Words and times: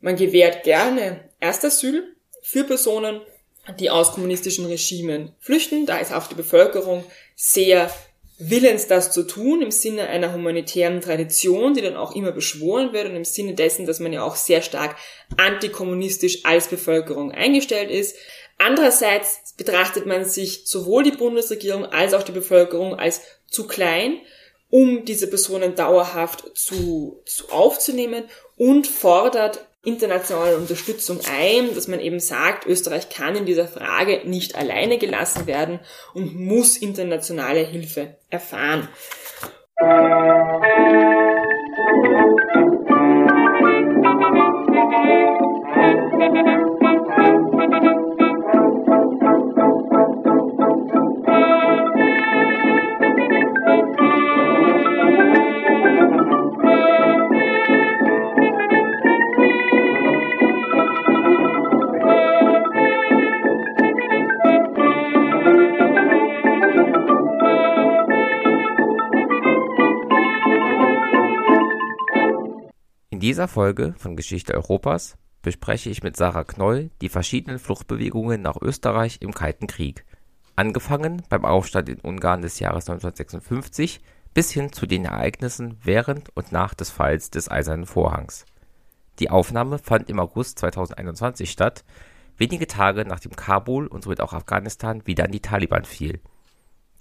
Man 0.00 0.16
gewährt 0.16 0.64
gerne 0.64 1.28
Erstasyl 1.40 2.16
für 2.42 2.64
Personen, 2.64 3.20
die 3.80 3.90
aus 3.90 4.12
kommunistischen 4.12 4.66
Regimen 4.66 5.32
flüchten. 5.40 5.86
Da 5.86 5.98
ist 5.98 6.12
auch 6.12 6.28
die 6.28 6.34
Bevölkerung 6.34 7.04
sehr 7.34 7.90
willens, 8.38 8.86
das 8.86 9.12
zu 9.12 9.22
tun, 9.26 9.62
im 9.62 9.70
Sinne 9.70 10.08
einer 10.08 10.32
humanitären 10.32 11.00
Tradition, 11.00 11.74
die 11.74 11.80
dann 11.80 11.96
auch 11.96 12.14
immer 12.14 12.32
beschworen 12.32 12.92
wird 12.92 13.06
und 13.06 13.16
im 13.16 13.24
Sinne 13.24 13.54
dessen, 13.54 13.86
dass 13.86 13.98
man 13.98 14.12
ja 14.12 14.22
auch 14.22 14.36
sehr 14.36 14.62
stark 14.62 14.96
antikommunistisch 15.36 16.44
als 16.44 16.68
Bevölkerung 16.68 17.32
eingestellt 17.32 17.90
ist. 17.90 18.16
Andererseits 18.58 19.54
betrachtet 19.56 20.06
man 20.06 20.24
sich 20.24 20.66
sowohl 20.66 21.02
die 21.04 21.12
Bundesregierung 21.12 21.86
als 21.86 22.14
auch 22.14 22.22
die 22.22 22.32
Bevölkerung 22.32 22.94
als 22.94 23.22
zu 23.46 23.66
klein, 23.66 24.18
um 24.68 25.04
diese 25.04 25.28
Personen 25.28 25.74
dauerhaft 25.74 26.56
zu, 26.56 27.22
zu 27.24 27.50
aufzunehmen 27.50 28.24
und 28.56 28.86
fordert 28.86 29.66
internationale 29.86 30.56
Unterstützung 30.56 31.20
ein, 31.30 31.74
dass 31.74 31.88
man 31.88 32.00
eben 32.00 32.20
sagt, 32.20 32.66
Österreich 32.66 33.08
kann 33.08 33.36
in 33.36 33.46
dieser 33.46 33.68
Frage 33.68 34.22
nicht 34.24 34.56
alleine 34.56 34.98
gelassen 34.98 35.46
werden 35.46 35.80
und 36.12 36.34
muss 36.34 36.76
internationale 36.76 37.60
Hilfe 37.60 38.16
erfahren. 38.28 38.88
Dieser 73.36 73.48
Folge 73.48 73.94
von 73.98 74.16
Geschichte 74.16 74.54
Europas 74.54 75.18
bespreche 75.42 75.90
ich 75.90 76.02
mit 76.02 76.16
Sarah 76.16 76.44
Knoll 76.44 76.88
die 77.02 77.10
verschiedenen 77.10 77.58
Fluchtbewegungen 77.58 78.40
nach 78.40 78.56
Österreich 78.62 79.18
im 79.20 79.34
Kalten 79.34 79.66
Krieg, 79.66 80.06
angefangen 80.54 81.20
beim 81.28 81.44
Aufstand 81.44 81.90
in 81.90 82.00
Ungarn 82.00 82.40
des 82.40 82.60
Jahres 82.60 82.88
1956 82.88 84.00
bis 84.32 84.50
hin 84.52 84.72
zu 84.72 84.86
den 84.86 85.04
Ereignissen 85.04 85.76
während 85.82 86.34
und 86.34 86.50
nach 86.50 86.72
des 86.72 86.88
Falls 86.88 87.28
des 87.28 87.50
Eisernen 87.50 87.84
Vorhangs. 87.84 88.46
Die 89.18 89.28
Aufnahme 89.28 89.78
fand 89.80 90.08
im 90.08 90.18
August 90.18 90.58
2021 90.60 91.50
statt, 91.50 91.84
wenige 92.38 92.66
Tage 92.66 93.04
nachdem 93.04 93.36
Kabul 93.36 93.86
und 93.86 94.04
somit 94.04 94.22
auch 94.22 94.32
Afghanistan 94.32 95.06
wieder 95.06 95.24
an 95.24 95.32
die 95.32 95.40
Taliban 95.40 95.84
fiel. 95.84 96.22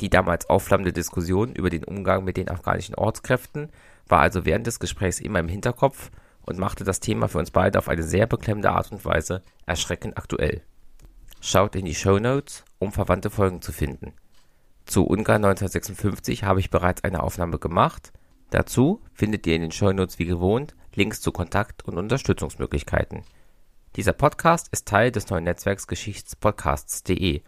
Die 0.02 0.10
damals 0.10 0.50
aufflammende 0.50 0.92
Diskussion 0.92 1.56
über 1.56 1.70
den 1.70 1.86
Umgang 1.86 2.26
mit 2.26 2.36
den 2.36 2.50
afghanischen 2.50 2.96
Ortskräften 2.96 3.70
war 4.10 4.20
also 4.20 4.44
während 4.44 4.68
des 4.68 4.82
Gesprächs 4.82 5.22
immer 5.22 5.40
im 5.40 5.48
Hinterkopf 5.48 6.12
und 6.46 6.60
machte 6.60 6.84
das 6.84 7.00
Thema 7.00 7.28
für 7.28 7.40
uns 7.40 7.52
beide 7.52 7.80
auf 7.80 7.90
eine 7.90 8.04
sehr 8.04 8.28
beklemmende 8.28 8.72
Art 8.72 8.92
und 8.92 9.04
Weise 9.04 9.42
erschreckend 9.66 10.18
aktuell. 10.18 10.62
Schaut 11.42 11.76
in 11.76 11.86
die 11.86 11.96
Show 11.96 12.20
Notes, 12.20 12.64
um 12.80 12.92
verwandte 12.92 13.30
Folgen 13.30 13.62
zu 13.62 13.72
finden. 13.72 14.14
Zu 14.86 15.06
Ungarn 15.06 15.44
1956 15.44 16.44
habe 16.44 16.60
ich 16.60 16.70
bereits 16.70 17.04
eine 17.04 17.24
Aufnahme 17.24 17.58
gemacht. 17.58 18.14
Dazu 18.52 19.02
findet 19.14 19.48
ihr 19.48 19.56
in 19.56 19.62
den 19.62 19.72
Show 19.72 19.92
Notes 19.92 20.20
wie 20.20 20.26
gewohnt 20.26 20.76
Links 20.94 21.22
zu 21.22 21.32
Kontakt- 21.32 21.84
und 21.84 21.98
Unterstützungsmöglichkeiten. 21.98 23.24
Dieser 23.96 24.14
Podcast 24.14 24.68
ist 24.72 24.88
Teil 24.88 25.12
des 25.12 25.30
neuen 25.30 25.44
Netzwerks 25.44 25.88
Geschichtspodcasts.de. 25.88 27.42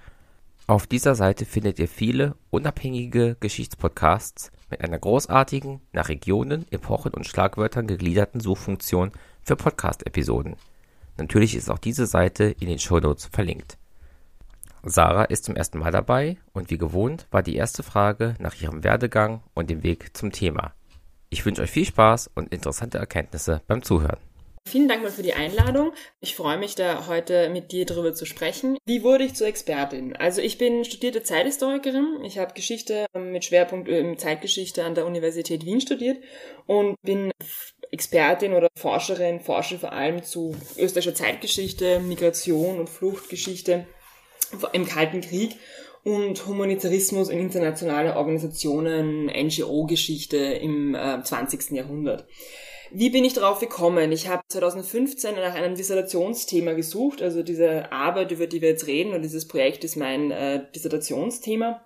Auf 0.69 0.85
dieser 0.85 1.15
Seite 1.15 1.45
findet 1.45 1.79
ihr 1.79 1.87
viele 1.87 2.35
unabhängige 2.49 3.37
Geschichtspodcasts 3.39 4.51
mit 4.69 4.81
einer 4.81 4.99
großartigen, 4.99 5.79
nach 5.93 6.09
Regionen, 6.09 6.65
Epochen 6.71 7.13
und 7.13 7.25
Schlagwörtern 7.25 7.87
gegliederten 7.87 8.41
Suchfunktion 8.41 9.13
für 9.41 9.55
Podcast-Episoden. 9.55 10.57
Natürlich 11.15 11.55
ist 11.55 11.69
auch 11.71 11.77
diese 11.77 12.05
Seite 12.05 12.53
in 12.59 12.67
den 12.67 12.79
Shownotes 12.79 13.27
verlinkt. 13.27 13.77
Sarah 14.83 15.23
ist 15.23 15.45
zum 15.45 15.55
ersten 15.55 15.79
Mal 15.79 15.91
dabei 15.91 16.35
und 16.51 16.69
wie 16.69 16.77
gewohnt 16.77 17.27
war 17.31 17.43
die 17.43 17.55
erste 17.55 17.81
Frage 17.81 18.35
nach 18.39 18.61
ihrem 18.61 18.83
Werdegang 18.83 19.43
und 19.53 19.69
dem 19.69 19.83
Weg 19.83 20.17
zum 20.17 20.33
Thema. 20.33 20.73
Ich 21.29 21.45
wünsche 21.45 21.61
euch 21.61 21.71
viel 21.71 21.85
Spaß 21.85 22.29
und 22.35 22.51
interessante 22.51 22.97
Erkenntnisse 22.97 23.61
beim 23.67 23.83
Zuhören. 23.83 24.19
Vielen 24.67 24.89
Dank 24.89 25.01
mal 25.01 25.11
für 25.11 25.23
die 25.23 25.33
Einladung. 25.33 25.93
Ich 26.19 26.35
freue 26.35 26.57
mich 26.57 26.75
da 26.75 27.07
heute 27.07 27.47
mit 27.49 27.71
dir 27.71 27.85
darüber 27.85 28.13
zu 28.13 28.25
sprechen. 28.25 28.77
Wie 28.85 29.01
wurde 29.01 29.23
ich 29.23 29.33
zur 29.33 29.47
Expertin? 29.47 30.13
Also 30.17 30.41
ich 30.41 30.57
bin 30.57 30.83
studierte 30.83 31.23
Zeithistorikerin. 31.23 32.19
Ich 32.25 32.37
habe 32.37 32.53
Geschichte 32.53 33.05
mit 33.13 33.45
Schwerpunkt 33.45 33.87
äh, 33.87 34.17
Zeitgeschichte 34.17 34.83
an 34.83 34.93
der 34.93 35.05
Universität 35.05 35.65
Wien 35.65 35.79
studiert 35.79 36.17
und 36.65 36.97
bin 37.01 37.31
Expertin 37.91 38.51
oder 38.51 38.67
Forscherin, 38.75 39.39
forsche 39.39 39.79
vor 39.79 39.93
allem 39.93 40.21
zu 40.21 40.53
österreichischer 40.77 41.15
Zeitgeschichte, 41.15 42.01
Migration 42.01 42.77
und 42.77 42.89
Fluchtgeschichte 42.89 43.87
im 44.73 44.85
Kalten 44.85 45.21
Krieg 45.21 45.55
und 46.03 46.45
Humanitarismus 46.45 47.29
in 47.29 47.39
internationale 47.39 48.17
Organisationen, 48.17 49.27
NGO-Geschichte 49.27 50.37
im 50.37 50.93
äh, 50.93 51.23
20. 51.23 51.71
Jahrhundert. 51.71 52.27
Wie 52.91 53.09
bin 53.09 53.25
ich 53.25 53.33
darauf 53.33 53.59
gekommen? 53.59 54.11
Ich 54.11 54.27
habe 54.27 54.43
2015 54.47 55.35
nach 55.35 55.55
einem 55.55 55.75
Dissertationsthema 55.75 56.73
gesucht. 56.73 57.21
Also 57.21 57.43
diese 57.43 57.91
Arbeit, 57.91 58.31
über 58.31 58.47
die 58.47 58.61
wir 58.61 58.69
jetzt 58.69 58.87
reden, 58.87 59.13
und 59.13 59.21
dieses 59.21 59.47
Projekt 59.47 59.83
ist 59.83 59.95
mein 59.95 60.31
äh, 60.31 60.63
Dissertationsthema. 60.73 61.83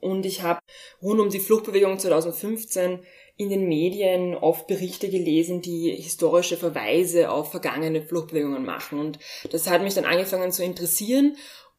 Und 0.00 0.24
ich 0.24 0.42
habe 0.42 0.60
rund 1.02 1.20
um 1.20 1.30
die 1.30 1.40
Fluchtbewegung 1.40 1.98
2015 1.98 3.00
in 3.36 3.48
den 3.50 3.68
Medien 3.68 4.34
oft 4.34 4.66
Berichte 4.66 5.10
gelesen, 5.10 5.60
die 5.60 5.90
historische 5.90 6.56
Verweise 6.56 7.30
auf 7.30 7.50
vergangene 7.50 8.02
Fluchtbewegungen 8.02 8.64
machen. 8.64 8.98
Und 8.98 9.18
das 9.50 9.68
hat 9.68 9.82
mich 9.82 9.94
dann 9.94 10.04
angefangen 10.04 10.52
zu 10.52 10.62
interessieren 10.64 11.36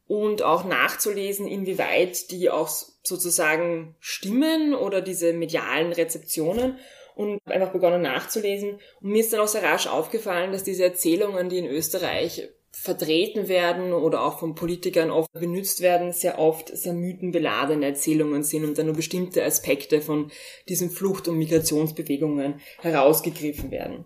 und 0.07 0.43
auch 0.43 0.65
nachzulesen, 0.65 1.47
inwieweit 1.47 2.29
die 2.31 2.49
auch 2.49 2.67
sozusagen 2.67 3.95
stimmen 3.99 4.75
oder 4.75 5.01
diese 5.01 5.33
medialen 5.33 5.93
Rezeptionen 5.93 6.77
und 7.15 7.39
einfach 7.45 7.71
begonnen 7.71 8.01
nachzulesen. 8.01 8.79
Und 9.01 9.09
mir 9.09 9.21
ist 9.21 9.33
dann 9.33 9.39
auch 9.39 9.47
sehr 9.47 9.63
rasch 9.63 9.87
aufgefallen, 9.87 10.51
dass 10.51 10.63
diese 10.63 10.83
Erzählungen, 10.83 11.49
die 11.49 11.57
in 11.57 11.65
Österreich 11.65 12.49
vertreten 12.71 13.47
werden 13.47 13.93
oder 13.93 14.23
auch 14.23 14.39
von 14.39 14.53
Politikern 14.53 15.09
oft 15.09 15.31
benutzt 15.31 15.81
werden, 15.81 16.11
sehr 16.11 16.37
oft 16.39 16.75
sehr 16.75 16.93
mythenbeladene 16.93 17.85
Erzählungen 17.85 18.43
sind 18.43 18.65
und 18.65 18.77
dann 18.77 18.87
nur 18.87 18.95
bestimmte 18.95 19.43
Aspekte 19.43 20.01
von 20.01 20.29
diesen 20.67 20.89
Flucht- 20.89 21.29
und 21.29 21.37
Migrationsbewegungen 21.37 22.59
herausgegriffen 22.81 23.71
werden. 23.71 24.05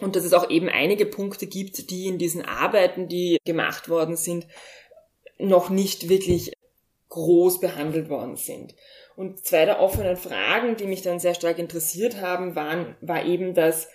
Und 0.00 0.16
dass 0.16 0.24
es 0.24 0.32
auch 0.32 0.50
eben 0.50 0.68
einige 0.68 1.06
Punkte 1.06 1.46
gibt, 1.46 1.90
die 1.90 2.08
in 2.08 2.18
diesen 2.18 2.42
Arbeiten, 2.42 3.08
die 3.08 3.38
gemacht 3.44 3.88
worden 3.88 4.16
sind, 4.16 4.48
noch 5.38 5.70
nicht 5.70 6.08
wirklich 6.08 6.52
groß 7.10 7.60
behandelt 7.60 8.08
worden 8.08 8.36
sind. 8.36 8.74
Und 9.16 9.44
zwei 9.44 9.64
der 9.64 9.80
offenen 9.80 10.16
Fragen, 10.16 10.76
die 10.76 10.86
mich 10.86 11.02
dann 11.02 11.20
sehr 11.20 11.34
stark 11.34 11.58
interessiert 11.58 12.20
haben, 12.20 12.56
waren, 12.56 12.96
war 13.00 13.24
eben, 13.24 13.54
dass 13.54 13.88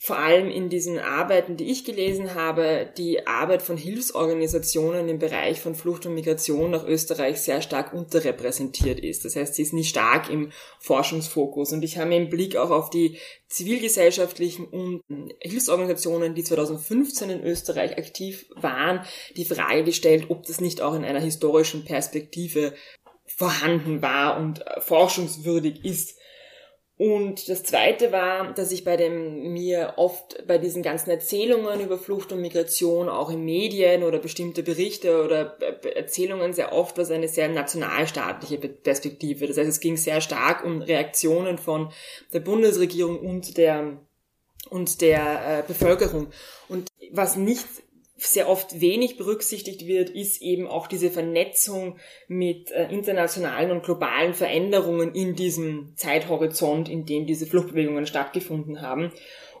vor 0.00 0.18
allem 0.18 0.50
in 0.50 0.68
diesen 0.68 0.98
Arbeiten, 0.98 1.56
die 1.56 1.70
ich 1.70 1.84
gelesen 1.84 2.34
habe, 2.34 2.92
die 2.98 3.26
Arbeit 3.26 3.62
von 3.62 3.76
Hilfsorganisationen 3.76 5.08
im 5.08 5.18
Bereich 5.18 5.60
von 5.60 5.74
Flucht 5.74 6.04
und 6.04 6.14
Migration 6.14 6.72
nach 6.72 6.84
Österreich 6.86 7.40
sehr 7.40 7.62
stark 7.62 7.94
unterrepräsentiert 7.94 9.00
ist. 9.00 9.24
Das 9.24 9.36
heißt, 9.36 9.54
sie 9.54 9.62
ist 9.62 9.72
nicht 9.72 9.88
stark 9.88 10.28
im 10.28 10.50
Forschungsfokus. 10.78 11.72
Und 11.72 11.84
ich 11.84 11.96
habe 11.96 12.14
im 12.14 12.28
Blick 12.28 12.56
auch 12.56 12.70
auf 12.70 12.90
die 12.90 13.18
zivilgesellschaftlichen 13.48 14.66
und 14.66 15.00
Hilfsorganisationen, 15.40 16.34
die 16.34 16.44
2015 16.44 17.30
in 17.30 17.42
Österreich 17.42 17.96
aktiv 17.96 18.46
waren, 18.56 19.06
die 19.36 19.46
Frage 19.46 19.84
gestellt, 19.84 20.26
ob 20.28 20.44
das 20.44 20.60
nicht 20.60 20.82
auch 20.82 20.94
in 20.94 21.04
einer 21.04 21.20
historischen 21.20 21.84
Perspektive 21.84 22.74
vorhanden 23.36 24.02
war 24.02 24.36
und 24.38 24.66
äh, 24.66 24.80
forschungswürdig 24.80 25.84
ist. 25.84 26.18
Und 26.96 27.48
das 27.48 27.64
zweite 27.64 28.12
war, 28.12 28.54
dass 28.54 28.70
ich 28.70 28.84
bei 28.84 28.96
dem 28.96 29.52
mir 29.52 29.94
oft 29.96 30.46
bei 30.46 30.58
diesen 30.58 30.84
ganzen 30.84 31.10
Erzählungen 31.10 31.80
über 31.80 31.98
Flucht 31.98 32.30
und 32.30 32.40
Migration 32.40 33.08
auch 33.08 33.30
in 33.30 33.44
Medien 33.44 34.04
oder 34.04 34.20
bestimmte 34.20 34.62
Berichte 34.62 35.24
oder 35.24 35.56
äh, 35.60 35.88
Erzählungen 35.88 36.52
sehr 36.52 36.72
oft 36.72 36.96
was 36.96 37.10
eine 37.10 37.26
sehr 37.26 37.48
nationalstaatliche 37.48 38.58
Perspektive. 38.58 39.48
Das 39.48 39.58
heißt, 39.58 39.68
es 39.68 39.80
ging 39.80 39.96
sehr 39.96 40.20
stark 40.20 40.64
um 40.64 40.82
Reaktionen 40.82 41.58
von 41.58 41.90
der 42.32 42.40
Bundesregierung 42.40 43.18
und 43.18 43.56
der 43.56 43.98
und 44.70 45.00
der 45.00 45.58
äh, 45.58 45.62
Bevölkerung. 45.66 46.28
Und 46.68 46.88
was 47.10 47.36
nicht 47.36 47.66
sehr 48.16 48.48
oft 48.48 48.80
wenig 48.80 49.16
berücksichtigt 49.16 49.86
wird, 49.86 50.10
ist 50.10 50.40
eben 50.40 50.66
auch 50.68 50.86
diese 50.86 51.10
Vernetzung 51.10 51.98
mit 52.28 52.70
äh, 52.70 52.88
internationalen 52.90 53.70
und 53.70 53.82
globalen 53.82 54.34
Veränderungen 54.34 55.14
in 55.14 55.34
diesem 55.34 55.94
Zeithorizont, 55.96 56.88
in 56.88 57.06
dem 57.06 57.26
diese 57.26 57.46
Fluchtbewegungen 57.46 58.06
stattgefunden 58.06 58.82
haben. 58.82 59.12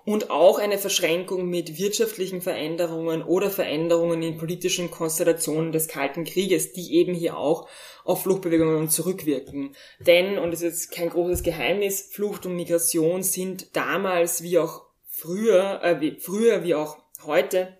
und 0.06 0.30
auch 0.30 0.58
eine 0.58 0.78
Verschränkung 0.78 1.48
mit 1.48 1.78
wirtschaftlichen 1.78 2.42
Veränderungen 2.42 3.22
oder 3.22 3.50
Veränderungen 3.50 4.22
in 4.22 4.36
politischen 4.36 4.90
Konstellationen 4.90 5.72
des 5.72 5.88
Kalten 5.88 6.24
Krieges, 6.24 6.72
die 6.72 6.94
eben 6.94 7.14
hier 7.14 7.38
auch 7.38 7.68
auf 8.04 8.22
Fluchtbewegungen 8.22 8.90
zurückwirken. 8.90 9.74
Denn, 10.00 10.38
und 10.38 10.52
es 10.52 10.60
ist 10.60 10.90
kein 10.92 11.08
großes 11.08 11.42
Geheimnis, 11.42 12.10
Flucht 12.12 12.44
und 12.44 12.54
Migration 12.54 13.22
sind 13.22 13.74
damals 13.74 14.42
wie 14.42 14.58
auch 14.58 14.82
früher, 15.08 15.80
äh, 15.82 16.00
wie, 16.00 16.16
früher 16.20 16.64
wie 16.64 16.74
auch 16.74 16.98
heute 17.24 17.78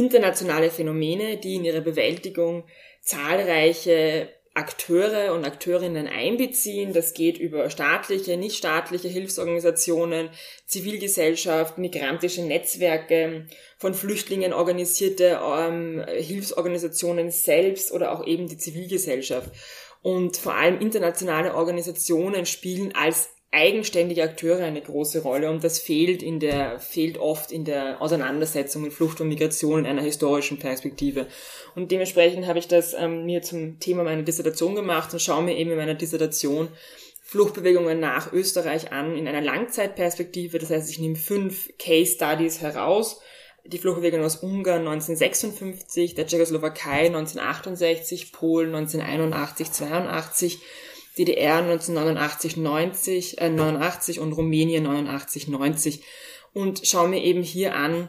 internationale 0.00 0.70
Phänomene, 0.70 1.36
die 1.36 1.56
in 1.56 1.64
ihrer 1.64 1.82
Bewältigung 1.82 2.64
zahlreiche 3.02 4.30
Akteure 4.54 5.34
und 5.34 5.44
Akteurinnen 5.44 6.08
einbeziehen. 6.08 6.92
Das 6.92 7.12
geht 7.14 7.38
über 7.38 7.70
staatliche, 7.70 8.36
nichtstaatliche 8.36 9.08
Hilfsorganisationen, 9.08 10.30
Zivilgesellschaft, 10.66 11.78
migrantische 11.78 12.42
Netzwerke, 12.42 13.46
von 13.78 13.94
Flüchtlingen 13.94 14.52
organisierte 14.52 15.40
ähm, 15.42 16.04
Hilfsorganisationen 16.08 17.30
selbst 17.30 17.92
oder 17.92 18.10
auch 18.12 18.26
eben 18.26 18.48
die 18.48 18.58
Zivilgesellschaft. 18.58 19.50
Und 20.02 20.38
vor 20.38 20.54
allem 20.54 20.80
internationale 20.80 21.54
Organisationen 21.54 22.46
spielen 22.46 22.94
als 22.94 23.28
eigenständige 23.52 24.22
Akteure 24.22 24.62
eine 24.62 24.80
große 24.80 25.22
Rolle 25.22 25.50
und 25.50 25.64
das 25.64 25.80
fehlt 25.80 26.22
in 26.22 26.38
der, 26.38 26.78
fehlt 26.78 27.18
oft 27.18 27.50
in 27.50 27.64
der 27.64 28.00
Auseinandersetzung 28.00 28.82
mit 28.82 28.92
Flucht 28.92 29.20
und 29.20 29.28
Migration 29.28 29.80
in 29.80 29.86
einer 29.86 30.02
historischen 30.02 30.58
Perspektive. 30.58 31.26
Und 31.74 31.90
dementsprechend 31.90 32.46
habe 32.46 32.60
ich 32.60 32.68
das 32.68 32.94
ähm, 32.94 33.26
mir 33.26 33.42
zum 33.42 33.80
Thema 33.80 34.04
meiner 34.04 34.22
Dissertation 34.22 34.76
gemacht 34.76 35.12
und 35.12 35.20
schaue 35.20 35.42
mir 35.42 35.56
eben 35.56 35.70
in 35.70 35.76
meiner 35.76 35.94
Dissertation 35.94 36.68
Fluchtbewegungen 37.22 37.98
nach 37.98 38.32
Österreich 38.32 38.92
an 38.92 39.16
in 39.16 39.26
einer 39.26 39.40
Langzeitperspektive. 39.40 40.58
Das 40.58 40.70
heißt, 40.70 40.90
ich 40.90 40.98
nehme 40.98 41.16
fünf 41.16 41.70
Case 41.78 42.14
Studies 42.14 42.60
heraus. 42.60 43.20
Die 43.64 43.78
Fluchtbewegung 43.78 44.24
aus 44.24 44.36
Ungarn 44.36 44.86
1956, 44.86 46.14
der 46.14 46.26
Tschechoslowakei 46.26 47.06
1968, 47.06 48.32
Polen 48.32 48.74
1981, 48.74 49.70
82, 49.70 50.58
DDR 51.20 51.58
1989, 51.58 52.56
90, 52.56 53.40
äh, 53.40 53.50
89 53.50 54.20
und 54.20 54.32
Rumänien 54.32 54.84
89, 54.84 55.48
90 55.48 56.02
und 56.54 56.86
schaue 56.86 57.08
mir 57.08 57.22
eben 57.22 57.42
hier 57.42 57.76
an, 57.76 58.08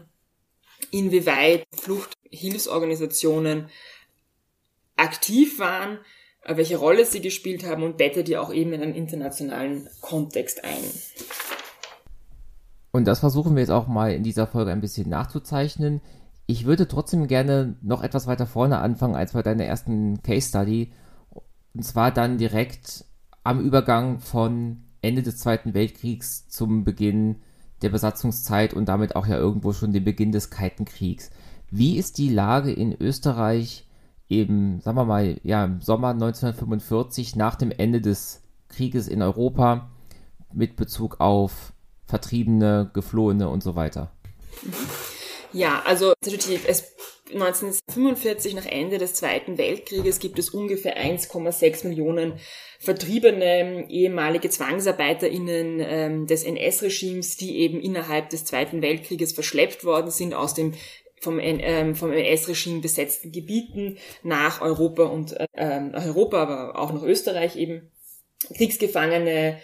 inwieweit 0.92 1.66
Fluchthilfsorganisationen 1.76 3.68
aktiv 4.96 5.60
waren, 5.60 6.00
äh, 6.44 6.56
welche 6.56 6.78
Rolle 6.78 7.06
sie 7.06 7.20
gespielt 7.20 7.66
haben 7.66 7.84
und 7.84 7.98
bette 7.98 8.24
die 8.24 8.38
auch 8.38 8.54
eben 8.54 8.72
in 8.72 8.82
einen 8.82 8.96
internationalen 8.96 9.90
Kontext 10.00 10.64
ein. 10.64 10.84
Und 12.92 13.06
das 13.06 13.20
versuchen 13.20 13.56
wir 13.56 13.62
jetzt 13.62 13.72
auch 13.72 13.88
mal 13.88 14.14
in 14.14 14.24
dieser 14.24 14.48
Folge 14.48 14.72
ein 14.72 14.82
bisschen 14.82 15.10
nachzuzeichnen. 15.10 16.00
Ich 16.46 16.66
würde 16.66 16.88
trotzdem 16.88 17.28
gerne 17.28 17.76
noch 17.82 18.04
etwas 18.04 18.26
weiter 18.28 18.46
vorne 18.46 18.80
anfangen 18.80 19.16
als 19.16 19.34
bei 19.34 19.42
deiner 19.42 19.66
ersten 19.66 20.22
Case 20.24 20.48
Study 20.48 20.94
und 21.74 21.84
zwar 21.84 22.12
dann 22.12 22.38
direkt 22.38 23.06
am 23.44 23.60
Übergang 23.60 24.20
von 24.20 24.84
Ende 25.02 25.24
des 25.24 25.38
Zweiten 25.38 25.74
Weltkriegs 25.74 26.48
zum 26.48 26.84
Beginn 26.84 27.38
der 27.82 27.90
Besatzungszeit 27.90 28.74
und 28.74 28.86
damit 28.86 29.16
auch 29.16 29.26
ja 29.26 29.38
irgendwo 29.38 29.74
schon 29.74 29.94
den 29.94 30.04
Beginn 30.04 30.32
des 30.32 30.50
Kalten 30.50 30.86
Kriegs. 30.86 31.32
Wie 31.72 31.98
ist 31.98 32.18
die 32.18 32.30
Lage 32.30 32.72
in 32.72 32.96
Österreich 33.00 33.88
eben, 34.30 34.82
sagen 34.82 34.98
wir 34.98 35.06
mal, 35.06 35.40
ja, 35.44 35.66
im 35.66 35.82
Sommer 35.82 36.10
1945 36.10 37.36
nach 37.36 37.56
dem 37.56 37.72
Ende 37.72 38.02
des 38.02 38.44
Krieges 38.70 39.08
in 39.08 39.22
Europa 39.22 39.90
mit 40.54 40.76
Bezug 40.76 41.20
auf 41.20 41.74
Vertriebene, 42.06 42.92
Geflohene 42.94 43.50
und 43.50 43.64
so 43.64 43.76
weiter? 43.76 44.12
Ja, 45.54 45.82
also 45.86 46.14
es 46.22 46.96
1945 47.34 48.56
nach 48.56 48.66
Ende 48.66 48.98
des 48.98 49.14
Zweiten 49.14 49.58
Weltkrieges 49.58 50.20
gibt 50.20 50.40
es 50.40 50.50
ungefähr 50.50 50.98
1,6 50.98 51.88
Millionen 51.88 52.40
vertriebene 52.80 53.86
ehemalige 53.90 54.50
ZwangsarbeiterInnen 54.50 55.80
ähm, 55.80 56.28
des 56.28 56.44
NS-Regimes, 56.44 57.38
die 57.38 57.60
eben 57.60 57.80
innerhalb 57.80 58.30
des 58.30 58.46
Zweiten 58.46 58.82
Weltkrieges 58.82 59.34
verschleppt 59.34 59.86
worden 59.86 60.12
sind 60.12 60.34
aus 60.34 60.54
dem 60.54 60.74
vom, 61.22 61.40
ähm, 61.40 61.96
vom 61.96 62.12
NS-Regime 62.12 62.82
besetzten 62.82 63.32
Gebieten 63.32 63.98
nach 64.24 64.62
Europa 64.62 65.04
und 65.04 65.36
äh, 65.54 65.80
Europa, 65.94 66.42
aber 66.42 66.80
auch 66.80 66.92
nach 66.92 67.04
Österreich 67.04 67.56
eben. 67.56 67.92
Kriegsgefangene, 68.56 69.60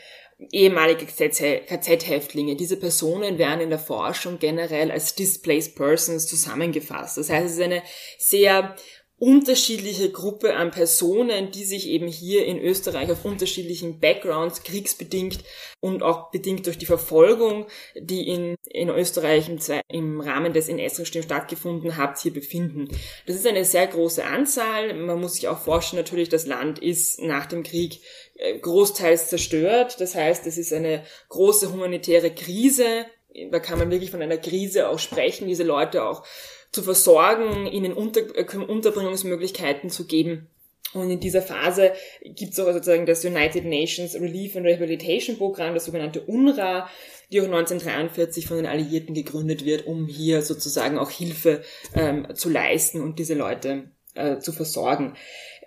ehemalige 0.51 1.05
KZ-Häftlinge. 1.05 2.55
Diese 2.55 2.77
Personen 2.77 3.37
werden 3.37 3.61
in 3.61 3.69
der 3.69 3.79
Forschung 3.79 4.37
generell 4.39 4.91
als 4.91 5.15
Displaced 5.15 5.75
Persons 5.75 6.27
zusammengefasst. 6.27 7.17
Das 7.17 7.29
heißt, 7.29 7.45
es 7.45 7.53
ist 7.53 7.61
eine 7.61 7.81
sehr 8.17 8.75
unterschiedliche 9.19 10.11
Gruppe 10.11 10.55
an 10.55 10.69
Personen, 10.69 11.49
die 11.49 11.63
sich 11.63 11.87
eben 11.87 12.07
hier 12.07 12.45
in 12.45 12.59
Österreich 12.59 13.11
auf 13.11 13.25
unterschiedlichen 13.25 13.99
Backgrounds, 13.99 14.61
kriegsbedingt 14.61 15.39
und 15.79 16.03
auch 16.03 16.29
bedingt 16.29 16.67
durch 16.67 16.77
die 16.77 16.85
Verfolgung, 16.85 17.65
die 17.95 18.27
in, 18.27 18.55
in 18.69 18.89
Österreich 18.89 19.49
im, 19.49 19.57
im 19.87 20.21
Rahmen 20.21 20.53
des 20.53 20.69
NS-Regimes 20.69 21.25
stattgefunden 21.25 21.97
hat, 21.97 22.19
hier 22.19 22.33
befinden. 22.33 22.89
Das 23.25 23.35
ist 23.35 23.47
eine 23.47 23.65
sehr 23.65 23.87
große 23.87 24.23
Anzahl. 24.23 24.93
Man 24.93 25.19
muss 25.19 25.33
sich 25.33 25.47
auch 25.47 25.59
vorstellen, 25.59 26.03
natürlich, 26.03 26.29
das 26.29 26.45
Land 26.45 26.77
ist 26.77 27.19
nach 27.19 27.47
dem 27.47 27.63
Krieg 27.63 28.01
äh, 28.35 28.59
großteils 28.59 29.29
zerstört. 29.29 29.99
Das 29.99 30.13
heißt, 30.13 30.45
es 30.45 30.59
ist 30.59 30.73
eine 30.73 31.03
große 31.29 31.71
humanitäre 31.71 32.29
Krise. 32.29 33.07
Da 33.51 33.59
kann 33.59 33.79
man 33.79 33.89
wirklich 33.89 34.11
von 34.11 34.21
einer 34.21 34.37
Krise 34.37 34.89
auch 34.89 34.99
sprechen, 34.99 35.47
diese 35.47 35.63
Leute 35.63 36.03
auch 36.05 36.23
zu 36.71 36.83
versorgen, 36.83 37.67
ihnen 37.67 37.93
Unter 37.93 38.21
äh, 38.35 38.57
Unterbringungsmöglichkeiten 38.57 39.89
zu 39.89 40.05
geben. 40.05 40.47
Und 40.93 41.11
in 41.11 41.19
dieser 41.19 41.41
Phase 41.41 41.91
gibt 42.23 42.53
es 42.53 42.59
auch 42.59 42.71
sozusagen 42.71 43.05
das 43.05 43.25
United 43.25 43.65
Nations 43.65 44.15
Relief 44.15 44.55
and 44.55 44.65
Rehabilitation 44.65 45.37
Programm, 45.37 45.73
das 45.73 45.85
sogenannte 45.85 46.21
UNRWA, 46.21 46.89
die 47.31 47.41
auch 47.41 47.45
1943 47.45 48.47
von 48.47 48.57
den 48.57 48.65
Alliierten 48.65 49.13
gegründet 49.13 49.65
wird, 49.65 49.85
um 49.85 50.07
hier 50.07 50.41
sozusagen 50.41 50.97
auch 50.97 51.09
Hilfe 51.09 51.61
ähm, 51.93 52.27
zu 52.35 52.49
leisten 52.49 53.01
und 53.01 53.19
diese 53.19 53.33
Leute 53.33 53.91
äh, 54.17 54.39
zu 54.39 54.51
versorgen. 54.51 55.15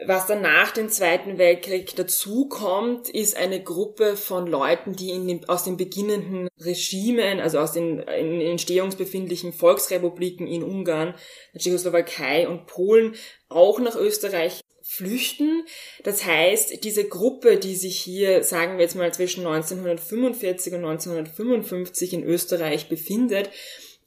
Was 0.06 0.26
dann 0.26 0.40
nach 0.40 0.70
dem 0.70 0.88
Zweiten 0.88 1.36
Weltkrieg 1.36 1.94
dazukommt, 1.94 3.10
ist 3.10 3.36
eine 3.36 3.62
Gruppe 3.62 4.16
von 4.16 4.46
Leuten, 4.46 4.96
die 4.96 5.08
den, 5.08 5.46
aus 5.46 5.64
den 5.64 5.76
beginnenden 5.76 6.48
Regimen, 6.58 7.38
also 7.38 7.58
aus 7.58 7.72
den 7.72 7.98
in 7.98 8.40
entstehungsbefindlichen 8.40 9.52
Volksrepubliken 9.52 10.46
in 10.46 10.62
Ungarn, 10.62 11.14
der 11.52 11.60
Tschechoslowakei 11.60 12.48
und 12.48 12.66
Polen 12.66 13.14
auch 13.50 13.78
nach 13.78 13.94
Österreich 13.94 14.62
flüchten. 14.82 15.64
Das 16.02 16.24
heißt, 16.24 16.82
diese 16.82 17.04
Gruppe, 17.04 17.58
die 17.58 17.76
sich 17.76 18.00
hier, 18.00 18.42
sagen 18.42 18.78
wir 18.78 18.84
jetzt 18.84 18.96
mal, 18.96 19.12
zwischen 19.12 19.46
1945 19.46 20.72
und 20.72 20.84
1955 20.84 22.14
in 22.14 22.24
Österreich 22.24 22.88
befindet, 22.88 23.50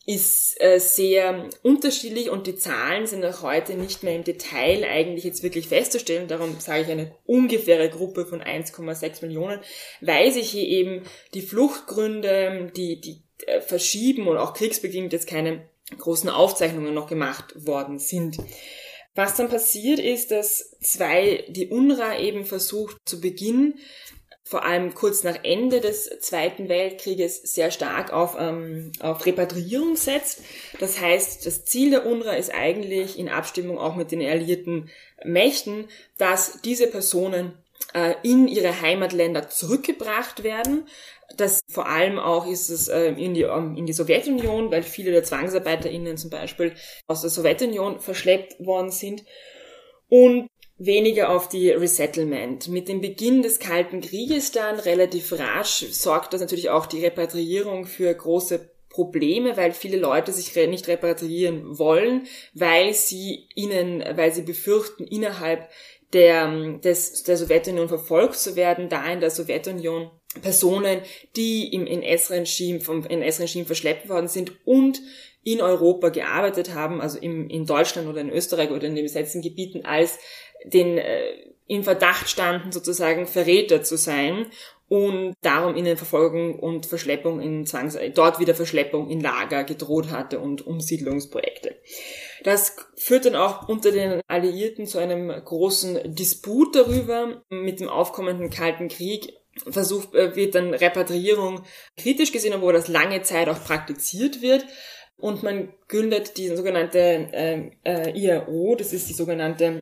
ist 0.05 0.60
äh, 0.60 0.79
sehr 0.79 1.50
unterschiedlich 1.62 2.29
und 2.29 2.45
die 2.45 2.55
Zahlen 2.55 3.07
sind 3.07 3.24
auch 3.24 3.41
heute 3.41 3.75
nicht 3.75 4.03
mehr 4.03 4.15
im 4.15 4.25
Detail 4.25 4.83
eigentlich 4.83 5.24
jetzt 5.24 5.43
wirklich 5.43 5.69
festzustellen. 5.69 6.27
Darum 6.27 6.60
sage 6.60 6.81
ich 6.81 6.89
eine 6.89 7.15
ungefähre 7.25 7.89
Gruppe 7.89 8.25
von 8.25 8.41
1,6 8.41 9.25
Millionen, 9.25 9.62
weil 10.01 10.31
sich 10.31 10.51
hier 10.51 10.67
eben 10.67 11.03
die 11.33 11.41
Fluchtgründe, 11.41 12.72
die, 12.75 13.00
die 13.00 13.24
äh, 13.45 13.62
verschieben 13.62 14.27
und 14.27 14.38
auch 14.38 14.53
kriegsbedingt 14.53 15.13
jetzt 15.13 15.27
keine 15.27 15.69
großen 15.98 16.29
Aufzeichnungen 16.29 16.93
noch 16.93 17.07
gemacht 17.07 17.53
worden 17.55 17.98
sind. 17.98 18.38
Was 19.15 19.36
dann 19.36 19.48
passiert 19.48 20.00
ist, 20.00 20.31
dass 20.31 20.75
zwei, 20.81 21.45
die 21.48 21.67
UNRWA 21.67 22.17
eben 22.17 22.45
versucht 22.45 22.98
zu 23.05 23.22
Beginn 23.22 23.75
vor 24.43 24.65
allem 24.65 24.93
kurz 24.93 25.23
nach 25.23 25.39
Ende 25.43 25.79
des 25.79 26.19
Zweiten 26.19 26.67
Weltkrieges 26.67 27.41
sehr 27.41 27.71
stark 27.71 28.12
auf, 28.12 28.35
ähm, 28.38 28.91
auf 29.00 29.25
Repatriierung 29.25 29.95
setzt. 29.95 30.41
Das 30.79 31.00
heißt, 31.00 31.45
das 31.45 31.63
Ziel 31.63 31.91
der 31.91 32.05
UNRWA 32.05 32.33
ist 32.33 32.53
eigentlich 32.53 33.17
in 33.17 33.29
Abstimmung 33.29 33.77
auch 33.79 33.95
mit 33.95 34.12
den 34.12 34.21
alliierten 34.21 34.89
Mächten, 35.23 35.88
dass 36.17 36.62
diese 36.62 36.88
Personen 36.88 37.53
äh, 37.93 38.15
in 38.23 38.47
ihre 38.47 38.81
Heimatländer 38.81 39.50
zurückgebracht 39.50 40.43
werden. 40.43 40.88
Das 41.38 41.62
vor 41.69 41.88
allem 41.88 42.19
auch 42.19 42.45
ist 42.45 42.69
es 42.69 42.89
äh, 42.89 43.12
in, 43.12 43.33
die, 43.33 43.43
ähm, 43.43 43.77
in 43.77 43.85
die 43.85 43.93
Sowjetunion, 43.93 44.71
weil 44.71 44.83
viele 44.83 45.12
der 45.12 45.23
ZwangsarbeiterInnen 45.23 46.17
zum 46.17 46.29
Beispiel 46.29 46.73
aus 47.07 47.21
der 47.21 47.29
Sowjetunion 47.29 48.01
verschleppt 48.01 48.63
worden 48.63 48.91
sind. 48.91 49.23
Und 50.09 50.47
weniger 50.77 51.30
auf 51.30 51.50
die 51.50 51.70
Resettlement. 51.70 52.68
Mit 52.68 52.88
dem 52.88 53.01
Beginn 53.01 53.42
des 53.42 53.60
Kalten 53.60 54.01
Krieges 54.01 54.51
dann 54.51 54.80
relativ 54.80 55.34
rasch 55.34 55.86
sorgt 55.92 56.34
das 56.34 56.42
natürlich 56.42 56.70
auch 56.70 56.86
die 56.86 57.03
Repatriierung 57.03 57.86
für 57.86 58.13
große 58.13 58.70
Probleme, 58.89 59.58
weil 59.58 59.72
viele 59.72 59.98
Leute 59.98 60.32
sich 60.32 60.56
nicht 60.56 60.88
repatriieren 60.88 61.80
wollen, 61.80 62.27
weil 62.53 62.94
sie 62.94 63.48
ihnen, 63.56 64.03
weil 64.15 64.32
sie 64.32 64.44
befürchten, 64.44 65.06
innerhalb 65.06 65.70
der, 66.13 66.77
des, 66.77 67.24
der 67.24 67.38
Sowjetunion 67.38 67.88
verfolgt 67.88 68.36
zu 68.36 68.56
werden, 68.56 68.89
da 68.89 69.12
in 69.12 69.20
der 69.20 69.32
Sowjetunion 69.32 70.12
Personen, 70.42 71.01
die 71.36 71.74
im 71.74 71.86
NS-Regime, 71.86 72.82
vom 72.82 73.06
NS-Regime 73.06 73.65
verschleppt 73.65 74.10
worden 74.10 74.27
sind 74.27 74.51
und 74.65 75.01
in 75.44 75.62
Europa 75.62 76.10
gearbeitet 76.10 76.74
haben, 76.74 77.01
also 77.01 77.20
im, 77.20 77.50
in 77.50 77.65
Deutschland 77.65 78.08
oder 78.08 78.22
in 78.22 78.30
Österreich 78.30 78.72
oder 78.72 78.88
in 78.88 78.96
den 78.96 79.03
besetzten 79.03 79.42
Gebieten, 79.42 79.86
als 79.86 80.18
den 80.65 80.98
äh, 80.98 81.53
in 81.67 81.84
Verdacht 81.84 82.29
standen, 82.29 82.72
sozusagen 82.72 83.25
Verräter 83.25 83.84
zu 83.84 83.98
sein 83.98 84.48
und 84.89 85.34
darum 85.41 85.75
ihnen 85.75 85.98
Verfolgung 85.98 86.60
und 86.60 86.86
Verschleppung 86.86 87.41
in 87.41 87.65
Zwangs 87.65 87.98
dort 88.13 88.39
wieder 88.39 88.53
Verschleppung 88.53 89.10
in 89.10 89.22
Lager 89.22 89.63
gedroht 89.63 90.12
hatte 90.12 90.39
und 90.39 90.67
Umsiedlungsprojekte. 90.67 91.75
Das 92.43 92.75
führt 92.96 93.25
dann 93.25 93.36
auch 93.36 93.70
unter 93.70 93.91
den 93.91 94.22
Alliierten 94.27 94.86
zu 94.86 95.00
einem 95.00 95.29
großen 95.29 96.13
Disput 96.13 96.75
darüber. 96.75 97.41
Mit 97.50 97.79
dem 97.79 97.89
aufkommenden 97.89 98.50
Kalten 98.50 98.89
Krieg 98.89 99.34
versucht, 99.67 100.13
äh, 100.13 100.36
wird 100.36 100.55
dann 100.55 100.74
Repatriierung 100.74 101.63
kritisch 101.98 102.32
gesehen, 102.32 102.53
obwohl 102.53 102.74
das 102.74 102.88
lange 102.88 103.22
Zeit 103.22 103.48
auch 103.50 103.63
praktiziert 103.63 104.41
wird. 104.41 104.65
Und 105.17 105.41
man 105.41 105.74
gründet 105.88 106.38
die 106.38 106.50
sogenannte 106.50 107.00
äh, 107.00 107.72
äh, 107.84 108.12
IRO, 108.20 108.75
das 108.75 108.91
ist 108.93 109.08
die 109.10 109.13
sogenannte 109.13 109.79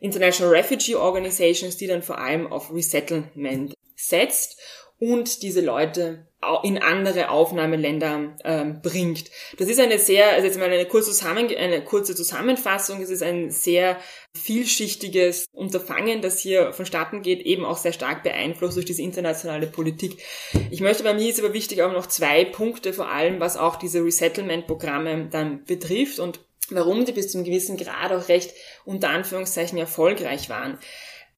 International 0.00 0.52
Refugee 0.52 0.96
Organizations, 0.96 1.76
die 1.76 1.86
dann 1.86 2.02
vor 2.02 2.18
allem 2.18 2.50
auf 2.50 2.72
Resettlement 2.72 3.74
setzt 3.94 4.58
und 4.98 5.42
diese 5.42 5.60
Leute 5.60 6.26
in 6.62 6.78
andere 6.78 7.28
Aufnahmeländer 7.28 8.36
ähm, 8.44 8.80
bringt. 8.82 9.30
Das 9.58 9.68
ist 9.68 9.78
eine 9.78 9.98
sehr, 9.98 10.30
also 10.32 10.46
jetzt 10.46 10.58
mal 10.58 10.70
eine 10.70 10.86
kurze, 10.86 11.10
Zusammen 11.10 11.54
eine 11.54 11.84
kurze 11.84 12.14
Zusammenfassung, 12.14 13.02
es 13.02 13.10
ist 13.10 13.22
ein 13.22 13.50
sehr 13.50 13.98
vielschichtiges 14.34 15.46
Unterfangen, 15.52 16.22
das 16.22 16.38
hier 16.38 16.72
vonstatten 16.72 17.20
geht, 17.20 17.42
eben 17.42 17.64
auch 17.64 17.76
sehr 17.76 17.92
stark 17.92 18.22
beeinflusst 18.22 18.76
durch 18.76 18.86
diese 18.86 19.02
internationale 19.02 19.66
Politik. 19.66 20.22
Ich 20.70 20.80
möchte 20.80 21.02
bei 21.02 21.12
mir 21.12 21.28
ist 21.28 21.38
aber 21.38 21.52
wichtig 21.52 21.82
auch 21.82 21.92
noch 21.92 22.06
zwei 22.06 22.46
Punkte, 22.46 22.94
vor 22.94 23.10
allem 23.10 23.38
was 23.38 23.58
auch 23.58 23.76
diese 23.76 24.02
Resettlement-Programme 24.02 25.28
dann 25.30 25.64
betrifft 25.64 26.20
und 26.20 26.40
warum 26.76 27.04
die 27.04 27.12
bis 27.12 27.30
zu 27.30 27.38
einem 27.38 27.44
gewissen 27.44 27.76
Grad 27.76 28.12
auch 28.12 28.28
recht 28.28 28.52
unter 28.84 29.10
Anführungszeichen 29.10 29.78
erfolgreich 29.78 30.48
waren. 30.48 30.78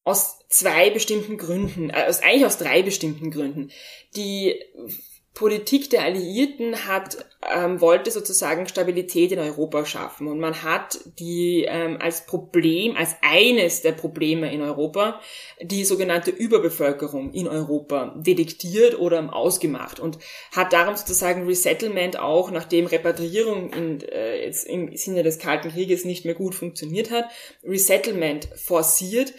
Aus 0.04 0.40
zwei 0.48 0.90
bestimmten 0.90 1.38
Gründen, 1.38 1.90
äh, 1.90 2.04
aus, 2.08 2.20
eigentlich 2.20 2.46
aus 2.46 2.58
drei 2.58 2.82
bestimmten 2.82 3.30
Gründen. 3.30 3.70
Die 4.16 4.60
Politik 5.34 5.88
der 5.88 6.02
Alliierten 6.02 6.86
hat, 6.86 7.24
ähm, 7.50 7.80
wollte 7.80 8.10
sozusagen 8.10 8.68
Stabilität 8.68 9.32
in 9.32 9.38
Europa 9.38 9.86
schaffen. 9.86 10.26
Und 10.26 10.38
man 10.38 10.62
hat 10.62 11.00
die 11.18 11.64
ähm, 11.66 11.96
als 12.00 12.26
Problem, 12.26 12.96
als 12.96 13.16
eines 13.22 13.80
der 13.80 13.92
Probleme 13.92 14.52
in 14.52 14.60
Europa, 14.60 15.20
die 15.62 15.84
sogenannte 15.84 16.30
Überbevölkerung 16.30 17.32
in 17.32 17.48
Europa 17.48 18.14
detektiert 18.18 18.98
oder 18.98 19.34
ausgemacht 19.34 20.00
und 20.00 20.18
hat 20.54 20.74
darum 20.74 20.96
sozusagen 20.96 21.46
Resettlement 21.46 22.18
auch, 22.18 22.50
nachdem 22.50 22.86
Repatriierung 22.86 23.72
in, 23.72 24.02
äh, 24.02 24.44
jetzt 24.44 24.66
im 24.66 24.94
Sinne 24.96 25.22
des 25.22 25.38
Kalten 25.38 25.70
Krieges 25.70 26.04
nicht 26.04 26.26
mehr 26.26 26.34
gut 26.34 26.54
funktioniert 26.54 27.10
hat, 27.10 27.24
Resettlement 27.64 28.48
forciert 28.54 29.32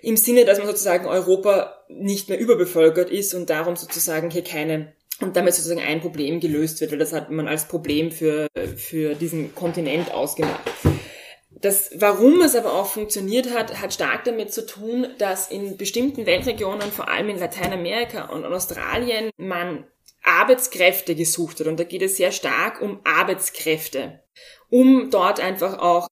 im 0.00 0.16
Sinne, 0.16 0.44
dass 0.44 0.58
man 0.58 0.66
sozusagen 0.66 1.06
Europa 1.06 1.84
nicht 1.88 2.28
mehr 2.28 2.38
überbevölkert 2.38 3.10
ist 3.10 3.34
und 3.34 3.50
darum 3.50 3.74
sozusagen 3.74 4.30
hier 4.30 4.44
keine 4.44 4.93
und 5.20 5.36
damit 5.36 5.54
sozusagen 5.54 5.80
ein 5.80 6.00
Problem 6.00 6.40
gelöst 6.40 6.80
wird, 6.80 6.90
weil 6.92 6.98
das 6.98 7.12
hat 7.12 7.30
man 7.30 7.48
als 7.48 7.68
Problem 7.68 8.10
für, 8.10 8.48
für 8.76 9.14
diesen 9.14 9.54
Kontinent 9.54 10.12
ausgemacht. 10.12 10.60
Das, 11.50 11.92
warum 11.94 12.42
es 12.42 12.56
aber 12.56 12.74
auch 12.74 12.86
funktioniert 12.86 13.54
hat, 13.54 13.80
hat 13.80 13.94
stark 13.94 14.24
damit 14.24 14.52
zu 14.52 14.66
tun, 14.66 15.06
dass 15.18 15.50
in 15.50 15.76
bestimmten 15.76 16.26
Weltregionen, 16.26 16.90
vor 16.92 17.08
allem 17.08 17.30
in 17.30 17.38
Lateinamerika 17.38 18.24
und 18.26 18.44
in 18.44 18.52
Australien, 18.52 19.30
man 19.36 19.86
Arbeitskräfte 20.22 21.14
gesucht 21.14 21.60
hat. 21.60 21.66
Und 21.66 21.78
da 21.78 21.84
geht 21.84 22.02
es 22.02 22.16
sehr 22.16 22.32
stark 22.32 22.82
um 22.82 23.00
Arbeitskräfte, 23.04 24.20
um 24.68 25.10
dort 25.10 25.40
einfach 25.40 25.78
auch 25.78 26.08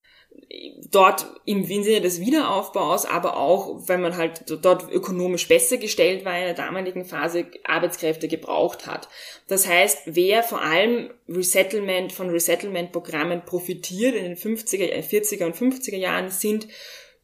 dort 0.91 1.27
im 1.45 1.65
Sinne 1.65 2.01
des 2.01 2.21
Wiederaufbaus, 2.21 3.07
aber 3.07 3.37
auch, 3.37 3.89
wenn 3.89 4.01
man 4.01 4.17
halt 4.17 4.45
dort 4.63 4.91
ökonomisch 4.91 5.49
besser 5.49 5.79
gestellt 5.79 6.25
war 6.25 6.37
in 6.37 6.45
der 6.45 6.55
damaligen 6.55 7.05
Phase, 7.05 7.47
Arbeitskräfte 7.65 8.29
gebraucht 8.29 8.87
hat. 8.87 9.09
Das 9.49 9.67
heißt, 9.67 10.03
wer 10.07 10.43
vor 10.43 10.61
allem 10.61 11.11
Resettlement 11.29 12.13
von 12.13 12.31
Resettlement-Programmen 12.31 13.45
profitiert 13.45 14.15
in 14.15 14.25
den 14.25 14.37
50er, 14.37 14.93
40er 15.03 15.47
und 15.47 15.57
50er 15.57 15.97
Jahren 15.97 16.31
sind 16.31 16.69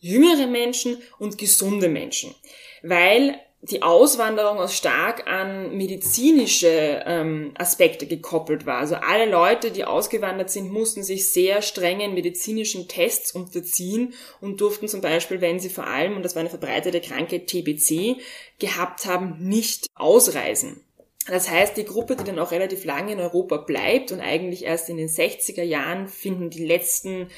jüngere 0.00 0.46
Menschen 0.46 0.98
und 1.18 1.38
gesunde 1.38 1.88
Menschen. 1.88 2.34
Weil 2.82 3.38
die 3.60 3.82
Auswanderung 3.82 4.58
auch 4.58 4.70
stark 4.70 5.26
an 5.26 5.76
medizinische 5.76 7.02
ähm, 7.04 7.52
Aspekte 7.58 8.06
gekoppelt 8.06 8.66
war. 8.66 8.78
Also 8.78 8.94
alle 8.94 9.28
Leute, 9.28 9.72
die 9.72 9.84
ausgewandert 9.84 10.50
sind, 10.50 10.70
mussten 10.70 11.02
sich 11.02 11.30
sehr 11.32 11.60
strengen 11.60 12.14
medizinischen 12.14 12.86
Tests 12.86 13.32
unterziehen 13.32 14.14
und 14.40 14.60
durften 14.60 14.86
zum 14.86 15.00
Beispiel, 15.00 15.40
wenn 15.40 15.58
sie 15.58 15.70
vor 15.70 15.88
allem, 15.88 16.16
und 16.16 16.22
das 16.22 16.36
war 16.36 16.40
eine 16.40 16.50
verbreitete 16.50 17.00
Krankheit, 17.00 17.48
TBC 17.48 18.16
gehabt 18.60 19.06
haben, 19.06 19.36
nicht 19.40 19.86
ausreisen. 19.94 20.84
Das 21.26 21.50
heißt, 21.50 21.76
die 21.76 21.84
Gruppe, 21.84 22.16
die 22.16 22.24
dann 22.24 22.38
auch 22.38 22.52
relativ 22.52 22.84
lange 22.84 23.12
in 23.12 23.20
Europa 23.20 23.58
bleibt 23.58 24.12
und 24.12 24.20
eigentlich 24.20 24.64
erst 24.64 24.88
in 24.88 24.96
den 24.96 25.08
60er 25.08 25.62
Jahren 25.62 26.08
finden 26.08 26.48
die 26.48 26.64
letzten 26.64 27.28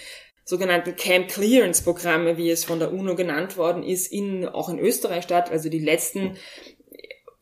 sogenannten 0.51 0.97
Camp 0.97 1.29
Clearance 1.29 1.85
Programme, 1.85 2.37
wie 2.37 2.51
es 2.51 2.65
von 2.65 2.81
der 2.81 2.93
UNO 2.93 3.15
genannt 3.15 3.57
worden 3.57 3.85
ist, 3.85 4.13
in, 4.13 4.49
auch 4.49 4.69
in 4.69 4.81
Österreich 4.81 5.23
statt. 5.23 5.49
Also 5.49 5.69
die 5.69 5.79
letzten 5.79 6.37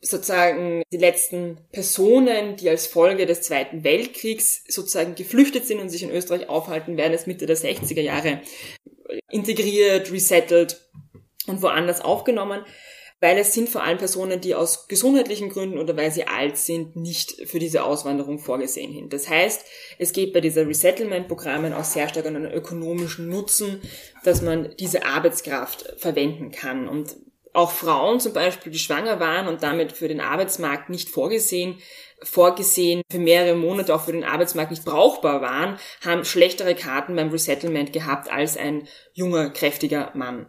sozusagen 0.01 0.83
die 0.93 0.97
letzten 0.97 1.57
Personen, 1.71 2.55
die 2.55 2.69
als 2.69 2.87
Folge 2.87 3.25
des 3.25 3.41
Zweiten 3.41 3.83
Weltkriegs 3.83 4.63
sozusagen 4.69 5.15
geflüchtet 5.15 5.65
sind 5.65 5.79
und 5.79 5.89
sich 5.89 6.03
in 6.03 6.11
Österreich 6.11 6.47
aufhalten, 6.47 6.95
werden 6.95 7.13
es 7.13 7.25
Mitte 7.25 7.47
der 7.47 7.57
60er 7.57 7.99
Jahre 7.99 8.41
integriert, 9.29 10.11
resettled 10.11 10.79
und 11.47 11.61
woanders 11.63 11.99
aufgenommen 11.99 12.63
weil 13.21 13.37
es 13.37 13.53
sind 13.53 13.69
vor 13.69 13.83
allem 13.83 13.97
Personen, 13.97 14.39
die 14.39 14.55
aus 14.55 14.87
gesundheitlichen 14.87 15.49
Gründen 15.49 15.77
oder 15.77 15.97
weil 15.97 16.11
sie 16.11 16.27
alt 16.27 16.57
sind, 16.57 16.95
nicht 16.95 17.47
für 17.49 17.59
diese 17.59 17.83
Auswanderung 17.83 18.39
vorgesehen 18.39 18.93
sind. 18.93 19.13
Das 19.13 19.27
heißt, 19.27 19.65
es 19.97 20.13
geht 20.13 20.33
bei 20.33 20.41
dieser 20.41 20.67
Resettlement-Programmen 20.67 21.73
auch 21.73 21.83
sehr 21.83 22.07
stark 22.07 22.25
an 22.25 22.37
einen 22.37 22.51
ökonomischen 22.51 23.27
Nutzen, 23.27 23.81
dass 24.23 24.41
man 24.41 24.73
diese 24.79 25.05
Arbeitskraft 25.05 25.93
verwenden 25.97 26.51
kann. 26.51 26.87
Und 26.87 27.17
auch 27.53 27.71
Frauen 27.71 28.19
zum 28.19 28.33
Beispiel, 28.33 28.71
die 28.71 28.79
schwanger 28.79 29.19
waren 29.19 29.47
und 29.47 29.63
damit 29.63 29.91
für 29.91 30.07
den 30.07 30.21
Arbeitsmarkt 30.21 30.89
nicht 30.89 31.09
vorgesehen, 31.09 31.79
vorgesehen 32.21 33.01
für 33.11 33.19
mehrere 33.19 33.55
Monate 33.55 33.93
auch 33.93 34.05
für 34.05 34.11
den 34.11 34.23
Arbeitsmarkt 34.23 34.71
nicht 34.71 34.85
brauchbar 34.85 35.41
waren, 35.41 35.77
haben 36.05 36.25
schlechtere 36.25 36.75
Karten 36.75 37.15
beim 37.15 37.29
Resettlement 37.29 37.91
gehabt 37.91 38.31
als 38.31 38.55
ein 38.55 38.87
junger, 39.13 39.49
kräftiger 39.49 40.11
Mann. 40.15 40.47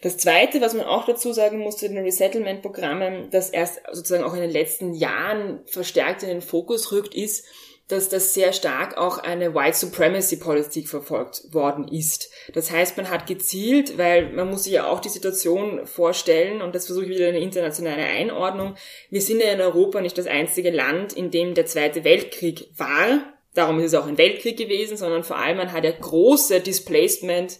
Das 0.00 0.16
Zweite, 0.16 0.60
was 0.60 0.74
man 0.74 0.86
auch 0.86 1.06
dazu 1.06 1.32
sagen 1.32 1.58
muss 1.58 1.76
zu 1.76 1.88
den 1.88 1.98
Resettlement-Programmen, 1.98 3.30
das 3.30 3.50
erst 3.50 3.80
sozusagen 3.92 4.24
auch 4.24 4.34
in 4.34 4.40
den 4.40 4.50
letzten 4.50 4.94
Jahren 4.94 5.60
verstärkt 5.66 6.22
in 6.22 6.28
den 6.28 6.42
Fokus 6.42 6.92
rückt, 6.92 7.14
ist, 7.14 7.44
dass 7.88 8.10
das 8.10 8.34
sehr 8.34 8.52
stark 8.52 8.98
auch 8.98 9.18
eine 9.18 9.54
White 9.54 9.76
Supremacy 9.76 10.36
Politik 10.36 10.88
verfolgt 10.88 11.42
worden 11.52 11.88
ist. 11.88 12.30
Das 12.52 12.70
heißt, 12.70 12.98
man 12.98 13.08
hat 13.08 13.26
gezielt, 13.26 13.96
weil 13.96 14.30
man 14.30 14.50
muss 14.50 14.64
sich 14.64 14.74
ja 14.74 14.86
auch 14.86 15.00
die 15.00 15.08
Situation 15.08 15.86
vorstellen, 15.86 16.60
und 16.60 16.74
das 16.74 16.86
versuche 16.86 17.06
ich 17.06 17.10
wieder 17.10 17.28
eine 17.28 17.40
internationale 17.40 18.04
Einordnung, 18.04 18.74
wir 19.08 19.22
sind 19.22 19.40
ja 19.40 19.50
in 19.52 19.60
Europa 19.60 20.02
nicht 20.02 20.18
das 20.18 20.26
einzige 20.26 20.70
Land, 20.70 21.14
in 21.14 21.30
dem 21.30 21.54
der 21.54 21.66
Zweite 21.66 22.04
Weltkrieg 22.04 22.68
war. 22.76 23.22
Darum 23.54 23.78
ist 23.80 23.86
es 23.86 23.98
auch 23.98 24.06
ein 24.06 24.18
Weltkrieg 24.18 24.58
gewesen, 24.58 24.98
sondern 24.98 25.24
vor 25.24 25.38
allem 25.38 25.56
man 25.56 25.72
hat 25.72 25.84
ja 25.84 25.90
große 25.90 26.60
Displacement 26.60 27.58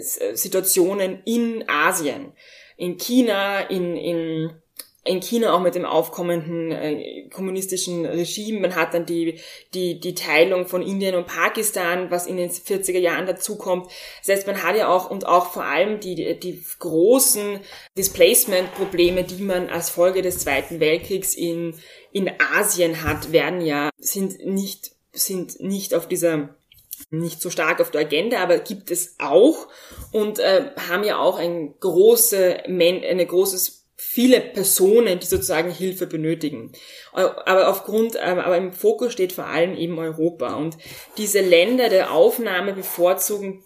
Situationen 0.00 1.22
in 1.24 1.64
Asien, 1.68 2.32
in 2.76 2.96
China, 2.96 3.60
in, 3.60 3.96
in, 3.96 4.50
in 5.04 5.20
China 5.20 5.54
auch 5.54 5.60
mit 5.60 5.74
dem 5.74 5.84
aufkommenden 5.84 6.72
äh, 6.72 7.28
kommunistischen 7.30 8.04
Regime. 8.04 8.60
Man 8.60 8.74
hat 8.74 8.92
dann 8.94 9.06
die, 9.06 9.40
die, 9.72 9.98
die 9.98 10.14
Teilung 10.14 10.66
von 10.66 10.82
Indien 10.82 11.14
und 11.14 11.26
Pakistan, 11.26 12.10
was 12.10 12.26
in 12.26 12.36
den 12.36 12.50
40er 12.50 12.98
Jahren 12.98 13.26
dazukommt. 13.26 13.90
Das 14.20 14.36
heißt, 14.36 14.46
man 14.46 14.62
hat 14.62 14.76
ja 14.76 14.88
auch 14.88 15.10
und 15.10 15.26
auch 15.26 15.52
vor 15.52 15.64
allem 15.64 16.00
die, 16.00 16.38
die 16.38 16.62
großen 16.78 17.60
Displacement-Probleme, 17.96 19.24
die 19.24 19.42
man 19.42 19.70
als 19.70 19.90
Folge 19.90 20.22
des 20.22 20.38
Zweiten 20.38 20.80
Weltkriegs 20.80 21.34
in, 21.34 21.74
in 22.12 22.30
Asien 22.54 23.02
hat, 23.02 23.32
werden 23.32 23.62
ja, 23.62 23.90
sind 23.98 24.44
nicht, 24.44 24.92
sind 25.12 25.60
nicht 25.60 25.94
auf 25.94 26.08
dieser 26.08 26.56
nicht 27.10 27.42
so 27.42 27.50
stark 27.50 27.80
auf 27.80 27.90
der 27.90 28.02
Agenda, 28.02 28.38
aber 28.38 28.58
gibt 28.58 28.90
es 28.90 29.16
auch 29.18 29.68
und 30.12 30.38
äh, 30.38 30.70
haben 30.88 31.04
ja 31.04 31.18
auch 31.18 31.38
ein 31.38 31.74
große, 31.80 32.64
eine 32.66 33.26
großes 33.26 33.80
viele 33.96 34.40
Personen, 34.40 35.20
die 35.20 35.26
sozusagen 35.26 35.70
Hilfe 35.70 36.06
benötigen. 36.06 36.72
Aber 37.12 37.68
aufgrund, 37.68 38.16
ähm, 38.20 38.38
aber 38.38 38.56
im 38.56 38.72
Fokus 38.72 39.12
steht 39.12 39.32
vor 39.32 39.46
allem 39.46 39.76
eben 39.76 39.98
Europa 39.98 40.54
und 40.54 40.78
diese 41.18 41.40
Länder 41.40 41.90
der 41.90 42.12
Aufnahme 42.12 42.72
bevorzugen 42.72 43.62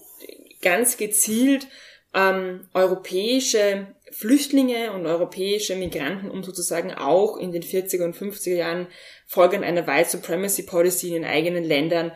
ganz 0.61 0.97
gezielt 0.97 1.69
ähm, 2.15 2.69
europäische 2.75 3.95
Flüchtlinge 4.11 4.93
und 4.93 5.07
europäische 5.07 5.77
Migranten, 5.77 6.31
um 6.31 6.43
sozusagen 6.45 6.93
auch 6.93 7.37
in 7.37 7.53
den 7.53 7.63
40er 7.63 8.05
und 8.05 8.17
50er 8.17 8.55
Jahren 8.55 8.87
folgend 9.27 9.65
einer 9.65 9.87
White 9.87 10.11
Supremacy 10.11 10.63
Policy 10.63 11.09
in 11.09 11.15
den 11.15 11.25
eigenen 11.25 11.65
Ländern 11.65 12.13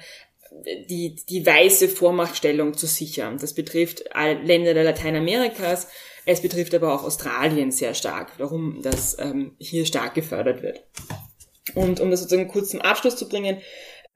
die, 0.89 1.17
die 1.29 1.45
weiße 1.45 1.89
Vormachtstellung 1.89 2.75
zu 2.75 2.87
sichern. 2.87 3.39
Das 3.39 3.55
betrifft 3.55 4.05
Länder 4.15 4.75
der 4.75 4.85
Lateinamerikas, 4.85 5.89
es 6.25 6.43
betrifft 6.43 6.75
aber 6.75 6.95
auch 6.95 7.05
Australien 7.05 7.71
sehr 7.71 7.95
stark, 7.95 8.33
warum 8.39 8.83
das 8.83 9.17
ähm, 9.19 9.57
hier 9.59 9.87
stark 9.87 10.15
gefördert 10.15 10.63
wird. 10.63 10.83
Und 11.75 12.01
um 12.01 12.11
das 12.11 12.21
sozusagen 12.21 12.49
kurz 12.49 12.71
zum 12.71 12.81
Abschluss 12.81 13.17
zu 13.17 13.29
bringen, 13.29 13.63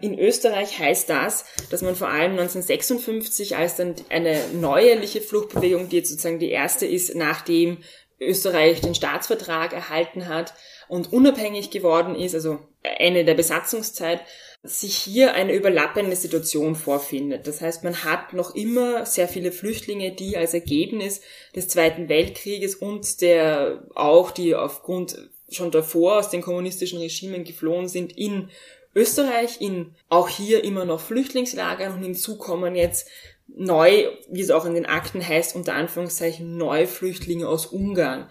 in 0.01 0.19
Österreich 0.19 0.79
heißt 0.79 1.09
das, 1.09 1.45
dass 1.71 1.81
man 1.81 1.95
vor 1.95 2.09
allem 2.09 2.33
1956 2.33 3.57
als 3.57 3.77
dann 3.77 3.95
eine 4.09 4.41
neuerliche 4.53 5.21
Fluchtbewegung, 5.21 5.89
die 5.89 5.97
jetzt 5.97 6.11
sozusagen 6.11 6.41
die 6.41 6.51
erste 6.51 6.87
ist, 6.87 7.15
nachdem 7.15 7.79
Österreich 8.19 8.81
den 8.81 8.95
Staatsvertrag 8.95 9.73
erhalten 9.73 10.29
hat 10.29 10.55
und 10.89 11.13
unabhängig 11.13 11.71
geworden 11.71 12.15
ist, 12.17 12.35
also 12.35 12.59
Ende 12.83 13.25
der 13.25 13.35
Besatzungszeit, 13.35 14.21
sich 14.65 14.97
hier 14.97 15.35
eine 15.35 15.55
überlappende 15.55 16.15
Situation 16.15 16.77
vorfindet. 16.77 17.49
Das 17.49 17.61
heißt, 17.61 17.83
man 17.83 18.05
hat 18.05 18.33
noch 18.33 18.55
immer 18.55 19.05
sehr 19.05 19.27
viele 19.27 19.51
Flüchtlinge, 19.51 20.13
die 20.13 20.37
als 20.37 20.55
Ergebnis 20.55 21.21
des 21.57 21.67
Zweiten 21.67 22.09
Weltkrieges 22.09 22.77
und 22.77 23.21
der 23.23 23.83
auch, 23.95 24.31
die 24.31 24.55
aufgrund 24.55 25.31
schon 25.51 25.73
davor 25.73 26.19
aus 26.19 26.31
den 26.31 26.43
kommunistischen 26.43 27.01
Regimen 27.01 27.43
geflohen 27.43 27.89
sind, 27.89 28.17
in 28.17 28.51
Österreich, 28.95 29.61
in 29.61 29.95
auch 30.09 30.29
hier 30.29 30.63
immer 30.63 30.85
noch 30.85 31.01
Flüchtlingslagern 31.01 31.95
und 31.95 32.03
hinzu 32.03 32.37
kommen 32.37 32.77
jetzt 32.77 33.09
neu, 33.49 34.07
wie 34.31 34.41
es 34.41 34.51
auch 34.51 34.65
in 34.65 34.75
den 34.75 34.87
Akten 34.87 35.27
heißt, 35.27 35.57
unter 35.57 35.75
Anführungszeichen 35.75 36.57
Neuflüchtlinge 36.57 37.49
aus 37.49 37.67
Ungarn, 37.67 38.31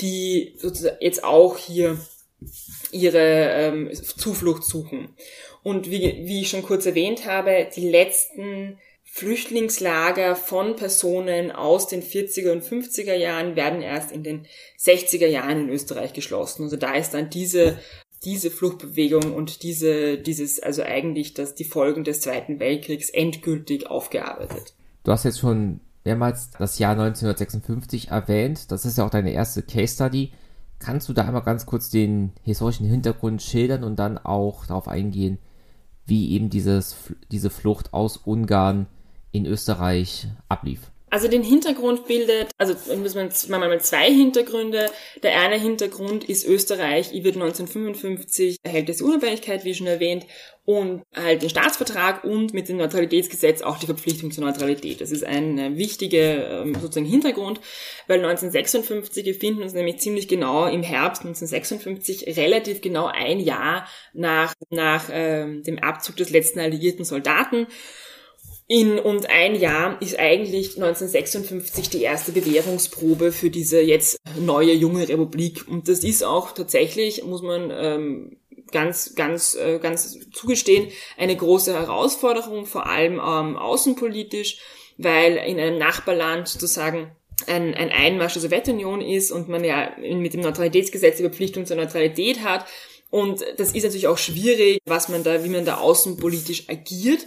die 0.00 0.54
sozusagen 0.58 0.96
jetzt 1.00 1.24
auch 1.24 1.58
hier 1.58 1.98
ihre 2.92 3.18
ähm, 3.18 3.90
Zuflucht 3.92 4.64
suchen. 4.64 5.08
Und 5.64 5.90
wie, 5.90 6.22
wie 6.26 6.42
ich 6.42 6.50
schon 6.50 6.62
kurz 6.62 6.86
erwähnt 6.86 7.26
habe, 7.26 7.66
die 7.74 7.88
letzten 7.88 8.78
Flüchtlingslager 9.02 10.36
von 10.36 10.76
Personen 10.76 11.50
aus 11.50 11.88
den 11.88 12.02
40er 12.02 12.52
und 12.52 12.62
50er 12.62 13.14
Jahren 13.14 13.56
werden 13.56 13.82
erst 13.82 14.12
in 14.12 14.22
den 14.22 14.46
60er 14.78 15.26
Jahren 15.26 15.62
in 15.62 15.68
Österreich 15.70 16.12
geschlossen. 16.12 16.64
Also 16.64 16.76
da 16.76 16.94
ist 16.94 17.14
dann 17.14 17.30
diese 17.30 17.78
diese 18.24 18.50
Fluchtbewegung 18.50 19.34
und 19.34 19.62
diese, 19.62 20.18
dieses, 20.18 20.58
also 20.58 20.82
eigentlich 20.82 21.34
das, 21.34 21.54
die 21.54 21.64
Folgen 21.64 22.04
des 22.04 22.22
Zweiten 22.22 22.58
Weltkriegs 22.58 23.10
endgültig 23.10 23.86
aufgearbeitet. 23.86 24.74
Du 25.04 25.12
hast 25.12 25.24
jetzt 25.24 25.40
schon 25.40 25.80
mehrmals 26.04 26.50
das 26.58 26.78
Jahr 26.78 26.92
1956 26.92 28.08
erwähnt. 28.08 28.70
Das 28.70 28.84
ist 28.84 28.98
ja 28.98 29.04
auch 29.04 29.10
deine 29.10 29.32
erste 29.32 29.62
Case 29.62 29.94
Study. 29.94 30.32
Kannst 30.78 31.08
du 31.08 31.12
da 31.12 31.24
einmal 31.26 31.42
ganz 31.42 31.66
kurz 31.66 31.90
den 31.90 32.32
historischen 32.42 32.88
Hintergrund 32.88 33.42
schildern 33.42 33.84
und 33.84 33.96
dann 33.96 34.18
auch 34.18 34.66
darauf 34.66 34.88
eingehen, 34.88 35.38
wie 36.06 36.32
eben 36.32 36.50
dieses, 36.50 36.96
diese 37.30 37.50
Flucht 37.50 37.92
aus 37.92 38.16
Ungarn 38.16 38.86
in 39.32 39.46
Österreich 39.46 40.28
ablief? 40.48 40.90
Also 41.14 41.28
den 41.28 41.44
Hintergrund 41.44 42.08
bildet, 42.08 42.50
also 42.58 42.74
müssen 42.96 43.30
wir 43.48 43.58
mal 43.58 43.80
zwei 43.80 44.10
Hintergründe. 44.10 44.90
Der 45.22 45.40
eine 45.40 45.60
Hintergrund 45.60 46.24
ist 46.24 46.44
Österreich, 46.44 47.12
wird 47.22 47.36
1955 47.36 48.58
erhält 48.64 48.88
es 48.88 49.00
Unabhängigkeit, 49.00 49.64
wie 49.64 49.76
schon 49.76 49.86
erwähnt, 49.86 50.26
und 50.64 51.04
halt 51.14 51.42
den 51.42 51.50
Staatsvertrag 51.50 52.24
und 52.24 52.52
mit 52.52 52.68
dem 52.68 52.78
Neutralitätsgesetz 52.78 53.62
auch 53.62 53.78
die 53.78 53.86
Verpflichtung 53.86 54.32
zur 54.32 54.42
Neutralität. 54.42 55.00
Das 55.00 55.12
ist 55.12 55.22
ein 55.22 55.76
wichtiger 55.76 56.62
ähm, 56.62 56.74
sozusagen 56.74 57.06
Hintergrund, 57.06 57.60
weil 58.08 58.16
1956, 58.16 59.24
wir 59.24 59.36
finden 59.36 59.62
uns 59.62 59.72
nämlich 59.72 59.98
ziemlich 59.98 60.26
genau 60.26 60.66
im 60.66 60.82
Herbst 60.82 61.22
1956, 61.22 62.36
relativ 62.36 62.80
genau 62.80 63.06
ein 63.06 63.38
Jahr 63.38 63.86
nach, 64.14 64.52
nach 64.70 65.10
ähm, 65.12 65.62
dem 65.62 65.78
Abzug 65.78 66.16
des 66.16 66.30
letzten 66.30 66.58
alliierten 66.58 67.04
Soldaten. 67.04 67.68
In 68.66 68.98
und 68.98 69.28
ein 69.28 69.54
Jahr 69.54 70.00
ist 70.00 70.18
eigentlich 70.18 70.76
1956 70.76 71.90
die 71.90 72.02
erste 72.02 72.32
Bewährungsprobe 72.32 73.30
für 73.30 73.50
diese 73.50 73.80
jetzt 73.82 74.18
neue 74.40 74.72
junge 74.72 75.06
Republik. 75.06 75.68
Und 75.68 75.88
das 75.88 76.02
ist 76.02 76.24
auch 76.24 76.52
tatsächlich, 76.52 77.24
muss 77.24 77.42
man 77.42 77.70
ähm, 77.70 78.36
ganz, 78.70 79.14
ganz, 79.14 79.54
äh, 79.54 79.78
ganz 79.78 80.18
zugestehen, 80.32 80.88
eine 81.18 81.36
große 81.36 81.74
Herausforderung, 81.74 82.64
vor 82.64 82.86
allem 82.86 83.14
ähm, 83.14 83.56
außenpolitisch, 83.56 84.58
weil 84.96 85.36
in 85.36 85.60
einem 85.60 85.78
Nachbarland 85.78 86.48
sozusagen 86.48 87.14
ein, 87.46 87.74
ein 87.74 87.90
Einmarsch 87.90 88.34
der 88.34 88.42
Sowjetunion 88.42 89.02
ist 89.02 89.30
und 89.30 89.48
man 89.48 89.62
ja 89.62 89.90
mit 89.98 90.32
dem 90.32 90.40
Neutralitätsgesetz 90.40 91.18
die 91.18 91.22
Verpflichtung 91.22 91.66
zur 91.66 91.76
Neutralität 91.76 92.42
hat. 92.42 92.64
Und 93.10 93.44
das 93.58 93.72
ist 93.72 93.84
natürlich 93.84 94.08
auch 94.08 94.18
schwierig, 94.18 94.78
was 94.86 95.08
man 95.08 95.22
da, 95.22 95.44
wie 95.44 95.48
man 95.48 95.64
da 95.64 95.76
außenpolitisch 95.76 96.68
agiert. 96.68 97.26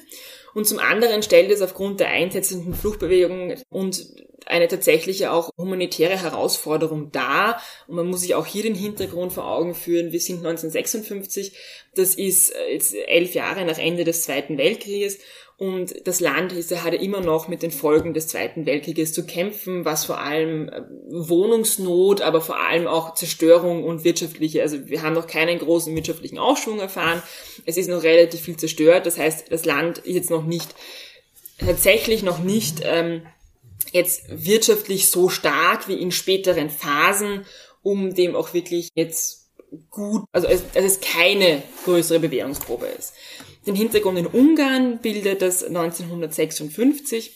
Und 0.53 0.65
zum 0.65 0.79
anderen 0.79 1.23
stellt 1.23 1.51
es 1.51 1.61
aufgrund 1.61 1.99
der 1.99 2.09
einsetzenden 2.09 2.73
Fluchtbewegung 2.73 3.55
und 3.69 4.07
eine 4.47 4.67
tatsächliche 4.67 5.31
auch 5.31 5.49
humanitäre 5.57 6.21
Herausforderung 6.21 7.11
dar. 7.11 7.61
Und 7.87 7.95
man 7.95 8.07
muss 8.07 8.21
sich 8.21 8.35
auch 8.35 8.45
hier 8.45 8.63
den 8.63 8.75
Hintergrund 8.75 9.33
vor 9.33 9.45
Augen 9.45 9.75
führen. 9.75 10.11
Wir 10.11 10.19
sind 10.19 10.37
1956, 10.37 11.53
das 11.95 12.15
ist 12.15 12.53
jetzt 12.69 12.95
elf 12.95 13.33
Jahre 13.33 13.65
nach 13.65 13.77
Ende 13.77 14.03
des 14.03 14.23
Zweiten 14.23 14.57
Weltkrieges 14.57 15.19
und 15.59 16.07
das 16.07 16.19
Land 16.19 16.53
hatte 16.53 16.97
immer 16.97 17.19
noch 17.19 17.47
mit 17.47 17.63
den 17.63 17.71
Folgen 17.71 18.13
des 18.13 18.27
Zweiten 18.27 18.67
Weltkrieges 18.67 19.11
zu 19.11 19.25
kämpfen, 19.25 19.85
was 19.85 20.05
vor 20.05 20.19
allem 20.19 20.69
äh, 20.69 20.83
Wohnungsnot, 21.09 22.21
aber 22.21 22.41
vor 22.41 22.59
allem 22.59 22.85
auch 22.85 23.15
Zerstörung 23.15 23.83
und 23.83 24.03
wirtschaftliche, 24.03 24.61
also 24.61 24.87
wir 24.87 25.01
haben 25.01 25.15
noch 25.15 25.25
keinen 25.25 25.57
großen 25.57 25.95
wirtschaftlichen 25.95 26.37
Aufschwung 26.37 26.79
erfahren. 26.79 27.23
Es 27.65 27.75
ist 27.75 27.89
noch 27.89 28.03
relativ 28.03 28.41
viel 28.41 28.57
zerstört. 28.57 29.07
Das 29.07 29.17
heißt, 29.17 29.51
das 29.51 29.65
Land 29.65 29.97
ist 29.97 30.13
jetzt 30.13 30.29
noch 30.29 30.45
nicht, 30.45 30.75
tatsächlich 31.57 32.21
noch 32.21 32.37
nicht 32.37 32.81
ähm, 32.83 33.23
jetzt 33.91 34.25
wirtschaftlich 34.29 35.09
so 35.09 35.27
stark 35.27 35.87
wie 35.87 35.99
in 35.99 36.11
späteren 36.11 36.69
Phasen, 36.69 37.47
um 37.81 38.13
dem 38.13 38.35
auch 38.35 38.53
wirklich 38.53 38.89
jetzt 38.93 39.47
gut, 39.89 40.25
also 40.31 40.47
dass 40.47 40.83
es 40.83 40.99
keine 40.99 41.63
größere 41.83 42.19
Bewährungsprobe 42.19 42.85
ist. 42.85 43.13
Den 43.67 43.75
Hintergrund 43.75 44.17
in 44.17 44.27
Ungarn 44.27 44.99
bildet 44.99 45.41
das 45.41 45.63
1956, 45.63 47.35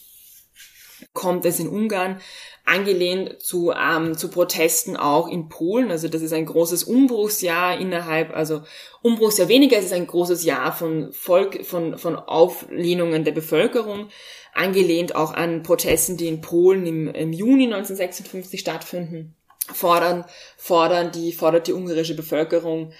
kommt 1.13 1.46
es 1.46 1.60
in 1.60 1.67
Ungarn 1.67 2.22
angelehnt 2.63 3.41
zu, 3.41 3.72
ähm, 3.72 4.17
zu 4.17 4.30
Protesten 4.30 4.96
auch 4.96 5.28
in 5.28 5.50
Polen. 5.50 5.91
Also 5.91 6.08
das 6.08 6.22
ist 6.22 6.32
ein 6.32 6.46
großes 6.46 6.84
Umbruchsjahr 6.84 7.78
innerhalb, 7.78 8.34
also 8.34 8.62
Umbruchsjahr 9.02 9.50
weniger, 9.50 9.78
es 9.78 9.86
ist 9.86 9.94
ein 9.94 10.08
großes 10.08 10.46
Jahr 10.46 10.72
von 10.72 11.12
Volk, 11.12 11.65
von, 11.65 11.98
von 11.98 12.15
Auflehnungen 12.15 13.26
der 13.26 13.34
Bevölkerung, 13.34 14.08
angelehnt 14.54 15.15
auch 15.15 15.34
an 15.34 15.63
Protesten, 15.63 16.15
die 16.15 16.28
in 16.28 16.39
Polen 16.39 16.86
im, 16.86 17.08
im 17.10 17.34
Juni 17.34 17.65
1956 17.65 18.60
stattfinden, 18.60 19.36
fordern, 19.74 20.24
fordern 20.56 21.12
die, 21.12 21.34
fordert 21.34 21.67
die 21.67 21.74
ungarische 21.74 22.15
Bevölkerung 22.15 22.94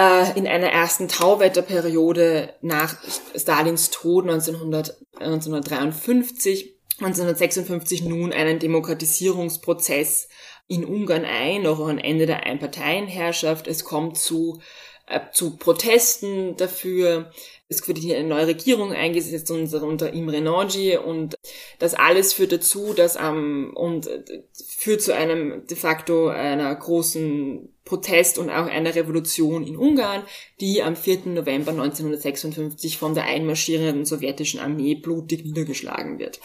äh, 0.00 0.38
in 0.38 0.46
einer 0.46 0.68
ersten 0.68 1.08
Tauwetterperiode 1.08 2.54
nach 2.62 2.96
Stalins 3.36 3.90
Tod 3.90 4.24
1900, 4.24 4.96
1953, 5.18 6.74
1956 7.00 8.04
nun 8.04 8.32
einen 8.32 8.58
Demokratisierungsprozess 8.58 10.28
in 10.68 10.84
Ungarn 10.84 11.26
ein, 11.26 11.66
auch 11.66 11.86
ein 11.86 11.98
Ende 11.98 12.24
der 12.26 12.44
Einparteienherrschaft. 12.44 13.66
Es 13.66 13.84
kommt 13.84 14.16
zu, 14.16 14.60
äh, 15.06 15.20
zu 15.32 15.56
Protesten 15.56 16.56
dafür. 16.56 17.30
Es 17.72 17.86
wird 17.86 17.98
hier 17.98 18.18
eine 18.18 18.26
neue 18.26 18.48
Regierung 18.48 18.92
eingesetzt 18.92 19.48
unter, 19.52 19.84
unter 19.84 20.12
Imre 20.12 20.40
Nagy 20.40 20.96
und 20.96 21.36
das 21.78 21.94
alles 21.94 22.32
führt 22.32 22.50
dazu, 22.50 22.94
dass 22.94 23.16
am, 23.16 23.72
und 23.76 24.10
führt 24.52 25.00
zu 25.00 25.14
einem 25.14 25.64
de 25.68 25.76
facto 25.76 26.26
einer 26.26 26.74
großen 26.74 27.72
Protest 27.84 28.38
und 28.38 28.50
auch 28.50 28.66
einer 28.66 28.96
Revolution 28.96 29.64
in 29.64 29.76
Ungarn, 29.76 30.24
die 30.60 30.82
am 30.82 30.96
4. 30.96 31.26
November 31.26 31.70
1956 31.70 32.98
von 32.98 33.14
der 33.14 33.26
einmarschierenden 33.26 34.04
sowjetischen 34.04 34.58
Armee 34.58 34.96
blutig 34.96 35.44
niedergeschlagen 35.44 36.18
wird. 36.18 36.40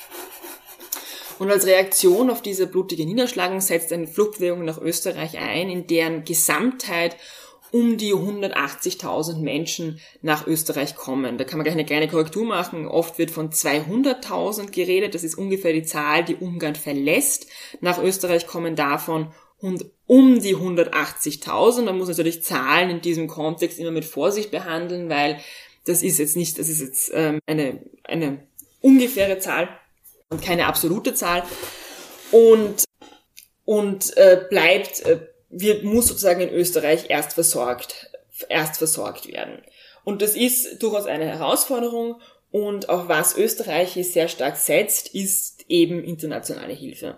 Und 1.40 1.50
als 1.50 1.66
Reaktion 1.66 2.30
auf 2.30 2.44
diese 2.44 2.68
blutige 2.68 3.04
Niederschlagung 3.04 3.62
setzt 3.62 3.92
eine 3.92 4.08
Fluchtbewegung 4.08 4.64
nach 4.64 4.80
Österreich 4.80 5.40
ein, 5.40 5.72
in 5.72 5.88
deren 5.88 6.24
Gesamtheit 6.24 7.18
um 7.76 7.98
die 7.98 8.14
180.000 8.14 9.40
Menschen 9.40 10.00
nach 10.22 10.48
Österreich 10.48 10.96
kommen. 10.96 11.38
Da 11.38 11.44
kann 11.44 11.58
man 11.58 11.66
gleich 11.66 11.76
eine 11.76 11.86
kleine 11.86 12.08
Korrektur 12.08 12.46
machen. 12.46 12.88
Oft 12.88 13.20
wird 13.20 13.32
von 13.32 13.50
200.000 13.50 14.72
geredet. 14.72 15.14
Das 15.14 15.26
ist 15.26 15.38
ungefähr 15.38 15.74
die 15.74 15.84
Zahl, 15.84 16.24
die 16.24 16.36
Ungarn 16.38 16.76
verlässt. 16.76 17.48
Nach 17.82 18.02
Österreich 18.02 18.48
kommen 18.48 18.78
davon 18.78 19.34
und 19.60 19.88
um 20.08 20.40
die 20.40 20.56
180.000. 20.56 21.82
Man 21.82 21.98
muss 21.98 22.08
natürlich 22.08 22.44
Zahlen 22.44 22.90
in 22.90 23.02
diesem 23.02 23.28
Kontext 23.28 23.78
immer 23.78 23.92
mit 23.92 24.06
Vorsicht 24.06 24.52
behandeln, 24.52 25.10
weil 25.10 25.42
das 25.86 26.02
ist 26.02 26.18
jetzt 26.18 26.38
nicht, 26.38 26.58
das 26.58 26.70
ist 26.70 26.80
jetzt 26.80 27.12
ähm, 27.14 27.40
eine, 27.46 27.82
eine 28.06 28.48
ungefähre 28.80 29.40
Zahl 29.40 29.68
und 30.30 30.42
keine 30.42 30.68
absolute 30.68 31.14
Zahl. 31.14 31.44
Und 32.32 32.86
und 33.66 34.16
äh, 34.16 34.46
bleibt, 34.50 35.02
äh, 35.02 35.20
wird, 35.56 35.84
muss 35.84 36.08
sozusagen 36.08 36.42
in 36.42 36.50
Österreich 36.50 37.10
erst 37.10 37.34
versorgt, 37.34 38.12
erst 38.50 38.78
versorgt 38.78 39.28
werden. 39.28 39.62
Und 40.04 40.22
das 40.22 40.36
ist 40.36 40.84
durchaus 40.84 41.06
eine 41.06 41.26
Herausforderung 41.26 42.22
und 42.52 42.90
auch 42.90 43.08
was 43.08 43.36
Österreich 43.38 43.94
hier 43.94 44.04
sehr 44.04 44.28
stark 44.28 44.58
setzt, 44.58 45.14
ist 45.14 45.66
eben 45.68 46.04
internationale 46.04 46.74
Hilfe. 46.74 47.18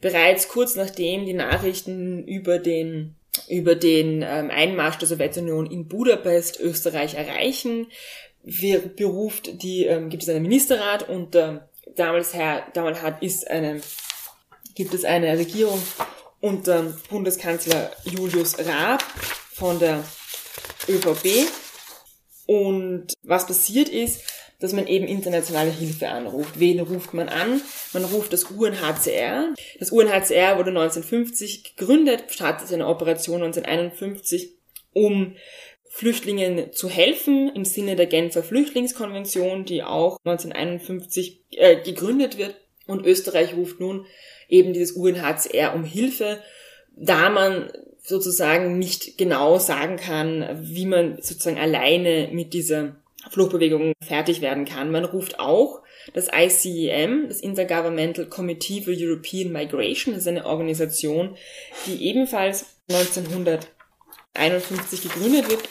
Bereits 0.00 0.48
kurz 0.48 0.74
nachdem 0.74 1.26
die 1.26 1.34
Nachrichten 1.34 2.26
über 2.26 2.58
den 2.58 3.16
über 3.48 3.74
den 3.74 4.22
ähm, 4.22 4.50
Einmarsch 4.50 4.98
der 4.98 5.08
Sowjetunion 5.08 5.66
in 5.66 5.88
Budapest 5.88 6.60
Österreich 6.60 7.14
erreichen, 7.14 7.88
wir 8.44 8.78
beruft 8.80 9.62
die 9.62 9.86
ähm, 9.86 10.08
gibt 10.08 10.22
es 10.22 10.28
einen 10.28 10.42
Ministerrat 10.42 11.08
und 11.08 11.34
äh, 11.34 11.60
damals 11.96 12.34
Herr 12.34 12.66
damals 12.74 13.02
hat 13.02 13.22
ist 13.22 13.50
eine 13.50 13.80
gibt 14.74 14.94
es 14.94 15.04
eine 15.04 15.36
Regierung 15.38 15.80
unter 16.44 16.94
Bundeskanzler 17.08 17.90
Julius 18.04 18.58
Raab 18.58 19.02
von 19.54 19.78
der 19.78 20.04
ÖVP 20.86 21.48
und 22.44 23.14
was 23.22 23.46
passiert 23.46 23.88
ist, 23.88 24.20
dass 24.60 24.74
man 24.74 24.86
eben 24.86 25.06
internationale 25.06 25.70
Hilfe 25.70 26.10
anruft. 26.10 26.60
Wen 26.60 26.80
ruft 26.80 27.14
man 27.14 27.30
an? 27.30 27.62
Man 27.94 28.04
ruft 28.04 28.34
das 28.34 28.44
UNHCR. 28.44 29.54
Das 29.78 29.90
UNHCR 29.90 30.58
wurde 30.58 30.68
1950 30.68 31.76
gegründet, 31.76 32.24
startete 32.28 32.68
seine 32.68 32.88
Operation 32.88 33.42
1951, 33.42 34.50
um 34.92 35.36
Flüchtlingen 35.88 36.74
zu 36.74 36.90
helfen 36.90 37.50
im 37.54 37.64
Sinne 37.64 37.96
der 37.96 38.06
Genfer 38.06 38.42
Flüchtlingskonvention, 38.42 39.64
die 39.64 39.82
auch 39.82 40.18
1951 40.24 41.40
äh, 41.52 41.80
gegründet 41.82 42.36
wird. 42.36 42.56
Und 42.86 43.06
Österreich 43.06 43.54
ruft 43.54 43.80
nun 43.80 44.04
eben 44.48 44.72
dieses 44.72 44.92
UNHCR 44.92 45.74
um 45.74 45.84
Hilfe, 45.84 46.40
da 46.96 47.30
man 47.30 47.70
sozusagen 48.02 48.78
nicht 48.78 49.16
genau 49.16 49.58
sagen 49.58 49.96
kann, 49.96 50.46
wie 50.60 50.86
man 50.86 51.16
sozusagen 51.16 51.58
alleine 51.58 52.28
mit 52.32 52.52
dieser 52.52 52.96
Fluchtbewegung 53.30 53.94
fertig 54.02 54.42
werden 54.42 54.66
kann. 54.66 54.90
Man 54.90 55.04
ruft 55.04 55.40
auch 55.40 55.80
das 56.12 56.28
ICEM, 56.32 57.28
das 57.28 57.40
Intergovernmental 57.40 58.26
Committee 58.26 58.82
for 58.82 58.92
European 58.94 59.52
Migration, 59.52 60.14
das 60.14 60.24
ist 60.24 60.28
eine 60.28 60.44
Organisation, 60.44 61.36
die 61.86 62.06
ebenfalls 62.06 62.66
1951 62.90 65.02
gegründet 65.02 65.48
wird 65.48 65.62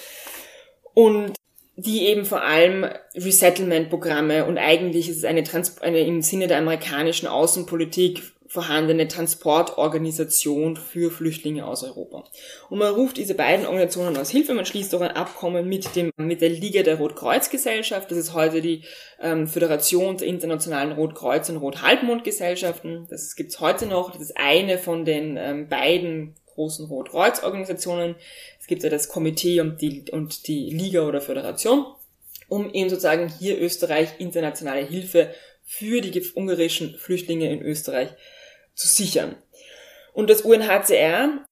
und 0.95 1.33
die 1.75 2.07
eben 2.07 2.25
vor 2.25 2.41
allem 2.41 2.85
Resettlement-Programme 3.15 4.45
und 4.45 4.57
eigentlich 4.57 5.09
ist 5.09 5.17
es 5.17 5.23
eine, 5.23 5.43
Trans 5.43 5.81
eine 5.81 6.01
im 6.01 6.21
Sinne 6.21 6.47
der 6.47 6.59
amerikanischen 6.59 7.27
Außenpolitik 7.27 8.21
vorhandene 8.53 9.07
Transportorganisation 9.07 10.77
für 10.77 11.09
Flüchtlinge 11.09 11.65
aus 11.65 11.83
Europa. 11.83 12.23
Und 12.69 12.77
man 12.77 12.93
ruft 12.93 13.17
diese 13.17 13.33
beiden 13.33 13.65
Organisationen 13.65 14.15
aus 14.15 14.29
Hilfe, 14.29 14.53
man 14.53 14.67
schließt 14.67 14.93
auch 14.93 15.01
ein 15.01 15.15
Abkommen 15.15 15.67
mit 15.67 15.95
dem 15.95 16.11
mit 16.17 16.41
der 16.41 16.49
Liga 16.49 16.83
der 16.83 16.99
Rotkreuzgesellschaft, 16.99 18.11
das 18.11 18.17
ist 18.19 18.33
heute 18.35 18.61
die 18.61 18.83
ähm, 19.19 19.47
Föderation 19.47 20.17
der 20.17 20.27
internationalen 20.27 20.91
Rotkreuz- 20.91 21.49
und 21.49 21.57
Rothalbmondgesellschaften. 21.57 23.07
Das 23.09 23.35
gibt's 23.35 23.59
heute 23.59 23.87
noch. 23.87 24.11
Das 24.11 24.21
ist 24.21 24.37
eine 24.37 24.77
von 24.77 25.03
den 25.03 25.35
ähm, 25.35 25.67
beiden 25.67 26.35
großen 26.53 26.85
Rotkreuzorganisationen. 26.85 28.13
Es 28.59 28.67
gibt 28.67 28.83
ja 28.83 28.91
das 28.91 29.09
Komitee 29.09 29.61
und 29.61 29.81
die, 29.81 30.05
und 30.11 30.47
die 30.47 30.69
Liga 30.69 31.07
oder 31.07 31.21
Föderation, 31.21 31.87
um 32.49 32.71
eben 32.71 32.91
sozusagen 32.91 33.29
hier 33.29 33.59
Österreich 33.59 34.09
internationale 34.19 34.85
Hilfe 34.85 35.33
für 35.63 36.01
die 36.01 36.21
ungarischen 36.35 36.95
Flüchtlinge 36.99 37.51
in 37.51 37.63
Österreich 37.63 38.09
zu 38.75 38.87
sichern. 38.87 39.35
Und 40.13 40.29
das 40.29 40.41
UNHCR 40.41 41.45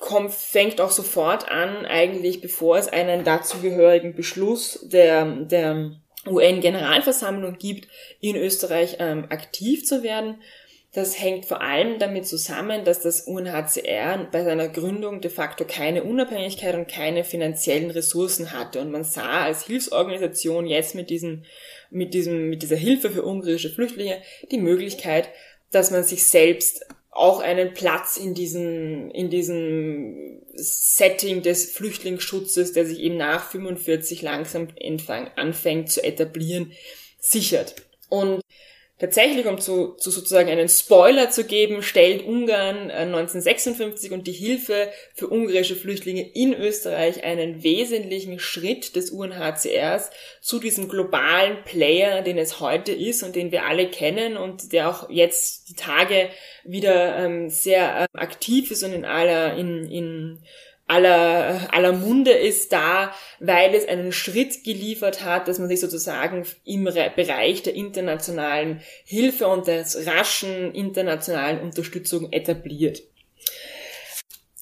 kommt, 0.00 0.32
fängt 0.32 0.80
auch 0.80 0.90
sofort 0.90 1.50
an, 1.50 1.86
eigentlich 1.86 2.40
bevor 2.40 2.78
es 2.78 2.88
einen 2.88 3.24
dazugehörigen 3.24 4.14
Beschluss 4.14 4.80
der, 4.82 5.24
der 5.24 5.92
UN-Generalversammlung 6.26 7.58
gibt, 7.58 7.88
in 8.20 8.36
Österreich 8.36 8.96
ähm, 8.98 9.26
aktiv 9.30 9.84
zu 9.84 10.02
werden. 10.02 10.40
Das 10.92 11.20
hängt 11.20 11.44
vor 11.44 11.60
allem 11.60 11.98
damit 11.98 12.26
zusammen, 12.26 12.84
dass 12.84 13.00
das 13.00 13.22
UNHCR 13.22 14.26
bei 14.32 14.42
seiner 14.42 14.68
Gründung 14.68 15.20
de 15.20 15.30
facto 15.30 15.64
keine 15.66 16.02
Unabhängigkeit 16.02 16.74
und 16.74 16.88
keine 16.88 17.24
finanziellen 17.24 17.90
Ressourcen 17.90 18.52
hatte. 18.52 18.80
Und 18.80 18.90
man 18.90 19.04
sah 19.04 19.42
als 19.42 19.66
Hilfsorganisation 19.66 20.66
jetzt 20.66 20.94
mit 20.94 21.10
diesem, 21.10 21.44
mit 21.90 22.14
diesem, 22.14 22.48
mit 22.48 22.62
dieser 22.62 22.76
Hilfe 22.76 23.10
für 23.10 23.24
ungarische 23.24 23.68
Flüchtlinge 23.68 24.22
die 24.50 24.58
Möglichkeit, 24.58 25.28
dass 25.70 25.90
man 25.90 26.04
sich 26.04 26.26
selbst 26.26 26.86
auch 27.10 27.40
einen 27.40 27.74
Platz 27.74 28.16
in 28.16 28.34
diesem, 28.34 29.10
in 29.10 29.28
diesem 29.28 30.40
Setting 30.54 31.42
des 31.42 31.72
Flüchtlingsschutzes, 31.72 32.72
der 32.72 32.86
sich 32.86 33.00
eben 33.00 33.16
nach 33.16 33.50
45 33.50 34.22
langsam 34.22 34.68
anfängt 35.36 35.90
zu 35.90 36.02
etablieren, 36.02 36.72
sichert. 37.18 37.74
Und 38.08 38.40
Tatsächlich, 38.98 39.46
um 39.46 39.60
zu, 39.60 39.94
zu 39.94 40.10
sozusagen 40.10 40.48
einen 40.48 40.68
Spoiler 40.68 41.30
zu 41.30 41.44
geben, 41.44 41.84
stellt 41.84 42.26
Ungarn 42.26 42.90
1956 42.90 44.10
äh, 44.10 44.14
und 44.14 44.26
die 44.26 44.32
Hilfe 44.32 44.90
für 45.14 45.28
ungarische 45.28 45.76
Flüchtlinge 45.76 46.28
in 46.34 46.52
Österreich 46.52 47.22
einen 47.22 47.62
wesentlichen 47.62 48.40
Schritt 48.40 48.96
des 48.96 49.10
UNHCRs 49.10 50.10
zu 50.40 50.58
diesem 50.58 50.88
globalen 50.88 51.62
Player, 51.64 52.22
den 52.22 52.38
es 52.38 52.58
heute 52.58 52.90
ist 52.90 53.22
und 53.22 53.36
den 53.36 53.52
wir 53.52 53.66
alle 53.66 53.88
kennen 53.88 54.36
und 54.36 54.72
der 54.72 54.88
auch 54.88 55.08
jetzt 55.10 55.68
die 55.68 55.74
Tage 55.74 56.28
wieder 56.64 57.18
ähm, 57.18 57.50
sehr 57.50 58.00
äh, 58.00 58.18
aktiv 58.18 58.72
ist 58.72 58.82
und 58.82 58.92
in 58.92 59.04
aller, 59.04 59.56
in, 59.56 59.88
in 59.88 60.42
aller, 60.88 61.68
aller 61.72 61.92
Munde 61.92 62.32
ist 62.32 62.72
da, 62.72 63.12
weil 63.38 63.74
es 63.74 63.86
einen 63.86 64.12
Schritt 64.12 64.64
geliefert 64.64 65.24
hat, 65.24 65.46
dass 65.46 65.58
man 65.58 65.68
sich 65.68 65.80
sozusagen 65.80 66.44
im 66.64 66.84
Bereich 66.84 67.62
der 67.62 67.74
internationalen 67.74 68.80
Hilfe 69.04 69.46
und 69.46 69.66
des 69.66 70.06
raschen 70.06 70.74
internationalen 70.74 71.60
Unterstützung 71.60 72.32
etabliert 72.32 73.02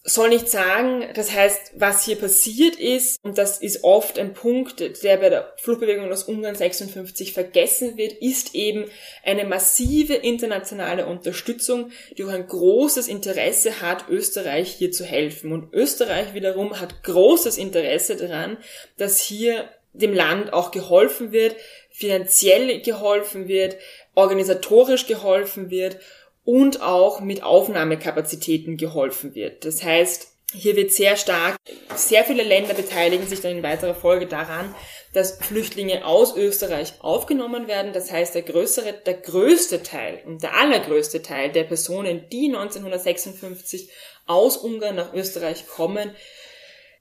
soll 0.08 0.28
nicht 0.28 0.48
sagen, 0.48 1.04
das 1.14 1.32
heißt, 1.32 1.72
was 1.74 2.04
hier 2.04 2.14
passiert 2.14 2.76
ist, 2.76 3.18
und 3.24 3.38
das 3.38 3.58
ist 3.58 3.82
oft 3.82 4.20
ein 4.20 4.34
Punkt, 4.34 5.02
der 5.02 5.16
bei 5.16 5.28
der 5.28 5.52
Fluchtbewegung 5.56 6.10
aus 6.12 6.22
Ungarn 6.22 6.54
56 6.54 7.32
vergessen 7.32 7.96
wird, 7.96 8.12
ist 8.12 8.54
eben 8.54 8.84
eine 9.24 9.44
massive 9.44 10.14
internationale 10.14 11.06
Unterstützung, 11.06 11.90
die 12.16 12.22
auch 12.22 12.28
ein 12.28 12.46
großes 12.46 13.08
Interesse 13.08 13.80
hat, 13.82 14.08
Österreich 14.08 14.72
hier 14.74 14.92
zu 14.92 15.04
helfen. 15.04 15.52
Und 15.52 15.74
Österreich 15.74 16.34
wiederum 16.34 16.80
hat 16.80 17.02
großes 17.02 17.58
Interesse 17.58 18.14
daran, 18.14 18.58
dass 18.96 19.20
hier 19.20 19.68
dem 19.92 20.14
Land 20.14 20.52
auch 20.52 20.70
geholfen 20.70 21.32
wird, 21.32 21.56
finanziell 21.90 22.80
geholfen 22.80 23.48
wird, 23.48 23.76
organisatorisch 24.14 25.06
geholfen 25.06 25.70
wird 25.70 25.98
und 26.46 26.80
auch 26.80 27.20
mit 27.20 27.42
Aufnahmekapazitäten 27.42 28.78
geholfen 28.78 29.34
wird. 29.34 29.64
Das 29.66 29.82
heißt, 29.82 30.28
hier 30.54 30.76
wird 30.76 30.92
sehr 30.92 31.16
stark, 31.16 31.56
sehr 31.96 32.24
viele 32.24 32.44
Länder 32.44 32.72
beteiligen 32.72 33.26
sich 33.26 33.40
dann 33.40 33.50
in 33.50 33.62
weiterer 33.64 33.96
Folge 33.96 34.26
daran, 34.26 34.72
dass 35.12 35.38
Flüchtlinge 35.38 36.06
aus 36.06 36.36
Österreich 36.36 36.94
aufgenommen 37.00 37.66
werden. 37.66 37.92
Das 37.92 38.12
heißt, 38.12 38.36
der 38.36 38.42
größere, 38.42 38.92
der 38.92 39.14
größte 39.14 39.82
Teil 39.82 40.22
und 40.24 40.44
der 40.44 40.56
allergrößte 40.56 41.20
Teil 41.20 41.50
der 41.50 41.64
Personen, 41.64 42.28
die 42.30 42.46
1956 42.46 43.90
aus 44.26 44.56
Ungarn 44.56 44.94
nach 44.94 45.12
Österreich 45.12 45.66
kommen, 45.66 46.12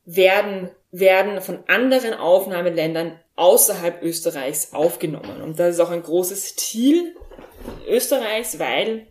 werden, 0.06 0.72
werden 0.92 1.40
von 1.42 1.64
anderen 1.68 2.16
Aufnahmeländern 2.16 3.20
außerhalb 3.36 4.02
Österreichs 4.02 4.74
aufgenommen. 4.74 5.42
Und 5.44 5.60
das 5.60 5.76
ist 5.76 5.80
auch 5.82 5.92
ein 5.92 6.04
großes 6.04 6.56
Ziel 6.56 7.16
Österreichs, 7.88 8.58
weil 8.58 9.08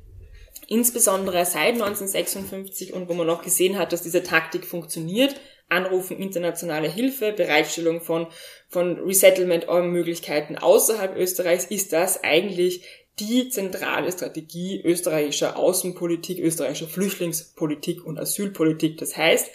insbesondere 0.74 1.46
seit 1.46 1.74
1956 1.74 2.92
und 2.92 3.08
wo 3.08 3.14
man 3.14 3.30
auch 3.30 3.42
gesehen 3.42 3.78
hat, 3.78 3.92
dass 3.92 4.02
diese 4.02 4.24
Taktik 4.24 4.66
funktioniert, 4.66 5.36
Anrufen 5.68 6.18
internationale 6.18 6.90
Hilfe, 6.90 7.32
Bereitstellung 7.32 8.00
von, 8.00 8.26
von 8.68 8.98
Resettlement-Möglichkeiten 8.98 10.58
außerhalb 10.58 11.16
Österreichs, 11.16 11.64
ist 11.66 11.92
das 11.92 12.22
eigentlich 12.22 12.82
die 13.20 13.48
zentrale 13.48 14.10
Strategie 14.10 14.82
österreichischer 14.84 15.56
Außenpolitik, 15.56 16.40
österreichischer 16.40 16.88
Flüchtlingspolitik 16.88 18.04
und 18.04 18.18
Asylpolitik. 18.18 18.98
Das 18.98 19.16
heißt, 19.16 19.48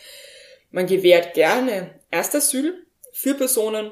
man 0.72 0.88
gewährt 0.88 1.34
gerne 1.34 2.00
Erstasyl 2.12 2.86
für 3.12 3.34
Personen, 3.34 3.92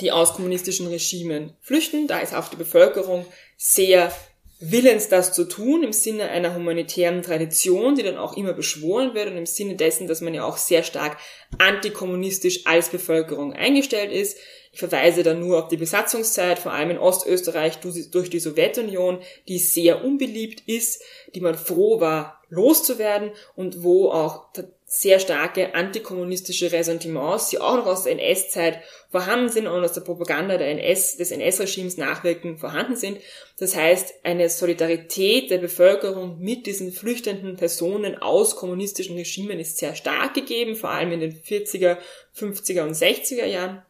die 0.00 0.12
aus 0.12 0.34
kommunistischen 0.34 0.86
Regimen 0.86 1.56
flüchten. 1.60 2.06
Da 2.06 2.20
ist 2.20 2.34
auch 2.34 2.48
die 2.48 2.56
Bevölkerung 2.56 3.26
sehr 3.56 4.12
willens, 4.60 5.08
das 5.08 5.32
zu 5.32 5.44
tun, 5.44 5.82
im 5.82 5.92
Sinne 5.92 6.28
einer 6.28 6.54
humanitären 6.54 7.22
Tradition, 7.22 7.94
die 7.94 8.02
dann 8.02 8.18
auch 8.18 8.36
immer 8.36 8.52
beschworen 8.52 9.14
wird 9.14 9.28
und 9.30 9.38
im 9.38 9.46
Sinne 9.46 9.74
dessen, 9.74 10.06
dass 10.06 10.20
man 10.20 10.34
ja 10.34 10.44
auch 10.44 10.58
sehr 10.58 10.82
stark 10.82 11.16
antikommunistisch 11.58 12.66
als 12.66 12.90
Bevölkerung 12.90 13.54
eingestellt 13.54 14.12
ist. 14.12 14.36
Ich 14.72 14.78
verweise 14.78 15.22
da 15.22 15.34
nur 15.34 15.58
auf 15.58 15.68
die 15.68 15.78
Besatzungszeit, 15.78 16.58
vor 16.58 16.72
allem 16.72 16.90
in 16.90 16.98
Ostösterreich 16.98 17.78
durch 17.78 18.30
die 18.30 18.38
Sowjetunion, 18.38 19.18
die 19.48 19.58
sehr 19.58 20.04
unbeliebt 20.04 20.62
ist, 20.68 21.02
die 21.34 21.40
man 21.40 21.56
froh 21.56 22.00
war 22.00 22.40
loszuwerden 22.50 23.30
und 23.56 23.82
wo 23.82 24.10
auch 24.10 24.52
sehr 24.92 25.20
starke 25.20 25.72
antikommunistische 25.76 26.72
Ressentiments, 26.72 27.50
die 27.50 27.60
auch 27.60 27.76
noch 27.76 27.86
aus 27.86 28.02
der 28.02 28.18
NS-Zeit 28.18 28.80
vorhanden 29.08 29.48
sind 29.48 29.68
und 29.68 29.84
aus 29.84 29.92
der 29.92 30.00
Propaganda 30.00 30.58
der 30.58 30.66
NS, 30.66 31.16
des 31.16 31.30
NS-Regimes 31.30 31.96
nachwirkend 31.96 32.58
vorhanden 32.58 32.96
sind. 32.96 33.18
Das 33.56 33.76
heißt, 33.76 34.12
eine 34.24 34.50
Solidarität 34.50 35.48
der 35.52 35.58
Bevölkerung 35.58 36.40
mit 36.40 36.66
diesen 36.66 36.90
flüchtenden 36.90 37.54
Personen 37.54 38.20
aus 38.20 38.56
kommunistischen 38.56 39.14
Regimen 39.14 39.60
ist 39.60 39.78
sehr 39.78 39.94
stark 39.94 40.34
gegeben, 40.34 40.74
vor 40.74 40.90
allem 40.90 41.12
in 41.12 41.20
den 41.20 41.40
40er, 41.40 41.96
50er 42.36 42.82
und 42.82 42.94
60er 42.94 43.46
Jahren. 43.46 43.82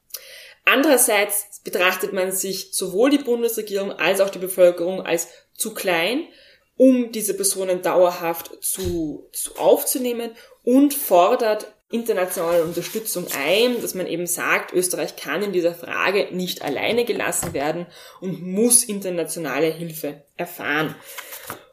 Andererseits 0.66 1.62
betrachtet 1.64 2.12
man 2.12 2.30
sich 2.30 2.74
sowohl 2.74 3.08
die 3.08 3.16
Bundesregierung 3.16 3.92
als 3.92 4.20
auch 4.20 4.28
die 4.28 4.38
Bevölkerung 4.38 5.00
als 5.00 5.28
zu 5.54 5.72
klein, 5.72 6.28
um 6.76 7.12
diese 7.12 7.34
Personen 7.34 7.82
dauerhaft 7.82 8.62
zu, 8.62 9.28
zu 9.32 9.56
aufzunehmen 9.56 10.30
und 10.62 10.94
fordert 10.94 11.72
internationale 11.90 12.62
Unterstützung 12.62 13.26
ein, 13.36 13.80
dass 13.82 13.94
man 13.94 14.06
eben 14.06 14.26
sagt, 14.26 14.72
Österreich 14.72 15.16
kann 15.16 15.42
in 15.42 15.52
dieser 15.52 15.74
Frage 15.74 16.28
nicht 16.30 16.62
alleine 16.62 17.04
gelassen 17.04 17.52
werden 17.52 17.86
und 18.20 18.46
muss 18.46 18.84
internationale 18.84 19.72
Hilfe 19.72 20.22
erfahren. 20.36 20.94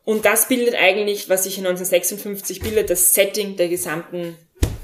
Und 0.04 0.26
das 0.26 0.48
bildet 0.48 0.74
eigentlich, 0.76 1.30
was 1.30 1.44
sich 1.44 1.58
in 1.58 1.68
1956 1.68 2.62
bildet, 2.62 2.90
das 2.90 3.14
Setting 3.14 3.58
der 3.58 3.68
gesamten 3.68 4.38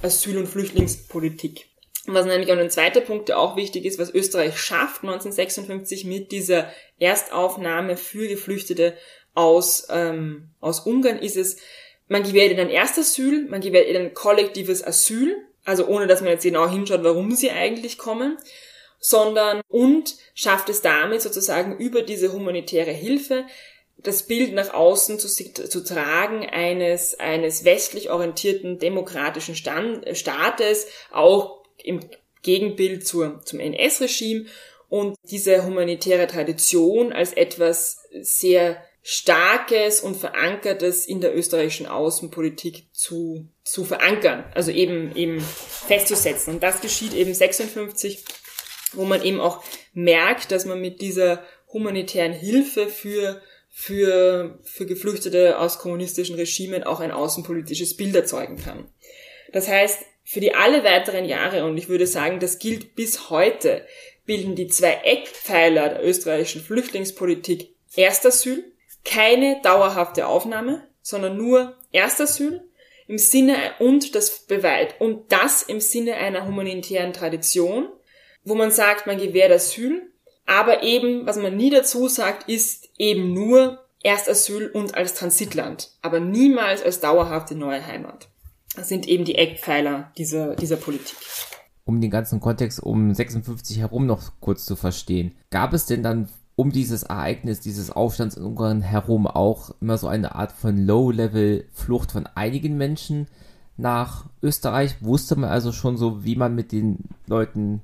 Asyl- 0.04 0.38
und 0.38 0.48
Flüchtlingspolitik. 0.48 1.66
Was 2.06 2.26
nämlich 2.26 2.52
auch 2.52 2.58
ein 2.58 2.70
zweiter 2.70 3.00
Punkt, 3.00 3.30
der 3.30 3.40
auch 3.40 3.56
wichtig 3.56 3.86
ist, 3.86 3.98
was 3.98 4.14
Österreich 4.14 4.58
schafft 4.58 5.04
1956 5.04 6.04
mit 6.04 6.34
dieser 6.34 6.70
Erstaufnahme 7.00 7.96
für 7.96 8.28
Geflüchtete 8.28 8.96
aus, 9.34 9.88
ähm, 9.90 10.50
aus 10.60 10.82
Ungarn, 10.82 11.20
ist 11.20 11.38
es, 11.38 11.58
man 12.08 12.24
gewährt 12.24 12.52
ihnen 12.52 12.68
ein 12.68 12.70
Erstasyl, 12.70 13.48
man 13.50 13.62
gewährt 13.62 13.88
ihnen 13.88 14.14
kollektives 14.14 14.86
Asyl, 14.86 15.36
also 15.66 15.88
ohne 15.88 16.08
dass 16.08 16.22
man 16.22 16.32
jetzt 16.32 16.44
genau 16.44 16.68
hinschaut, 16.70 17.04
warum 17.04 17.32
sie 17.32 17.52
eigentlich 17.52 17.98
kommen, 17.98 18.38
sondern 19.00 19.62
und 19.68 20.16
schafft 20.34 20.70
es 20.70 20.82
damit 20.82 21.22
sozusagen 21.22 21.78
über 21.78 22.02
diese 22.02 22.34
humanitäre 22.34 22.92
Hilfe 22.92 23.46
das 23.98 24.24
Bild 24.24 24.54
nach 24.54 24.74
außen 24.74 25.20
zu, 25.20 25.28
zu 25.28 25.84
tragen 25.84 26.50
eines, 26.50 27.20
eines 27.20 27.64
westlich 27.64 28.10
orientierten 28.10 28.80
demokratischen 28.80 29.56
Stand, 29.56 30.06
Staates, 30.18 30.88
auch 31.12 31.64
im 31.82 32.02
Gegenbild 32.42 33.08
zur, 33.08 33.42
zum 33.46 33.60
NS-Regime 33.60 34.46
und 34.90 35.18
diese 35.24 35.66
humanitäre 35.66 36.28
Tradition 36.28 37.14
als 37.14 37.34
etwas 37.34 38.04
sehr 38.22 38.84
Starkes 39.06 40.00
und 40.00 40.16
Verankertes 40.16 41.06
in 41.06 41.20
der 41.20 41.36
österreichischen 41.36 41.88
Außenpolitik 41.88 42.86
zu, 42.94 43.50
zu 43.66 43.84
verankern, 43.84 44.46
also 44.56 44.72
eben, 44.72 45.14
eben 45.16 45.42
festzusetzen. 45.42 46.54
Und 46.54 46.64
das 46.64 46.80
geschieht 46.80 47.14
eben 47.14 47.34
56, 47.34 48.24
wo 48.94 49.04
man 49.04 49.22
eben 49.22 49.42
auch 49.42 49.62
merkt, 49.94 50.52
dass 50.52 50.64
man 50.64 50.80
mit 50.80 51.02
dieser 51.02 51.44
humanitären 51.68 52.32
Hilfe 52.32 52.88
für, 52.88 53.42
für, 53.70 54.60
für 54.64 54.86
Geflüchtete 54.86 55.60
aus 55.60 55.80
kommunistischen 55.80 56.36
Regimen 56.36 56.84
auch 56.84 57.02
ein 57.02 57.12
außenpolitisches 57.12 57.98
Bild 57.98 58.16
erzeugen 58.16 58.56
kann. 58.56 58.88
Das 59.52 59.68
heißt, 59.68 60.00
für 60.24 60.40
die 60.40 60.56
alle 60.56 60.86
weiteren 60.86 61.26
Jahre, 61.26 61.66
und 61.66 61.78
ich 61.78 61.90
würde 61.90 62.08
sagen, 62.08 62.40
das 62.40 62.58
gilt 62.58 62.96
bis 62.96 63.30
heute, 63.30 63.86
bilden 64.26 64.56
die 64.56 64.68
zwei 64.68 65.02
Eckpfeiler 65.04 65.90
der 65.90 66.06
österreichischen 66.06 66.62
Flüchtlingspolitik 66.62 67.76
Erstasyl 67.96 68.73
keine 69.04 69.62
dauerhafte 69.62 70.28
Aufnahme, 70.28 70.88
sondern 71.02 71.38
nur 71.38 71.76
Erstasyl 71.92 72.62
im 73.08 73.18
Sinne 73.18 73.56
und 73.80 74.16
das 74.16 74.40
beweit 74.46 75.00
und 75.00 75.32
das 75.32 75.64
im 75.64 75.80
Sinne 75.80 76.16
einer 76.16 76.48
humanitären 76.48 77.14
Tradition, 77.14 77.90
wo 78.44 78.56
man 78.56 78.72
sagt, 78.72 79.08
man 79.08 79.18
gewährt 79.18 79.52
Asyl, 79.52 80.10
aber 80.46 80.84
eben, 80.84 81.26
was 81.26 81.38
man 81.38 81.56
nie 81.56 81.70
dazu 81.70 82.08
sagt, 82.08 82.50
ist 82.50 82.90
eben 82.98 83.34
nur 83.34 83.80
Erstasyl 84.04 84.68
und 84.68 84.96
als 84.96 85.14
Transitland, 85.14 85.92
aber 86.02 86.20
niemals 86.20 86.84
als 86.84 87.00
dauerhafte 87.00 87.56
neue 87.56 87.86
Heimat. 87.86 88.30
Das 88.76 88.90
sind 88.90 89.08
eben 89.08 89.24
die 89.24 89.36
Eckpfeiler 89.36 90.12
dieser, 90.18 90.56
dieser 90.56 90.78
Politik. 90.78 91.18
Um 91.86 92.02
den 92.02 92.10
ganzen 92.10 92.40
Kontext 92.40 92.82
um 92.82 93.14
56 93.14 93.80
herum 93.80 94.06
noch 94.06 94.32
kurz 94.40 94.66
zu 94.66 94.76
verstehen, 94.76 95.36
gab 95.52 95.74
es 95.74 95.86
denn 95.86 96.02
dann 96.02 96.30
um 96.56 96.72
dieses 96.72 97.04
Ereignis, 97.04 97.60
dieses 97.60 97.92
Aufstands 97.92 98.38
in 98.38 98.44
Ungarn 98.44 98.82
herum 98.82 99.28
auch 99.28 99.72
immer 99.82 99.98
so 99.98 100.08
eine 100.08 100.36
Art 100.36 100.52
von 100.52 100.78
Low-Level-Flucht 100.78 102.12
von 102.12 102.28
einigen 102.36 102.78
Menschen 102.78 103.28
nach 103.76 104.26
Österreich. 104.42 104.98
Wusste 105.02 105.36
man 105.36 105.50
also 105.50 105.72
schon 105.72 105.98
so, 105.98 106.24
wie 106.24 106.36
man 106.36 106.54
mit 106.54 106.72
den 106.72 107.00
Leuten 107.26 107.82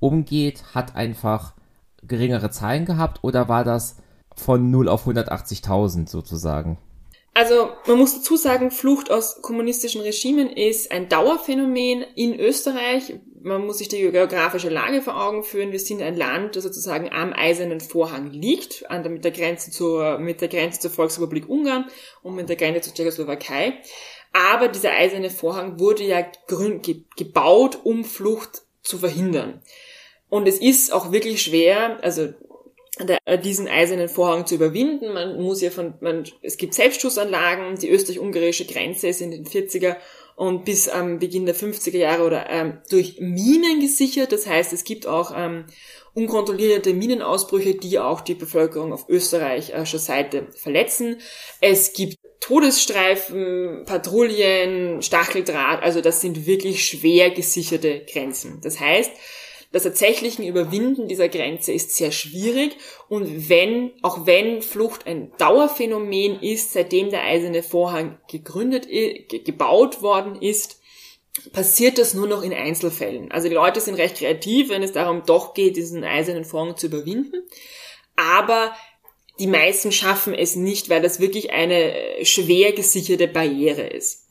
umgeht, 0.00 0.64
hat 0.74 0.96
einfach 0.96 1.54
geringere 2.02 2.50
Zahlen 2.50 2.84
gehabt 2.84 3.22
oder 3.22 3.48
war 3.48 3.64
das 3.64 3.96
von 4.34 4.70
0 4.70 4.88
auf 4.88 5.06
180.000 5.06 6.08
sozusagen? 6.08 6.78
Also 7.38 7.70
man 7.86 7.98
muss 7.98 8.14
dazu 8.14 8.36
sagen, 8.36 8.72
Flucht 8.72 9.12
aus 9.12 9.42
kommunistischen 9.42 10.00
Regimen 10.00 10.50
ist 10.50 10.90
ein 10.90 11.08
Dauerphänomen 11.08 12.04
in 12.16 12.38
Österreich 12.38 13.14
man 13.42 13.66
muss 13.66 13.78
sich 13.78 13.88
die 13.88 14.10
geografische 14.10 14.68
Lage 14.68 15.02
vor 15.02 15.20
Augen 15.20 15.42
führen. 15.42 15.72
Wir 15.72 15.78
sind 15.78 16.02
ein 16.02 16.16
Land, 16.16 16.56
das 16.56 16.64
sozusagen 16.64 17.10
am 17.10 17.32
eisernen 17.32 17.80
Vorhang 17.80 18.30
liegt, 18.30 18.90
an 18.90 19.02
der, 19.02 19.12
mit 19.12 19.24
der 19.24 19.30
Grenze 19.30 19.70
zur, 19.70 20.18
mit 20.18 20.40
der 20.40 20.48
Grenze 20.48 20.80
zur 20.80 20.90
Volksrepublik 20.90 21.48
Ungarn 21.48 21.86
und 22.22 22.34
mit 22.34 22.48
der 22.48 22.56
Grenze 22.56 22.82
zur 22.82 22.94
Tschechoslowakei. 22.94 23.74
Aber 24.32 24.68
dieser 24.68 24.92
eiserne 24.92 25.30
Vorhang 25.30 25.78
wurde 25.78 26.04
ja 26.04 26.26
gebaut, 27.16 27.78
um 27.84 28.04
Flucht 28.04 28.62
zu 28.82 28.98
verhindern. 28.98 29.62
Und 30.28 30.46
es 30.46 30.58
ist 30.58 30.92
auch 30.92 31.10
wirklich 31.12 31.42
schwer, 31.42 31.98
also 32.02 32.28
diesen 33.44 33.68
eisernen 33.68 34.08
Vorhang 34.08 34.46
zu 34.46 34.54
überwinden. 34.54 35.12
Man 35.12 35.40
muss 35.40 35.60
ja 35.60 35.70
von, 35.70 35.94
man, 36.00 36.24
es 36.42 36.56
gibt 36.56 36.74
Selbstschussanlagen, 36.74 37.78
die 37.78 37.90
österreich-ungarische 37.90 38.66
Grenze 38.66 39.08
ist 39.08 39.20
in 39.20 39.30
den 39.30 39.44
40er 39.44 39.96
und 40.36 40.64
bis 40.64 40.88
am 40.88 41.18
Beginn 41.18 41.46
der 41.46 41.56
50er 41.56 41.96
Jahre 41.96 42.24
oder 42.24 42.48
ähm, 42.48 42.78
durch 42.90 43.16
Minen 43.18 43.80
gesichert. 43.80 44.30
Das 44.30 44.46
heißt, 44.46 44.72
es 44.72 44.84
gibt 44.84 45.06
auch 45.06 45.32
ähm, 45.36 45.64
unkontrollierte 46.14 46.94
Minenausbrüche, 46.94 47.74
die 47.74 47.98
auch 47.98 48.20
die 48.20 48.34
Bevölkerung 48.34 48.92
auf 48.92 49.08
österreichischer 49.08 49.98
Seite 49.98 50.46
verletzen. 50.54 51.20
Es 51.60 51.92
gibt 51.92 52.18
Todesstreifen, 52.40 53.82
Patrouillen, 53.84 55.02
Stacheldraht, 55.02 55.82
also 55.82 56.00
das 56.00 56.20
sind 56.20 56.46
wirklich 56.46 56.84
schwer 56.84 57.30
gesicherte 57.30 58.06
Grenzen. 58.10 58.60
Das 58.62 58.78
heißt, 58.78 59.10
das 59.70 59.82
tatsächliche 59.82 60.42
Überwinden 60.42 61.08
dieser 61.08 61.28
Grenze 61.28 61.72
ist 61.72 61.94
sehr 61.94 62.10
schwierig 62.10 62.76
und 63.08 63.48
wenn, 63.48 63.92
auch 64.02 64.26
wenn 64.26 64.62
Flucht 64.62 65.06
ein 65.06 65.30
Dauerphänomen 65.36 66.40
ist, 66.40 66.72
seitdem 66.72 67.10
der 67.10 67.24
eiserne 67.24 67.62
Vorhang 67.62 68.18
gegründet, 68.30 68.88
gebaut 69.44 70.00
worden 70.00 70.40
ist, 70.40 70.80
passiert 71.52 71.98
das 71.98 72.14
nur 72.14 72.26
noch 72.26 72.42
in 72.42 72.52
Einzelfällen. 72.52 73.30
Also 73.30 73.48
die 73.48 73.54
Leute 73.54 73.80
sind 73.80 73.94
recht 73.94 74.16
kreativ, 74.16 74.70
wenn 74.70 74.82
es 74.82 74.92
darum 74.92 75.22
doch 75.26 75.54
geht, 75.54 75.76
diesen 75.76 76.02
eisernen 76.02 76.44
Vorhang 76.44 76.76
zu 76.76 76.86
überwinden. 76.86 77.46
Aber 78.16 78.74
die 79.38 79.46
meisten 79.46 79.92
schaffen 79.92 80.34
es 80.34 80.56
nicht, 80.56 80.88
weil 80.88 81.02
das 81.02 81.20
wirklich 81.20 81.52
eine 81.52 81.94
schwer 82.22 82.72
gesicherte 82.72 83.28
Barriere 83.28 83.86
ist. 83.86 84.26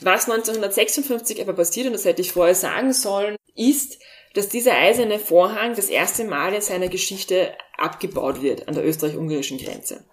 Was 0.00 0.28
1956 0.28 1.40
aber 1.40 1.54
passiert, 1.54 1.86
und 1.86 1.92
das 1.92 2.04
hätte 2.04 2.22
ich 2.22 2.32
vorher 2.32 2.54
sagen 2.54 2.92
sollen, 2.92 3.36
ist, 3.54 3.98
dass 4.36 4.48
dieser 4.48 4.76
eiserne 4.76 5.18
Vorhang 5.18 5.74
das 5.74 5.88
erste 5.88 6.24
Mal 6.24 6.52
in 6.52 6.60
seiner 6.60 6.88
Geschichte 6.88 7.56
abgebaut 7.78 8.42
wird 8.42 8.68
an 8.68 8.74
der 8.74 8.86
österreich-ungarischen 8.86 9.58
Grenze. 9.58 10.04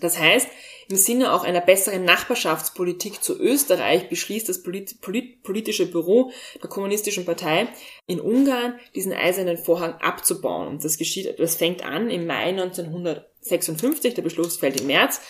Das 0.00 0.18
heißt, 0.18 0.48
im 0.90 0.96
Sinne 0.96 1.32
auch 1.32 1.44
einer 1.44 1.62
besseren 1.62 2.04
Nachbarschaftspolitik 2.04 3.22
zu 3.22 3.38
Österreich 3.38 4.10
beschließt 4.10 4.48
das 4.48 4.62
Polit 4.62 5.00
Polit 5.00 5.42
politische 5.42 5.86
Büro 5.86 6.30
der 6.62 6.68
kommunistischen 6.68 7.24
Partei 7.24 7.68
in 8.06 8.20
Ungarn, 8.20 8.78
diesen 8.94 9.14
eisernen 9.14 9.56
Vorhang 9.56 9.94
abzubauen. 9.94 10.68
Und 10.68 10.84
das 10.84 10.98
geschieht, 10.98 11.38
das 11.38 11.54
fängt 11.54 11.82
an 11.84 12.10
im 12.10 12.26
Mai 12.26 12.50
1956, 12.50 14.12
der 14.12 14.22
Beschluss 14.22 14.58
fällt 14.58 14.80
im 14.80 14.88
März 14.88 15.22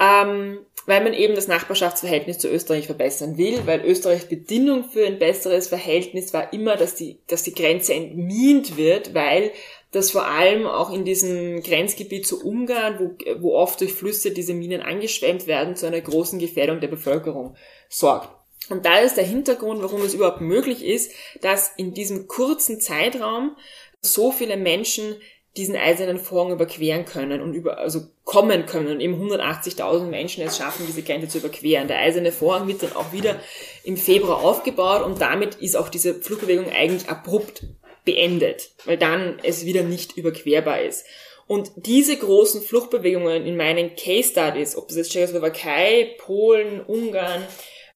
ähm, 0.00 0.58
weil 0.86 1.04
man 1.04 1.12
eben 1.12 1.34
das 1.34 1.46
Nachbarschaftsverhältnis 1.46 2.38
zu 2.38 2.48
Österreich 2.48 2.86
verbessern 2.86 3.36
will, 3.36 3.60
weil 3.66 3.84
Österreichs 3.84 4.24
Bedingung 4.24 4.84
für 4.84 5.06
ein 5.06 5.18
besseres 5.18 5.68
Verhältnis 5.68 6.32
war 6.32 6.52
immer, 6.52 6.76
dass 6.76 6.94
die, 6.94 7.18
dass 7.26 7.42
die 7.42 7.54
Grenze 7.54 7.94
entmint 7.94 8.76
wird, 8.78 9.14
weil 9.14 9.52
das 9.92 10.10
vor 10.10 10.26
allem 10.26 10.66
auch 10.66 10.92
in 10.92 11.04
diesem 11.04 11.62
Grenzgebiet 11.62 12.26
zu 12.26 12.42
Ungarn, 12.42 12.98
wo, 12.98 13.40
wo 13.40 13.54
oft 13.56 13.80
durch 13.80 13.92
Flüsse 13.92 14.30
diese 14.30 14.54
Minen 14.54 14.80
angeschwemmt 14.80 15.46
werden, 15.46 15.76
zu 15.76 15.86
einer 15.86 16.00
großen 16.00 16.38
Gefährdung 16.38 16.80
der 16.80 16.88
Bevölkerung 16.88 17.56
sorgt. 17.88 18.30
Und 18.70 18.86
da 18.86 19.00
ist 19.00 19.16
der 19.16 19.24
Hintergrund, 19.24 19.82
warum 19.82 20.02
es 20.02 20.14
überhaupt 20.14 20.40
möglich 20.40 20.84
ist, 20.84 21.12
dass 21.40 21.72
in 21.76 21.92
diesem 21.92 22.28
kurzen 22.28 22.80
Zeitraum 22.80 23.56
so 24.00 24.32
viele 24.32 24.56
Menschen 24.56 25.16
diesen 25.56 25.76
eisernen 25.76 26.18
Vorhang 26.18 26.52
überqueren 26.52 27.04
können 27.04 27.40
und 27.40 27.54
über, 27.54 27.78
also 27.78 28.02
kommen 28.24 28.66
können 28.66 28.88
und 28.88 29.00
eben 29.00 29.20
180.000 29.20 30.04
Menschen 30.04 30.44
es 30.44 30.56
schaffen, 30.56 30.86
diese 30.86 31.02
Grenze 31.02 31.28
zu 31.28 31.38
überqueren. 31.38 31.88
Der 31.88 31.98
eiserne 31.98 32.30
Vorhang 32.30 32.68
wird 32.68 32.82
dann 32.82 32.94
auch 32.94 33.12
wieder 33.12 33.40
im 33.82 33.96
Februar 33.96 34.42
aufgebaut 34.44 35.02
und 35.02 35.20
damit 35.20 35.56
ist 35.56 35.76
auch 35.76 35.88
diese 35.88 36.14
Flugbewegung 36.14 36.70
eigentlich 36.70 37.08
abrupt 37.08 37.64
beendet, 38.04 38.70
weil 38.84 38.96
dann 38.96 39.38
es 39.42 39.64
wieder 39.64 39.82
nicht 39.82 40.16
überquerbar 40.16 40.82
ist. 40.82 41.04
Und 41.48 41.72
diese 41.74 42.16
großen 42.16 42.62
Fluchtbewegungen 42.62 43.44
in 43.44 43.56
meinen 43.56 43.96
Case 43.96 44.30
Studies, 44.30 44.76
ob 44.76 44.86
das 44.86 44.98
jetzt 44.98 45.10
Tschechoslowakei, 45.10 46.14
Polen, 46.18 46.80
Ungarn 46.80 47.44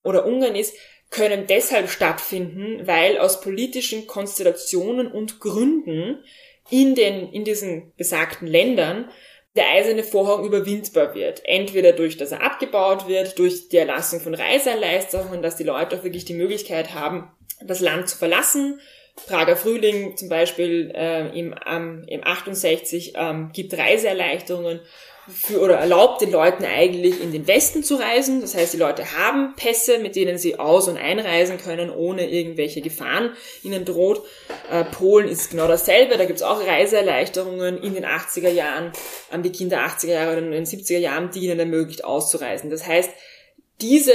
oder 0.03 0.27
Ungarn 0.27 0.57
ist, 0.57 0.75
können 1.11 1.47
deshalb 1.47 1.89
stattfinden, 1.89 2.85
weil 2.89 3.19
aus 3.19 3.41
politischen 3.41 4.09
Konstellationen 4.09 5.07
und 5.07 5.39
Gründen 5.39 6.25
in 6.75 6.97
den, 6.97 7.33
in 7.33 7.45
diesen 7.45 7.93
besagten 7.97 8.49
Ländern 8.49 9.09
der 9.55 9.71
eiserne 9.71 10.03
Vorhang 10.03 10.45
überwindbar 10.45 11.15
wird. 11.15 11.43
Entweder 11.45 11.93
durch, 11.93 12.17
dass 12.17 12.33
er 12.33 12.43
abgebaut 12.43 13.07
wird, 13.07 13.39
durch 13.39 13.69
die 13.69 13.77
Erlassung 13.77 14.19
von 14.19 14.35
Reiseerleichterungen, 14.35 15.41
dass 15.41 15.55
die 15.57 15.63
Leute 15.63 15.97
auch 15.97 16.03
wirklich 16.03 16.25
die 16.25 16.35
Möglichkeit 16.35 16.93
haben, 16.93 17.31
das 17.65 17.79
Land 17.79 18.09
zu 18.09 18.19
verlassen, 18.19 18.81
Prager 19.29 19.57
Frühling 19.57 20.17
zum 20.17 20.29
Beispiel 20.29 20.91
äh, 20.93 21.29
im, 21.39 21.55
ähm, 21.65 22.05
im 22.09 22.25
68 22.25 23.13
ähm, 23.17 23.51
gibt 23.53 23.79
Reiseerleichterungen 23.79 24.81
für, 25.29 25.61
oder 25.61 25.77
erlaubt 25.77 26.21
den 26.21 26.31
Leuten 26.31 26.65
eigentlich 26.65 27.23
in 27.23 27.33
den 27.33 27.47
Westen 27.47 27.83
zu 27.83 27.97
reisen. 27.97 28.41
Das 28.41 28.55
heißt, 28.55 28.75
die 28.75 28.79
Leute 28.79 29.17
haben 29.17 29.55
Pässe, 29.57 29.99
mit 29.99 30.17
denen 30.17 30.39
sie 30.39 30.59
aus- 30.59 30.89
und 30.89 30.97
einreisen 30.97 31.59
können, 31.59 31.91
ohne 31.91 32.29
irgendwelche 32.29 32.81
Gefahren 32.81 33.31
ihnen 33.63 33.85
droht. 33.85 34.23
Äh, 34.71 34.85
Polen 34.85 35.29
ist 35.29 35.51
genau 35.51 35.69
dasselbe, 35.69 36.17
da 36.17 36.25
gibt's 36.25 36.43
auch 36.43 36.67
Reiseerleichterungen 36.67 37.83
in 37.83 37.95
den 37.95 38.05
80er 38.05 38.51
Jahren, 38.51 38.93
an 39.31 39.43
die 39.43 39.53
Kinder 39.53 39.79
80er 39.79 40.13
Jahre 40.13 40.33
oder 40.33 40.47
in 40.47 40.53
den 40.53 40.67
70er 40.67 40.99
Jahren, 40.99 41.31
die 41.31 41.41
ihnen 41.41 41.59
ermöglicht 41.59 42.05
auszureisen. 42.05 42.71
Das 42.71 42.87
heißt, 42.87 43.11
diese 43.81 44.13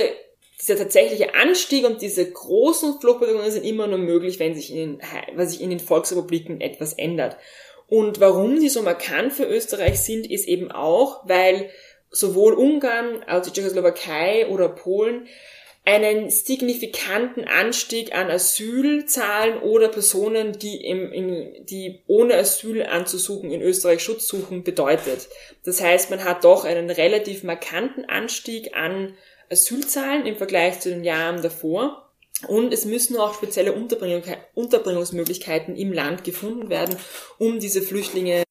dieser 0.61 0.77
tatsächliche 0.77 1.35
Anstieg 1.35 1.85
und 1.85 2.01
diese 2.01 2.29
großen 2.29 2.99
Fluchtbewegungen 2.99 3.49
sind 3.49 3.65
immer 3.65 3.87
nur 3.87 3.97
möglich, 3.97 4.39
wenn 4.39 4.55
sich 4.55 4.71
in 4.71 4.75
den, 4.75 5.01
wenn 5.35 5.47
sich 5.47 5.61
in 5.61 5.69
den 5.69 5.79
Volksrepubliken 5.79 6.59
etwas 6.59 6.93
ändert. 6.93 7.37
Und 7.89 8.19
warum 8.19 8.59
sie 8.59 8.69
so 8.69 8.81
markant 8.83 9.33
für 9.33 9.45
Österreich 9.45 10.01
sind, 10.01 10.29
ist 10.29 10.47
eben 10.47 10.71
auch, 10.71 11.27
weil 11.27 11.69
sowohl 12.11 12.53
Ungarn 12.53 13.23
als 13.23 13.47
die 13.47 13.53
Tschechoslowakei 13.53 14.47
oder 14.47 14.69
Polen 14.69 15.27
einen 15.85 16.29
signifikanten 16.29 17.45
Anstieg 17.45 18.13
an 18.13 18.29
Asylzahlen 18.29 19.59
oder 19.59 19.87
Personen, 19.87 20.59
die, 20.59 20.85
im, 20.85 21.11
im, 21.11 21.65
die 21.65 22.03
ohne 22.05 22.35
Asyl 22.35 22.83
anzusuchen 22.83 23.51
in 23.51 23.61
Österreich 23.61 24.03
Schutz 24.03 24.27
suchen, 24.27 24.63
bedeutet. 24.63 25.27
Das 25.65 25.81
heißt, 25.81 26.11
man 26.11 26.23
hat 26.23 26.43
doch 26.43 26.63
einen 26.63 26.91
relativ 26.91 27.43
markanten 27.43 28.05
Anstieg 28.05 28.75
an 28.75 29.15
Asylzahlen 29.49 30.27
im 30.27 30.35
Vergleich 30.35 30.79
zu 30.79 30.89
den 30.89 31.03
Jahren 31.03 31.41
davor. 31.41 32.08
Und 32.47 32.73
es 32.73 32.85
müssen 32.85 33.17
auch 33.17 33.33
spezielle 33.33 33.73
Unterbringung, 33.73 34.23
Unterbringungsmöglichkeiten 34.53 35.75
im 35.75 35.91
Land 35.91 36.23
gefunden 36.23 36.69
werden, 36.69 36.95
um 37.37 37.59
diese 37.59 37.81
Flüchtlinge 37.81 38.43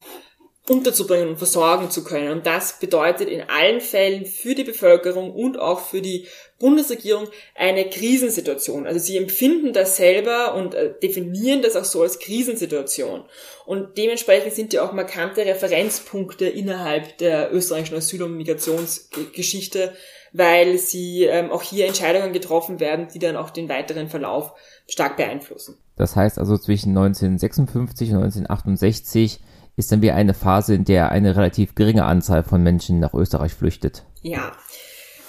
unterzubringen 0.68 1.28
und 1.28 1.38
versorgen 1.38 1.90
zu 1.90 2.04
können. 2.04 2.30
Und 2.30 2.46
das 2.46 2.78
bedeutet 2.78 3.28
in 3.28 3.42
allen 3.42 3.80
Fällen 3.80 4.26
für 4.26 4.54
die 4.54 4.64
Bevölkerung 4.64 5.32
und 5.32 5.58
auch 5.58 5.80
für 5.80 6.02
die 6.02 6.26
Bundesregierung 6.58 7.28
eine 7.54 7.88
Krisensituation. 7.88 8.86
Also 8.86 9.00
sie 9.00 9.16
empfinden 9.16 9.72
das 9.72 9.96
selber 9.96 10.54
und 10.54 10.74
äh, 10.74 10.92
definieren 11.02 11.62
das 11.62 11.76
auch 11.76 11.84
so 11.84 12.02
als 12.02 12.18
Krisensituation. 12.18 13.24
Und 13.64 13.96
dementsprechend 13.96 14.54
sind 14.54 14.72
ja 14.72 14.86
auch 14.86 14.92
markante 14.92 15.46
Referenzpunkte 15.46 16.46
innerhalb 16.46 17.16
der 17.18 17.52
österreichischen 17.52 17.96
Asyl- 17.96 18.24
und 18.24 18.36
Migrationsgeschichte 18.36 19.94
weil 20.32 20.78
sie 20.78 21.24
ähm, 21.24 21.50
auch 21.50 21.62
hier 21.62 21.86
Entscheidungen 21.86 22.32
getroffen 22.32 22.80
werden, 22.80 23.08
die 23.12 23.18
dann 23.18 23.36
auch 23.36 23.50
den 23.50 23.68
weiteren 23.68 24.08
Verlauf 24.08 24.52
stark 24.88 25.16
beeinflussen. 25.16 25.78
Das 25.96 26.16
heißt 26.16 26.38
also 26.38 26.56
zwischen 26.56 26.90
1956 26.90 28.10
und 28.10 28.16
1968 28.16 29.40
ist 29.76 29.92
dann 29.92 30.02
wieder 30.02 30.14
eine 30.14 30.34
Phase, 30.34 30.74
in 30.74 30.84
der 30.84 31.10
eine 31.10 31.36
relativ 31.36 31.74
geringe 31.74 32.04
Anzahl 32.04 32.42
von 32.42 32.62
Menschen 32.62 32.98
nach 32.98 33.14
Österreich 33.14 33.54
flüchtet. 33.54 34.04
Ja. 34.22 34.52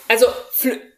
Also 0.08 0.26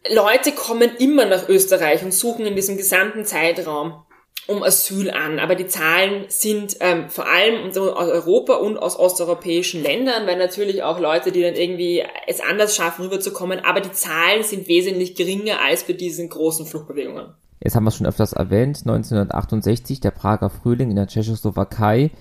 Leute 0.09 0.53
kommen 0.53 0.89
immer 0.97 1.25
nach 1.25 1.49
Österreich 1.49 2.03
und 2.03 2.13
suchen 2.13 2.45
in 2.45 2.55
diesem 2.55 2.77
gesamten 2.77 3.25
Zeitraum 3.25 4.03
um 4.51 4.63
Asyl 4.63 5.09
an. 5.09 5.39
Aber 5.39 5.55
die 5.55 5.67
Zahlen 5.67 6.25
sind 6.27 6.77
ähm, 6.79 7.09
vor 7.09 7.27
allem 7.27 7.69
aus 7.69 7.77
Europa 7.77 8.55
und 8.55 8.77
aus 8.77 8.97
osteuropäischen 8.97 9.81
Ländern, 9.81 10.27
weil 10.27 10.37
natürlich 10.37 10.83
auch 10.83 10.99
Leute, 10.99 11.31
die 11.31 11.41
dann 11.41 11.55
irgendwie 11.55 12.03
es 12.27 12.39
anders 12.41 12.75
schaffen, 12.75 13.05
rüberzukommen, 13.05 13.59
aber 13.63 13.81
die 13.81 13.91
Zahlen 13.91 14.43
sind 14.43 14.67
wesentlich 14.67 15.15
geringer 15.15 15.61
als 15.61 15.83
bei 15.83 15.93
diesen 15.93 16.29
großen 16.29 16.65
Fluchtbewegungen. 16.65 17.33
Jetzt 17.63 17.75
haben 17.75 17.83
wir 17.83 17.89
es 17.89 17.95
schon 17.95 18.07
öfters 18.07 18.33
erwähnt, 18.33 18.79
1968, 18.81 19.99
der 19.99 20.11
Prager 20.11 20.49
Frühling 20.49 20.89
in 20.89 20.95
der 20.95 21.07
Tschechoslowakei 21.07 22.11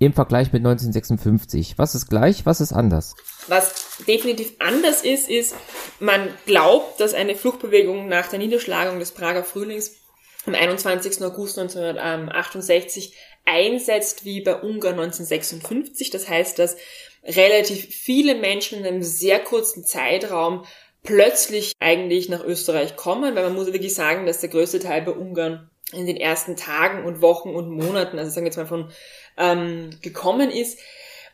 im 0.00 0.12
Vergleich 0.12 0.52
mit 0.52 0.60
1956. 0.60 1.78
Was 1.78 1.94
ist 1.94 2.08
gleich, 2.08 2.44
was 2.44 2.60
ist 2.60 2.72
anders? 2.72 3.14
Was 3.46 3.72
definitiv 4.08 4.52
anders 4.58 5.02
ist, 5.02 5.30
ist, 5.30 5.54
man 6.00 6.28
glaubt, 6.46 7.00
dass 7.00 7.14
eine 7.14 7.36
Fluchtbewegung 7.36 8.08
nach 8.08 8.26
der 8.26 8.40
Niederschlagung 8.40 8.98
des 8.98 9.12
Prager 9.12 9.44
Frühlings 9.44 10.01
am 10.46 10.54
21. 10.54 11.22
August 11.22 11.58
1968 11.58 13.14
einsetzt 13.44 14.24
wie 14.24 14.40
bei 14.40 14.54
Ungarn 14.54 14.98
1956. 14.98 16.10
Das 16.10 16.28
heißt, 16.28 16.58
dass 16.58 16.76
relativ 17.24 17.86
viele 17.86 18.34
Menschen 18.34 18.78
in 18.78 18.86
einem 18.86 19.02
sehr 19.02 19.38
kurzen 19.40 19.84
Zeitraum 19.84 20.64
plötzlich 21.02 21.72
eigentlich 21.80 22.28
nach 22.28 22.44
Österreich 22.44 22.96
kommen, 22.96 23.34
weil 23.34 23.44
man 23.44 23.54
muss 23.54 23.72
wirklich 23.72 23.94
sagen, 23.94 24.26
dass 24.26 24.40
der 24.40 24.50
größte 24.50 24.78
Teil 24.78 25.02
bei 25.02 25.12
Ungarn 25.12 25.70
in 25.92 26.06
den 26.06 26.16
ersten 26.16 26.56
Tagen 26.56 27.04
und 27.04 27.20
Wochen 27.20 27.50
und 27.50 27.70
Monaten, 27.70 28.18
also 28.18 28.30
sagen 28.30 28.44
wir 28.44 28.50
jetzt 28.50 28.56
mal 28.56 28.66
von 28.66 28.90
ähm, 29.36 29.90
gekommen 30.00 30.50
ist 30.50 30.78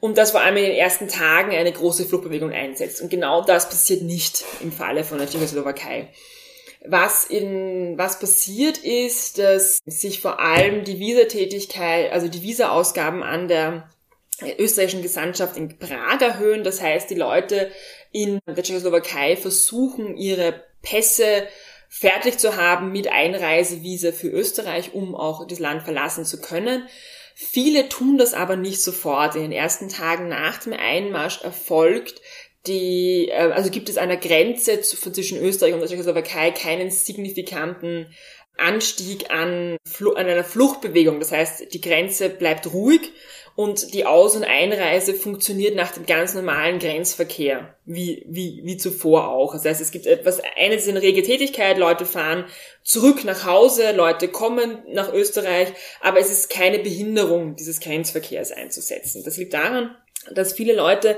und 0.01 0.19
dass 0.19 0.33
vor 0.33 0.41
allem 0.41 0.57
in 0.57 0.65
den 0.65 0.75
ersten 0.75 1.09
Tagen 1.09 1.53
eine 1.53 1.73
große 1.73 2.07
Fluchtbewegung 2.07 2.53
einsetzt. 2.53 3.01
Und 3.01 3.11
genau 3.11 3.43
das 3.43 3.69
passiert 3.69 4.03
nicht 4.03 4.45
im 4.61 4.73
Falle 4.73 5.05
von 5.05 5.19
der 5.19 5.29
Tschechoslowakei. 5.29 6.09
Was 6.87 7.25
in, 7.25 7.99
was 7.99 8.21
passiert 8.21 8.79
ist, 8.79 9.39
dass 9.39 9.81
sich 9.85 10.21
vor 10.21 10.41
allem 10.41 10.85
die 10.85 10.99
Visatätigkeit, 10.99 12.13
also 12.13 12.29
die 12.29 12.43
Visaausgaben 12.43 13.23
an 13.23 13.49
der 13.49 13.89
österreichischen 14.59 15.03
Gesandtschaft 15.03 15.57
in 15.57 15.79
Prag 15.79 16.21
erhöhen. 16.21 16.65
Das 16.65 16.81
heißt, 16.81 17.11
die 17.11 17.17
Leute 17.17 17.71
in 18.13 18.39
der 18.47 18.63
Tschechoslowakei 18.63 19.37
versuchen, 19.37 20.17
ihre 20.17 20.63
Pässe 20.83 21.49
fertig 21.89 22.39
zu 22.39 22.57
haben 22.57 22.93
mit 22.93 23.09
Einreisevisa 23.09 24.13
für 24.13 24.29
Österreich, 24.29 24.95
um 24.95 25.15
auch 25.15 25.47
das 25.47 25.59
Land 25.59 25.83
verlassen 25.83 26.25
zu 26.25 26.41
können. 26.41 26.87
Viele 27.35 27.89
tun 27.89 28.19
das 28.19 28.35
aber 28.35 28.57
nicht 28.57 28.83
sofort. 28.83 29.37
In 29.37 29.43
den 29.43 29.53
ersten 29.53 29.89
Tagen 29.89 30.29
nach 30.29 30.59
dem 30.59 30.73
Einmarsch 30.73 31.43
erfolgt 31.43 32.21
die, 32.69 33.29
äh, 33.29 33.51
also 33.53 33.71
gibt 33.71 33.89
es 33.89 33.99
an 33.99 34.09
der 34.09 34.19
Grenze 34.19 34.81
zwischen 34.81 35.43
Österreich 35.43 35.75
und 35.75 35.81
der 35.81 35.89
Tschechoslowakei 35.89 36.51
keinen 36.53 36.91
signifikanten 36.91 38.07
Anstieg 38.59 39.31
an, 39.31 39.77
an 40.01 40.27
einer 40.27 40.45
Fluchtbewegung. 40.45 41.21
Das 41.21 41.33
heißt, 41.33 41.73
die 41.73 41.81
Grenze 41.81 42.29
bleibt 42.29 42.73
ruhig 42.73 43.13
und 43.55 43.93
die 43.95 44.05
Aus- 44.05 44.37
und 44.37 44.45
Einreise 44.45 45.15
funktioniert 45.15 45.75
nach 45.75 45.93
dem 45.93 46.07
ganz 46.07 46.35
normalen 46.35 46.79
Grenzverkehr, 46.79 47.75
wie, 47.85 48.25
wie, 48.29 48.61
wie 48.65 48.77
zuvor 48.77 49.29
auch. 49.29 49.53
Das 49.53 49.65
heißt, 49.65 49.81
es 49.81 49.91
gibt 49.91 50.07
etwas, 50.07 50.41
eines 50.57 50.83
ist 50.83 50.89
eine 50.89 51.03
rege 51.03 51.23
Tätigkeit, 51.23 51.79
Leute 51.79 52.05
fahren 52.05 52.45
zurück 52.83 53.25
nach 53.25 53.45
Hause, 53.45 53.93
Leute 53.93 54.29
kommen 54.29 54.79
nach 54.89 55.13
Österreich, 55.13 55.69
aber 56.01 56.21
es 56.21 56.31
ist 56.31 56.51
keine 56.51 56.79
Behinderung 56.79 57.57
dieses 57.57 57.81
Grenzverkehrs 57.81 58.53
einzusetzen. 58.53 59.23
Das 59.25 59.37
liegt 59.37 59.55
daran, 59.55 59.97
dass 60.31 60.53
viele 60.53 60.75
Leute 60.75 61.17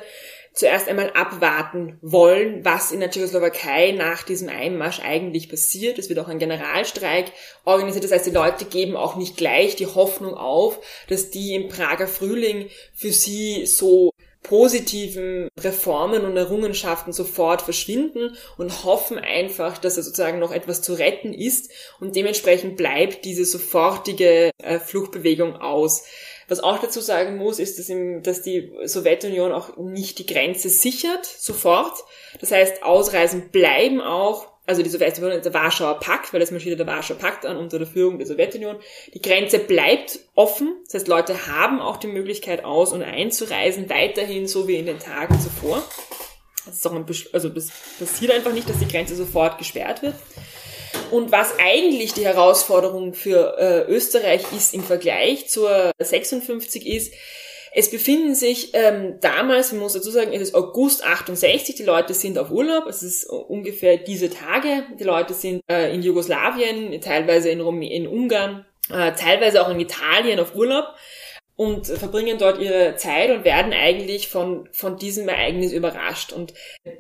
zuerst 0.53 0.89
einmal 0.89 1.11
abwarten 1.11 1.99
wollen, 2.03 2.65
was 2.65 2.93
in 2.93 3.01
der 3.01 3.11
Tschechoslowakei 3.11 3.93
nach 3.93 4.23
diesem 4.23 4.49
Einmarsch 4.49 5.01
eigentlich 5.01 5.49
passiert. 5.49 5.99
Es 5.99 6.09
wird 6.09 6.19
auch 6.19 6.29
ein 6.29 6.39
Generalstreik 6.39 7.33
organisiert. 7.65 8.05
Das 8.05 8.13
heißt, 8.13 8.27
die 8.27 8.31
Leute 8.31 8.65
geben 8.65 8.97
auch 8.97 9.17
nicht 9.17 9.37
gleich 9.37 9.77
die 9.77 9.87
Hoffnung 9.87 10.35
auf, 10.35 10.81
dass 11.09 11.31
die 11.31 11.55
im 11.55 11.69
Prager 11.69 12.09
Frühling 12.09 12.69
für 12.95 13.13
sie 13.13 13.67
so 13.67 14.11
positiven 14.43 15.49
Reformen 15.59 16.25
und 16.25 16.37
Errungenschaften 16.37 17.13
sofort 17.13 17.63
verschwinden 17.63 18.37
und 18.57 18.85
hoffen 18.85 19.19
einfach, 19.19 19.79
dass 19.79 19.97
er 19.97 20.03
sozusagen 20.03 20.39
noch 20.39 20.51
etwas 20.51 20.81
zu 20.83 20.95
retten 20.95 21.35
ist 21.35 21.71
und 22.01 22.17
dementsprechend 22.17 22.77
bleibt 22.77 23.25
diese 23.25 23.45
sofortige 23.45 24.51
äh, 24.63 24.79
Fluchtbewegung 24.79 25.57
aus. 25.57 26.05
Was 26.51 26.59
auch 26.59 26.81
dazu 26.81 27.01
sagen 27.01 27.37
muss, 27.37 27.61
ist, 27.61 27.79
dass, 27.79 27.89
im, 27.89 28.25
dass 28.25 28.43
die 28.43 28.73
Sowjetunion 28.85 29.53
auch 29.53 29.77
nicht 29.77 30.19
die 30.19 30.27
Grenze 30.27 30.69
sichert, 30.69 31.25
sofort. 31.25 31.95
Das 32.41 32.51
heißt, 32.51 32.83
Ausreisen 32.83 33.51
bleiben 33.51 34.01
auch 34.01 34.49
also 34.67 34.83
die 34.83 34.89
Sowjetunion, 34.89 35.43
der 35.43 35.55
Warschauer 35.55 36.01
Pakt, 36.01 36.33
weil 36.33 36.41
das 36.41 36.51
marschiert 36.51 36.79
der 36.79 36.87
Warschauer 36.89 37.19
Pakt 37.19 37.47
an 37.47 37.57
unter 37.57 37.79
der 37.79 37.87
Führung 37.87 38.19
der 38.19 38.27
Sowjetunion. 38.27 38.77
Die 39.15 39.23
Grenze 39.23 39.61
bleibt 39.61 40.19
offen, 40.35 40.77
das 40.87 40.95
heißt, 40.95 41.09
Leute 41.09 41.47
haben 41.47 41.81
auch 41.81 41.99
die 41.99 42.09
Möglichkeit 42.09 42.65
aus- 42.65 42.93
und 42.93 43.03
einzureisen, 43.03 43.89
weiterhin 43.89 44.49
so 44.49 44.67
wie 44.67 44.77
in 44.77 44.87
den 44.87 44.99
Tagen 44.99 45.41
zuvor. 45.41 45.83
Das 46.67 46.77
ist 46.77 46.87
auch 46.87 46.95
ein, 46.95 47.07
also 47.33 47.49
das 47.49 47.71
passiert 47.99 48.33
einfach 48.33 48.53
nicht, 48.53 48.69
dass 48.69 48.79
die 48.79 48.89
Grenze 48.89 49.15
sofort 49.15 49.59
gesperrt 49.59 50.03
wird. 50.03 50.15
Und 51.11 51.33
was 51.33 51.59
eigentlich 51.59 52.13
die 52.15 52.25
Herausforderung 52.25 53.15
für 53.15 53.57
äh, 53.59 53.91
Österreich 53.91 54.43
ist 54.57 54.75
im 54.75 54.83
Vergleich 54.83 55.49
zur 55.49 55.93
56 55.99 56.87
ist, 56.87 57.13
es 57.73 57.91
befinden 57.91 58.35
sich 58.35 58.71
ähm, 58.75 59.19
damals, 59.21 59.71
man 59.71 59.83
muss 59.83 59.93
dazu 59.93 60.11
sagen, 60.11 60.33
es 60.33 60.43
ist 60.43 60.55
August 60.55 61.05
68, 61.05 61.77
die 61.77 61.85
Leute 61.85 62.15
sind 62.15 62.37
auf 62.37 62.51
Urlaub, 62.51 62.87
es 62.87 63.03
ist 63.03 63.27
ungefähr 63.31 63.97
diese 63.97 64.29
Tage, 64.29 64.85
die 64.99 65.05
Leute 65.05 65.35
sind 65.35 65.63
äh, 65.71 65.95
in 65.95 66.03
Jugoslawien, 66.03 67.01
teilweise 67.01 67.49
in, 67.51 67.61
Rum 67.61 67.81
in 67.83 68.09
Ungarn, 68.09 68.67
äh, 68.93 69.13
teilweise 69.13 69.65
auch 69.65 69.71
in 69.71 69.79
Italien 69.79 70.41
auf 70.41 70.57
Urlaub 70.57 70.87
und 71.61 71.89
verbringen 71.89 72.39
dort 72.39 72.59
ihre 72.59 72.97
Zeit 72.97 73.29
und 73.29 73.45
werden 73.45 73.75
eigentlich 73.75 74.29
von, 74.29 74.67
von 74.73 74.97
diesem 74.97 75.29
Ereignis 75.29 75.73
überrascht. 75.73 76.33
Und 76.33 76.55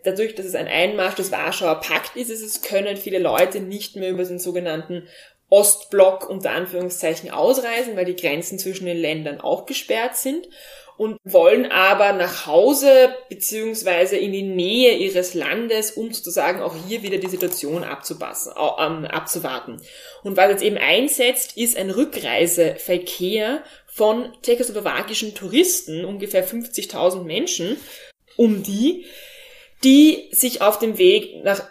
dadurch, 0.04 0.34
dass 0.34 0.44
es 0.44 0.54
ein 0.54 0.68
Einmarsch 0.68 1.14
des 1.14 1.32
Warschauer 1.32 1.80
Pakt 1.80 2.14
ist, 2.14 2.28
ist 2.28 2.42
es, 2.42 2.60
können 2.60 2.98
viele 2.98 3.20
Leute 3.20 3.60
nicht 3.60 3.96
mehr 3.96 4.10
über 4.10 4.22
den 4.22 4.38
sogenannten 4.38 5.08
Ostblock 5.48 6.28
unter 6.28 6.50
Anführungszeichen 6.50 7.30
ausreisen, 7.30 7.96
weil 7.96 8.04
die 8.04 8.16
Grenzen 8.16 8.58
zwischen 8.58 8.84
den 8.84 8.98
Ländern 8.98 9.40
auch 9.40 9.64
gesperrt 9.64 10.18
sind 10.18 10.46
und 11.00 11.16
wollen 11.24 11.72
aber 11.72 12.12
nach 12.12 12.44
Hause 12.44 13.16
beziehungsweise 13.30 14.18
in 14.18 14.32
die 14.32 14.42
Nähe 14.42 14.98
ihres 14.98 15.32
Landes, 15.32 15.92
um 15.92 16.12
sozusagen 16.12 16.60
auch 16.60 16.74
hier 16.86 17.02
wieder 17.02 17.16
die 17.16 17.30
Situation 17.30 17.84
abzupassen, 17.84 18.52
ähm, 18.78 19.06
abzuwarten. 19.06 19.80
Und 20.22 20.36
was 20.36 20.50
jetzt 20.50 20.62
eben 20.62 20.76
einsetzt, 20.76 21.56
ist 21.56 21.78
ein 21.78 21.88
Rückreiseverkehr 21.88 23.64
von 23.92 24.32
tschechoslowakischen 24.42 25.34
Touristen, 25.34 26.04
ungefähr 26.04 26.46
50.000 26.46 27.24
Menschen, 27.24 27.76
um 28.36 28.62
die, 28.62 29.06
die 29.84 30.28
sich 30.32 30.62
auf 30.62 30.78
dem 30.78 30.98
Weg 30.98 31.44
nach 31.44 31.62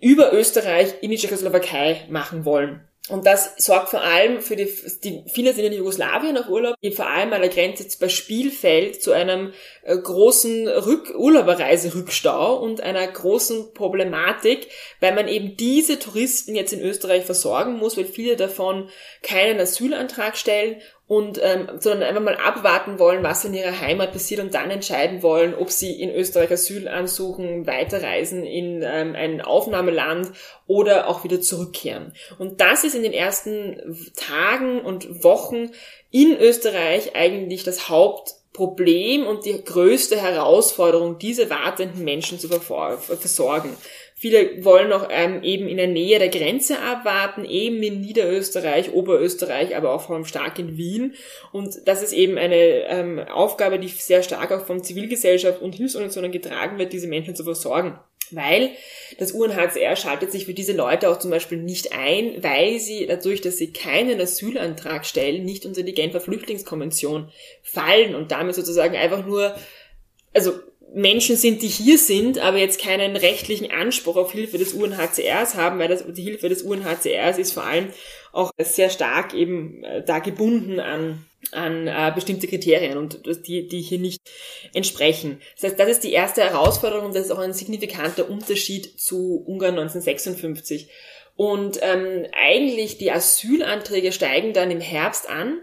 über 0.00 0.32
Österreich 0.32 0.94
in 1.00 1.10
die 1.10 1.16
Tschechoslowakei 1.16 2.06
machen 2.10 2.44
wollen. 2.44 2.86
Und 3.10 3.26
das 3.26 3.52
sorgt 3.58 3.90
vor 3.90 4.00
allem 4.00 4.40
für 4.40 4.56
die, 4.56 4.66
die 5.02 5.24
viele 5.26 5.52
sind 5.52 5.66
in 5.66 5.74
Jugoslawien 5.74 6.38
auf 6.38 6.48
Urlaub, 6.48 6.74
die 6.82 6.90
vor 6.90 7.06
allem 7.06 7.34
an 7.34 7.42
der 7.42 7.50
Grenze 7.50 7.86
bei 7.98 8.08
Spielfeld 8.08 9.02
zu 9.02 9.12
einem 9.12 9.52
äh, 9.82 9.94
großen 9.94 10.66
Rück 10.68 11.14
Urlauberreiserückstau 11.14 12.56
und 12.56 12.80
einer 12.80 13.06
großen 13.06 13.74
Problematik, 13.74 14.68
weil 15.00 15.14
man 15.14 15.28
eben 15.28 15.54
diese 15.58 15.98
Touristen 15.98 16.54
jetzt 16.54 16.72
in 16.72 16.80
Österreich 16.80 17.26
versorgen 17.26 17.76
muss, 17.76 17.98
weil 17.98 18.06
viele 18.06 18.36
davon 18.36 18.88
keinen 19.22 19.60
Asylantrag 19.60 20.38
stellen 20.38 20.80
und 21.06 21.38
ähm, 21.42 21.68
sondern 21.80 22.08
einfach 22.08 22.22
mal 22.22 22.36
abwarten 22.36 22.98
wollen, 22.98 23.22
was 23.22 23.44
in 23.44 23.52
ihrer 23.52 23.78
Heimat 23.78 24.12
passiert 24.12 24.40
und 24.40 24.54
dann 24.54 24.70
entscheiden 24.70 25.22
wollen, 25.22 25.54
ob 25.54 25.70
sie 25.70 26.00
in 26.00 26.10
Österreich 26.10 26.50
Asyl 26.50 26.88
ansuchen, 26.88 27.66
weiterreisen 27.66 28.44
in 28.46 28.82
ähm, 28.82 29.14
ein 29.14 29.42
Aufnahmeland 29.42 30.32
oder 30.66 31.08
auch 31.08 31.22
wieder 31.22 31.42
zurückkehren. 31.42 32.14
Und 32.38 32.62
das 32.62 32.84
ist 32.84 32.94
in 32.94 33.02
den 33.02 33.12
ersten 33.12 34.12
Tagen 34.16 34.80
und 34.80 35.24
Wochen 35.24 35.72
in 36.10 36.38
Österreich 36.38 37.14
eigentlich 37.14 37.64
das 37.64 37.90
Hauptproblem 37.90 39.26
und 39.26 39.44
die 39.44 39.62
größte 39.62 40.16
Herausforderung, 40.16 41.18
diese 41.18 41.50
wartenden 41.50 42.02
Menschen 42.02 42.38
zu 42.38 42.48
versorgen. 42.48 43.76
Viele 44.24 44.64
wollen 44.64 44.90
auch 44.90 45.08
ähm, 45.10 45.42
eben 45.42 45.68
in 45.68 45.76
der 45.76 45.86
Nähe 45.86 46.18
der 46.18 46.30
Grenze 46.30 46.78
abwarten, 46.78 47.44
eben 47.44 47.82
in 47.82 48.00
Niederösterreich, 48.00 48.94
Oberösterreich, 48.94 49.76
aber 49.76 49.92
auch 49.92 50.00
vor 50.00 50.16
allem 50.16 50.24
stark 50.24 50.58
in 50.58 50.78
Wien. 50.78 51.12
Und 51.52 51.86
das 51.86 52.02
ist 52.02 52.14
eben 52.14 52.38
eine 52.38 52.56
ähm, 52.88 53.18
Aufgabe, 53.18 53.78
die 53.78 53.88
sehr 53.88 54.22
stark 54.22 54.50
auch 54.50 54.64
von 54.64 54.82
Zivilgesellschaft 54.82 55.60
und 55.60 55.74
Hilfsorganisationen 55.74 56.32
getragen 56.32 56.78
wird, 56.78 56.94
diese 56.94 57.06
Menschen 57.06 57.36
zu 57.36 57.44
versorgen. 57.44 57.98
Weil 58.30 58.70
das 59.18 59.32
UNHCR 59.32 59.94
schaltet 59.94 60.32
sich 60.32 60.46
für 60.46 60.54
diese 60.54 60.72
Leute 60.72 61.10
auch 61.10 61.18
zum 61.18 61.30
Beispiel 61.30 61.58
nicht 61.58 61.92
ein, 61.92 62.42
weil 62.42 62.80
sie 62.80 63.06
dadurch, 63.06 63.42
dass 63.42 63.58
sie 63.58 63.74
keinen 63.74 64.18
Asylantrag 64.18 65.04
stellen, 65.04 65.44
nicht 65.44 65.66
unter 65.66 65.82
die 65.82 65.92
Genfer 65.92 66.22
Flüchtlingskonvention 66.22 67.30
fallen 67.62 68.14
und 68.14 68.32
damit 68.32 68.54
sozusagen 68.54 68.96
einfach 68.96 69.26
nur, 69.26 69.54
also 70.32 70.54
Menschen 70.94 71.36
sind, 71.36 71.62
die 71.62 71.68
hier 71.68 71.98
sind, 71.98 72.38
aber 72.38 72.58
jetzt 72.58 72.80
keinen 72.80 73.16
rechtlichen 73.16 73.70
Anspruch 73.70 74.16
auf 74.16 74.32
Hilfe 74.32 74.58
des 74.58 74.72
UNHCRs 74.72 75.54
haben, 75.56 75.78
weil 75.78 75.88
das, 75.88 76.04
die 76.06 76.22
Hilfe 76.22 76.48
des 76.48 76.62
UNHCRs 76.62 77.38
ist 77.38 77.52
vor 77.52 77.64
allem 77.64 77.88
auch 78.32 78.50
sehr 78.58 78.90
stark 78.90 79.34
eben 79.34 79.82
äh, 79.84 80.04
da 80.04 80.20
gebunden 80.20 80.80
an 80.80 81.24
an 81.52 81.86
äh, 81.86 82.10
bestimmte 82.14 82.46
Kriterien 82.46 82.96
und 82.96 83.20
die, 83.46 83.68
die 83.68 83.80
hier 83.80 83.98
nicht 83.98 84.20
entsprechen. 84.72 85.40
Das 85.54 85.70
heißt, 85.70 85.80
das 85.80 85.88
ist 85.90 86.04
die 86.04 86.12
erste 86.12 86.42
Herausforderung 86.42 87.06
und 87.06 87.14
das 87.14 87.26
ist 87.26 87.30
auch 87.30 87.38
ein 87.38 87.52
signifikanter 87.52 88.30
Unterschied 88.30 88.98
zu 88.98 89.44
Ungarn 89.46 89.78
1956. 89.78 90.88
Und 91.36 91.80
ähm, 91.82 92.26
eigentlich 92.32 92.98
die 92.98 93.10
Asylanträge 93.10 94.12
steigen 94.12 94.52
dann 94.52 94.70
im 94.70 94.80
Herbst 94.80 95.28
an 95.28 95.60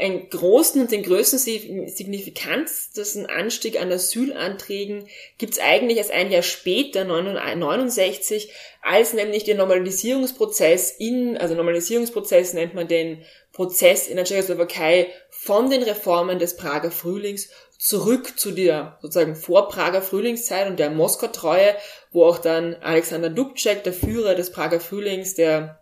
einen 0.00 0.28
großen 0.30 0.80
und 0.80 0.90
den 0.90 1.02
größten 1.02 1.38
signifikantesten 1.38 3.26
Anstieg 3.26 3.80
an 3.80 3.92
Asylanträgen 3.92 5.06
gibt 5.38 5.54
es 5.54 5.60
eigentlich 5.60 5.98
erst 5.98 6.10
ein 6.10 6.30
Jahr 6.30 6.42
später, 6.42 7.02
1969, 7.02 8.52
als 8.82 9.12
nämlich 9.12 9.44
der 9.44 9.56
Normalisierungsprozess 9.56 10.90
in, 10.98 11.36
also 11.36 11.54
Normalisierungsprozess 11.54 12.54
nennt 12.54 12.74
man 12.74 12.88
den 12.88 13.22
Prozess 13.52 14.08
in 14.08 14.16
der 14.16 14.24
Tschechoslowakei 14.24 15.08
von 15.28 15.70
den 15.70 15.82
Reformen 15.82 16.38
des 16.38 16.56
Prager 16.56 16.90
Frühlings 16.90 17.50
zurück 17.78 18.38
zu 18.38 18.52
der 18.52 18.98
sozusagen 19.00 19.36
vor 19.36 19.68
Prager 19.68 20.02
Frühlingszeit 20.02 20.68
und 20.68 20.78
der 20.78 20.90
Moskau-Treue, 20.90 21.74
wo 22.12 22.24
auch 22.24 22.38
dann 22.38 22.74
Alexander 22.76 23.30
Dubček, 23.30 23.84
der 23.84 23.92
Führer 23.92 24.34
des 24.34 24.52
Prager 24.52 24.80
Frühlings, 24.80 25.34
der 25.34 25.80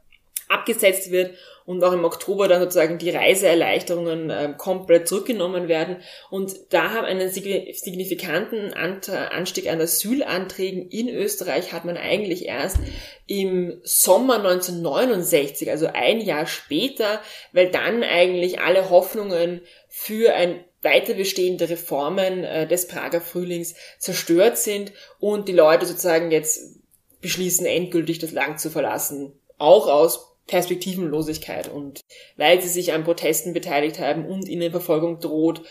abgesetzt 0.48 1.10
wird 1.10 1.34
und 1.68 1.84
auch 1.84 1.92
im 1.92 2.06
Oktober 2.06 2.48
dann 2.48 2.62
sozusagen 2.62 2.96
die 2.96 3.10
Reiseerleichterungen 3.10 4.30
äh, 4.30 4.54
komplett 4.56 5.06
zurückgenommen 5.06 5.68
werden. 5.68 5.98
Und 6.30 6.56
da 6.70 6.94
haben 6.94 7.04
einen 7.04 7.28
signifikanten 7.28 8.72
Anstieg 8.72 9.70
an 9.70 9.78
Asylanträgen 9.78 10.88
in 10.88 11.10
Österreich 11.10 11.74
hat 11.74 11.84
man 11.84 11.98
eigentlich 11.98 12.46
erst 12.46 12.78
im 13.26 13.82
Sommer 13.84 14.36
1969, 14.36 15.70
also 15.70 15.88
ein 15.92 16.22
Jahr 16.22 16.46
später, 16.46 17.20
weil 17.52 17.70
dann 17.70 18.02
eigentlich 18.02 18.60
alle 18.60 18.88
Hoffnungen 18.88 19.60
für 19.88 20.32
ein 20.32 20.64
weiter 20.80 21.12
bestehende 21.12 21.68
Reformen 21.68 22.44
äh, 22.44 22.66
des 22.66 22.88
Prager 22.88 23.20
Frühlings 23.20 23.74
zerstört 23.98 24.56
sind 24.56 24.92
und 25.18 25.48
die 25.48 25.52
Leute 25.52 25.84
sozusagen 25.84 26.30
jetzt 26.30 26.78
beschließen, 27.20 27.66
endgültig 27.66 28.20
das 28.20 28.32
Land 28.32 28.58
zu 28.58 28.70
verlassen. 28.70 29.38
Auch 29.58 29.86
aus 29.86 30.27
Perspektivenlosigkeit 30.48 31.68
und 31.68 32.00
weil 32.36 32.60
sie 32.60 32.68
sich 32.68 32.92
an 32.92 33.04
Protesten 33.04 33.52
beteiligt 33.52 34.00
haben 34.00 34.26
und 34.26 34.48
ihnen 34.48 34.70
Verfolgung 34.72 35.20
droht 35.20 35.62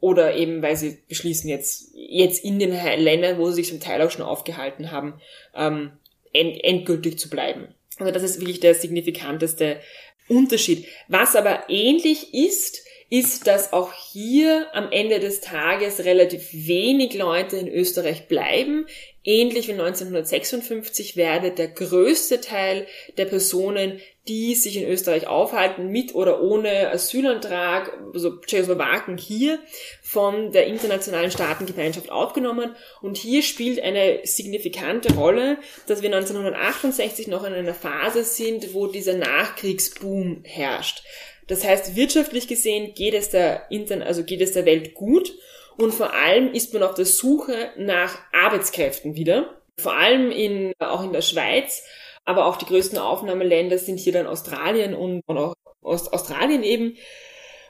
oder 0.00 0.36
eben 0.36 0.60
weil 0.60 0.76
sie 0.76 0.98
beschließen 1.08 1.48
jetzt 1.48 1.90
jetzt 1.94 2.44
in 2.44 2.58
den 2.58 2.72
Ländern, 2.72 3.38
wo 3.38 3.48
sie 3.48 3.56
sich 3.56 3.68
zum 3.68 3.80
Teil 3.80 4.02
auch 4.02 4.10
schon 4.10 4.24
aufgehalten 4.24 4.92
haben, 4.92 5.20
ähm, 5.54 5.92
end 6.32 6.62
endgültig 6.62 7.18
zu 7.18 7.30
bleiben. 7.30 7.74
Also 7.98 8.12
das 8.12 8.22
ist 8.22 8.40
wirklich 8.40 8.60
der 8.60 8.74
signifikanteste 8.74 9.80
Unterschied. 10.28 10.86
Was 11.08 11.34
aber 11.34 11.64
ähnlich 11.68 12.34
ist, 12.34 12.85
ist, 13.08 13.46
dass 13.46 13.72
auch 13.72 13.92
hier 13.92 14.66
am 14.72 14.90
Ende 14.90 15.20
des 15.20 15.40
Tages 15.40 16.04
relativ 16.04 16.48
wenig 16.52 17.14
Leute 17.14 17.56
in 17.56 17.68
Österreich 17.68 18.26
bleiben. 18.26 18.86
Ähnlich 19.22 19.68
wie 19.68 19.72
1956 19.72 21.16
werde 21.16 21.50
der 21.50 21.68
größte 21.68 22.40
Teil 22.40 22.86
der 23.16 23.26
Personen, 23.26 24.00
die 24.28 24.56
sich 24.56 24.76
in 24.76 24.88
Österreich 24.88 25.28
aufhalten, 25.28 25.88
mit 25.88 26.14
oder 26.14 26.42
ohne 26.42 26.90
Asylantrag, 26.90 27.92
also 28.12 28.38
Tschechoslowaken 28.38 29.18
hier, 29.18 29.60
von 30.02 30.50
der 30.50 30.66
internationalen 30.66 31.30
Staatengemeinschaft 31.30 32.10
aufgenommen. 32.10 32.74
Und 33.02 33.16
hier 33.16 33.42
spielt 33.42 33.80
eine 33.80 34.20
signifikante 34.24 35.14
Rolle, 35.14 35.58
dass 35.86 36.02
wir 36.02 36.12
1968 36.12 37.28
noch 37.28 37.44
in 37.44 37.52
einer 37.52 37.74
Phase 37.74 38.24
sind, 38.24 38.74
wo 38.74 38.88
dieser 38.88 39.14
Nachkriegsboom 39.14 40.42
herrscht. 40.44 41.02
Das 41.46 41.64
heißt, 41.64 41.94
wirtschaftlich 41.94 42.48
gesehen 42.48 42.94
geht 42.94 43.14
es 43.14 43.30
der, 43.30 43.70
Intern 43.70 44.02
also 44.02 44.24
geht 44.24 44.40
es 44.40 44.52
der 44.52 44.64
Welt 44.66 44.94
gut 44.94 45.32
und 45.76 45.92
vor 45.92 46.12
allem 46.12 46.52
ist 46.52 46.72
man 46.72 46.82
auf 46.82 46.94
der 46.94 47.06
Suche 47.06 47.70
nach 47.76 48.18
Arbeitskräften 48.32 49.14
wieder. 49.14 49.60
Vor 49.78 49.94
allem 49.94 50.30
in, 50.30 50.72
auch 50.78 51.04
in 51.04 51.12
der 51.12 51.22
Schweiz, 51.22 51.84
aber 52.24 52.46
auch 52.46 52.56
die 52.56 52.64
größten 52.64 52.98
Aufnahmeländer 52.98 53.78
sind 53.78 54.00
hier 54.00 54.12
dann 54.12 54.26
Australien 54.26 54.94
und, 54.94 55.22
und 55.26 55.38
auch 55.38 55.54
Ost 55.82 56.12
Australien 56.12 56.62
eben 56.62 56.96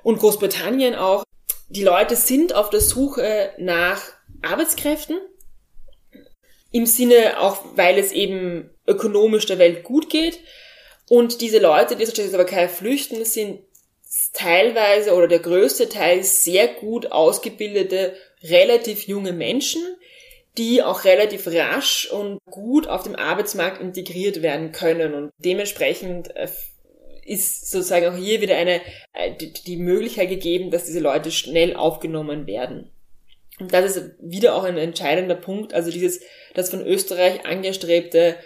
und 0.03 0.19
Großbritannien 0.19 0.95
auch. 0.95 1.25
Die 1.69 1.83
Leute 1.83 2.17
sind 2.17 2.55
auf 2.55 2.71
der 2.71 2.81
Suche 2.81 3.51
nach 3.59 4.01
Arbeitskräften 4.41 5.19
im 6.71 6.87
Sinne 6.87 7.41
auch, 7.41 7.65
weil 7.75 7.99
es 7.99 8.13
eben 8.13 8.71
ökonomisch 8.87 9.47
der 9.47 9.59
Welt 9.59 9.83
gut 9.83 10.09
geht. 10.11 10.39
Und 11.09 11.41
diese 11.41 11.59
Leute, 11.59 11.97
die 11.97 12.03
aus 12.03 12.13
der 12.13 12.25
Tschechoslowakei 12.25 12.69
flüchten, 12.69 13.25
sind 13.25 13.61
teilweise 14.33 15.15
oder 15.15 15.29
der 15.29 15.39
größte 15.39 15.89
Teil 15.89 16.25
sehr 16.25 16.69
gut 16.69 17.13
ausgebildete, 17.13 18.15
relativ 18.43 19.07
junge 19.07 19.33
Menschen, 19.33 19.83
die 20.59 20.83
auch 20.83 21.05
relativ 21.05 21.47
rasch 21.47 22.11
und 22.11 22.39
gut 22.47 22.89
auf 22.89 23.03
dem 23.03 23.15
Arbeitsmarkt 23.15 23.81
integriert 23.81 24.43
werden 24.43 24.73
können. 24.73 25.15
Und 25.15 25.31
dementsprechend 25.39 26.35
äh, 26.35 26.49
ist 27.25 27.71
sozusagen 27.71 28.07
auch 28.07 28.17
hier 28.17 28.41
wieder 28.41 28.57
eine, 28.57 28.81
äh, 29.13 29.33
die 29.67 29.77
Möglichkeit 29.77 30.29
gegeben, 30.29 30.71
dass 30.71 30.87
diese 30.87 31.01
Leute 31.01 31.31
schnell 31.31 31.77
aufgenommen 31.77 32.47
werden. 32.47 32.91
Und 33.59 33.73
das 33.73 33.97
ist 33.97 34.11
wieder 34.21 34.55
auch 34.55 34.65
ein 34.65 34.77
entscheidender 34.77 35.35
Punkt, 35.35 35.73
also 35.73 35.91
dieses, 35.91 36.21
das 36.55 36.71
von 36.71 36.87
Österreich 36.87 37.47
angestrebte 37.47 38.37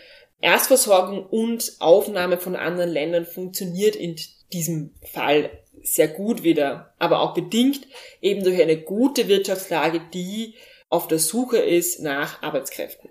Erstversorgung 0.41 1.26
und 1.26 1.76
Aufnahme 1.80 2.38
von 2.38 2.57
anderen 2.57 2.91
Ländern 2.91 3.26
funktioniert 3.26 3.97
in 3.97 4.16
diesem 4.53 4.95
Fall 5.12 5.51
sehr 5.82 6.09
gut 6.09 6.43
wieder, 6.43 6.93
aber 6.99 7.20
auch 7.20 7.34
bedingt 7.34 7.86
eben 8.20 8.43
durch 8.45 8.61
eine 8.61 8.78
gute 8.78 9.28
Wirtschaftslage, 9.28 10.01
die 10.12 10.55
auf 10.88 11.09
der 11.09 11.18
Suche 11.18 11.59
ist 11.59 12.01
nach 12.01 12.43
Arbeitskräften. 12.43 13.11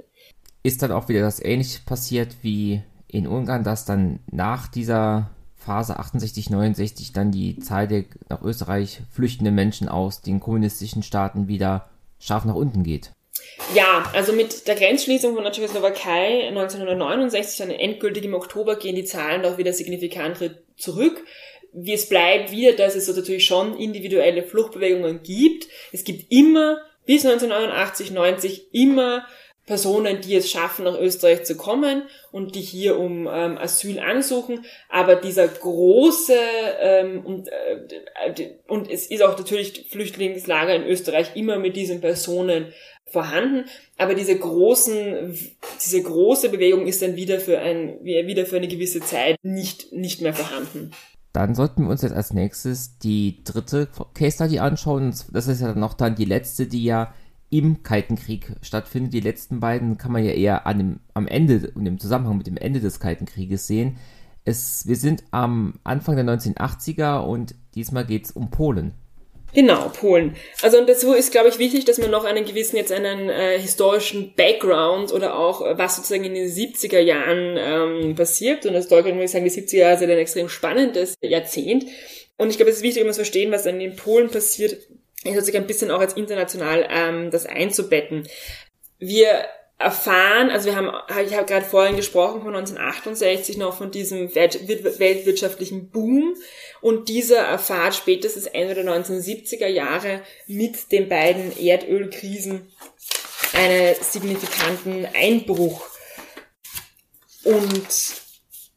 Ist 0.64 0.82
dann 0.82 0.92
auch 0.92 1.08
wieder 1.08 1.22
das 1.22 1.44
ähnlich 1.44 1.86
passiert 1.86 2.36
wie 2.42 2.82
in 3.08 3.28
Ungarn, 3.28 3.64
dass 3.64 3.86
dann 3.86 4.20
nach 4.30 4.68
dieser 4.68 5.32
Phase 5.56 5.98
68, 5.98 6.50
69 6.50 7.14
dann 7.14 7.32
die 7.32 7.60
Zahl 7.60 7.88
der 7.88 8.06
nach 8.28 8.42
Österreich 8.42 9.02
flüchtenden 9.12 9.56
Menschen 9.56 9.90
aus 9.90 10.22
den 10.22 10.40
kommunistischen 10.40 11.04
Staaten 11.04 11.48
wieder 11.48 11.90
scharf 12.20 12.46
nach 12.46 12.56
unten 12.56 12.84
geht? 12.84 13.12
Ja, 13.74 14.10
also 14.14 14.34
mit 14.34 14.68
der 14.68 14.76
Grenzschließung 14.76 15.36
von 15.36 15.44
der 15.44 15.52
Tschechoslowakei 15.52 16.48
1969, 16.48 17.58
dann 17.58 17.70
endgültig 17.70 18.26
im 18.26 18.34
Oktober, 18.34 18.76
gehen 18.78 18.96
die 18.96 19.06
Zahlen 19.06 19.44
doch 19.44 19.58
wieder 19.58 19.74
signifikant 19.74 20.38
zurück. 20.78 21.24
Wie 21.72 21.94
es 21.94 22.10
bleibt 22.10 22.52
wieder, 22.52 22.74
dass 22.74 22.96
es 22.96 23.06
so 23.06 23.14
natürlich 23.14 23.46
schon 23.46 23.78
individuelle 23.78 24.44
Fluchtbewegungen 24.44 25.22
gibt. 25.22 25.68
Es 25.92 26.04
gibt 26.04 26.32
immer 26.32 26.82
bis 27.06 27.26
1989, 27.26 28.12
90 28.12 28.74
immer 28.74 29.26
Personen, 29.70 30.20
die 30.20 30.36
es 30.36 30.50
schaffen, 30.50 30.86
nach 30.86 31.00
Österreich 31.00 31.44
zu 31.44 31.56
kommen 31.56 32.02
und 32.32 32.56
die 32.56 32.62
hier 32.62 32.98
um 32.98 33.28
ähm, 33.32 33.56
Asyl 33.60 34.00
ansuchen. 34.00 34.66
Aber 34.90 35.16
dieser 35.16 35.48
große 35.48 36.34
ähm, 36.80 37.24
und, 37.24 37.50
äh, 37.50 38.56
und 38.68 38.90
es 38.90 39.06
ist 39.06 39.22
auch 39.22 39.38
natürlich 39.38 39.86
Flüchtlingslager 39.92 40.74
in 40.74 40.88
Österreich 40.88 41.36
immer 41.36 41.60
mit 41.60 41.76
diesen 41.76 42.02
Personen 42.02 42.74
vorhanden. 43.12 43.66
Aber 43.98 44.16
diese 44.16 44.38
großen, 44.38 45.38
diese 45.84 46.02
große 46.02 46.50
Bewegung 46.50 46.88
ist 46.88 47.02
dann 47.02 47.16
wieder 47.16 47.40
für 47.40 47.60
ein, 47.60 48.04
wieder 48.04 48.46
für 48.46 48.58
eine 48.58 48.68
gewisse 48.68 49.02
Zeit 49.02 49.38
nicht, 49.44 49.92
nicht 49.92 50.22
mehr 50.22 50.34
vorhanden. 50.34 50.92
Dann 51.34 51.54
sollten 51.54 51.84
wir 51.84 51.92
uns 51.92 52.02
jetzt 52.02 52.16
als 52.16 52.34
nächstes 52.34 52.98
die 52.98 53.44
dritte 53.44 53.88
Case 54.14 54.36
Study 54.36 54.60
anschauen. 54.60 55.14
Das 55.32 55.48
ist 55.48 55.62
ja 55.62 55.76
noch 55.76 55.94
dann 55.94 56.16
die 56.16 56.26
letzte, 56.26 56.66
die 56.66 56.84
ja 56.84 57.14
im 57.52 57.84
Kalten 57.84 58.16
Krieg 58.16 58.56
stattfindet. 58.62 59.14
Die 59.14 59.20
letzten 59.20 59.60
beiden 59.60 59.98
kann 59.98 60.12
man 60.12 60.24
ja 60.24 60.32
eher 60.32 60.66
an 60.66 60.78
dem, 60.78 61.00
am 61.14 61.28
Ende 61.28 61.72
und 61.76 61.86
im 61.86 62.00
Zusammenhang 62.00 62.38
mit 62.38 62.48
dem 62.48 62.58
Ende 62.58 62.80
des 62.80 63.00
Kalten 63.00 63.26
Krieges 63.26 63.68
sehen. 63.68 63.98
Es, 64.46 64.88
wir 64.88 64.96
sind 64.96 65.24
am 65.32 65.76
Anfang 65.84 66.16
der 66.16 66.26
1980er 66.26 67.20
und 67.20 67.56
diesmal 67.76 68.06
geht 68.06 68.26
es 68.26 68.32
um 68.32 68.50
Polen. 68.50 68.94
Genau, 69.54 69.90
Polen. 69.90 70.36
Also 70.62 70.78
und 70.78 70.88
dazu 70.88 71.14
ist, 71.14 71.32
glaube 71.32 71.50
ich, 71.50 71.58
wichtig, 71.58 71.86
dass 71.86 71.98
man 71.98 72.12
noch 72.12 72.24
einen 72.24 72.46
gewissen 72.46 72.78
jetzt 72.78 72.92
einen 72.92 73.30
äh, 73.30 73.58
historischen 73.60 74.34
Background 74.36 75.12
oder 75.12 75.38
auch 75.38 75.66
äh, 75.66 75.78
was 75.78 75.96
sozusagen 75.96 76.24
in 76.24 76.36
den 76.36 76.48
70er 76.48 77.00
Jahren 77.00 77.58
ähm, 77.58 78.16
passiert. 78.16 78.66
Und 78.66 78.76
als 78.76 78.88
Deutschland 78.88 79.16
muss 79.16 79.26
ich 79.26 79.32
sagen, 79.32 79.46
die 79.46 79.52
70er 79.52 79.78
Jahre 79.78 79.98
sind 79.98 80.12
ein 80.12 80.18
extrem 80.18 80.50
spannendes 80.50 81.16
Jahrzehnt. 81.22 81.86
Und 82.38 82.50
ich 82.50 82.58
glaube, 82.58 82.70
es 82.70 82.78
ist 82.78 82.84
wichtig, 82.84 83.04
um 83.04 83.10
zu 83.10 83.16
verstehen, 83.16 83.52
was 83.52 83.64
dann 83.64 83.82
in 83.82 83.96
Polen 83.96 84.30
passiert, 84.30 84.74
ist 84.74 85.34
sozusagen 85.34 85.58
ein 85.58 85.68
bisschen 85.68 85.92
auch 85.92 86.00
als 86.00 86.14
international 86.14 86.88
ähm, 86.90 87.32
das 87.32 87.46
einzubetten. 87.46 88.28
Wir 89.00 89.46
erfahren, 89.80 90.50
also 90.50 90.66
wir 90.66 90.76
haben, 90.76 90.92
ich 91.26 91.34
habe 91.34 91.46
gerade 91.46 91.66
vorhin 91.66 91.96
gesprochen 91.96 92.42
von 92.42 92.54
1968 92.54 93.58
noch 93.58 93.78
von 93.78 93.92
diesem 93.92 94.36
weltwirtschaftlichen 94.36 95.90
Boom 95.90 96.36
und 96.82 97.08
dieser 97.08 97.38
erfahrt 97.40 97.96
spätestens 97.96 98.46
Ende 98.46 98.76
der 98.76 98.84
1970er 98.84 99.68
Jahre 99.68 100.22
mit 100.48 100.92
den 100.92 101.08
beiden 101.08 101.58
Erdölkrisen 101.58 102.70
einen 103.54 103.96
signifikanten 104.02 105.08
Einbruch. 105.16 105.82
Und 107.46 107.88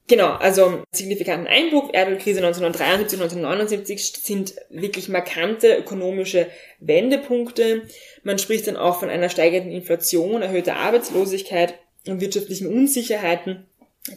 Genau, 0.09 0.33
also 0.33 0.83
signifikanten 0.91 1.47
Einbruch, 1.47 1.91
Erdölkrise 1.93 2.39
1973, 2.39 3.21
1979 3.21 4.13
sind 4.23 4.55
wirklich 4.69 5.09
markante 5.09 5.77
ökonomische 5.77 6.49
Wendepunkte. 6.81 7.83
Man 8.23 8.39
spricht 8.39 8.67
dann 8.67 8.77
auch 8.77 8.99
von 8.99 9.09
einer 9.09 9.29
steigenden 9.29 9.73
Inflation, 9.73 10.43
erhöhter 10.43 10.77
Arbeitslosigkeit 10.77 11.75
und 12.07 12.21
wirtschaftlichen 12.21 12.67
Unsicherheiten 12.67 13.67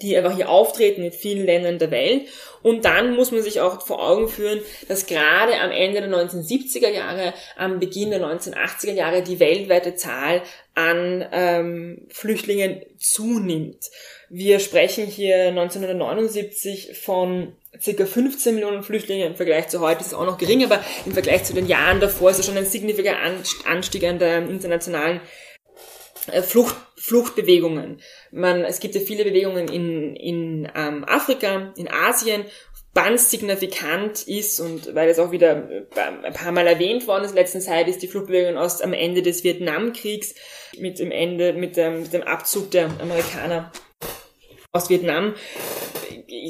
die 0.01 0.17
einfach 0.17 0.35
hier 0.35 0.49
auftreten 0.49 1.03
in 1.03 1.11
vielen 1.11 1.45
Ländern 1.45 1.77
der 1.77 1.91
Welt. 1.91 2.27
Und 2.63 2.85
dann 2.85 3.15
muss 3.15 3.31
man 3.31 3.43
sich 3.43 3.61
auch 3.61 3.85
vor 3.85 4.03
Augen 4.03 4.27
führen, 4.27 4.59
dass 4.87 5.05
gerade 5.05 5.59
am 5.59 5.69
Ende 5.69 6.01
der 6.01 6.09
1970er 6.09 6.89
Jahre, 6.89 7.33
am 7.55 7.79
Beginn 7.79 8.09
der 8.09 8.21
1980er 8.21 8.93
Jahre 8.93 9.21
die 9.21 9.39
weltweite 9.39 9.95
Zahl 9.95 10.41
an 10.75 11.25
ähm, 11.31 12.07
Flüchtlingen 12.09 12.81
zunimmt. 12.97 13.89
Wir 14.29 14.59
sprechen 14.59 15.05
hier 15.05 15.47
1979 15.47 16.99
von 17.01 17.53
circa 17.81 18.05
15 18.05 18.55
Millionen 18.55 18.83
Flüchtlinge 18.83 19.25
im 19.25 19.35
Vergleich 19.35 19.69
zu 19.69 19.79
heute 19.79 20.01
ist 20.01 20.07
es 20.07 20.13
auch 20.13 20.25
noch 20.25 20.37
gering, 20.37 20.63
aber 20.63 20.83
im 21.05 21.13
Vergleich 21.13 21.45
zu 21.45 21.53
den 21.53 21.67
Jahren 21.67 21.99
davor 21.99 22.31
ist 22.31 22.39
es 22.39 22.45
schon 22.45 22.57
ein 22.57 22.65
signifikanter 22.65 23.21
Anstieg 23.65 24.03
an 24.03 24.19
der 24.19 24.39
internationalen 24.39 25.21
äh, 26.31 26.41
Flucht, 26.41 26.75
Fluchtbewegungen. 26.97 28.01
Man, 28.31 28.63
es 28.63 28.79
gibt 28.79 28.95
ja 28.95 29.01
viele 29.01 29.23
Bewegungen 29.23 29.67
in, 29.67 30.15
in 30.15 30.71
ähm, 30.75 31.05
Afrika, 31.05 31.73
in 31.77 31.89
Asien, 31.89 32.45
ganz 32.95 33.29
signifikant 33.29 34.27
ist 34.27 34.59
und 34.59 34.95
weil 34.95 35.09
es 35.09 35.19
auch 35.19 35.31
wieder 35.31 35.69
äh, 35.69 35.85
ein 36.23 36.33
paar 36.33 36.51
Mal 36.51 36.65
erwähnt 36.65 37.05
worden 37.07 37.25
ist 37.25 37.31
in 37.31 37.37
letzter 37.37 37.59
Zeit, 37.59 37.87
ist 37.87 38.01
die 38.01 38.07
Fluchtbewegung 38.07 38.57
aus 38.57 38.81
am 38.81 38.93
Ende 38.93 39.21
des 39.21 39.43
Vietnamkriegs 39.43 40.33
mit 40.79 40.97
dem 40.97 41.11
Ende, 41.11 41.53
mit 41.53 41.77
dem, 41.77 42.01
mit 42.01 42.13
dem 42.13 42.23
Abzug 42.23 42.71
der 42.71 42.89
Amerikaner 42.99 43.71
aus 44.71 44.89
Vietnam 44.89 45.35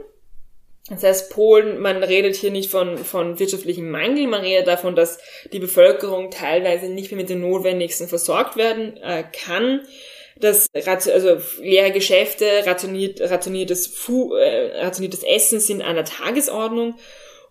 Das 0.88 1.03
heißt, 1.03 1.30
Polen, 1.32 1.80
man 1.80 2.03
redet 2.03 2.34
hier 2.34 2.51
nicht 2.51 2.70
von, 2.70 2.97
von 2.97 3.38
wirtschaftlichem 3.38 3.90
Mangel, 3.90 4.26
man 4.26 4.40
redet 4.40 4.66
davon, 4.66 4.97
dass 4.97 5.18
die 5.53 5.59
Bevölkerung 5.59 6.30
teilweise 6.30 6.88
nicht 6.88 7.11
mehr 7.11 7.20
mit 7.20 7.28
den 7.28 7.42
Notwendigsten 7.42 8.09
versorgt 8.09 8.57
werden 8.57 8.97
äh, 9.03 9.22
kann. 9.44 9.82
Das, 10.39 10.68
also 10.74 11.39
leere 11.61 11.93
Geschäfte, 11.93 12.47
rationiert, 12.66 13.20
rationiertes, 13.20 13.87
Fu, 13.87 14.34
äh, 14.34 14.80
rationiertes 14.80 15.22
Essen 15.22 15.61
sind 15.61 15.82
an 15.82 15.97
der 15.97 16.05
Tagesordnung 16.05 16.95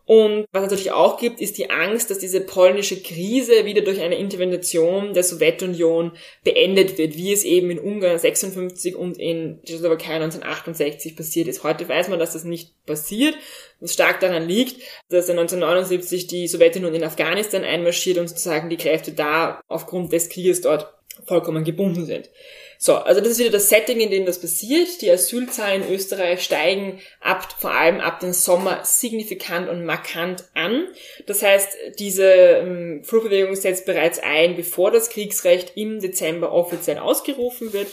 und 0.06 0.46
was 0.52 0.62
natürlich 0.62 0.92
auch 0.92 1.18
gibt, 1.18 1.42
ist 1.42 1.58
die 1.58 1.72
Angst, 1.72 2.12
dass 2.12 2.20
diese 2.20 2.40
polnische 2.40 3.02
Krise 3.02 3.66
wieder 3.66 3.82
durch 3.82 4.02
eine 4.02 4.18
Intervention 4.18 5.16
der 5.16 5.24
Sowjetunion 5.24 6.12
beendet 6.44 7.00
wird, 7.00 7.18
wie 7.18 7.34
es 7.34 7.44
eben 7.44 7.72
in 7.72 7.80
Ungarn 7.80 8.20
56 8.20 8.96
und 8.96 9.18
in 9.18 9.60
Tschechoslowakei 9.66 10.14
1968 10.14 11.16
passiert 11.16 11.48
ist. 11.48 11.64
Heute 11.64 11.90
weiß 11.90 12.10
man, 12.10 12.20
dass 12.20 12.34
das 12.34 12.44
nicht 12.44 12.86
passiert, 12.86 13.34
was 13.80 13.94
stark 13.94 14.20
daran 14.20 14.48
liegt, 14.48 14.80
dass 15.10 15.28
1979 15.28 16.28
die 16.28 16.48
Sowjetunion 16.48 16.94
in 16.94 17.04
Afghanistan 17.04 17.64
einmarschiert 17.64 18.20
und 18.20 18.28
sozusagen 18.28 18.70
die 18.70 18.78
Kräfte 18.78 19.12
da 19.12 19.60
aufgrund 19.68 20.14
des 20.14 20.30
Krieges 20.30 20.62
dort 20.62 20.94
vollkommen 21.26 21.64
gebunden 21.64 22.06
sind. 22.06 22.30
So, 22.78 22.96
also 22.96 23.22
das 23.22 23.32
ist 23.32 23.40
wieder 23.40 23.52
das 23.52 23.70
Setting, 23.70 24.00
in 24.00 24.12
dem 24.12 24.26
das 24.26 24.40
passiert. 24.40 25.02
Die 25.02 25.10
Asylzahlen 25.10 25.84
in 25.84 25.94
Österreich 25.94 26.44
steigen 26.44 27.00
ab, 27.22 27.48
vor 27.60 27.72
allem 27.72 28.00
ab 28.00 28.20
dem 28.20 28.34
Sommer 28.34 28.82
signifikant 28.84 29.70
und 29.70 29.86
markant 29.86 30.46
an. 30.54 30.88
Das 31.26 31.42
heißt, 31.42 31.70
diese 32.00 32.26
ähm, 32.26 33.04
Fluchtbewegung 33.04 33.56
setzt 33.56 33.86
bereits 33.86 34.20
ein, 34.20 34.56
bevor 34.56 34.92
das 34.92 35.10
Kriegsrecht 35.10 35.74
im 35.76 36.00
Dezember 36.00 36.52
offiziell 36.52 37.00
ausgerufen 37.00 37.74
wird 37.74 37.88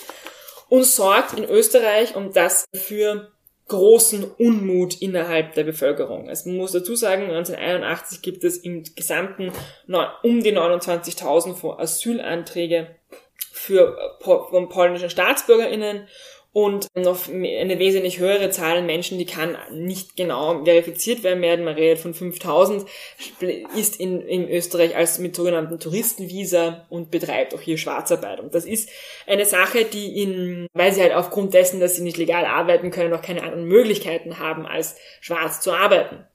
und 0.68 0.84
sorgt 0.84 1.38
in 1.38 1.44
Österreich 1.44 2.16
um 2.16 2.32
das 2.32 2.64
für 2.74 3.30
großen 3.68 4.24
Unmut 4.24 5.00
innerhalb 5.00 5.54
der 5.54 5.64
Bevölkerung. 5.64 6.28
Also 6.28 6.50
man 6.50 6.58
muss 6.58 6.72
dazu 6.72 6.94
sagen, 6.94 7.22
1981 7.22 8.20
gibt 8.20 8.44
es 8.44 8.58
im 8.58 8.84
gesamten 8.94 9.52
um 10.22 10.42
die 10.42 10.54
29.000 10.54 11.78
Asylanträge 11.78 12.94
für 13.62 14.18
von 14.20 14.68
polnischen 14.68 15.08
StaatsbürgerInnen 15.08 16.08
und 16.52 16.88
noch 16.94 17.28
eine 17.28 17.78
wesentlich 17.78 18.18
höhere 18.18 18.50
Zahl 18.50 18.82
Menschen, 18.82 19.18
die 19.18 19.24
kann 19.24 19.56
nicht 19.70 20.16
genau 20.16 20.64
verifiziert 20.64 21.22
werden 21.22 21.42
werden. 21.42 21.64
Man 21.64 21.76
redet 21.76 21.98
von 21.98 22.12
5000, 22.12 22.84
ist 23.74 23.98
in, 23.98 24.20
in 24.20 24.50
Österreich 24.50 24.94
als 24.94 25.18
mit 25.18 25.34
sogenannten 25.34 25.78
Touristenvisa 25.78 26.86
und 26.90 27.10
betreibt 27.10 27.54
auch 27.54 27.60
hier 27.60 27.78
Schwarzarbeit. 27.78 28.40
Und 28.40 28.54
das 28.54 28.66
ist 28.66 28.90
eine 29.26 29.46
Sache, 29.46 29.86
die 29.86 30.22
in, 30.22 30.66
weil 30.74 30.92
sie 30.92 31.00
halt 31.00 31.14
aufgrund 31.14 31.54
dessen, 31.54 31.80
dass 31.80 31.96
sie 31.96 32.02
nicht 32.02 32.18
legal 32.18 32.44
arbeiten 32.44 32.90
können, 32.90 33.14
auch 33.14 33.22
keine 33.22 33.44
anderen 33.44 33.64
Möglichkeiten 33.64 34.38
haben, 34.38 34.66
als 34.66 34.96
schwarz 35.22 35.62
zu 35.62 35.72
arbeiten. 35.72 36.26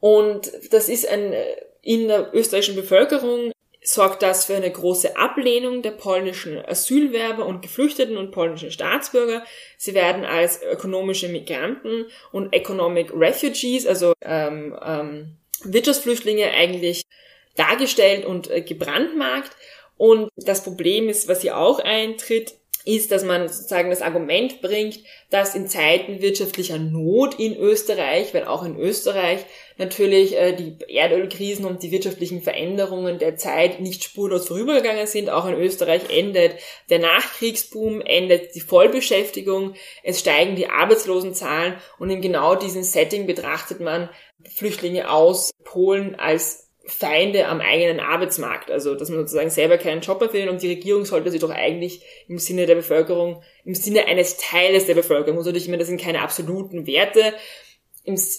Und 0.00 0.52
das 0.72 0.90
ist 0.90 1.08
ein, 1.08 1.32
in 1.80 2.08
der 2.08 2.34
österreichischen 2.34 2.76
Bevölkerung 2.76 3.52
sorgt 3.88 4.22
das 4.22 4.44
für 4.44 4.54
eine 4.54 4.70
große 4.70 5.16
Ablehnung 5.16 5.80
der 5.80 5.92
polnischen 5.92 6.62
Asylwerber 6.62 7.46
und 7.46 7.62
Geflüchteten 7.62 8.18
und 8.18 8.32
polnischen 8.32 8.70
Staatsbürger. 8.70 9.44
Sie 9.78 9.94
werden 9.94 10.24
als 10.24 10.62
ökonomische 10.62 11.28
Migranten 11.28 12.04
und 12.30 12.52
Economic 12.52 13.10
Refugees, 13.14 13.86
also 13.86 14.12
ähm, 14.20 14.78
ähm, 14.84 15.36
Wirtschaftsflüchtlinge 15.64 16.50
eigentlich 16.50 17.02
dargestellt 17.56 18.26
und 18.26 18.50
äh, 18.50 18.60
gebrandmarkt. 18.60 19.52
Und 19.96 20.28
das 20.36 20.62
Problem 20.62 21.08
ist, 21.08 21.26
was 21.26 21.40
hier 21.40 21.56
auch 21.56 21.80
eintritt, 21.80 22.54
ist, 22.84 23.10
dass 23.10 23.24
man 23.24 23.48
sozusagen 23.48 23.90
das 23.90 24.02
Argument 24.02 24.60
bringt, 24.60 25.00
dass 25.30 25.54
in 25.54 25.66
Zeiten 25.66 26.20
wirtschaftlicher 26.20 26.78
Not 26.78 27.38
in 27.38 27.56
Österreich, 27.56 28.32
weil 28.34 28.44
auch 28.44 28.64
in 28.64 28.78
Österreich 28.78 29.44
natürlich 29.78 30.36
äh, 30.36 30.52
die 30.52 30.76
Erdölkrisen 30.88 31.64
und 31.64 31.82
die 31.82 31.90
wirtschaftlichen 31.90 32.42
Veränderungen 32.42 33.18
der 33.18 33.36
Zeit 33.36 33.80
nicht 33.80 34.04
spurlos 34.04 34.48
vorübergegangen 34.48 35.06
sind. 35.06 35.30
Auch 35.30 35.46
in 35.46 35.54
Österreich 35.54 36.02
endet 36.10 36.56
der 36.90 36.98
Nachkriegsboom, 36.98 38.00
endet 38.00 38.54
die 38.54 38.60
Vollbeschäftigung, 38.60 39.74
es 40.02 40.20
steigen 40.20 40.56
die 40.56 40.68
Arbeitslosenzahlen 40.68 41.76
und 41.98 42.10
in 42.10 42.20
genau 42.20 42.54
diesem 42.54 42.82
Setting 42.82 43.26
betrachtet 43.26 43.80
man 43.80 44.10
Flüchtlinge 44.54 45.10
aus 45.10 45.50
Polen 45.64 46.16
als 46.16 46.68
Feinde 46.88 47.48
am 47.48 47.60
eigenen 47.60 48.00
Arbeitsmarkt. 48.00 48.70
Also, 48.70 48.94
dass 48.94 49.10
man 49.10 49.18
sozusagen 49.18 49.50
selber 49.50 49.76
keinen 49.76 50.00
Job 50.00 50.20
mehr 50.20 50.30
findet 50.30 50.50
und 50.50 50.62
die 50.62 50.68
Regierung 50.68 51.04
sollte 51.04 51.30
sich 51.30 51.40
doch 51.40 51.50
eigentlich 51.50 52.02
im 52.28 52.38
Sinne 52.38 52.64
der 52.64 52.76
Bevölkerung, 52.76 53.42
im 53.64 53.74
Sinne 53.74 54.06
eines 54.06 54.38
Teiles 54.38 54.86
der 54.86 54.94
Bevölkerung, 54.94 55.36
muss 55.36 55.44
natürlich 55.44 55.68
immer, 55.68 55.76
das 55.76 55.88
sind 55.88 56.00
keine 56.00 56.22
absoluten 56.22 56.86
Werte, 56.86 57.34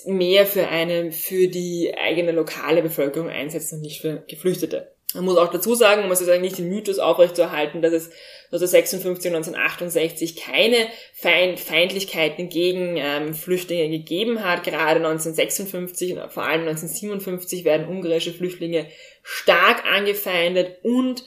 mehr 0.05 0.45
für 0.45 0.67
eine, 0.67 1.11
für 1.11 1.47
die 1.47 1.93
eigene 1.95 2.31
lokale 2.31 2.81
Bevölkerung 2.81 3.29
einsetzen 3.29 3.75
und 3.75 3.81
nicht 3.81 4.01
für 4.01 4.23
Geflüchtete. 4.27 4.91
Man 5.15 5.25
muss 5.25 5.37
auch 5.37 5.49
dazu 5.49 5.73
sagen, 5.73 6.03
um 6.03 6.09
sozusagen 6.09 6.41
nicht 6.41 6.59
den 6.59 6.69
Mythos 6.69 6.99
aufrechtzuerhalten, 6.99 7.81
dass 7.81 7.93
es 7.93 8.11
1956 8.51 9.31
und 9.31 9.37
1968 9.37 10.35
keine 10.35 10.87
Feind 11.15 11.59
Feindlichkeiten 11.59 12.49
gegen 12.49 12.95
ähm, 12.97 13.33
Flüchtlinge 13.33 13.89
gegeben 13.89 14.43
hat. 14.43 14.63
Gerade 14.63 14.97
1956 14.97 16.13
und 16.13 16.31
vor 16.31 16.43
allem 16.43 16.61
1957 16.61 17.65
werden 17.65 17.87
ungarische 17.87 18.33
Flüchtlinge 18.33 18.85
stark 19.23 19.83
angefeindet 19.85 20.77
und 20.83 21.23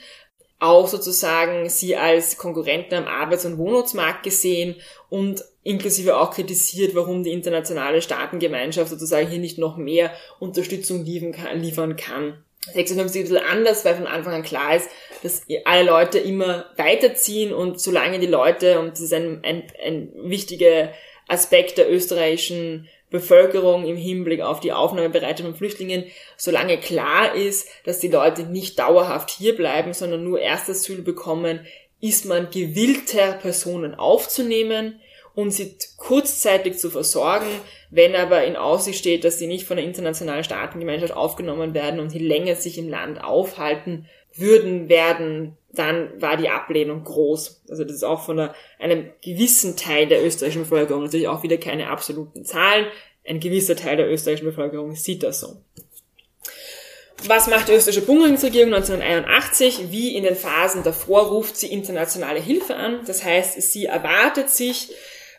auch 0.63 0.87
sozusagen 0.87 1.69
sie 1.69 1.97
als 1.97 2.37
Konkurrenten 2.37 2.95
am 2.95 3.07
Arbeits- 3.07 3.45
und 3.45 3.59
Wohnungsmarkt 3.59 4.23
gesehen 4.23 4.77
und 5.11 5.45
inklusive 5.65 6.17
auch 6.17 6.31
kritisiert, 6.31 6.95
warum 6.95 7.25
die 7.25 7.33
internationale 7.33 8.01
Staatengemeinschaft 8.01 8.91
sozusagen 8.91 9.29
hier 9.29 9.41
nicht 9.41 9.59
noch 9.59 9.77
mehr 9.77 10.13
Unterstützung 10.39 11.05
liefern 11.05 11.97
kann. 11.97 12.45
56 12.73 13.23
ist 13.23 13.31
ein 13.31 13.35
bisschen 13.35 13.51
anders, 13.51 13.85
weil 13.85 13.97
von 13.97 14.07
Anfang 14.07 14.35
an 14.35 14.43
klar 14.45 14.77
ist, 14.77 14.89
dass 15.25 15.43
alle 15.65 15.85
Leute 15.85 16.21
immer 16.21 16.67
weiterziehen 16.77 17.53
und 17.53 17.81
solange 17.81 18.21
die 18.21 18.27
Leute, 18.27 18.79
und 18.79 18.93
das 18.93 19.01
ist 19.01 19.13
ein, 19.13 19.43
ein, 19.45 19.65
ein 19.85 20.13
wichtiger 20.15 20.93
Aspekt 21.27 21.79
der 21.79 21.91
österreichischen 21.91 22.89
Bevölkerung 23.13 23.87
im 23.87 23.97
Hinblick 23.97 24.41
auf 24.41 24.59
die 24.59 24.73
Aufnahmebereitschaft 24.73 25.49
von 25.49 25.55
Flüchtlingen, 25.55 26.05
solange 26.37 26.79
klar 26.79 27.35
ist, 27.35 27.69
dass 27.85 28.01
die 28.01 28.09
Leute 28.09 28.43
nicht 28.43 28.79
dauerhaft 28.79 29.31
hier 29.31 29.55
bleiben, 29.55 29.93
sondern 29.93 30.25
nur 30.25 30.41
Erstasyl 30.41 31.03
bekommen, 31.03 31.65
ist 32.01 32.25
man 32.25 32.51
gewillter, 32.51 33.35
Personen 33.35 33.95
aufzunehmen 33.95 35.01
und 35.35 35.53
sie 35.53 35.77
kurzzeitig 35.97 36.79
zu 36.79 36.91
versorgen, 36.91 37.47
wenn 37.91 38.17
aber 38.17 38.45
in 38.45 38.57
Aussicht 38.57 38.99
steht, 38.99 39.25
dass 39.25 39.39
sie 39.39 39.47
nicht 39.47 39.67
von 39.67 39.77
der 39.77 39.87
internationalen 39.87 40.45
Staatengemeinschaft 40.45 41.15
aufgenommen 41.15 41.75
werden 41.75 42.01
und 42.01 42.13
die 42.13 42.19
länger 42.19 42.57
sich 42.57 42.77
im 42.77 42.89
Land 42.89 43.23
aufhalten 43.23 44.09
würden 44.35 44.89
werden, 44.89 45.57
dann 45.73 46.21
war 46.21 46.37
die 46.37 46.49
Ablehnung 46.49 47.03
groß. 47.05 47.63
Also 47.71 47.85
das 47.85 47.95
ist 47.95 48.05
auch 48.05 48.25
von 48.25 48.51
einem 48.79 49.11
gewissen 49.23 49.77
Teil 49.77 50.07
der 50.07 50.25
österreichischen 50.25 50.63
Bevölkerung, 50.63 51.05
natürlich 51.05 51.29
auch 51.29 51.43
wieder 51.43 51.57
keine 51.57 51.89
absoluten 51.89 52.45
Zahlen, 52.45 52.87
ein 53.27 53.41
gewisser 53.41 53.77
Teil 53.77 53.97
der 53.97 54.11
österreichischen 54.11 54.47
Bevölkerung 54.47 54.95
sieht 54.95 55.23
das 55.23 55.41
so. 55.41 55.57
Was 57.25 57.47
macht 57.47 57.69
die 57.69 57.73
österreichische 57.73 58.05
Bundesregierung 58.05 58.75
1981? 58.75 59.93
Wie 59.93 60.17
in 60.17 60.25
den 60.25 60.35
Phasen 60.35 60.83
davor 60.83 61.29
ruft 61.29 61.57
sie 61.57 61.73
internationale 61.73 62.41
Hilfe 62.41 62.75
an. 62.75 63.01
Das 63.07 63.23
heißt, 63.25 63.63
sie 63.63 63.87
erwartet 63.87 64.51
sich 64.51 64.93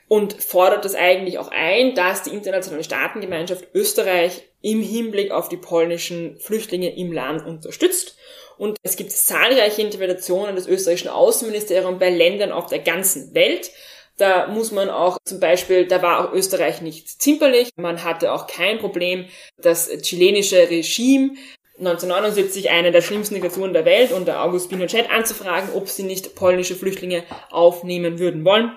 und 0.08 0.42
fordert 0.42 0.86
das 0.86 0.96
eigentlich 0.96 1.40
auch 1.40 1.50
ein, 1.52 1.94
dass 1.94 2.24
die 2.24 2.30
internationale 2.30 2.86
Staatengemeinschaft 2.86 3.68
Österreich 3.74 4.44
im 4.64 4.82
Hinblick 4.82 5.30
auf 5.32 5.50
die 5.50 5.58
polnischen 5.58 6.40
Flüchtlinge 6.40 6.96
im 6.96 7.12
Land 7.12 7.46
unterstützt. 7.46 8.18
Und 8.58 8.78
es 8.82 8.96
gibt 8.96 9.12
zahlreiche 9.12 9.82
Interventionen 9.82 10.56
des 10.56 10.68
österreichischen 10.68 11.10
Außenministeriums 11.10 12.00
bei 12.00 12.10
Ländern 12.10 12.52
auf 12.52 12.68
der 12.68 12.80
ganzen 12.80 13.36
Welt. 13.36 13.72
Da 14.18 14.48
muss 14.48 14.72
man 14.72 14.90
auch 14.90 15.18
zum 15.26 15.40
Beispiel, 15.40 15.86
da 15.86 16.02
war 16.02 16.30
auch 16.30 16.34
Österreich 16.34 16.82
nicht 16.82 17.22
zimperlich. 17.22 17.70
Man 17.76 18.04
hatte 18.04 18.32
auch 18.32 18.48
kein 18.48 18.80
Problem, 18.80 19.26
das 19.58 19.90
chilenische 20.02 20.70
Regime 20.70 21.32
1979 21.80 22.70
eine 22.70 22.92
der 22.92 23.02
schlimmsten 23.02 23.34
Diktaturen 23.34 23.74
der 23.74 23.84
Welt 23.84 24.12
unter 24.12 24.44
August 24.44 24.70
Pinochet 24.70 25.10
anzufragen, 25.10 25.70
ob 25.74 25.90
sie 25.90 26.04
nicht 26.04 26.36
polnische 26.36 26.76
Flüchtlinge 26.76 27.24
aufnehmen 27.50 28.20
würden 28.20 28.46
wollen 28.46 28.72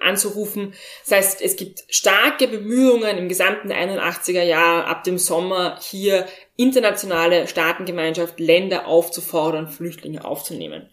anzurufen. 0.00 0.74
Das 1.04 1.16
heißt, 1.16 1.42
es 1.42 1.56
gibt 1.56 1.84
starke 1.88 2.48
Bemühungen 2.48 3.18
im 3.18 3.28
gesamten 3.28 3.72
81er 3.72 4.42
Jahr 4.42 4.86
ab 4.86 5.04
dem 5.04 5.18
Sommer 5.18 5.78
hier 5.82 6.26
internationale 6.56 7.46
Staatengemeinschaft, 7.46 8.40
Länder 8.40 8.86
aufzufordern, 8.86 9.68
Flüchtlinge 9.68 10.24
aufzunehmen. 10.24 10.88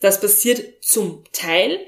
Das 0.00 0.20
passiert 0.20 0.84
zum 0.84 1.24
Teil 1.32 1.80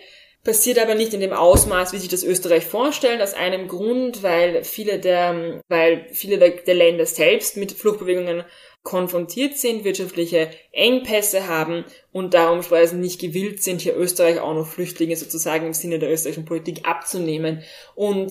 passiert 0.45 0.79
aber 0.79 0.95
nicht 0.95 1.15
in 1.15 1.21
dem 1.21 1.33
Ausmaß, 1.33 1.93
wie 1.93 1.99
sich 1.99 2.11
das 2.11 2.23
Österreich 2.23 2.67
vorstellt, 2.67 3.23
aus 3.23 3.33
einem 3.33 3.67
Grund, 3.67 4.23
weil 4.23 4.63
viele 4.63 5.01
der, 5.01 5.63
weil 5.69 6.07
viele 6.13 6.39
der, 6.39 6.51
der 6.51 6.75
Länder 6.75 7.07
selbst 7.07 7.57
mit 7.57 7.73
Fluchtbewegungen 7.73 8.45
konfrontiert 8.85 9.57
sind, 9.57 9.83
wirtschaftliche 9.83 10.51
Engpässe 10.71 11.49
haben 11.49 11.85
und 12.13 12.35
darum 12.35 12.61
quasi 12.61 12.95
nicht 12.95 13.21
gewillt 13.21 13.63
sind, 13.63 13.81
hier 13.81 13.97
Österreich 13.97 14.39
auch 14.39 14.55
noch 14.55 14.67
Flüchtlinge 14.67 15.17
sozusagen 15.17 15.67
im 15.67 15.73
Sinne 15.73 15.99
der 15.99 16.13
österreichischen 16.13 16.45
Politik 16.45 16.87
abzunehmen. 16.87 17.63
Und 17.95 18.31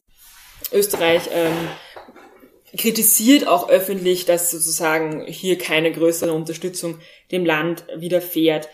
Österreich 0.72 1.24
ähm, 1.34 1.68
kritisiert 2.78 3.47
auch 3.47 3.68
öffentlich, 3.68 4.26
dass 4.26 4.51
sozusagen 4.51 5.26
hier 5.26 5.58
keine 5.58 5.91
größere 5.91 6.34
Unterstützung 6.34 6.99
dem 7.32 7.45
Land 7.45 7.86
widerfährt. 7.95 8.70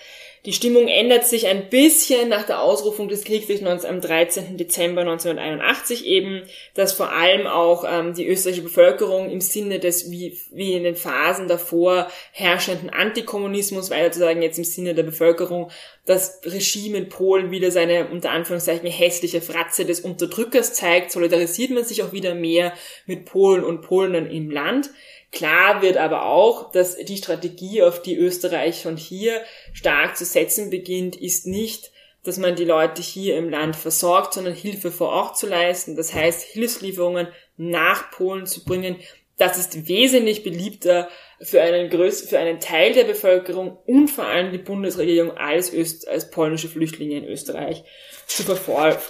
Die 0.46 0.54
Stimmung 0.54 0.88
ändert 0.88 1.28
sich 1.28 1.48
ein 1.48 1.70
bisschen 1.70 2.30
nach 2.30 2.46
der 2.46 2.62
Ausrufung 2.62 3.10
des 3.10 3.26
Kriegs 3.26 3.50
am 3.62 4.00
13. 4.00 4.56
Dezember 4.56 5.02
1981 5.02 6.06
eben, 6.06 6.44
dass 6.76 6.94
vor 6.94 7.12
allem 7.12 7.46
auch 7.46 7.84
ähm, 7.86 8.14
die 8.14 8.26
österreichische 8.26 8.64
Bevölkerung 8.64 9.30
im 9.30 9.42
Sinne 9.42 9.80
des, 9.80 10.10
wie, 10.12 10.38
wie 10.52 10.76
in 10.76 10.84
den 10.84 10.96
Phasen 10.96 11.50
davor 11.50 12.08
herrschenden 12.32 12.90
Antikommunismus, 12.90 13.90
weiter 13.90 14.12
zu 14.12 14.20
sagen 14.20 14.42
jetzt 14.42 14.58
im 14.58 14.64
Sinne 14.64 14.96
der 14.96 15.04
Bevölkerung, 15.04 15.72
das 16.06 16.40
Regime 16.46 16.98
in 16.98 17.10
Polen 17.10 17.52
wieder 17.52 17.70
seine 17.70 18.08
unter 18.08 18.32
Anführungszeichen 18.32 18.90
hässliche 18.90 19.42
Fratze 19.42 19.84
des 19.84 20.00
Unterdrückers 20.00 20.74
zeigt, 20.74 21.12
solidarisiert 21.12 21.72
man 21.72 21.84
sich 21.84 22.02
auch 22.02 22.14
wieder 22.14 22.34
mehr 22.34 22.74
mit 23.06 23.26
Polen 23.26 23.64
und 23.64 23.82
Polen 23.82 24.30
im 24.32 24.50
Land. 24.50 24.90
Klar 25.32 25.82
wird 25.82 25.98
aber 25.98 26.26
auch, 26.26 26.72
dass 26.72 26.98
die 26.98 27.18
Strategie, 27.18 27.84
auf 27.84 28.02
die 28.02 28.18
Österreich 28.18 28.82
schon 28.82 28.98
hier 28.98 29.42
stark 29.74 30.18
zu 30.18 30.26
setzen 30.26 30.70
beginnt, 30.70 31.16
ist 31.16 31.46
nicht, 31.46 31.92
dass 32.24 32.38
man 32.38 32.56
die 32.56 32.66
Leute 32.66 33.02
hier 33.02 33.38
im 33.38 33.50
Land 33.50 33.76
versorgt, 33.76 34.34
sondern 34.34 34.54
Hilfe 34.54 34.92
vor 34.92 35.10
Ort 35.10 35.38
zu 35.38 35.48
leisten. 35.48 35.96
Das 35.96 36.14
heißt, 36.14 36.42
Hilfslieferungen 36.42 37.28
nach 37.58 38.12
Polen 38.12 38.46
zu 38.46 38.66
bringen. 38.66 38.98
Das 39.38 39.58
ist 39.58 39.88
wesentlich 39.88 40.44
beliebter 40.44 41.10
für 41.42 41.62
einen, 41.62 41.90
größ 41.90 42.28
für 42.28 42.40
einen 42.40 42.60
Teil 42.60 42.94
der 42.94 43.06
Bevölkerung 43.06 43.78
und 43.86 44.10
vor 44.10 44.26
allem 44.26 44.52
die 44.52 44.58
Bundesregierung 44.58 45.38
als, 45.38 45.72
Öst 45.72 46.08
als 46.08 46.30
polnische 46.30 46.68
Flüchtlinge 46.68 47.18
in 47.18 47.26
Österreich 47.26 47.84
zu, 48.28 48.44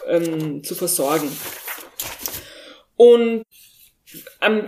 ähm, 0.07 0.63
zu 0.63 0.75
versorgen. 0.75 1.31
Und 2.95 3.43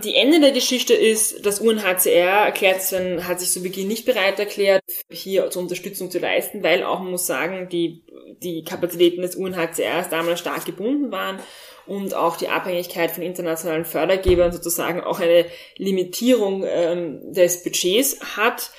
die 0.04 0.14
Ende 0.14 0.40
der 0.40 0.52
Geschichte 0.52 0.94
ist, 0.94 1.44
das 1.44 1.58
UNHCR 1.58 2.46
erklärt 2.46 2.80
hat 3.26 3.40
sich 3.40 3.50
zu 3.50 3.62
Beginn 3.62 3.88
nicht 3.88 4.06
bereit 4.06 4.38
erklärt, 4.38 4.82
hier 5.10 5.50
zur 5.50 5.62
Unterstützung 5.62 6.10
zu 6.10 6.20
leisten, 6.20 6.62
weil 6.62 6.84
auch 6.84 7.00
man 7.00 7.10
muss 7.10 7.26
sagen, 7.26 7.68
die, 7.68 8.04
die 8.42 8.62
Kapazitäten 8.62 9.22
des 9.22 9.34
UNHCRs 9.34 10.08
damals 10.10 10.38
stark 10.38 10.64
gebunden 10.64 11.10
waren 11.10 11.40
und 11.86 12.14
auch 12.14 12.36
die 12.36 12.48
Abhängigkeit 12.48 13.10
von 13.10 13.24
internationalen 13.24 13.84
Fördergebern 13.84 14.52
sozusagen 14.52 15.00
auch 15.00 15.18
eine 15.18 15.46
Limitierung 15.76 16.64
ähm, 16.64 17.32
des 17.32 17.64
Budgets 17.64 18.20
hat 18.36 18.70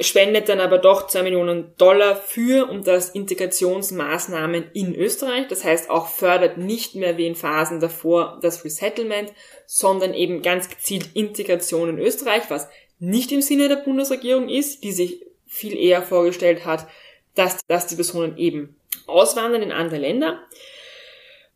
spendet 0.00 0.48
dann 0.48 0.60
aber 0.60 0.78
doch 0.78 1.06
zwei 1.06 1.22
Millionen 1.22 1.76
Dollar 1.76 2.16
für 2.16 2.68
und 2.68 2.86
das 2.86 3.10
Integrationsmaßnahmen 3.10 4.70
in 4.72 4.94
Österreich. 4.94 5.48
Das 5.48 5.64
heißt 5.64 5.90
auch 5.90 6.08
fördert 6.08 6.56
nicht 6.56 6.94
mehr 6.94 7.18
wie 7.18 7.26
in 7.26 7.34
Phasen 7.34 7.80
davor 7.80 8.38
das 8.40 8.64
Resettlement, 8.64 9.32
sondern 9.66 10.14
eben 10.14 10.40
ganz 10.40 10.70
gezielt 10.70 11.10
Integration 11.14 11.90
in 11.90 11.98
Österreich, 11.98 12.44
was 12.48 12.68
nicht 12.98 13.32
im 13.32 13.42
Sinne 13.42 13.68
der 13.68 13.76
Bundesregierung 13.76 14.48
ist, 14.48 14.82
die 14.82 14.92
sich 14.92 15.22
viel 15.46 15.76
eher 15.76 16.02
vorgestellt 16.02 16.64
hat, 16.64 16.86
dass, 17.34 17.60
dass 17.66 17.86
die 17.86 17.96
Personen 17.96 18.38
eben 18.38 18.76
auswandern 19.06 19.62
in 19.62 19.72
andere 19.72 20.00
Länder. 20.00 20.40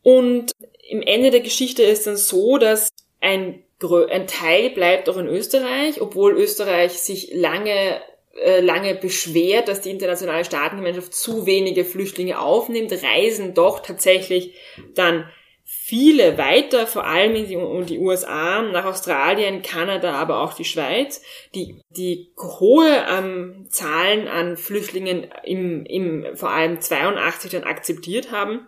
Und 0.02 0.52
im 0.88 1.00
Ende 1.02 1.30
der 1.30 1.40
Geschichte 1.40 1.82
ist 1.82 2.06
dann 2.06 2.16
so, 2.16 2.58
dass 2.58 2.90
ein 3.20 3.64
ein 4.10 4.26
Teil 4.26 4.70
bleibt 4.70 5.08
auch 5.08 5.16
in 5.16 5.26
Österreich, 5.26 6.00
obwohl 6.00 6.32
Österreich 6.32 6.92
sich 6.92 7.32
lange 7.32 8.00
äh, 8.36 8.60
lange 8.60 8.94
beschwert, 8.94 9.68
dass 9.68 9.80
die 9.80 9.90
internationale 9.90 10.44
Staatengemeinschaft 10.44 11.12
zu 11.12 11.46
wenige 11.46 11.84
Flüchtlinge 11.84 12.38
aufnimmt, 12.38 12.92
reisen 12.92 13.54
doch 13.54 13.80
tatsächlich 13.80 14.54
dann 14.94 15.28
viele 15.64 16.38
weiter, 16.38 16.86
vor 16.86 17.04
allem 17.04 17.34
in 17.34 17.48
die, 17.48 17.54
in 17.54 17.86
die, 17.86 17.98
USA, 17.98 18.62
nach 18.62 18.84
Australien, 18.84 19.62
Kanada, 19.62 20.12
aber 20.12 20.42
auch 20.42 20.54
die 20.54 20.64
Schweiz, 20.64 21.22
die, 21.54 21.80
die 21.90 22.32
hohe 22.38 23.04
ähm, 23.08 23.66
Zahlen 23.68 24.28
an 24.28 24.56
Flüchtlingen 24.56 25.26
im, 25.44 25.84
im 25.86 26.36
vor 26.36 26.50
allem 26.50 26.80
82 26.80 27.50
dann 27.50 27.64
akzeptiert 27.64 28.30
haben. 28.30 28.66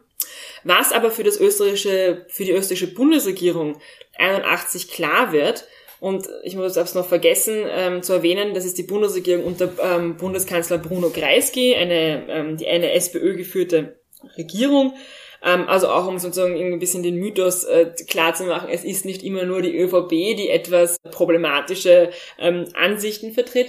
Was 0.64 0.92
aber 0.92 1.10
für 1.10 1.22
das 1.22 1.38
österreichische, 1.38 2.26
für 2.28 2.44
die 2.44 2.52
österreichische 2.52 2.94
Bundesregierung 2.94 3.78
81 4.18 4.88
klar 4.88 5.32
wird, 5.32 5.64
und 6.02 6.28
ich 6.42 6.56
muss 6.56 6.76
es 6.76 6.94
noch 6.94 7.06
vergessen 7.06 7.64
ähm, 7.70 8.02
zu 8.02 8.12
erwähnen, 8.12 8.54
das 8.54 8.64
ist 8.64 8.76
die 8.76 8.82
Bundesregierung 8.82 9.44
unter 9.44 9.70
ähm, 9.80 10.16
Bundeskanzler 10.16 10.78
Bruno 10.78 11.10
Kreisky, 11.10 11.76
eine, 11.76 12.28
ähm, 12.28 12.56
die, 12.56 12.66
eine 12.66 12.90
SPÖ 12.90 13.36
geführte 13.36 14.00
Regierung. 14.36 14.94
Ähm, 15.44 15.68
also 15.68 15.88
auch 15.88 16.08
um 16.08 16.18
sozusagen 16.18 16.56
ein 16.56 16.78
bisschen 16.80 17.04
den 17.04 17.16
Mythos 17.16 17.62
äh, 17.62 17.92
klar 18.08 18.34
zu 18.34 18.42
machen, 18.44 18.68
es 18.68 18.82
ist 18.82 19.04
nicht 19.04 19.22
immer 19.22 19.44
nur 19.44 19.62
die 19.62 19.76
ÖVP, 19.76 20.10
die 20.10 20.48
etwas 20.48 20.98
problematische 21.12 22.10
ähm, 22.36 22.64
Ansichten 22.74 23.32
vertritt, 23.32 23.68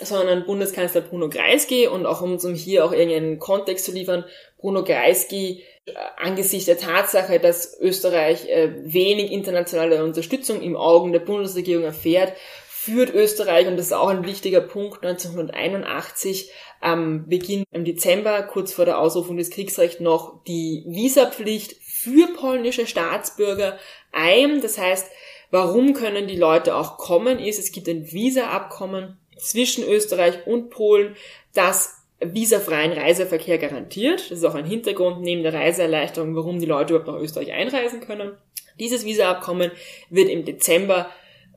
sondern 0.00 0.46
Bundeskanzler 0.46 1.00
Bruno 1.00 1.28
Kreisky 1.28 1.88
und 1.88 2.06
auch 2.06 2.22
um, 2.22 2.38
hier 2.54 2.84
auch 2.84 2.92
irgendeinen 2.92 3.38
Kontext 3.38 3.84
zu 3.84 3.92
liefern, 3.92 4.24
Bruno 4.58 4.84
Kreisky 4.84 5.64
äh, 5.86 5.92
angesichts 6.16 6.66
der 6.66 6.78
Tatsache, 6.78 7.40
dass 7.40 7.78
Österreich 7.80 8.48
äh, 8.48 8.72
wenig 8.84 9.32
internationale 9.32 10.04
Unterstützung 10.04 10.62
im 10.62 10.76
Augen 10.76 11.12
der 11.12 11.20
Bundesregierung 11.20 11.84
erfährt, 11.84 12.32
führt 12.68 13.12
Österreich, 13.14 13.66
und 13.66 13.76
das 13.76 13.86
ist 13.86 13.92
auch 13.92 14.08
ein 14.08 14.24
wichtiger 14.24 14.60
Punkt, 14.60 15.04
1981 15.04 16.50
am 16.80 17.28
Beginn 17.28 17.64
im 17.72 17.84
Dezember, 17.84 18.42
kurz 18.42 18.72
vor 18.72 18.84
der 18.84 18.98
Ausrufung 18.98 19.36
des 19.36 19.50
Kriegsrechts, 19.50 20.00
noch 20.00 20.42
die 20.44 20.84
Visapflicht 20.86 21.76
für 21.80 22.28
polnische 22.34 22.86
Staatsbürger 22.86 23.78
ein. 24.10 24.60
Das 24.60 24.78
heißt, 24.78 25.10
warum 25.52 25.94
können 25.94 26.26
die 26.26 26.36
Leute 26.36 26.74
auch 26.74 26.98
kommen, 26.98 27.38
ist, 27.38 27.60
es 27.60 27.70
gibt 27.70 27.88
ein 27.88 28.10
Visa-Abkommen 28.10 29.18
zwischen 29.42 29.84
Österreich 29.84 30.46
und 30.46 30.70
Polen, 30.70 31.16
das 31.54 32.02
visafreien 32.20 32.92
Reiseverkehr 32.92 33.58
garantiert. 33.58 34.30
Das 34.30 34.38
ist 34.38 34.44
auch 34.44 34.54
ein 34.54 34.64
Hintergrund 34.64 35.22
neben 35.22 35.42
der 35.42 35.54
Reiseerleichterung, 35.54 36.36
warum 36.36 36.60
die 36.60 36.66
Leute 36.66 36.94
überhaupt 36.94 37.08
nach 37.08 37.22
Österreich 37.22 37.52
einreisen 37.52 38.00
können. 38.00 38.36
Dieses 38.78 39.04
Visa-Abkommen 39.04 39.72
wird 40.08 40.28
im 40.28 40.44
Dezember 40.44 41.10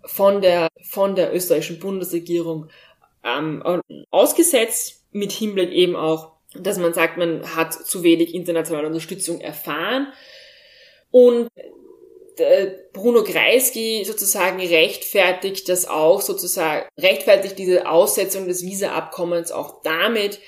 von 0.04 0.42
der, 0.42 0.68
von 0.82 1.16
der 1.16 1.34
österreichischen 1.34 1.80
Bundesregierung 1.80 2.70
ähm, 3.24 3.64
ausgesetzt, 4.12 5.04
mit 5.12 5.32
Hinblick 5.32 5.72
eben 5.72 5.96
auch, 5.96 6.34
dass 6.54 6.78
man 6.78 6.94
sagt, 6.94 7.18
man 7.18 7.56
hat 7.56 7.74
zu 7.74 8.04
wenig 8.04 8.34
internationale 8.34 8.88
Unterstützung 8.88 9.40
erfahren. 9.40 10.12
Und 11.12 11.48
Bruno 12.94 13.24
Kreisky 13.24 14.04
sozusagen 14.06 14.60
rechtfertigt 14.60 15.70
das 15.70 15.88
auch 15.88 16.22
sozusagen, 16.22 16.88
rechtfertigt 16.98 17.58
diese 17.58 17.90
Aussetzung 17.90 18.48
des 18.48 18.64
Visa-Abkommens 18.64 19.52
auch 19.52 19.82
damit, 19.84 20.40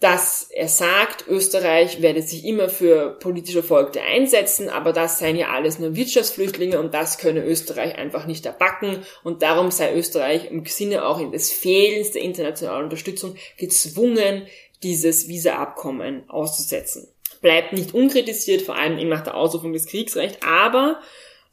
dass 0.00 0.48
er 0.50 0.68
sagt, 0.68 1.26
Österreich 1.28 2.02
werde 2.02 2.20
sich 2.20 2.44
immer 2.44 2.68
für 2.68 3.18
politische 3.20 3.60
Erfolge 3.60 4.02
einsetzen, 4.02 4.68
aber 4.68 4.92
das 4.92 5.18
seien 5.18 5.36
ja 5.36 5.48
alles 5.48 5.78
nur 5.78 5.96
Wirtschaftsflüchtlinge 5.96 6.78
und 6.78 6.92
das 6.92 7.16
könne 7.16 7.42
Österreich 7.42 7.96
einfach 7.96 8.26
nicht 8.26 8.44
erbacken 8.44 8.98
und 9.22 9.40
darum 9.40 9.70
sei 9.70 9.94
Österreich 9.94 10.50
im 10.50 10.66
Sinne 10.66 11.06
auch 11.06 11.30
des 11.30 11.52
Fehlens 11.52 12.10
der 12.10 12.22
internationalen 12.22 12.84
Unterstützung 12.84 13.36
gezwungen, 13.56 14.46
dieses 14.82 15.28
Visa-Abkommen 15.28 16.28
auszusetzen. 16.28 17.08
Bleibt 17.40 17.72
nicht 17.72 17.94
unkritisiert, 17.94 18.62
vor 18.62 18.76
allem 18.76 18.98
eben 18.98 19.08
nach 19.08 19.24
der 19.24 19.36
Ausrufung 19.36 19.72
des 19.72 19.86
Kriegsrechts, 19.86 20.38
aber 20.46 21.00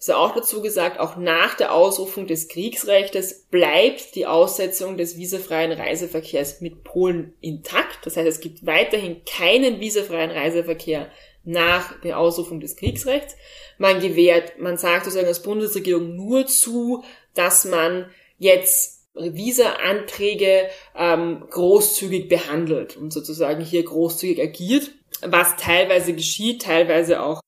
ist 0.01 0.11
auch 0.11 0.33
dazu 0.33 0.63
gesagt, 0.63 0.99
auch 0.99 1.15
nach 1.15 1.53
der 1.53 1.73
Ausrufung 1.75 2.25
des 2.25 2.47
Kriegsrechts 2.47 3.45
bleibt 3.51 4.15
die 4.15 4.25
Aussetzung 4.25 4.97
des 4.97 5.15
visafreien 5.15 5.71
Reiseverkehrs 5.71 6.59
mit 6.59 6.83
Polen 6.83 7.35
intakt. 7.39 7.99
Das 8.03 8.17
heißt, 8.17 8.27
es 8.27 8.39
gibt 8.39 8.65
weiterhin 8.65 9.23
keinen 9.25 9.79
visafreien 9.79 10.31
Reiseverkehr 10.31 11.11
nach 11.43 12.01
der 12.01 12.17
Ausrufung 12.17 12.59
des 12.59 12.77
Kriegsrechts. 12.77 13.35
Man 13.77 13.99
gewährt, 13.99 14.57
man 14.59 14.77
sagt 14.77 15.05
sozusagen 15.05 15.27
als 15.27 15.43
Bundesregierung 15.43 16.15
nur 16.15 16.47
zu, 16.47 17.03
dass 17.35 17.65
man 17.65 18.09
jetzt 18.39 19.03
Visa-Anträge 19.13 20.67
ähm, 20.95 21.45
großzügig 21.47 22.27
behandelt 22.27 22.97
und 22.97 23.13
sozusagen 23.13 23.63
hier 23.63 23.83
großzügig 23.83 24.41
agiert, 24.41 24.89
was 25.21 25.57
teilweise 25.57 26.13
geschieht, 26.13 26.63
teilweise 26.63 27.21
auch 27.21 27.41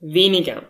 weniger. 0.00 0.62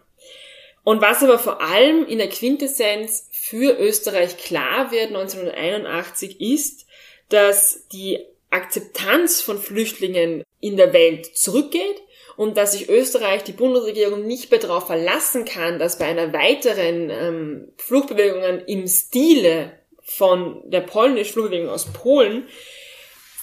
Und 0.89 1.03
was 1.03 1.23
aber 1.23 1.39
vor 1.39 1.61
allem 1.61 2.07
in 2.07 2.17
der 2.17 2.31
Quintessenz 2.31 3.29
für 3.31 3.79
Österreich 3.79 4.39
klar 4.39 4.91
wird 4.91 5.09
1981 5.09 6.41
ist, 6.41 6.87
dass 7.29 7.87
die 7.89 8.25
Akzeptanz 8.49 9.43
von 9.43 9.59
Flüchtlingen 9.59 10.45
in 10.61 10.79
der 10.79 10.95
Welt 10.95 11.37
zurückgeht 11.37 12.03
und 12.39 12.57
dass 12.57 12.73
sich 12.73 12.89
Österreich, 12.89 13.45
die 13.45 13.53
Bundesregierung, 13.53 14.27
nicht 14.27 14.51
mehr 14.51 14.61
darauf 14.61 14.87
verlassen 14.87 15.45
kann, 15.45 15.79
dass 15.79 15.99
bei 15.99 16.07
einer 16.07 16.33
weiteren 16.33 17.11
ähm, 17.11 17.73
Fluchtbewegung 17.77 18.65
im 18.65 18.89
Stile 18.89 19.73
von 20.01 20.63
der 20.71 20.81
polnischen 20.81 21.35
Fluchtbewegung 21.35 21.69
aus 21.69 21.93
Polen 21.93 22.49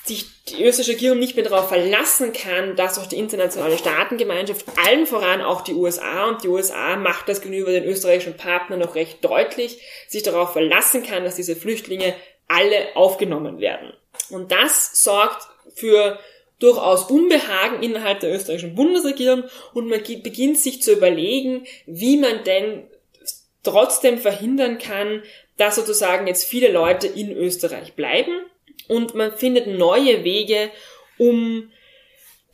sich 0.05 0.25
die 0.49 0.63
österreichische 0.63 0.93
Regierung 0.93 1.19
nicht 1.19 1.35
mehr 1.35 1.45
darauf 1.45 1.69
verlassen 1.69 2.31
kann, 2.31 2.75
dass 2.75 2.99
auch 2.99 3.07
die 3.07 3.17
internationale 3.17 3.77
Staatengemeinschaft, 3.77 4.65
allen 4.85 5.07
voran 5.07 5.41
auch 5.41 5.61
die 5.61 5.73
USA, 5.73 6.27
und 6.29 6.43
die 6.43 6.47
USA 6.47 6.95
macht 6.95 7.27
das 7.27 7.41
gegenüber 7.41 7.71
den 7.71 7.83
österreichischen 7.83 8.37
Partnern 8.37 8.79
noch 8.79 8.95
recht 8.95 9.25
deutlich, 9.25 9.79
sich 10.07 10.23
darauf 10.23 10.53
verlassen 10.53 11.03
kann, 11.03 11.23
dass 11.23 11.35
diese 11.35 11.55
Flüchtlinge 11.55 12.13
alle 12.47 12.95
aufgenommen 12.95 13.59
werden. 13.59 13.93
Und 14.29 14.51
das 14.51 15.03
sorgt 15.03 15.47
für 15.73 16.19
durchaus 16.59 17.09
Unbehagen 17.09 17.81
innerhalb 17.81 18.19
der 18.19 18.33
österreichischen 18.33 18.75
Bundesregierung 18.75 19.43
und 19.73 19.87
man 19.87 20.01
beginnt 20.01 20.57
sich 20.57 20.81
zu 20.81 20.93
überlegen, 20.93 21.65
wie 21.85 22.17
man 22.17 22.43
denn 22.43 22.87
trotzdem 23.63 24.19
verhindern 24.19 24.77
kann, 24.77 25.23
dass 25.57 25.75
sozusagen 25.75 26.27
jetzt 26.27 26.45
viele 26.45 26.71
Leute 26.71 27.07
in 27.07 27.31
Österreich 27.31 27.93
bleiben 27.93 28.45
und 28.87 29.15
man 29.15 29.31
findet 29.31 29.67
neue 29.67 30.23
Wege, 30.23 30.69
um 31.17 31.71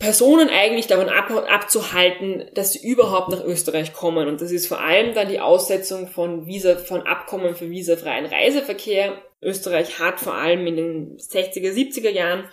Personen 0.02 0.50
eigentlich 0.50 0.88
davon 0.88 1.10
ab, 1.10 1.30
abzuhalten, 1.48 2.46
dass 2.56 2.74
sie 2.74 2.88
überhaupt 2.88 3.30
nach 3.30 3.44
Österreich 3.44 3.94
kommen. 3.94 4.28
Und 4.28 4.42
das 4.42 4.52
ist 4.52 4.66
vor 4.66 4.82
allem 4.82 5.14
dann 5.14 5.30
die 5.30 5.40
Aussetzung 5.40 6.08
von 6.08 6.48
Visa, 6.48 6.76
von 6.76 7.04
Abkommen 7.04 7.56
für 7.56 7.70
visafreien 7.70 8.26
Reiseverkehr. 8.26 9.22
Österreich 9.44 10.00
hat 10.00 10.20
vor 10.20 10.34
allem 10.34 10.66
in 10.66 10.76
den 10.76 11.18
60er, 11.18 11.72
70er 11.72 12.10
Jahren 12.10 12.46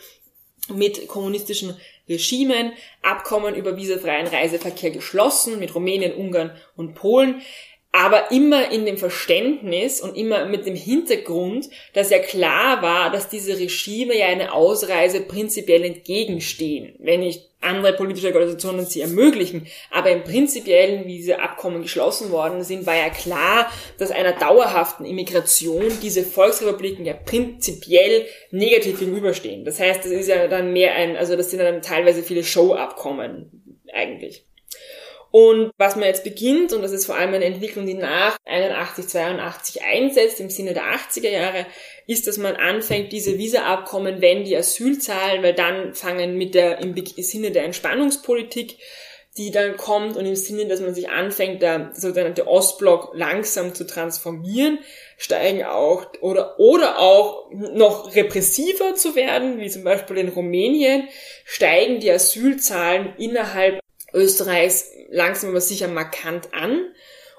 mit 0.74 1.08
kommunistischen 1.08 1.74
Regimen 2.06 2.72
Abkommen 3.02 3.54
über 3.54 3.76
visafreien 3.76 4.26
Reiseverkehr 4.26 4.90
geschlossen 4.90 5.58
mit 5.58 5.74
Rumänien, 5.74 6.14
Ungarn 6.14 6.56
und 6.76 6.94
Polen 6.94 7.40
aber 7.92 8.30
immer 8.30 8.70
in 8.70 8.84
dem 8.84 8.98
Verständnis 8.98 10.00
und 10.00 10.16
immer 10.16 10.44
mit 10.44 10.66
dem 10.66 10.74
Hintergrund, 10.74 11.68
dass 11.94 12.10
ja 12.10 12.18
klar 12.18 12.82
war, 12.82 13.10
dass 13.10 13.28
diese 13.28 13.58
Regime 13.58 14.16
ja 14.16 14.26
eine 14.26 14.52
Ausreise 14.52 15.22
prinzipiell 15.22 15.84
entgegenstehen, 15.84 16.94
wenn 16.98 17.20
nicht 17.20 17.48
andere 17.60 17.94
politische 17.94 18.28
Organisationen 18.28 18.84
sie 18.84 19.00
ermöglichen. 19.00 19.66
Aber 19.90 20.10
im 20.10 20.22
Prinzipiellen, 20.22 21.06
wie 21.06 21.16
diese 21.16 21.40
Abkommen 21.40 21.82
geschlossen 21.82 22.30
worden 22.30 22.62
sind, 22.62 22.86
war 22.86 22.94
ja 22.94 23.08
klar, 23.08 23.72
dass 23.98 24.10
einer 24.10 24.32
dauerhaften 24.32 25.04
Immigration 25.04 25.84
diese 26.02 26.22
Volksrepubliken 26.22 27.04
ja 27.04 27.14
prinzipiell 27.14 28.26
negativ 28.50 29.00
gegenüberstehen. 29.00 29.64
Das 29.64 29.80
heißt, 29.80 30.04
das 30.04 30.12
ist 30.12 30.28
ja 30.28 30.46
dann 30.46 30.72
mehr 30.72 30.94
ein, 30.94 31.16
also 31.16 31.36
das 31.36 31.50
sind 31.50 31.60
dann 31.60 31.82
teilweise 31.82 32.22
viele 32.22 32.44
Show-Abkommen 32.44 33.80
eigentlich. 33.92 34.47
Und 35.30 35.72
was 35.76 35.96
man 35.96 36.06
jetzt 36.06 36.24
beginnt, 36.24 36.72
und 36.72 36.82
das 36.82 36.92
ist 36.92 37.06
vor 37.06 37.16
allem 37.16 37.34
eine 37.34 37.44
Entwicklung, 37.44 37.86
die 37.86 37.94
nach 37.94 38.36
81, 38.46 39.08
82 39.08 39.82
einsetzt, 39.82 40.40
im 40.40 40.48
Sinne 40.48 40.72
der 40.72 40.84
80er 40.84 41.28
Jahre, 41.28 41.66
ist, 42.06 42.26
dass 42.26 42.38
man 42.38 42.56
anfängt, 42.56 43.12
diese 43.12 43.36
Visa-Abkommen, 43.36 44.22
wenn 44.22 44.44
die 44.44 44.56
Asylzahlen, 44.56 45.42
weil 45.42 45.54
dann 45.54 45.94
fangen 45.94 46.38
mit 46.38 46.54
der, 46.54 46.78
im 46.78 46.94
Sinne 47.18 47.50
der 47.50 47.64
Entspannungspolitik, 47.64 48.78
die 49.36 49.50
dann 49.52 49.76
kommt 49.76 50.16
und 50.16 50.26
im 50.26 50.34
Sinne, 50.34 50.66
dass 50.66 50.80
man 50.80 50.94
sich 50.94 51.10
anfängt, 51.10 51.62
der 51.62 51.92
sogenannte 51.94 52.48
Ostblock 52.48 53.12
langsam 53.14 53.74
zu 53.74 53.86
transformieren, 53.86 54.78
steigen 55.16 55.64
auch 55.64 56.06
oder 56.20 56.58
oder 56.58 56.98
auch 56.98 57.50
noch 57.52 58.14
repressiver 58.16 58.96
zu 58.96 59.14
werden, 59.14 59.60
wie 59.60 59.70
zum 59.70 59.84
Beispiel 59.84 60.16
in 60.16 60.28
Rumänien, 60.28 61.08
steigen 61.44 62.00
die 62.00 62.10
Asylzahlen 62.10 63.14
innerhalb 63.16 63.78
Österreichs 64.12 64.90
langsam 65.08 65.50
aber 65.50 65.60
sicher 65.60 65.88
markant 65.88 66.54
an. 66.54 66.92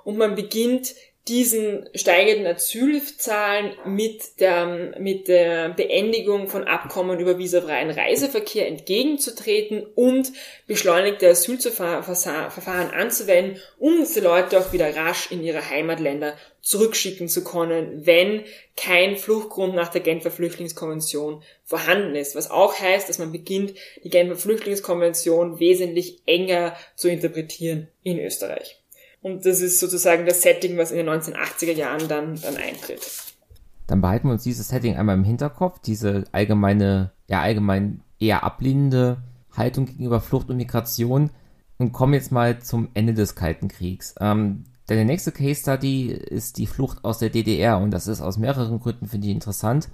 Und 0.03 0.17
man 0.17 0.35
beginnt 0.35 0.95
diesen 1.27 1.87
steigenden 1.93 2.47
Asylzahlen 2.47 3.73
mit 3.85 4.39
der, 4.39 4.95
mit 4.97 5.27
der 5.27 5.69
Beendigung 5.69 6.47
von 6.47 6.63
Abkommen 6.63 7.19
über 7.19 7.37
visafreien 7.37 7.91
Reiseverkehr 7.91 8.67
entgegenzutreten 8.67 9.85
und 9.95 10.31
beschleunigte 10.65 11.29
Asylverfahren 11.29 12.91
anzuwenden, 12.91 13.61
um 13.77 13.99
diese 13.99 14.21
Leute 14.21 14.57
auch 14.57 14.73
wieder 14.73 14.95
rasch 14.95 15.31
in 15.31 15.43
ihre 15.43 15.69
Heimatländer 15.69 16.35
zurückschicken 16.61 17.27
zu 17.29 17.43
können, 17.43 18.05
wenn 18.07 18.43
kein 18.75 19.15
Fluchtgrund 19.15 19.75
nach 19.75 19.89
der 19.89 20.01
Genfer 20.01 20.31
Flüchtlingskonvention 20.31 21.43
vorhanden 21.63 22.15
ist. 22.15 22.35
Was 22.35 22.49
auch 22.49 22.79
heißt, 22.79 23.07
dass 23.07 23.19
man 23.19 23.31
beginnt, 23.31 23.75
die 24.03 24.09
Genfer 24.09 24.35
Flüchtlingskonvention 24.35 25.59
wesentlich 25.59 26.23
enger 26.25 26.75
zu 26.95 27.07
interpretieren 27.07 27.87
in 28.03 28.19
Österreich. 28.19 28.78
Und 29.21 29.45
das 29.45 29.59
ist 29.59 29.79
sozusagen 29.79 30.25
das 30.25 30.41
Setting, 30.41 30.77
was 30.77 30.91
in 30.91 30.97
den 30.97 31.09
1980er 31.09 31.73
Jahren 31.73 32.07
dann, 32.07 32.39
dann 32.41 32.55
eintritt. 32.55 33.01
Dann 33.87 34.01
behalten 34.01 34.27
wir 34.27 34.33
uns 34.33 34.43
dieses 34.43 34.69
Setting 34.69 34.95
einmal 34.95 35.15
im 35.15 35.23
Hinterkopf, 35.23 35.79
diese 35.79 36.25
allgemeine, 36.31 37.11
ja 37.27 37.41
allgemein 37.41 38.01
eher 38.19 38.43
ablehnende 38.43 39.17
Haltung 39.51 39.87
gegenüber 39.87 40.21
Flucht 40.21 40.49
und 40.49 40.57
Migration 40.57 41.31
und 41.77 41.91
kommen 41.91 42.13
jetzt 42.13 42.31
mal 42.31 42.59
zum 42.59 42.89
Ende 42.93 43.13
des 43.13 43.35
Kalten 43.35 43.67
Kriegs. 43.67 44.15
Ähm, 44.19 44.65
denn 44.87 44.97
der 44.97 45.05
nächste 45.05 45.31
Case 45.31 45.61
Study 45.61 46.11
ist 46.11 46.57
die 46.57 46.67
Flucht 46.67 47.03
aus 47.03 47.19
der 47.19 47.29
DDR 47.29 47.79
und 47.79 47.91
das 47.91 48.07
ist 48.07 48.21
aus 48.21 48.37
mehreren 48.37 48.79
Gründen, 48.79 49.07
finde 49.07 49.27
ich, 49.27 49.33
interessant, 49.33 49.89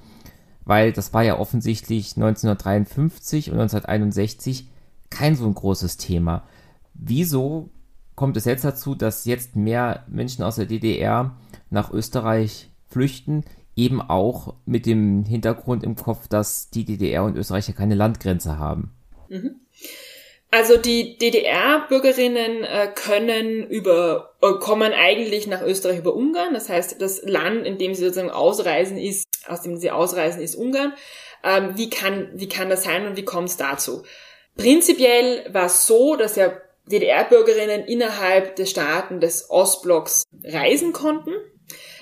weil 0.64 0.94
das 0.94 1.14
war 1.14 1.24
ja 1.24 1.38
offensichtlich 1.38 2.16
1953 2.16 3.52
und 3.52 3.60
1961 3.60 4.70
kein 5.10 5.36
so 5.36 5.46
ein 5.46 5.54
großes 5.54 5.98
Thema. 5.98 6.44
Wieso 6.94 7.70
kommt 8.16 8.38
es 8.38 8.46
jetzt 8.46 8.66
dazu, 8.66 8.96
dass 8.96 9.26
jetzt 9.26 9.56
mehr 9.56 10.06
Menschen 10.08 10.44
aus 10.44 10.56
der 10.56 10.66
DDR 10.66 11.36
nach 11.70 11.92
Österreich 11.92 12.70
flüchten, 12.88 13.44
eben 13.76 14.02
auch 14.02 14.56
mit 14.66 14.86
dem 14.86 15.26
Hintergrund 15.26 15.84
im 15.84 15.96
Kopf, 15.96 16.28
dass 16.28 16.70
die 16.70 16.86
DDR 16.86 17.24
und 17.24 17.36
Österreich 17.36 17.68
ja 17.68 17.74
keine 17.74 17.96
Landgrenze 17.96 18.58
haben. 18.58 18.96
Mhm. 19.28 19.60
Also 20.52 20.78
die 20.78 21.18
DDR-Bürgerinnen 21.18 22.64
äh, 22.64 22.88
können 22.96 23.68
über 23.68 24.36
äh, 24.42 24.54
kommen 24.62 24.94
eigentlich 24.94 25.48
nach 25.48 25.62
Österreich 25.62 26.00
über 26.00 26.16
Ungarn. 26.16 26.54
Das 26.54 26.70
heißt, 26.70 27.02
das 27.02 27.24
Land, 27.24 27.66
in 27.66 27.78
dem 27.78 27.94
sie 27.94 28.04
sozusagen 28.04 28.30
ausreisen, 28.30 28.98
ist 28.98 29.26
aus 29.48 29.64
dem 29.64 29.76
sie 29.76 29.92
ausreisen, 29.92 30.42
ist 30.42 30.56
Ungarn. 30.56 30.94
Ähm, 31.44 31.72
wie 31.76 31.90
kann 31.90 32.30
wie 32.36 32.48
kann 32.48 32.70
das 32.70 32.86
sein 32.86 33.06
und 33.06 33.18
wie 33.18 33.26
kommt 33.26 33.50
es 33.50 33.58
dazu? 33.58 34.04
Prinzipiell 34.56 35.46
war 35.52 35.66
es 35.66 35.86
so, 35.88 36.16
dass 36.16 36.38
ja 36.38 36.54
DDR-Bürgerinnen 36.92 37.86
innerhalb 37.86 38.56
der 38.56 38.66
Staaten 38.66 39.20
des 39.20 39.50
Ostblocks 39.50 40.24
reisen 40.44 40.94
konnten. 40.94 41.32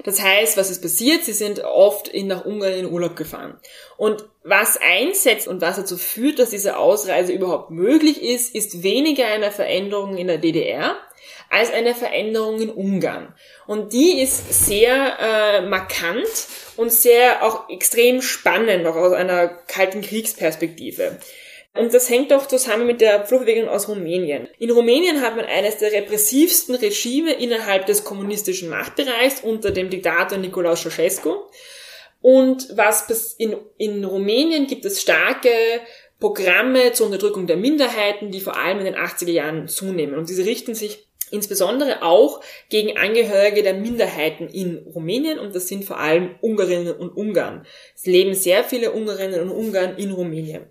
Das 0.03 0.21
heißt, 0.21 0.57
was 0.57 0.69
ist 0.69 0.81
passiert? 0.81 1.23
Sie 1.23 1.33
sind 1.33 1.63
oft 1.63 2.07
in, 2.09 2.27
nach 2.27 2.45
Ungarn 2.45 2.73
in 2.73 2.91
Urlaub 2.91 3.15
gefahren. 3.15 3.57
Und 3.95 4.25
was 4.43 4.77
einsetzt 4.81 5.47
und 5.47 5.61
was 5.61 5.77
dazu 5.77 5.97
führt, 5.97 6.39
dass 6.39 6.49
diese 6.49 6.77
Ausreise 6.77 7.31
überhaupt 7.31 7.71
möglich 7.71 8.21
ist, 8.21 8.53
ist 8.53 8.83
weniger 8.83 9.27
eine 9.27 9.51
Veränderung 9.51 10.17
in 10.17 10.27
der 10.27 10.37
DDR 10.37 10.97
als 11.49 11.71
eine 11.71 11.93
Veränderung 11.93 12.59
in 12.59 12.69
Ungarn. 12.69 13.33
Und 13.67 13.93
die 13.93 14.21
ist 14.21 14.65
sehr 14.65 15.17
äh, 15.19 15.61
markant 15.61 16.27
und 16.75 16.91
sehr 16.91 17.43
auch 17.43 17.69
extrem 17.69 18.21
spannend, 18.21 18.85
auch 18.87 18.95
aus 18.95 19.13
einer 19.13 19.47
kalten 19.47 20.01
Kriegsperspektive. 20.01 21.19
Und 21.75 21.91
das 21.91 22.07
hängt 22.09 22.29
doch 22.29 22.47
zusammen 22.47 22.85
mit 22.85 23.01
der 23.01 23.25
Fluchtbewegung 23.25 23.67
aus 23.67 23.87
Rumänien. 23.87 24.47
In 24.59 24.69
Rumänien 24.69 25.21
hat 25.21 25.35
man 25.35 25.45
eines 25.45 25.77
der 25.77 25.91
repressivsten 25.91 26.75
Regime 26.75 27.33
innerhalb 27.33 27.87
des 27.87 28.03
kommunistischen 28.03 28.69
Machtbereichs 28.69 29.41
unter 29.41 29.71
dem 29.71 29.89
Diktator 29.89 30.37
Nicolae 30.37 30.75
Ceausescu. 30.75 31.33
Und 32.21 32.69
was 32.77 33.35
in, 33.39 33.55
in 33.77 34.05
Rumänien 34.05 34.67
gibt 34.67 34.85
es 34.85 35.01
starke 35.01 35.49
Programme 36.19 36.93
zur 36.93 37.07
Unterdrückung 37.07 37.47
der 37.47 37.57
Minderheiten, 37.57 38.29
die 38.29 38.39
vor 38.39 38.55
allem 38.55 38.77
in 38.77 38.85
den 38.85 38.95
80er 38.95 39.31
Jahren 39.31 39.67
zunehmen. 39.67 40.15
Und 40.15 40.29
diese 40.29 40.45
richten 40.45 40.75
sich 40.75 41.07
insbesondere 41.31 42.03
auch 42.03 42.41
gegen 42.69 42.97
Angehörige 42.97 43.63
der 43.63 43.73
Minderheiten 43.73 44.47
in 44.47 44.85
Rumänien 44.93 45.39
und 45.39 45.55
das 45.55 45.67
sind 45.67 45.83
vor 45.83 45.99
allem 45.99 46.35
Ungarinnen 46.41 46.95
und 46.95 47.17
Ungarn. 47.17 47.65
Es 47.95 48.05
leben 48.05 48.35
sehr 48.35 48.63
viele 48.63 48.91
Ungarinnen 48.91 49.41
und 49.41 49.49
Ungarn 49.49 49.97
in 49.97 50.11
Rumänien 50.11 50.67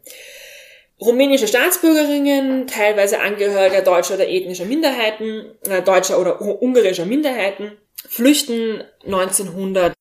rumänische 1.01 1.49
Staatsbürgerinnen, 1.49 2.67
teilweise 2.67 3.21
Angehörige 3.21 3.83
deutscher 3.83 4.15
oder 4.15 4.29
ethnischer 4.29 4.65
Minderheiten, 4.65 5.53
äh, 5.69 5.83
deutscher 5.83 6.21
oder 6.21 6.41
ungarischer 6.41 7.07
Minderheiten, 7.07 7.73
flüchten 8.09 8.85
1908, 9.05 9.97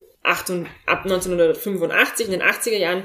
ab 0.86 1.06
1985 1.06 2.28
in 2.28 2.32
den 2.32 2.42
80er 2.44 2.78
Jahren 2.78 3.04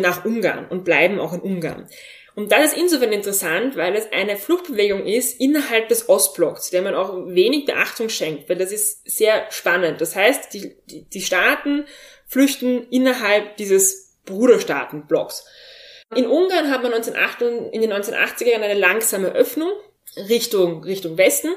nach 0.00 0.24
Ungarn 0.24 0.66
und 0.68 0.84
bleiben 0.84 1.18
auch 1.18 1.32
in 1.32 1.40
Ungarn. 1.40 1.88
Und 2.34 2.52
das 2.52 2.72
ist 2.72 2.78
insofern 2.78 3.12
interessant, 3.12 3.76
weil 3.76 3.94
es 3.96 4.12
eine 4.12 4.36
Fluchtbewegung 4.36 5.04
ist 5.04 5.40
innerhalb 5.40 5.88
des 5.88 6.08
Ostblocks, 6.08 6.70
der 6.70 6.82
man 6.82 6.94
auch 6.94 7.26
wenig 7.26 7.66
Beachtung 7.66 8.08
schenkt, 8.08 8.48
weil 8.48 8.56
das 8.56 8.72
ist 8.72 9.02
sehr 9.10 9.46
spannend. 9.50 10.00
Das 10.00 10.14
heißt, 10.14 10.54
die, 10.54 10.76
die, 10.86 11.02
die 11.02 11.20
Staaten 11.20 11.84
flüchten 12.26 12.86
innerhalb 12.90 13.56
dieses 13.56 14.16
Bruderstaatenblocks. 14.24 15.44
In 16.14 16.26
Ungarn 16.26 16.70
hat 16.70 16.82
man 16.82 16.92
1908, 16.92 17.72
in 17.72 17.80
den 17.80 17.92
1980er 17.92 18.48
Jahren 18.50 18.62
eine 18.62 18.78
langsame 18.78 19.28
Öffnung 19.32 19.70
Richtung, 20.16 20.82
Richtung 20.84 21.16
Westen. 21.16 21.50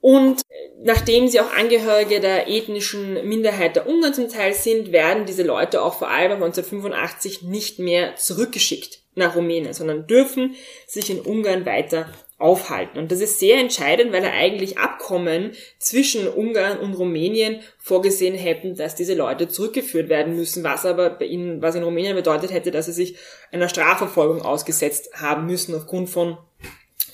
Und 0.00 0.42
nachdem 0.82 1.28
sie 1.28 1.40
auch 1.40 1.54
Angehörige 1.54 2.20
der 2.20 2.48
ethnischen 2.48 3.26
Minderheit 3.26 3.76
der 3.76 3.88
Ungarn 3.88 4.12
zum 4.12 4.28
Teil 4.28 4.52
sind, 4.52 4.92
werden 4.92 5.24
diese 5.24 5.42
Leute 5.42 5.80
auch 5.80 5.98
vor 5.98 6.10
allem 6.10 6.32
1985 6.32 7.42
nicht 7.42 7.78
mehr 7.78 8.14
zurückgeschickt 8.16 9.00
nach 9.14 9.34
Rumänien, 9.34 9.72
sondern 9.72 10.06
dürfen 10.06 10.56
sich 10.86 11.08
in 11.08 11.20
Ungarn 11.20 11.64
weiter 11.64 12.12
aufhalten. 12.38 12.98
Und 12.98 13.12
das 13.12 13.20
ist 13.20 13.38
sehr 13.38 13.58
entscheidend, 13.58 14.12
weil 14.12 14.24
er 14.24 14.32
eigentlich 14.32 14.78
Abkommen 14.78 15.52
zwischen 15.78 16.26
Ungarn 16.26 16.78
und 16.78 16.94
Rumänien 16.94 17.60
vorgesehen 17.78 18.34
hätten, 18.34 18.74
dass 18.74 18.96
diese 18.96 19.14
Leute 19.14 19.48
zurückgeführt 19.48 20.08
werden 20.08 20.36
müssen, 20.36 20.64
was 20.64 20.84
aber 20.84 21.10
bei 21.10 21.26
ihnen, 21.26 21.62
was 21.62 21.76
in 21.76 21.84
Rumänien 21.84 22.16
bedeutet 22.16 22.52
hätte, 22.52 22.70
dass 22.70 22.86
sie 22.86 22.92
sich 22.92 23.16
einer 23.52 23.68
Strafverfolgung 23.68 24.42
ausgesetzt 24.42 25.10
haben 25.14 25.46
müssen 25.46 25.74
aufgrund 25.74 26.10
von 26.10 26.36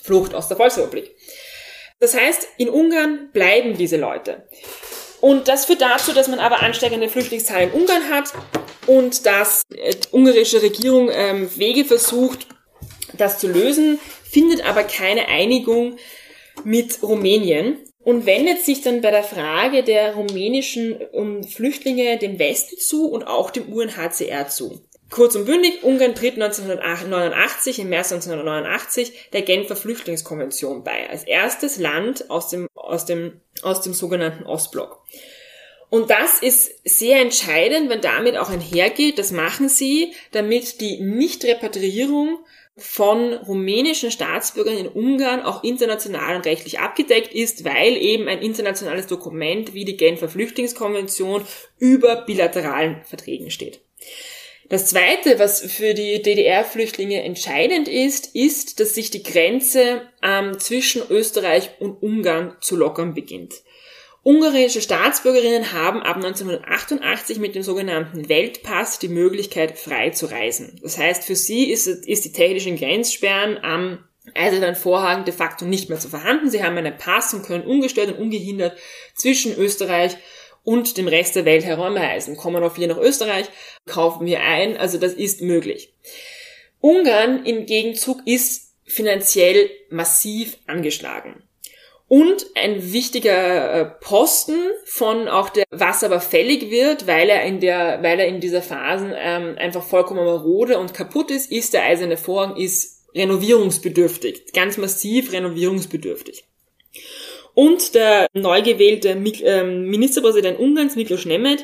Flucht 0.01 0.33
aus 0.33 0.47
der 0.47 0.57
Volksrepublik. 0.57 1.15
Das 1.99 2.15
heißt, 2.15 2.47
in 2.57 2.69
Ungarn 2.69 3.29
bleiben 3.31 3.77
diese 3.77 3.97
Leute. 3.97 4.47
Und 5.21 5.47
das 5.47 5.65
führt 5.65 5.81
dazu, 5.81 6.13
dass 6.13 6.27
man 6.27 6.39
aber 6.39 6.63
ansteigende 6.63 7.07
Flüchtlingszahlen 7.07 7.71
in 7.71 7.81
Ungarn 7.81 8.09
hat 8.09 8.33
und 8.87 9.27
dass 9.27 9.61
die 9.69 9.77
ungarische 10.11 10.63
Regierung 10.63 11.11
ähm, 11.13 11.55
Wege 11.57 11.85
versucht, 11.85 12.47
das 13.13 13.37
zu 13.37 13.47
lösen, 13.47 13.99
findet 14.31 14.65
aber 14.65 14.83
keine 14.83 15.27
Einigung 15.27 15.97
mit 16.63 17.03
Rumänien 17.03 17.77
und 18.03 18.25
wendet 18.25 18.65
sich 18.65 18.81
dann 18.81 19.01
bei 19.01 19.11
der 19.11 19.23
Frage 19.23 19.83
der 19.83 20.15
rumänischen 20.15 20.99
ähm, 21.13 21.43
Flüchtlinge 21.43 22.17
dem 22.17 22.39
Westen 22.39 22.77
zu 22.77 23.09
und 23.09 23.23
auch 23.23 23.51
dem 23.51 23.71
UNHCR 23.71 24.47
zu. 24.47 24.81
Kurz 25.09 25.35
und 25.35 25.45
bündig, 25.45 25.83
Ungarn 25.83 26.15
tritt 26.15 26.35
1989, 26.35 27.79
im 27.79 27.89
März 27.89 28.13
1989, 28.13 29.31
der 29.33 29.41
Genfer 29.41 29.75
Flüchtlingskonvention 29.75 30.85
bei, 30.85 31.09
als 31.09 31.25
erstes 31.25 31.77
Land 31.77 32.29
aus 32.29 32.47
dem, 32.47 32.67
aus 32.75 33.05
dem, 33.05 33.41
aus 33.61 33.81
dem 33.81 33.93
sogenannten 33.93 34.45
Ostblock. 34.45 35.03
Und 35.89 36.09
das 36.09 36.39
ist 36.41 36.71
sehr 36.85 37.19
entscheidend, 37.19 37.89
wenn 37.89 37.99
damit 37.99 38.37
auch 38.37 38.49
einhergeht, 38.49 39.19
das 39.19 39.33
machen 39.33 39.67
sie, 39.67 40.13
damit 40.31 40.79
die 40.79 41.01
Nichtrepatriierung 41.01 42.39
von 42.77 43.33
rumänischen 43.33 44.11
Staatsbürgern 44.11 44.77
in 44.77 44.87
Ungarn 44.87 45.41
auch 45.41 45.63
international 45.63 46.37
und 46.37 46.45
rechtlich 46.45 46.79
abgedeckt 46.79 47.33
ist, 47.33 47.65
weil 47.65 47.97
eben 47.97 48.27
ein 48.27 48.41
internationales 48.41 49.07
Dokument 49.07 49.73
wie 49.73 49.85
die 49.85 49.97
Genfer 49.97 50.29
Flüchtlingskonvention 50.29 51.45
über 51.77 52.23
bilateralen 52.25 53.03
Verträgen 53.03 53.51
steht. 53.51 53.81
Das 54.69 54.85
Zweite, 54.85 55.37
was 55.37 55.59
für 55.59 55.93
die 55.93 56.21
DDR-Flüchtlinge 56.21 57.21
entscheidend 57.23 57.89
ist, 57.89 58.33
ist, 58.33 58.79
dass 58.79 58.95
sich 58.95 59.11
die 59.11 59.21
Grenze 59.21 60.03
ähm, 60.23 60.59
zwischen 60.59 61.01
Österreich 61.09 61.71
und 61.79 62.01
Ungarn 62.01 62.55
zu 62.61 62.77
lockern 62.77 63.13
beginnt. 63.13 63.55
Ungarische 64.23 64.81
Staatsbürgerinnen 64.81 65.73
haben 65.73 66.03
ab 66.03 66.17
1988 66.17 67.39
mit 67.39 67.55
dem 67.55 67.63
sogenannten 67.63 68.29
Weltpass 68.29 68.99
die 68.99 69.07
Möglichkeit, 69.07 69.79
frei 69.79 70.11
zu 70.11 70.27
reisen. 70.27 70.79
Das 70.83 70.99
heißt, 70.99 71.23
für 71.23 71.35
sie 71.35 71.71
ist, 71.71 71.87
ist 71.87 72.25
die 72.25 72.31
technischen 72.31 72.77
Grenzsperren 72.77 73.57
am 73.63 74.03
Eisernen 74.35 74.75
Vorhang 74.75 75.25
de 75.25 75.33
facto 75.33 75.65
nicht 75.65 75.89
mehr 75.89 75.97
zu 75.97 76.07
vorhanden. 76.07 76.51
Sie 76.51 76.63
haben 76.63 76.77
einen 76.77 76.97
Pass 76.97 77.33
und 77.33 77.43
können 77.43 77.65
ungestört 77.65 78.09
und 78.09 78.19
ungehindert 78.19 78.77
zwischen 79.15 79.57
Österreich 79.57 80.15
und 80.63 80.97
dem 80.97 81.07
Rest 81.07 81.35
der 81.35 81.45
Welt 81.45 81.65
herumreisen. 81.65 82.37
Kommen 82.37 82.63
auch 82.63 82.77
wir 82.77 82.87
nach 82.87 82.99
Österreich, 82.99 83.47
kaufen 83.87 84.27
wir 84.27 84.41
ein, 84.41 84.77
also 84.77 84.99
das 84.99 85.13
ist 85.13 85.41
möglich. 85.41 85.95
Ungarn 86.79 87.43
im 87.45 87.65
Gegenzug 87.65 88.21
ist 88.25 88.75
finanziell 88.85 89.71
massiv 89.89 90.57
angeschlagen. 90.67 91.43
Und 92.13 92.45
ein 92.55 92.91
wichtiger 92.91 93.73
äh, 93.73 93.85
Posten 94.01 94.57
von 94.83 95.29
auch 95.29 95.47
der, 95.47 95.63
was 95.71 96.03
aber 96.03 96.19
fällig 96.19 96.69
wird, 96.69 97.07
weil 97.07 97.29
er 97.29 97.45
in 97.45 97.61
der, 97.61 98.03
weil 98.03 98.19
er 98.19 98.27
in 98.27 98.41
dieser 98.41 98.61
Phasen 98.61 99.13
ähm, 99.17 99.55
einfach 99.57 99.81
vollkommen 99.81 100.25
marode 100.25 100.77
und 100.77 100.93
kaputt 100.93 101.31
ist, 101.31 101.49
ist 101.49 101.73
der 101.73 101.83
eiserne 101.83 102.17
Vorhang 102.17 102.57
ist 102.57 103.05
renovierungsbedürftig, 103.15 104.51
ganz 104.51 104.75
massiv 104.75 105.31
renovierungsbedürftig. 105.31 106.43
Und 107.53 107.95
der 107.95 108.27
neu 108.33 108.61
gewählte 108.61 109.11
ähm, 109.45 109.85
Ministerpräsident 109.85 110.59
Ungarns, 110.59 110.97
Miklos 110.97 111.23
Nemeth, 111.23 111.63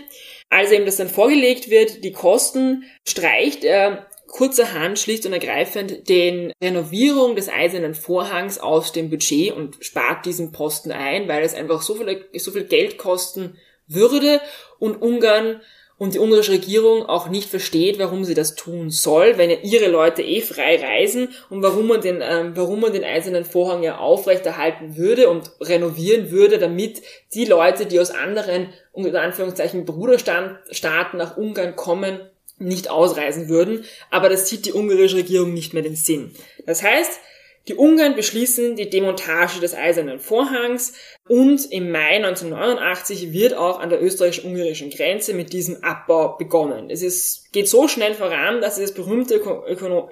als 0.49 0.71
ihm 0.71 0.85
das 0.85 0.95
dann 0.95 1.09
vorgelegt 1.09 1.69
wird, 1.69 2.05
die 2.05 2.13
Kosten, 2.13 2.85
streicht 3.05 3.65
er 3.65 4.07
kurzerhand 4.27 4.99
schlicht 4.99 5.25
und 5.25 5.33
ergreifend 5.33 6.09
den 6.09 6.53
Renovierung 6.61 7.35
des 7.35 7.49
eisernen 7.49 7.95
Vorhangs 7.95 8.59
aus 8.59 8.91
dem 8.91 9.09
Budget 9.09 9.53
und 9.55 9.77
spart 9.79 10.25
diesen 10.25 10.51
Posten 10.51 10.91
ein, 10.91 11.27
weil 11.27 11.43
es 11.43 11.53
einfach 11.53 11.81
so 11.81 11.95
viel, 11.95 12.25
so 12.35 12.51
viel 12.51 12.65
Geld 12.65 12.97
kosten 12.97 13.57
würde 13.87 14.41
und 14.79 15.01
Ungarn 15.01 15.61
und 15.97 16.13
die 16.13 16.19
ungarische 16.19 16.51
Regierung 16.51 17.07
auch 17.07 17.27
nicht 17.29 17.49
versteht, 17.49 17.97
warum 17.97 18.23
sie 18.23 18.35
das 18.35 18.53
tun 18.55 18.91
soll, 18.91 19.37
wenn 19.37 19.49
ja 19.49 19.57
ihre 19.63 19.87
Leute 19.87 20.21
eh 20.21 20.41
frei 20.41 20.79
reisen 20.79 21.29
und 21.49 21.63
warum 21.63 21.87
man 21.87 22.01
den, 22.01 22.21
ähm, 22.21 22.51
warum 22.55 22.81
man 22.81 22.93
den 22.93 23.03
eisernen 23.03 23.45
Vorhang 23.45 23.81
ja 23.81 23.97
aufrechterhalten 23.97 24.95
würde 24.95 25.29
und 25.29 25.51
renovieren 25.59 26.29
würde, 26.29 26.59
damit 26.59 27.01
die 27.33 27.45
Leute, 27.45 27.87
die 27.87 27.99
aus 27.99 28.11
anderen, 28.11 28.69
unter 28.91 29.21
Anführungszeichen, 29.21 29.85
Bruderstaaten 29.85 31.17
nach 31.17 31.35
Ungarn 31.35 31.75
kommen, 31.75 32.19
nicht 32.59 32.89
ausreisen 32.89 33.49
würden. 33.49 33.85
Aber 34.11 34.29
das 34.29 34.49
sieht 34.49 34.65
die 34.65 34.73
ungarische 34.73 35.17
Regierung 35.17 35.53
nicht 35.53 35.73
mehr 35.73 35.83
den 35.83 35.95
Sinn. 35.95 36.31
Das 36.65 36.83
heißt, 36.83 37.19
die 37.67 37.75
Ungarn 37.75 38.15
beschließen 38.15 38.77
die 38.77 38.89
Demontage 38.89 39.59
des 39.59 39.75
Eisernen 39.75 40.19
Vorhangs 40.19 40.93
und 41.27 41.69
im 41.69 41.91
Mai 41.91 42.15
1989 42.15 43.33
wird 43.33 43.55
auch 43.55 43.81
an 43.81 43.89
der 43.89 44.01
österreichisch-ungarischen 44.01 44.89
Grenze 44.89 45.33
mit 45.33 45.51
diesem 45.51 45.83
Abbau 45.83 46.37
begonnen. 46.37 46.89
Es 46.89 47.01
ist, 47.01 47.51
geht 47.51 47.67
so 47.67 47.89
schnell 47.89 48.13
voran, 48.13 48.61
dass 48.61 48.79
das 48.79 48.93
berühmte 48.93 49.41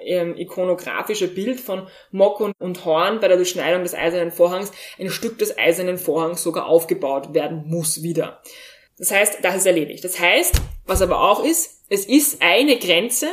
ähm, 0.02 0.36
ikonografische 0.36 1.28
Bild 1.28 1.58
von 1.58 1.88
Mock 2.10 2.40
und 2.40 2.84
Horn 2.84 3.20
bei 3.20 3.28
der 3.28 3.38
Durchschneidung 3.38 3.84
des 3.84 3.94
Eisernen 3.94 4.32
Vorhangs 4.32 4.70
ein 4.98 5.08
Stück 5.08 5.38
des 5.38 5.56
Eisernen 5.56 5.96
Vorhangs 5.96 6.42
sogar 6.42 6.66
aufgebaut 6.66 7.32
werden 7.32 7.64
muss 7.66 8.02
wieder. 8.02 8.42
Das 8.98 9.10
heißt, 9.10 9.38
das 9.42 9.56
ist 9.56 9.66
erledigt. 9.66 10.04
Das 10.04 10.18
heißt, 10.18 10.54
was 10.86 11.02
aber 11.02 11.20
auch 11.20 11.44
ist, 11.44 11.82
es 11.88 12.06
ist 12.06 12.42
eine 12.42 12.78
Grenze 12.78 13.28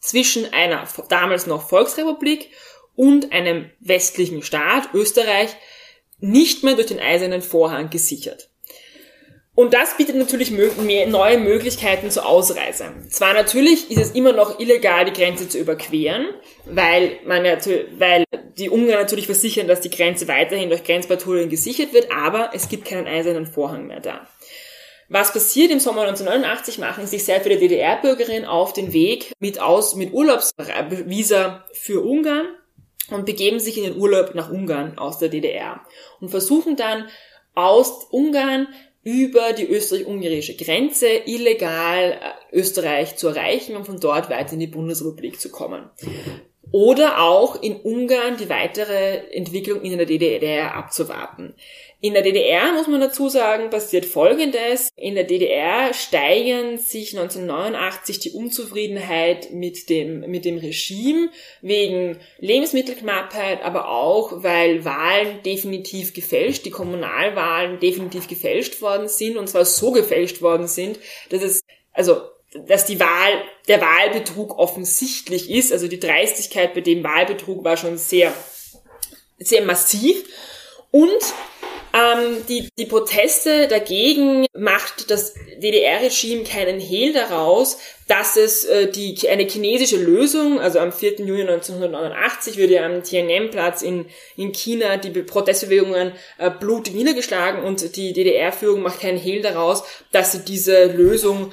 zwischen 0.00 0.52
einer 0.52 0.86
damals 1.08 1.46
noch 1.46 1.68
Volksrepublik 1.68 2.50
und 2.96 3.32
einem 3.32 3.70
westlichen 3.80 4.42
Staat, 4.42 4.92
Österreich, 4.92 5.50
nicht 6.18 6.62
mehr 6.62 6.74
durch 6.74 6.86
den 6.88 7.00
eisernen 7.00 7.42
Vorhang 7.42 7.90
gesichert. 7.90 8.50
Und 9.56 9.72
das 9.72 9.96
bietet 9.96 10.16
natürlich 10.16 10.50
neue 10.50 11.38
Möglichkeiten 11.38 12.10
zur 12.10 12.26
Ausreise. 12.26 12.86
Zwar 13.08 13.34
natürlich 13.34 13.88
ist 13.88 14.00
es 14.00 14.10
immer 14.10 14.32
noch 14.32 14.58
illegal, 14.58 15.04
die 15.04 15.12
Grenze 15.12 15.48
zu 15.48 15.58
überqueren, 15.58 16.26
weil 16.64 17.20
man 17.24 17.44
weil 17.44 18.24
die 18.58 18.68
Ungarn 18.68 18.98
natürlich 18.98 19.26
versichern, 19.26 19.68
dass 19.68 19.80
die 19.80 19.90
Grenze 19.90 20.26
weiterhin 20.26 20.70
durch 20.70 20.82
Grenzpatrouillen 20.82 21.50
gesichert 21.50 21.92
wird, 21.92 22.10
aber 22.10 22.50
es 22.52 22.68
gibt 22.68 22.84
keinen 22.84 23.06
eisernen 23.06 23.46
Vorhang 23.46 23.86
mehr 23.86 24.00
da. 24.00 24.26
Was 25.08 25.32
passiert 25.32 25.70
im 25.70 25.80
Sommer 25.80 26.02
1989? 26.02 26.78
Machen 26.78 27.06
sich 27.06 27.24
sehr 27.24 27.40
viele 27.40 27.58
DDR-Bürgerinnen 27.58 28.46
auf 28.46 28.72
den 28.72 28.92
Weg 28.92 29.32
mit 29.38 29.60
aus 29.60 29.94
mit 29.96 30.12
Urlaubsvisa 30.12 31.64
für 31.72 32.04
Ungarn 32.04 32.46
und 33.10 33.26
begeben 33.26 33.60
sich 33.60 33.76
in 33.76 33.84
den 33.84 33.96
Urlaub 33.96 34.34
nach 34.34 34.50
Ungarn 34.50 34.98
aus 34.98 35.18
der 35.18 35.28
DDR 35.28 35.80
und 36.20 36.30
versuchen 36.30 36.76
dann 36.76 37.08
aus 37.54 38.06
Ungarn 38.10 38.68
über 39.04 39.52
die 39.52 39.68
österreich-ungarische 39.68 40.56
Grenze 40.56 41.06
illegal 41.26 42.12
äh, 42.12 42.56
Österreich 42.56 43.16
zu 43.16 43.28
erreichen 43.28 43.76
und 43.76 43.84
von 43.84 44.00
dort 44.00 44.30
weiter 44.30 44.54
in 44.54 44.60
die 44.60 44.66
Bundesrepublik 44.66 45.38
zu 45.38 45.50
kommen. 45.50 45.90
Oder 46.72 47.20
auch 47.22 47.62
in 47.62 47.76
Ungarn 47.76 48.38
die 48.38 48.48
weitere 48.48 49.18
Entwicklung 49.30 49.82
in 49.82 49.96
der 49.96 50.06
DDR 50.06 50.74
abzuwarten. 50.74 51.54
In 52.00 52.12
der 52.12 52.22
DDR, 52.22 52.72
muss 52.72 52.86
man 52.86 53.00
dazu 53.00 53.28
sagen, 53.28 53.70
passiert 53.70 54.04
Folgendes. 54.04 54.90
In 54.96 55.14
der 55.14 55.24
DDR 55.24 55.94
steigern 55.94 56.76
sich 56.76 57.16
1989 57.16 58.18
die 58.18 58.30
Unzufriedenheit 58.32 59.52
mit 59.52 59.88
dem, 59.88 60.20
mit 60.20 60.44
dem 60.44 60.58
Regime 60.58 61.30
wegen 61.62 62.18
Lebensmittelknappheit, 62.38 63.62
aber 63.62 63.88
auch, 63.88 64.42
weil 64.42 64.84
Wahlen 64.84 65.42
definitiv 65.44 66.12
gefälscht, 66.12 66.66
die 66.66 66.70
Kommunalwahlen 66.70 67.80
definitiv 67.80 68.28
gefälscht 68.28 68.82
worden 68.82 69.08
sind 69.08 69.38
und 69.38 69.48
zwar 69.48 69.64
so 69.64 69.90
gefälscht 69.90 70.42
worden 70.42 70.68
sind, 70.68 70.98
dass 71.30 71.42
es, 71.42 71.60
also 71.92 72.20
dass 72.54 72.86
die 72.86 73.00
Wahl, 73.00 73.42
der 73.68 73.80
Wahlbetrug 73.80 74.58
offensichtlich 74.58 75.50
ist. 75.50 75.72
Also 75.72 75.88
die 75.88 75.98
Dreistigkeit 75.98 76.74
bei 76.74 76.80
dem 76.80 77.02
Wahlbetrug 77.02 77.64
war 77.64 77.76
schon 77.76 77.98
sehr, 77.98 78.32
sehr 79.38 79.64
massiv. 79.64 80.24
Und 80.90 81.10
ähm, 81.94 82.44
die, 82.48 82.68
die 82.76 82.86
Proteste 82.86 83.68
dagegen 83.68 84.46
macht 84.52 85.10
das 85.10 85.34
DDR-Regime 85.62 86.42
keinen 86.42 86.80
Hehl 86.80 87.12
daraus, 87.12 87.78
dass 88.06 88.36
es 88.36 88.64
äh, 88.64 88.90
die, 88.90 89.16
eine 89.28 89.44
chinesische 89.44 89.96
Lösung, 89.96 90.60
also 90.60 90.78
am 90.78 90.92
4. 90.92 91.20
Juni 91.20 91.42
1989 91.42 92.56
würde 92.56 92.82
am 92.82 93.02
Tiananmen-Platz 93.02 93.82
in, 93.82 94.06
in 94.36 94.52
China 94.52 94.96
die 94.96 95.10
Protestbewegungen 95.10 96.12
äh, 96.38 96.50
blutig 96.50 96.94
niedergeschlagen 96.94 97.62
und 97.64 97.96
die 97.96 98.12
DDR-Führung 98.12 98.82
macht 98.82 99.00
keinen 99.00 99.18
Hehl 99.18 99.42
daraus, 99.42 99.84
dass 100.12 100.32
sie 100.32 100.44
diese 100.44 100.86
Lösung 100.86 101.52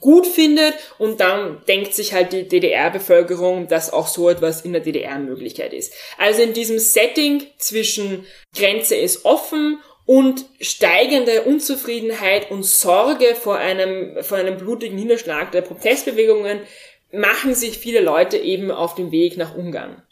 gut 0.00 0.26
findet 0.26 0.74
und 0.98 1.20
dann 1.20 1.62
denkt 1.68 1.94
sich 1.94 2.12
halt 2.12 2.32
die 2.32 2.48
DDR-Bevölkerung, 2.48 3.68
dass 3.68 3.92
auch 3.92 4.08
so 4.08 4.28
etwas 4.28 4.62
in 4.62 4.72
der 4.72 4.82
DDR 4.82 5.18
Möglichkeit 5.18 5.72
ist. 5.72 5.92
Also 6.18 6.42
in 6.42 6.52
diesem 6.52 6.78
Setting 6.78 7.42
zwischen 7.58 8.26
Grenze 8.54 8.96
ist 8.96 9.24
offen 9.24 9.78
und 10.06 10.46
steigende 10.60 11.42
Unzufriedenheit 11.42 12.50
und 12.50 12.64
Sorge 12.64 13.34
vor 13.34 13.56
einem, 13.58 14.22
vor 14.22 14.38
einem 14.38 14.56
blutigen 14.56 14.96
Niederschlag 14.96 15.50
der 15.50 15.62
Protestbewegungen 15.62 16.60
machen 17.12 17.54
sich 17.54 17.78
viele 17.78 18.00
Leute 18.00 18.36
eben 18.38 18.70
auf 18.70 18.94
den 18.94 19.10
Weg 19.10 19.36
nach 19.36 19.54
Ungarn. 19.54 20.02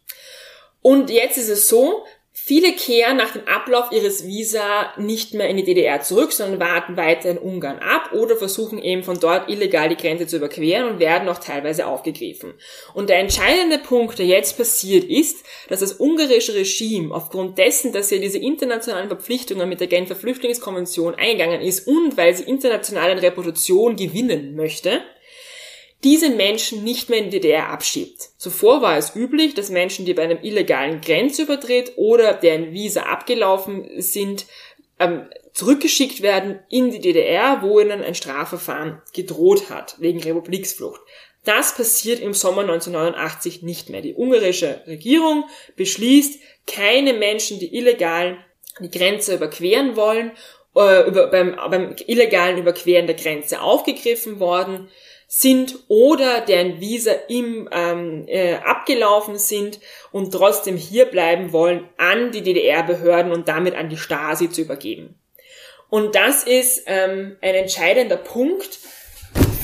Und 0.83 1.11
jetzt 1.11 1.39
ist 1.39 1.49
es 1.49 1.69
so, 1.69 2.05
Viele 2.47 2.73
kehren 2.73 3.17
nach 3.17 3.33
dem 3.33 3.49
Ablauf 3.49 3.91
ihres 3.91 4.27
Visa 4.27 4.93
nicht 4.99 5.33
mehr 5.33 5.49
in 5.49 5.57
die 5.57 5.65
DDR 5.65 6.03
zurück, 6.03 6.31
sondern 6.31 6.61
warten 6.61 6.95
weiter 6.99 7.31
in 7.31 7.39
Ungarn 7.39 7.79
ab 7.79 8.13
oder 8.13 8.37
versuchen 8.37 8.83
eben 8.83 9.03
von 9.03 9.19
dort 9.19 9.49
illegal 9.49 9.89
die 9.89 9.97
Grenze 9.97 10.27
zu 10.27 10.37
überqueren 10.37 10.91
und 10.91 10.99
werden 10.99 11.27
auch 11.31 11.39
teilweise 11.39 11.87
aufgegriffen. 11.87 12.53
Und 12.93 13.09
der 13.09 13.21
entscheidende 13.21 13.79
Punkt, 13.79 14.19
der 14.19 14.27
jetzt 14.27 14.59
passiert, 14.59 15.05
ist, 15.05 15.43
dass 15.71 15.81
das 15.81 15.95
ungarische 15.99 16.55
Regime 16.55 17.15
aufgrund 17.15 17.57
dessen, 17.57 17.93
dass 17.93 18.11
sie 18.11 18.21
diese 18.21 18.37
internationalen 18.37 19.09
Verpflichtungen 19.09 19.67
mit 19.67 19.81
der 19.81 19.87
Genfer 19.87 20.15
Flüchtlingskonvention 20.15 21.15
eingegangen 21.15 21.63
ist 21.63 21.89
und 21.89 22.19
weil 22.19 22.37
sie 22.37 22.45
internationale 22.45 23.23
Reputation 23.23 23.97
gewinnen 23.97 24.55
möchte, 24.55 25.01
diese 26.05 26.31
Menschen 26.31 26.85
nicht 26.85 27.09
mehr 27.09 27.19
in 27.19 27.31
die 27.31 27.41
DDR 27.41 27.71
abschiebt. 27.71 28.29
Zuvor 28.37 28.83
war 28.83 28.99
es 28.99 29.17
üblich, 29.17 29.55
dass 29.55 29.71
Menschen, 29.71 30.05
die 30.05 30.15
bei 30.15 30.23
einem 30.23 30.43
illegalen 30.43 31.01
Grenzübertritt 31.01 31.95
oder 31.97 32.35
deren 32.35 32.73
Visa 32.73 33.05
abgelaufen 33.05 33.89
sind, 33.97 34.47
ähm, 35.01 35.29
zurückgeschickt 35.55 36.21
werden 36.21 36.61
in 36.69 36.91
die 36.91 37.01
DDR, 37.01 37.63
wo 37.63 37.81
ihnen 37.81 38.03
ein 38.03 38.15
Strafverfahren 38.15 39.01
gedroht 39.15 39.71
hat, 39.71 39.97
wegen 39.99 40.23
Republiksflucht. 40.23 41.01
Das 41.45 41.75
passiert 41.75 42.21
im 42.21 42.35
Sommer 42.35 42.63
1989 42.63 43.63
nicht 43.63 43.91
mehr. 43.91 44.03
Die 44.03 44.15
ungarische 44.15 44.83
Regierung 44.87 45.45
beschließt, 45.77 46.41
keine 46.67 47.13
Menschen, 47.13 47.59
die 47.59 47.75
illegal 47.77 48.39
die 48.81 48.91
Grenze 48.91 49.35
überqueren 49.35 49.97
wollen, 49.97 50.33
äh, 50.75 51.07
über, 51.07 51.29
beim, 51.29 51.57
beim 51.71 51.95
illegalen 52.07 52.59
Überqueren 52.59 53.07
der 53.07 53.17
Grenze 53.17 53.61
aufgegriffen 53.61 54.41
worden, 54.41 54.89
sind 55.37 55.81
oder 55.89 56.43
deren 56.43 56.81
Visa 56.81 57.11
im, 57.29 57.69
ähm, 57.73 58.25
äh, 58.29 58.55
abgelaufen 58.55 59.37
sind 59.37 59.81
und 60.13 60.33
trotzdem 60.33 60.77
hier 60.77 61.07
bleiben 61.07 61.53
wollen, 61.53 61.89
an 61.97 62.31
die 62.31 62.43
DDR-Behörden 62.43 63.33
und 63.33 63.49
damit 63.49 63.75
an 63.75 63.89
die 63.89 63.97
Stasi 63.97 64.49
zu 64.49 64.61
übergeben. 64.61 65.19
Und 65.91 66.15
das 66.15 66.45
ist 66.45 66.85
ähm, 66.87 67.37
ein 67.41 67.55
entscheidender 67.57 68.17
Punkt 68.17 68.79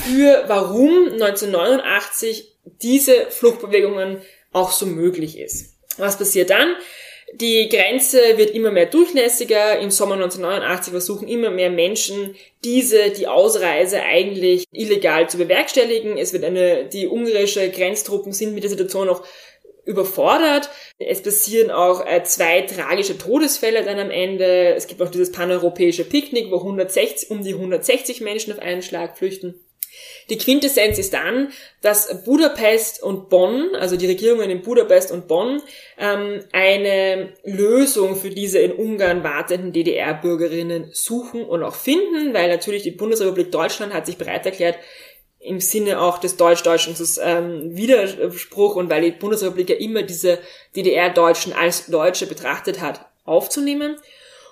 für 0.04 0.42
warum 0.48 1.12
1989 1.12 2.52
diese 2.82 3.30
Fluchtbewegungen 3.30 4.22
auch 4.52 4.72
so 4.72 4.86
möglich 4.86 5.38
ist. 5.38 5.76
Was 5.98 6.18
passiert 6.18 6.50
dann? 6.50 6.74
Die 7.32 7.68
Grenze 7.68 8.18
wird 8.36 8.50
immer 8.50 8.70
mehr 8.72 8.86
durchlässiger. 8.86 9.78
Im 9.78 9.90
Sommer 9.90 10.14
1989 10.14 10.90
versuchen 10.90 11.28
immer 11.28 11.50
mehr 11.50 11.70
Menschen, 11.70 12.34
diese, 12.64 13.10
die 13.10 13.28
Ausreise 13.28 14.02
eigentlich 14.02 14.64
illegal 14.72 15.28
zu 15.30 15.38
bewerkstelligen. 15.38 16.18
Es 16.18 16.32
wird 16.32 16.44
eine, 16.44 16.86
die 16.86 17.06
ungarische 17.06 17.70
Grenztruppen 17.70 18.32
sind 18.32 18.54
mit 18.54 18.64
der 18.64 18.70
Situation 18.70 19.08
auch 19.08 19.22
überfordert. 19.84 20.70
Es 20.98 21.22
passieren 21.22 21.70
auch 21.70 22.04
äh, 22.04 22.22
zwei 22.24 22.62
tragische 22.62 23.16
Todesfälle 23.16 23.84
dann 23.84 23.98
am 23.98 24.10
Ende. 24.10 24.74
Es 24.74 24.86
gibt 24.86 25.00
auch 25.00 25.10
dieses 25.10 25.32
paneuropäische 25.32 26.04
Picknick, 26.04 26.50
wo 26.50 26.56
160, 26.56 27.30
um 27.30 27.42
die 27.44 27.54
160 27.54 28.20
Menschen 28.22 28.52
auf 28.52 28.58
einen 28.58 28.82
Schlag 28.82 29.16
flüchten. 29.16 29.54
Die 30.30 30.38
Quintessenz 30.38 30.98
ist 30.98 31.12
dann, 31.12 31.48
dass 31.82 32.24
Budapest 32.24 33.02
und 33.02 33.28
Bonn, 33.28 33.74
also 33.74 33.96
die 33.96 34.06
Regierungen 34.06 34.48
in 34.48 34.62
Budapest 34.62 35.10
und 35.10 35.26
Bonn, 35.26 35.60
ähm, 35.98 36.44
eine 36.52 37.34
Lösung 37.44 38.14
für 38.16 38.30
diese 38.30 38.60
in 38.60 38.72
Ungarn 38.72 39.24
wartenden 39.24 39.72
DDR-Bürgerinnen 39.72 40.90
suchen 40.92 41.44
und 41.44 41.64
auch 41.64 41.74
finden, 41.74 42.32
weil 42.32 42.48
natürlich 42.48 42.84
die 42.84 42.92
Bundesrepublik 42.92 43.50
Deutschland 43.50 43.92
hat 43.92 44.06
sich 44.06 44.16
bereit 44.16 44.46
erklärt, 44.46 44.78
im 45.40 45.58
Sinne 45.58 46.00
auch 46.00 46.18
des 46.18 46.36
Deutsch-Deutschen 46.36 46.94
ähm, 47.22 47.74
Widerspruch 47.74 48.76
und 48.76 48.88
weil 48.88 49.02
die 49.02 49.10
Bundesrepublik 49.10 49.70
ja 49.70 49.76
immer 49.76 50.02
diese 50.02 50.38
DDR-Deutschen 50.76 51.54
als 51.54 51.86
Deutsche 51.86 52.26
betrachtet 52.26 52.80
hat, 52.80 53.06
aufzunehmen. 53.24 53.96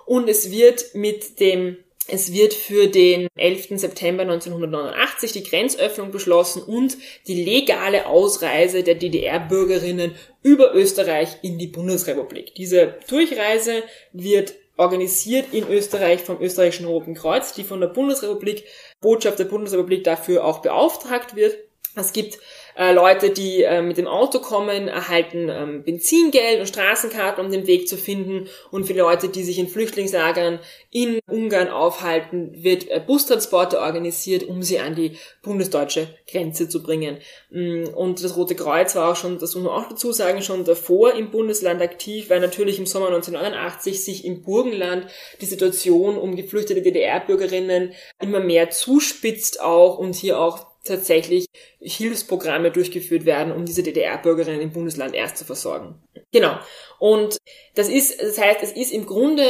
Und 0.07 0.29
es 0.29 0.51
wird 0.51 0.95
mit 0.95 1.39
dem 1.41 1.77
es 2.09 2.33
wird 2.33 2.55
für 2.55 2.87
den 2.87 3.29
11. 3.37 3.79
September 3.79 4.23
1989 4.23 5.33
die 5.33 5.43
Grenzöffnung 5.43 6.11
beschlossen 6.11 6.63
und 6.63 6.97
die 7.27 7.45
legale 7.45 8.07
Ausreise 8.07 8.83
der 8.83 8.95
DDR-Bürgerinnen 8.95 10.15
über 10.43 10.75
Österreich 10.75 11.37
in 11.43 11.59
die 11.59 11.67
Bundesrepublik. 11.67 12.55
Diese 12.55 12.95
Durchreise 13.09 13.83
wird 14.13 14.55
organisiert 14.79 15.53
in 15.53 15.69
Österreich 15.69 16.21
vom 16.21 16.41
österreichischen 16.41 16.87
Roten 16.87 17.15
Kreuz, 17.15 17.53
die 17.53 17.65
von 17.65 17.81
der 17.81 17.89
Bundesrepublik, 17.89 18.65
Botschaft 19.01 19.39
der 19.39 19.45
Bundesrepublik 19.45 20.05
dafür 20.05 20.45
auch 20.45 20.61
beauftragt 20.61 21.37
wird. 21.37 21.59
Es 21.95 22.13
gibt 22.13 22.39
äh, 22.79 22.93
Leute, 22.93 23.31
die 23.31 23.65
äh, 23.65 23.83
mit 23.83 23.99
dem 23.99 24.07
Auto 24.07 24.39
kommen, 24.39 24.87
erhalten 24.87 25.49
ähm, 25.51 25.83
Benzingeld 25.83 26.61
und 26.61 26.69
Straßenkarten, 26.69 27.45
um 27.45 27.51
den 27.51 27.67
Weg 27.67 27.89
zu 27.89 27.97
finden. 27.97 28.49
Und 28.71 28.85
für 28.85 28.93
Leute, 28.93 29.29
die 29.29 29.43
sich 29.43 29.59
in 29.59 29.67
Flüchtlingslagern 29.67 30.61
in 30.93 31.19
Ungarn 31.27 31.69
aufhalten, 31.69 32.53
wird 32.63 32.89
äh, 32.89 33.03
Bustransporte 33.05 33.81
organisiert, 33.81 34.45
um 34.45 34.63
sie 34.63 34.79
an 34.79 34.95
die 34.95 35.19
bundesdeutsche 35.43 36.07
Grenze 36.31 36.69
zu 36.69 36.81
bringen. 36.81 37.19
Mm, 37.51 37.89
und 37.97 38.23
das 38.23 38.37
Rote 38.37 38.55
Kreuz 38.55 38.95
war 38.95 39.11
auch 39.11 39.17
schon, 39.17 39.41
das 39.41 39.57
muss 39.57 39.65
man 39.65 39.73
auch 39.73 39.89
dazu 39.89 40.13
sagen, 40.13 40.41
schon 40.43 40.65
davor 40.65 41.15
im 41.15 41.33
Bundesland 41.33 41.83
aktiv, 41.83 42.31
weil 42.31 42.39
natürlich 42.39 42.79
im 42.79 42.87
Sommer 42.87 43.09
1989 43.09 44.05
sich 44.05 44.25
im 44.25 44.43
Burgenland 44.43 45.09
die 45.41 45.47
Situation 45.47 46.17
um 46.17 46.37
geflüchtete 46.37 46.83
DDR-Bürgerinnen 46.83 47.93
immer 48.23 48.39
mehr 48.39 48.71
zuspitzt 48.71 49.61
auch 49.61 49.99
und 49.99 50.15
hier 50.15 50.39
auch 50.39 50.68
tatsächlich 50.85 51.47
Hilfsprogramme 51.81 52.71
durchgeführt 52.71 53.25
werden, 53.25 53.53
um 53.53 53.65
diese 53.65 53.83
DDR-Bürgerinnen 53.83 54.61
im 54.61 54.73
Bundesland 54.73 55.15
erst 55.15 55.37
zu 55.37 55.45
versorgen. 55.45 56.03
Genau. 56.33 56.59
Und 56.99 57.39
das 57.75 57.89
ist, 57.89 58.21
das 58.21 58.39
heißt, 58.39 58.63
es 58.63 58.73
ist 58.73 58.93
im 58.93 59.07
Grunde 59.07 59.45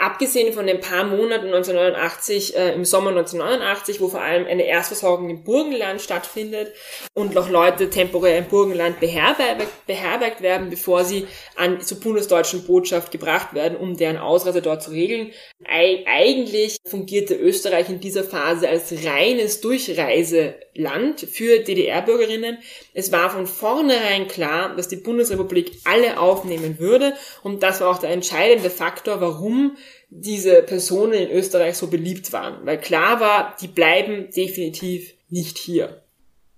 abgesehen 0.00 0.52
von 0.52 0.66
den 0.66 0.80
paar 0.80 1.04
Monaten 1.04 1.46
1989, 1.46 2.56
äh, 2.56 2.72
im 2.72 2.84
Sommer 2.84 3.10
1989, 3.10 4.00
wo 4.00 4.08
vor 4.08 4.22
allem 4.22 4.46
eine 4.46 4.64
Erstversorgung 4.64 5.28
im 5.28 5.44
Burgenland 5.44 6.00
stattfindet 6.00 6.72
und 7.14 7.34
noch 7.34 7.50
Leute 7.50 7.90
temporär 7.90 8.38
im 8.38 8.46
Burgenland 8.46 8.98
beherbergt, 8.98 9.86
beherbergt 9.86 10.40
werden, 10.40 10.70
bevor 10.70 11.04
sie 11.04 11.26
an 11.56 11.80
zur 11.82 12.00
bundesdeutschen 12.00 12.64
Botschaft 12.66 13.12
gebracht 13.12 13.54
werden, 13.54 13.76
um 13.76 13.96
deren 13.96 14.16
Ausreise 14.16 14.62
dort 14.62 14.82
zu 14.82 14.90
regeln. 14.90 15.32
Eig 15.64 16.06
eigentlich 16.06 16.78
fungierte 16.86 17.34
Österreich 17.34 17.90
in 17.90 18.00
dieser 18.00 18.24
Phase 18.24 18.68
als 18.68 18.92
reines 19.04 19.60
Durchreiseland 19.60 21.20
für 21.20 21.58
DDR-Bürgerinnen. 21.60 22.58
Es 22.94 23.12
war 23.12 23.30
von 23.30 23.46
vornherein 23.46 24.28
klar, 24.28 24.74
dass 24.74 24.88
die 24.88 24.96
Bundesrepublik 24.96 25.72
alle 25.84 26.18
aufnehmen 26.18 26.78
würde 26.78 27.14
und 27.42 27.62
das 27.62 27.80
war 27.80 27.90
auch 27.90 27.98
der 27.98 28.10
entscheidende 28.10 28.70
Faktor, 28.70 29.20
warum 29.20 29.76
diese 30.10 30.62
Personen 30.62 31.12
in 31.14 31.30
Österreich 31.30 31.76
so 31.76 31.86
beliebt 31.86 32.32
waren, 32.32 32.66
weil 32.66 32.78
klar 32.78 33.20
war, 33.20 33.56
die 33.60 33.68
bleiben 33.68 34.28
definitiv 34.34 35.14
nicht 35.28 35.58
hier. 35.58 36.02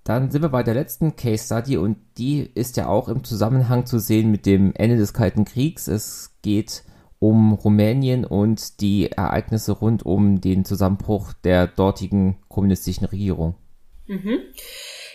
Dann 0.05 0.31
sind 0.31 0.43
wir 0.43 0.49
bei 0.49 0.62
der 0.62 0.74
letzten 0.74 1.15
Case 1.15 1.45
Study 1.45 1.77
und 1.77 1.97
die 2.19 2.51
ist 2.55 2.77
ja 2.77 2.89
auch 2.89 3.09
im 3.09 3.23
Zusammenhang 3.23 3.87
zu 3.87 4.01
sehen 4.01 4.31
mit 4.31 4.47
dem 4.47 4.73
Ende 4.74 4.97
des 4.97 5.12
Kalten 5.12 5.45
Kriegs. 5.45 5.87
Es 5.87 6.35
geht 6.43 6.83
um 7.20 7.53
Rumänien 7.53 8.24
und 8.24 8.81
die 8.81 9.12
Ereignisse 9.12 9.73
rund 9.73 10.05
um 10.05 10.41
den 10.41 10.65
Zusammenbruch 10.65 11.33
der 11.45 11.69
dortigen 11.69 12.39
kommunistischen 12.49 13.07
Regierung. 13.07 13.55
Mhm. 14.07 14.41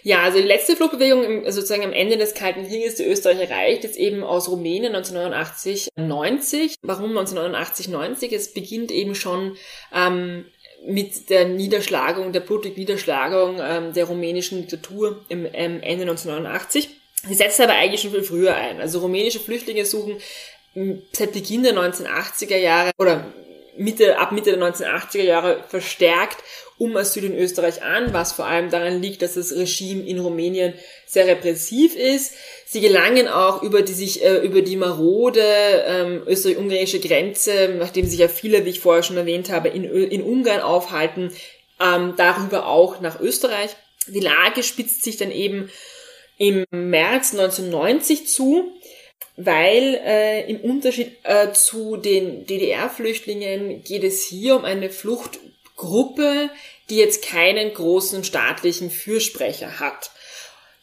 Ja, 0.07 0.23
also 0.23 0.38
die 0.38 0.45
letzte 0.45 0.77
Fluchtbewegung 0.77 1.43
also 1.43 1.59
sozusagen 1.59 1.84
am 1.84 1.91
Ende 1.91 2.15
des 2.15 2.34
Kalten 2.34 2.65
Krieges, 2.65 2.95
die 2.95 3.03
Österreich 3.03 3.41
erreicht, 3.41 3.84
jetzt 3.84 3.97
eben 3.97 4.23
aus 4.23 4.47
Rumänien 4.47 4.95
1989, 4.95 5.89
90. 5.97 6.75
Warum 6.81 7.09
1989, 7.09 7.89
90? 7.89 8.31
Es 8.31 8.53
beginnt 8.53 8.89
eben 8.89 9.15
schon 9.15 9.57
ähm, 9.93 10.45
mit 10.85 11.29
der 11.29 11.49
Niederschlagung, 11.49 12.31
der 12.31 12.39
blutigen 12.39 12.79
Niederschlagung 12.79 13.59
ähm, 13.61 13.91
der 13.91 14.05
rumänischen 14.05 14.61
Diktatur 14.61 15.25
im 15.27 15.45
ähm, 15.45 15.81
Ende 15.81 16.03
1989. 16.03 16.88
Sie 17.27 17.34
setzt 17.34 17.59
aber 17.59 17.73
eigentlich 17.73 17.99
schon 17.99 18.11
viel 18.11 18.23
früher 18.23 18.55
ein. 18.55 18.79
Also 18.79 18.99
rumänische 18.99 19.41
Flüchtlinge 19.41 19.84
suchen 19.84 20.21
seit 21.11 21.34
Beginn 21.34 21.63
der 21.63 21.73
1980er 21.73 22.55
Jahre 22.55 22.91
oder 22.97 23.25
Mitte, 23.77 24.17
ab 24.19 24.31
Mitte 24.31 24.51
der 24.51 24.61
1980er 24.61 25.23
Jahre 25.23 25.63
verstärkt 25.67 26.43
um 26.77 26.95
Asyl 26.95 27.23
in 27.23 27.35
Österreich 27.35 27.81
an, 27.81 28.13
was 28.13 28.33
vor 28.33 28.45
allem 28.45 28.69
daran 28.69 29.01
liegt, 29.01 29.23
dass 29.23 29.33
das 29.33 29.55
Regime 29.55 30.05
in 30.05 30.19
Rumänien 30.19 30.73
sehr 31.07 31.25
repressiv 31.25 31.95
ist. 31.95 32.33
Sie 32.65 32.81
gelangen 32.81 33.27
auch 33.27 33.63
über 33.63 33.81
die 33.81 33.93
sich 33.93 34.23
äh, 34.23 34.37
über 34.37 34.61
die 34.61 34.75
marode 34.75 35.41
ähm, 35.41 36.21
österreich-ungarische 36.27 36.99
Grenze, 36.99 37.75
nachdem 37.77 38.05
sich 38.05 38.19
ja 38.19 38.27
viele, 38.27 38.65
wie 38.65 38.69
ich 38.69 38.79
vorher 38.79 39.03
schon 39.03 39.17
erwähnt 39.17 39.49
habe, 39.49 39.69
in, 39.69 39.85
in 39.85 40.21
Ungarn 40.21 40.61
aufhalten, 40.61 41.31
ähm, 41.79 42.13
darüber 42.15 42.67
auch 42.67 43.01
nach 43.01 43.19
Österreich. 43.19 43.75
Die 44.07 44.19
Lage 44.19 44.61
spitzt 44.61 45.03
sich 45.03 45.17
dann 45.17 45.31
eben 45.31 45.69
im 46.37 46.65
März 46.69 47.33
1990 47.33 48.27
zu, 48.27 48.71
weil 49.35 50.02
äh, 50.03 50.49
im 50.49 50.61
Unterschied 50.61 51.18
äh, 51.23 51.52
zu 51.53 51.98
den 51.98 52.45
DDR-Flüchtlingen 52.45 53.84
geht 53.84 54.03
es 54.03 54.26
hier 54.26 54.56
um 54.56 54.65
eine 54.65 54.89
Fluchtgruppe, 54.89 56.49
die 56.89 56.98
jetzt 56.98 57.23
keinen 57.23 57.73
großen 57.73 58.23
staatlichen 58.23 58.89
Fürsprecher 58.89 59.80
hat. 59.80 60.11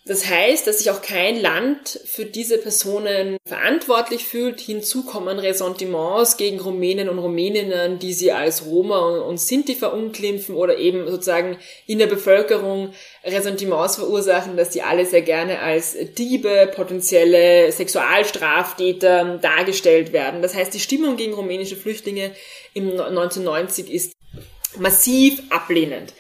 Das 0.07 0.29
heißt, 0.29 0.67
dass 0.67 0.79
sich 0.81 0.91
auch 0.91 1.01
kein 1.01 1.41
Land 1.41 1.99
für 2.05 2.27
diese 2.27 2.59
Personen 2.59 3.39
verantwortlich 3.47 4.25
fühlt. 4.27 4.61
Hinzu 4.61 5.05
kommen 5.05 5.39
Ressentiments 5.39 6.37
gegen 6.37 6.61
Rumänen 6.61 7.09
und 7.09 7.19
Rumäninnen, 7.19 7.99
die 7.99 8.13
sie 8.13 8.31
als 8.31 8.67
Roma 8.67 9.21
und 9.21 9.41
Sinti 9.41 9.75
verunglimpfen 9.75 10.57
oder 10.57 10.77
eben 10.77 11.11
sozusagen 11.11 11.57
in 11.87 11.99
der 11.99 12.07
Bevölkerung 12.07 12.93
Ressentiments 13.25 13.97
verursachen, 13.97 14.59
dass 14.59 14.69
die 14.69 14.83
alle 14.83 15.07
sehr 15.07 15.23
gerne 15.23 15.61
als 15.61 15.97
Diebe, 16.19 16.71
potenzielle 16.77 17.73
Sexualstraftäter 17.73 19.39
dargestellt 19.39 20.13
werden. 20.13 20.43
Das 20.43 20.55
heißt, 20.55 20.75
die 20.75 20.81
Stimmung 20.81 21.17
gegen 21.17 21.33
rumänische 21.33 21.77
Flüchtlinge 21.77 22.33
im 22.75 22.91
1990 22.91 23.91
ist 23.91 24.13
massiv 24.79 25.41
ablehnend. 25.49 26.13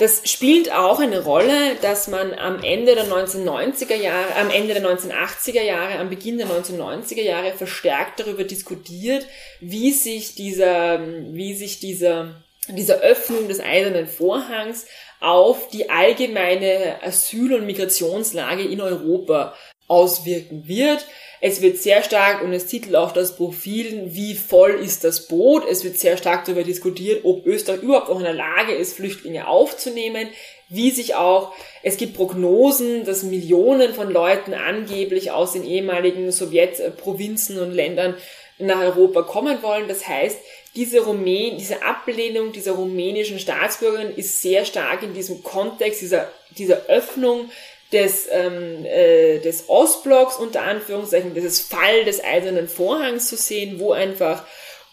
Das 0.00 0.22
spielt 0.24 0.72
auch 0.72 0.98
eine 0.98 1.22
Rolle, 1.24 1.76
dass 1.82 2.08
man 2.08 2.32
am 2.32 2.64
Ende 2.64 2.94
der 2.94 3.04
1990er 3.04 3.96
Jahre, 3.96 4.34
am 4.36 4.48
Ende 4.48 4.72
der 4.72 4.82
1980er 4.82 5.60
Jahre, 5.60 5.98
am 5.98 6.08
Beginn 6.08 6.38
der 6.38 6.46
1990er 6.46 7.20
Jahre 7.20 7.52
verstärkt 7.52 8.18
darüber 8.18 8.44
diskutiert, 8.44 9.26
wie 9.60 9.92
sich 9.92 10.34
dieser, 10.34 11.00
wie 11.34 11.54
sich 11.54 11.80
dieser, 11.80 12.42
dieser 12.68 13.00
Öffnung 13.00 13.46
des 13.46 13.60
eisernen 13.60 14.06
Vorhangs 14.06 14.86
auf 15.20 15.68
die 15.68 15.90
allgemeine 15.90 17.02
Asyl- 17.02 17.52
und 17.52 17.66
Migrationslage 17.66 18.62
in 18.62 18.80
Europa 18.80 19.54
auswirken 19.90 20.66
wird. 20.66 21.06
Es 21.42 21.62
wird 21.62 21.78
sehr 21.78 22.02
stark, 22.02 22.42
und 22.42 22.52
es 22.52 22.66
titelt 22.66 22.96
auch 22.96 23.12
das 23.12 23.36
Profil, 23.36 24.10
wie 24.12 24.34
voll 24.34 24.72
ist 24.72 25.04
das 25.04 25.26
Boot. 25.26 25.64
Es 25.68 25.84
wird 25.84 25.98
sehr 25.98 26.18
stark 26.18 26.44
darüber 26.44 26.64
diskutiert, 26.64 27.24
ob 27.24 27.46
Österreich 27.46 27.82
überhaupt 27.82 28.10
auch 28.10 28.18
in 28.18 28.24
der 28.24 28.34
Lage 28.34 28.72
ist, 28.72 28.94
Flüchtlinge 28.94 29.48
aufzunehmen. 29.48 30.28
Wie 30.68 30.90
sich 30.90 31.14
auch, 31.14 31.52
es 31.82 31.96
gibt 31.96 32.14
Prognosen, 32.14 33.04
dass 33.04 33.22
Millionen 33.22 33.94
von 33.94 34.10
Leuten 34.10 34.54
angeblich 34.54 35.30
aus 35.30 35.52
den 35.52 35.64
ehemaligen 35.64 36.30
Sowjetprovinzen 36.30 37.58
und 37.58 37.72
Ländern 37.72 38.14
nach 38.58 38.80
Europa 38.80 39.22
kommen 39.22 39.62
wollen. 39.62 39.88
Das 39.88 40.06
heißt, 40.06 40.38
diese 40.76 41.00
Rumän 41.00 41.56
diese 41.56 41.82
Ablehnung 41.82 42.52
dieser 42.52 42.72
rumänischen 42.72 43.40
Staatsbürgerin 43.40 44.14
ist 44.14 44.42
sehr 44.42 44.64
stark 44.64 45.02
in 45.02 45.14
diesem 45.14 45.42
Kontext 45.42 46.02
dieser, 46.02 46.30
dieser 46.56 46.86
Öffnung 46.86 47.50
des, 47.92 48.28
ähm, 48.30 48.84
äh, 48.84 49.38
des 49.38 49.68
Ostblocks 49.68 50.36
unter 50.36 50.62
Anführungszeichen, 50.62 51.34
dieses 51.34 51.60
Fall 51.60 52.04
des 52.04 52.22
eisernen 52.22 52.68
Vorhangs 52.68 53.28
zu 53.28 53.36
sehen, 53.36 53.80
wo 53.80 53.92
einfach 53.92 54.44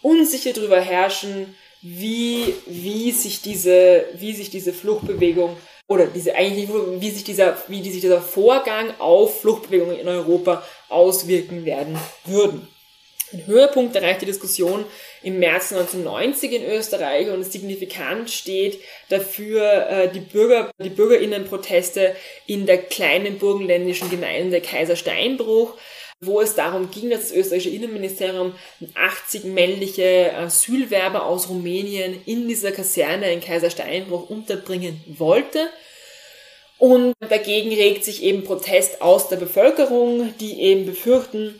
unsicher 0.01 0.53
darüber 0.53 0.79
herrschen, 0.79 1.55
wie, 1.81 2.55
wie 2.65 3.11
sich 3.11 3.41
diese, 3.41 4.05
wie 4.15 4.33
sich 4.33 4.49
diese 4.49 4.73
Fluchtbewegung 4.73 5.55
oder 5.87 6.07
diese 6.07 6.35
eigentlich 6.35 6.69
wie 6.99 7.11
sich 7.11 7.23
dieser, 7.23 7.57
wie 7.67 7.89
sich 7.89 8.01
dieser 8.01 8.21
Vorgang 8.21 8.93
auf 8.99 9.41
Fluchtbewegungen 9.41 9.97
in 9.97 10.07
Europa 10.07 10.63
auswirken 10.89 11.65
werden 11.65 11.97
würden. 12.25 12.67
Ein 13.31 13.45
Höhepunkt 13.45 13.95
erreicht 13.95 14.21
die 14.21 14.25
Diskussion 14.25 14.85
im 15.27 15.39
März 15.39 15.73
1990 15.73 16.53
in 16.53 16.63
Österreich 16.63 17.29
und 17.29 17.43
signifikant 17.43 18.29
steht 18.29 18.79
dafür 19.09 19.89
äh, 19.89 20.09
die 20.09 20.21
Bürger, 20.21 20.71
die 20.81 20.89
Bürgerinnenproteste 20.89 22.15
in 22.45 22.65
der 22.65 22.77
kleinen 22.77 23.37
burgenländischen 23.37 24.09
Gemeinde 24.09 24.61
Kaisersteinbruch, 24.61 25.73
wo 26.21 26.39
es 26.39 26.55
darum 26.55 26.91
ging, 26.91 27.09
dass 27.09 27.23
das 27.23 27.33
österreichische 27.33 27.75
Innenministerium 27.75 28.53
80 28.95 29.43
männliche 29.43 30.33
Asylwerber 30.33 31.25
aus 31.25 31.49
Rumänien 31.49 32.21
in 32.25 32.47
dieser 32.47 32.71
Kaserne 32.71 33.29
in 33.33 33.41
Kaisersteinbruch 33.41 34.29
unterbringen 34.29 35.03
wollte. 35.17 35.67
Und 36.77 37.15
dagegen 37.19 37.73
regt 37.73 38.05
sich 38.05 38.23
eben 38.23 38.45
Protest 38.45 39.01
aus 39.01 39.27
der 39.27 39.35
Bevölkerung, 39.35 40.33
die 40.39 40.61
eben 40.61 40.85
befürchten, 40.85 41.59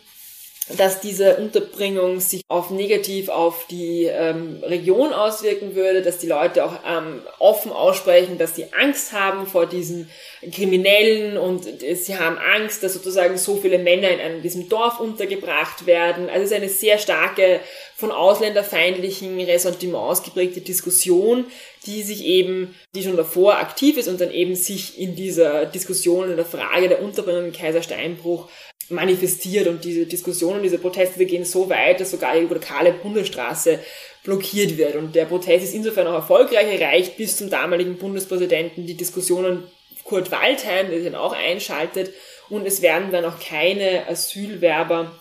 dass 0.76 1.00
diese 1.00 1.36
Unterbringung 1.36 2.20
sich 2.20 2.42
auf 2.48 2.70
negativ 2.70 3.30
auf 3.30 3.66
die 3.70 4.04
ähm, 4.04 4.62
Region 4.62 5.12
auswirken 5.12 5.74
würde, 5.74 6.02
dass 6.02 6.18
die 6.18 6.26
Leute 6.26 6.64
auch 6.64 6.74
ähm, 6.86 7.22
offen 7.38 7.72
aussprechen, 7.72 8.38
dass 8.38 8.54
sie 8.54 8.66
Angst 8.78 9.12
haben 9.12 9.46
vor 9.46 9.66
diesen 9.66 10.10
Kriminellen 10.52 11.38
und 11.38 11.64
sie 11.64 12.16
haben 12.18 12.38
Angst, 12.38 12.82
dass 12.82 12.94
sozusagen 12.94 13.38
so 13.38 13.56
viele 13.56 13.78
Männer 13.78 14.10
in 14.10 14.20
einem, 14.20 14.42
diesem 14.42 14.68
Dorf 14.68 15.00
untergebracht 15.00 15.86
werden. 15.86 16.28
Also 16.28 16.44
es 16.44 16.50
ist 16.50 16.56
eine 16.56 16.68
sehr 16.68 16.98
starke, 16.98 17.60
von 17.96 18.12
ausländerfeindlichen 18.12 19.40
Ressentiments 19.40 20.22
geprägte 20.22 20.60
Diskussion, 20.60 21.46
die 21.84 22.04
sich 22.04 22.24
eben, 22.24 22.76
die 22.94 23.02
schon 23.02 23.16
davor 23.16 23.56
aktiv 23.56 23.96
ist 23.96 24.06
und 24.06 24.20
dann 24.20 24.30
eben 24.30 24.54
sich 24.54 25.00
in 25.00 25.16
dieser 25.16 25.66
Diskussion 25.66 26.30
in 26.30 26.36
der 26.36 26.44
Frage 26.44 26.88
der 26.88 27.02
Unterbringung 27.02 27.46
in 27.46 27.52
Kaisersteinbruch 27.52 28.48
manifestiert 28.90 29.66
und 29.66 29.84
diese 29.84 30.06
Diskussionen, 30.06 30.62
diese 30.62 30.78
Proteste 30.78 31.24
gehen 31.26 31.44
so 31.44 31.68
weit, 31.68 32.00
dass 32.00 32.10
sogar 32.10 32.34
die 32.34 32.46
lokale 32.46 32.92
Bundesstraße 32.92 33.80
blockiert 34.24 34.76
wird. 34.76 34.96
Und 34.96 35.14
der 35.14 35.26
Protest 35.26 35.64
ist 35.64 35.74
insofern 35.74 36.06
auch 36.06 36.14
erfolgreich 36.14 36.80
erreicht 36.80 37.16
bis 37.16 37.36
zum 37.36 37.50
damaligen 37.50 37.96
Bundespräsidenten 37.96 38.86
die 38.86 38.96
Diskussionen 38.96 39.64
Kurt 40.04 40.30
Waldheim, 40.30 40.88
der 40.88 41.00
sich 41.00 41.10
dann 41.10 41.20
auch 41.20 41.32
einschaltet 41.34 42.12
und 42.48 42.66
es 42.66 42.80
werden 42.80 43.12
dann 43.12 43.26
auch 43.26 43.38
keine 43.40 44.08
Asylwerber 44.08 45.12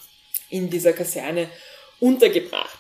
in 0.50 0.70
dieser 0.70 0.94
Kaserne 0.94 1.50
untergebracht. 2.00 2.78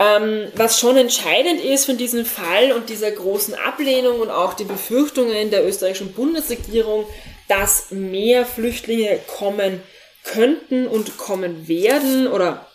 Ähm, 0.00 0.48
was 0.54 0.80
schon 0.80 0.96
entscheidend 0.96 1.62
ist 1.62 1.84
von 1.84 1.98
diesem 1.98 2.24
Fall 2.24 2.72
und 2.72 2.88
dieser 2.88 3.10
großen 3.10 3.54
Ablehnung 3.54 4.20
und 4.20 4.30
auch 4.30 4.54
die 4.54 4.64
Befürchtungen 4.64 5.50
der 5.50 5.66
österreichischen 5.66 6.12
Bundesregierung, 6.12 7.06
dass 7.46 7.90
mehr 7.90 8.46
Flüchtlinge 8.46 9.20
kommen 9.26 9.82
könnten 10.24 10.86
und 10.86 11.16
kommen 11.18 11.68
werden 11.68 12.26
oder 12.26 12.66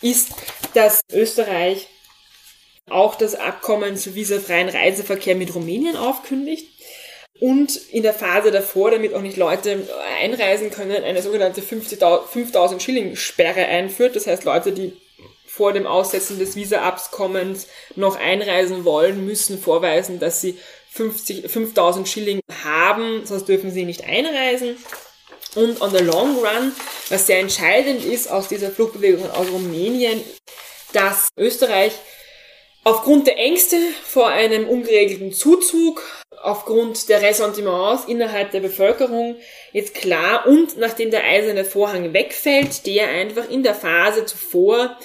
ist, 0.00 0.30
dass 0.74 1.02
Österreich 1.12 1.88
auch 2.88 3.14
das 3.14 3.34
Abkommen 3.34 3.96
zu 3.96 4.14
visafreien 4.14 4.68
Reiseverkehr 4.68 5.34
mit 5.34 5.54
Rumänien 5.54 5.96
aufkündigt 5.96 6.66
und 7.40 7.76
in 7.90 8.02
der 8.02 8.14
Phase 8.14 8.50
davor, 8.50 8.90
damit 8.90 9.14
auch 9.14 9.20
nicht 9.20 9.36
Leute 9.36 9.88
einreisen 10.20 10.70
können, 10.70 11.02
eine 11.02 11.22
sogenannte 11.22 11.62
5000 11.62 12.82
Schilling 12.82 13.16
Sperre 13.16 13.66
einführt. 13.66 14.14
Das 14.16 14.26
heißt, 14.26 14.44
Leute, 14.44 14.72
die 14.72 14.92
vor 15.46 15.72
dem 15.72 15.86
Aussetzen 15.86 16.38
des 16.38 16.56
Visa-Abkommens 16.56 17.68
noch 17.96 18.16
einreisen 18.16 18.84
wollen, 18.84 19.26
müssen 19.26 19.58
vorweisen, 19.58 20.18
dass 20.18 20.40
sie 20.40 20.58
50, 20.92 21.50
5000 21.50 22.08
Schilling 22.08 22.40
haben, 22.64 23.26
sonst 23.26 23.48
dürfen 23.48 23.70
sie 23.70 23.84
nicht 23.84 24.04
einreisen. 24.04 24.76
Und 25.54 25.80
on 25.82 25.90
the 25.90 26.02
long 26.02 26.36
run, 26.38 26.72
was 27.10 27.26
sehr 27.26 27.38
entscheidend 27.38 28.04
ist 28.04 28.30
aus 28.30 28.48
dieser 28.48 28.70
Fluchtbewegung 28.70 29.30
aus 29.30 29.48
Rumänien, 29.50 30.22
dass 30.92 31.28
Österreich 31.36 31.92
aufgrund 32.84 33.26
der 33.26 33.38
Ängste 33.38 33.76
vor 34.04 34.28
einem 34.28 34.68
ungeregelten 34.68 35.32
Zuzug, 35.32 36.02
aufgrund 36.42 37.08
der 37.08 37.22
Ressentiments 37.22 38.06
innerhalb 38.06 38.50
der 38.50 38.60
Bevölkerung 38.60 39.36
jetzt 39.72 39.94
klar 39.94 40.46
und 40.46 40.76
nachdem 40.78 41.10
der 41.10 41.24
eiserne 41.24 41.64
Vorhang 41.64 42.12
wegfällt, 42.12 42.86
der 42.86 43.08
einfach 43.08 43.48
in 43.48 43.62
der 43.62 43.74
Phase 43.74 44.24
zuvor 44.24 44.98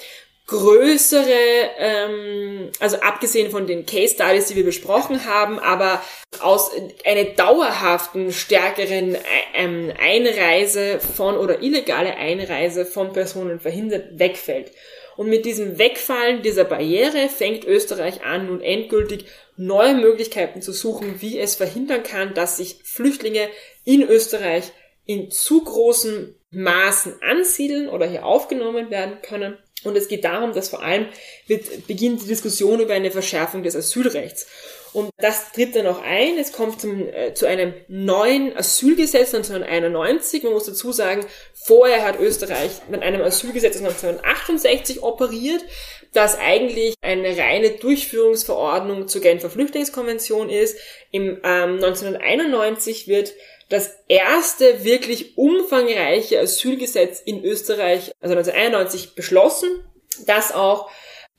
größere, 0.48 1.70
ähm, 1.76 2.70
also 2.80 2.96
abgesehen 3.00 3.50
von 3.50 3.66
den 3.66 3.84
Case 3.84 4.14
Studies, 4.14 4.46
die 4.46 4.56
wir 4.56 4.64
besprochen 4.64 5.26
haben, 5.26 5.58
aber 5.58 6.02
aus 6.40 6.70
einer 7.04 7.24
dauerhaften, 7.24 8.32
stärkeren 8.32 9.16
ähm, 9.54 9.92
Einreise 10.00 11.00
von 11.00 11.36
oder 11.36 11.62
illegale 11.62 12.16
Einreise 12.16 12.86
von 12.86 13.12
Personen 13.12 13.60
verhindert, 13.60 14.18
wegfällt. 14.18 14.72
Und 15.16 15.28
mit 15.28 15.44
diesem 15.44 15.78
Wegfallen 15.78 16.42
dieser 16.42 16.64
Barriere 16.64 17.28
fängt 17.28 17.64
Österreich 17.64 18.24
an, 18.24 18.46
nun 18.46 18.62
endgültig 18.62 19.26
neue 19.56 19.94
Möglichkeiten 19.94 20.62
zu 20.62 20.72
suchen, 20.72 21.20
wie 21.20 21.38
es 21.38 21.56
verhindern 21.56 22.04
kann, 22.04 22.32
dass 22.32 22.56
sich 22.56 22.80
Flüchtlinge 22.84 23.48
in 23.84 24.02
Österreich 24.02 24.72
in 25.04 25.30
zu 25.30 25.64
großen 25.64 26.34
Maßen 26.50 27.20
ansiedeln 27.20 27.88
oder 27.88 28.06
hier 28.06 28.24
aufgenommen 28.24 28.90
werden 28.90 29.20
können. 29.20 29.58
Und 29.84 29.96
es 29.96 30.08
geht 30.08 30.24
darum, 30.24 30.52
dass 30.52 30.70
vor 30.70 30.82
allem 30.82 31.06
wird, 31.46 31.86
beginnt 31.86 32.22
die 32.22 32.26
Diskussion 32.26 32.80
über 32.80 32.94
eine 32.94 33.10
Verschärfung 33.10 33.62
des 33.62 33.76
Asylrechts. 33.76 34.46
Und 34.92 35.10
das 35.18 35.52
tritt 35.52 35.76
dann 35.76 35.86
auch 35.86 36.02
ein. 36.02 36.38
Es 36.38 36.52
kommt 36.52 36.80
zum, 36.80 37.06
äh, 37.08 37.34
zu 37.34 37.46
einem 37.46 37.74
neuen 37.88 38.56
Asylgesetz 38.56 39.34
1991. 39.34 40.42
Man 40.42 40.52
muss 40.52 40.64
dazu 40.64 40.92
sagen, 40.92 41.24
vorher 41.54 42.04
hat 42.04 42.18
Österreich 42.18 42.70
mit 42.88 43.02
einem 43.02 43.22
Asylgesetz 43.22 43.76
1968 43.76 45.02
operiert, 45.02 45.62
das 46.14 46.38
eigentlich 46.38 46.94
eine 47.02 47.36
reine 47.36 47.70
Durchführungsverordnung 47.72 49.08
zur 49.08 49.20
Genfer 49.20 49.50
Flüchtlingskonvention 49.50 50.48
ist. 50.48 50.78
Im 51.10 51.38
ähm, 51.44 51.74
1991 51.74 53.08
wird 53.08 53.34
das 53.68 53.90
erste 54.08 54.84
wirklich 54.84 55.36
umfangreiche 55.36 56.40
Asylgesetz 56.40 57.20
in 57.20 57.44
Österreich, 57.44 58.12
also 58.20 58.34
1991, 58.34 59.14
beschlossen, 59.14 59.68
das 60.26 60.52
auch, 60.52 60.90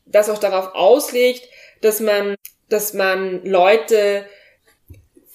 das 0.05 0.29
auch 0.29 0.37
darauf 0.37 0.75
auslegt, 0.75 1.49
dass 1.81 1.99
man, 1.99 2.35
dass 2.69 2.93
man 2.93 3.43
Leute, 3.45 4.25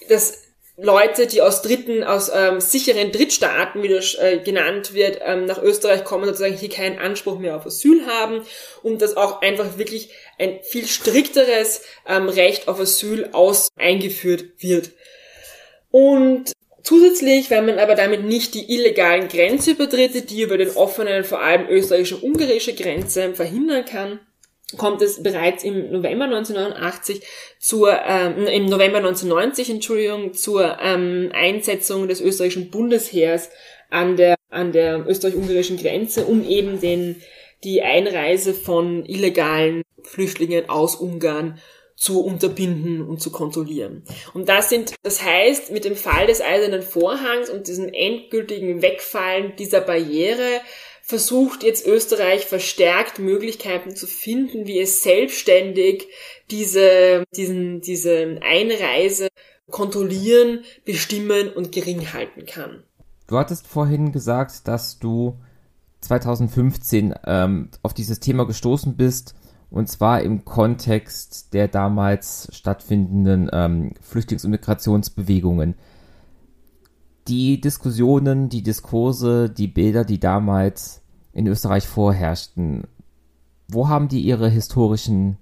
dass 0.07 0.45
Leute, 0.77 1.27
die 1.27 1.41
aus 1.41 1.61
dritten, 1.61 2.03
aus 2.03 2.29
ähm, 2.33 2.59
sicheren 2.59 3.11
Drittstaaten, 3.11 3.81
wie 3.81 3.87
das 3.87 4.15
äh, 4.15 4.39
genannt 4.43 4.93
wird, 4.93 5.19
ähm, 5.23 5.45
nach 5.45 5.61
Österreich 5.61 6.03
kommen, 6.03 6.25
sozusagen 6.25 6.57
hier 6.57 6.69
keinen 6.69 6.99
Anspruch 6.99 7.39
mehr 7.39 7.55
auf 7.55 7.65
Asyl 7.65 8.05
haben 8.05 8.45
und 8.83 9.01
dass 9.01 9.15
auch 9.15 9.41
einfach 9.41 9.77
wirklich 9.77 10.09
ein 10.37 10.59
viel 10.63 10.85
strikteres 10.85 11.81
ähm, 12.05 12.27
Recht 12.27 12.67
auf 12.67 12.79
Asyl 12.79 13.29
aus 13.31 13.69
eingeführt 13.77 14.61
wird. 14.61 14.91
Und 15.91 16.51
Zusätzlich, 16.85 17.49
wenn 17.49 17.65
man 17.65 17.79
aber 17.79 17.95
damit 17.95 18.25
nicht 18.25 18.53
die 18.53 18.71
illegalen 18.71 19.27
Grenzübertritte, 19.27 20.21
die 20.21 20.43
über 20.43 20.55
den 20.59 20.69
offenen, 20.69 21.23
vor 21.23 21.41
allem 21.41 21.67
österreichische 21.67 22.17
ungarische 22.17 22.75
Grenze 22.75 23.33
verhindern 23.33 23.85
kann, 23.85 24.19
kommt 24.77 25.01
es 25.01 25.23
bereits 25.23 25.63
im 25.63 25.91
November 25.91 26.25
1989 26.25 27.23
zur, 27.57 27.99
ähm, 28.07 28.45
im 28.45 28.65
November 28.65 28.99
1990, 28.99 29.71
Entschuldigung, 29.71 30.33
zur 30.35 30.77
ähm, 30.79 31.31
Einsetzung 31.33 32.07
des 32.07 32.21
österreichischen 32.21 32.69
Bundesheers 32.69 33.49
an 33.89 34.15
der, 34.15 34.35
an 34.51 34.71
der 34.71 35.07
österreich-ungarischen 35.07 35.77
Grenze, 35.77 36.25
um 36.25 36.47
eben 36.47 36.79
den, 36.79 37.19
die 37.63 37.81
Einreise 37.81 38.53
von 38.53 39.03
illegalen 39.05 39.81
Flüchtlingen 40.03 40.69
aus 40.69 40.95
Ungarn 40.97 41.59
zu 41.95 42.23
unterbinden 42.23 43.01
und 43.01 43.21
zu 43.21 43.31
kontrollieren. 43.31 44.03
Und 44.33 44.49
das 44.49 44.69
sind, 44.69 44.95
das 45.03 45.23
heißt, 45.23 45.71
mit 45.71 45.85
dem 45.85 45.95
Fall 45.95 46.27
des 46.27 46.41
Eisernen 46.41 46.81
Vorhangs 46.81 47.49
und 47.49 47.67
diesem 47.67 47.87
endgültigen 47.87 48.81
Wegfallen 48.81 49.55
dieser 49.57 49.81
Barriere 49.81 50.61
versucht 51.01 51.63
jetzt 51.63 51.85
Österreich 51.85 52.45
verstärkt 52.45 53.19
Möglichkeiten 53.19 53.95
zu 53.95 54.07
finden, 54.07 54.65
wie 54.65 54.79
es 54.79 55.03
selbstständig 55.03 56.07
diese, 56.51 57.23
diesen, 57.35 57.81
diese 57.81 58.39
Einreise 58.41 59.27
kontrollieren, 59.69 60.63
bestimmen 60.83 61.49
und 61.49 61.71
gering 61.71 62.11
halten 62.11 62.45
kann. 62.45 62.83
Du 63.27 63.37
hattest 63.37 63.67
vorhin 63.67 64.11
gesagt, 64.11 64.67
dass 64.67 64.99
du 64.99 65.39
2015 66.01 67.15
ähm, 67.25 67.69
auf 67.81 67.93
dieses 67.93 68.19
Thema 68.19 68.45
gestoßen 68.45 68.95
bist, 68.95 69.35
und 69.75 69.89
zwar 69.89 70.21
im 70.21 70.45
Kontext 70.45 71.53
der 71.53 71.67
damals 71.67 72.47
stattfindenden 72.53 73.49
ähm, 73.51 73.91
Flüchtlings- 74.01 74.45
und 74.45 74.51
Migrationsbewegungen. 74.51 75.75
Die 77.27 77.59
Diskussionen, 77.59 78.47
die 78.47 78.63
Diskurse, 78.63 79.49
die 79.49 79.67
Bilder, 79.67 80.05
die 80.05 80.17
damals 80.17 81.01
in 81.33 81.45
Österreich 81.45 81.85
vorherrschten, 81.87 82.87
wo 83.67 83.89
haben 83.89 84.07
die 84.07 84.21
ihre 84.21 84.47
historischen 84.47 85.39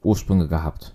Ursprünge 0.00 0.46
gehabt? 0.46 0.94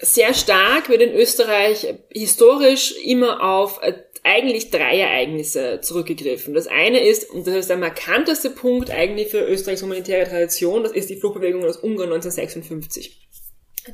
Sehr 0.00 0.32
stark 0.32 0.88
wird 0.88 1.02
in 1.02 1.14
Österreich 1.14 1.94
historisch 2.10 2.94
immer 3.02 3.42
auf 3.42 3.80
äh, 3.82 3.94
eigentlich 4.22 4.70
drei 4.70 4.98
Ereignisse 4.98 5.80
zurückgegriffen. 5.80 6.54
Das 6.54 6.66
eine 6.66 7.00
ist, 7.00 7.30
und 7.30 7.46
das 7.46 7.54
ist 7.54 7.70
der 7.70 7.78
markanteste 7.78 8.50
Punkt 8.50 8.90
eigentlich 8.90 9.28
für 9.28 9.40
Österreichs 9.40 9.82
humanitäre 9.82 10.28
Tradition, 10.28 10.82
das 10.82 10.92
ist 10.92 11.08
die 11.10 11.16
Fluchtbewegung 11.16 11.64
aus 11.64 11.78
Ungarn 11.78 12.12
1956. 12.12 13.27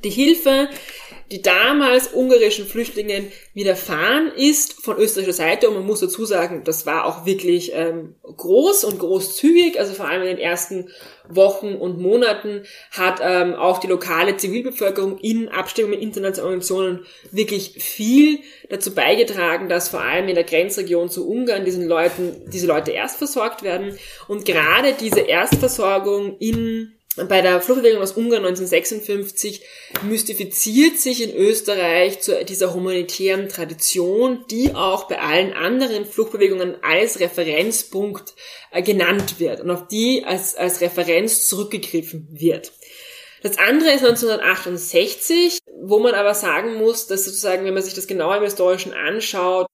Die 0.02 0.10
Hilfe, 0.10 0.68
die 1.30 1.42
damals 1.42 2.12
ungarischen 2.12 2.66
Flüchtlingen 2.66 3.32
widerfahren 3.54 4.30
ist 4.36 4.84
von 4.84 4.98
österreichischer 4.98 5.36
Seite, 5.36 5.68
und 5.68 5.74
man 5.74 5.86
muss 5.86 6.00
dazu 6.00 6.24
sagen, 6.24 6.62
das 6.64 6.86
war 6.86 7.06
auch 7.06 7.24
wirklich 7.24 7.72
ähm, 7.74 8.14
groß 8.22 8.84
und 8.84 8.98
großzügig, 8.98 9.78
also 9.78 9.94
vor 9.94 10.06
allem 10.06 10.22
in 10.22 10.28
den 10.28 10.38
ersten 10.38 10.90
Wochen 11.28 11.74
und 11.74 11.98
Monaten 11.98 12.64
hat 12.90 13.20
ähm, 13.22 13.54
auch 13.54 13.78
die 13.78 13.86
lokale 13.86 14.36
Zivilbevölkerung 14.36 15.18
in 15.18 15.48
Abstimmung 15.48 15.92
mit 15.92 16.02
internationalen 16.02 16.60
Organisationen 16.60 17.06
wirklich 17.30 17.82
viel 17.82 18.40
dazu 18.68 18.94
beigetragen, 18.94 19.68
dass 19.68 19.88
vor 19.88 20.00
allem 20.00 20.28
in 20.28 20.34
der 20.34 20.44
Grenzregion 20.44 21.08
zu 21.08 21.26
Ungarn 21.26 21.64
diesen 21.64 21.88
Leuten, 21.88 22.42
diese 22.52 22.66
Leute 22.66 22.90
erst 22.90 23.16
versorgt 23.16 23.62
werden. 23.62 23.96
Und 24.28 24.44
gerade 24.44 24.94
diese 25.00 25.20
Erstversorgung 25.20 26.36
in 26.38 26.92
bei 27.16 27.42
der 27.42 27.60
Fluchtbewegung 27.60 28.02
aus 28.02 28.12
Ungarn 28.12 28.44
1956 28.44 29.62
mystifiziert 30.02 30.98
sich 30.98 31.22
in 31.22 31.34
Österreich 31.34 32.20
zu 32.20 32.44
dieser 32.44 32.74
humanitären 32.74 33.48
Tradition, 33.48 34.44
die 34.50 34.74
auch 34.74 35.04
bei 35.04 35.20
allen 35.20 35.52
anderen 35.52 36.06
Fluchtbewegungen 36.06 36.76
als 36.82 37.20
Referenzpunkt 37.20 38.34
äh, 38.72 38.82
genannt 38.82 39.38
wird 39.38 39.60
und 39.60 39.70
auf 39.70 39.86
die 39.86 40.24
als, 40.24 40.56
als 40.56 40.80
Referenz 40.80 41.46
zurückgegriffen 41.46 42.28
wird. 42.32 42.72
Das 43.44 43.58
andere 43.58 43.90
ist 43.90 44.02
1968, 44.02 45.58
wo 45.82 45.98
man 45.98 46.14
aber 46.14 46.34
sagen 46.34 46.76
muss, 46.76 47.06
dass 47.06 47.26
sozusagen, 47.26 47.64
wenn 47.66 47.74
man 47.74 47.82
sich 47.82 47.92
das 47.92 48.06
genauer 48.06 48.38
im 48.38 48.44
Historischen 48.44 48.94
anschaut, 48.94 49.66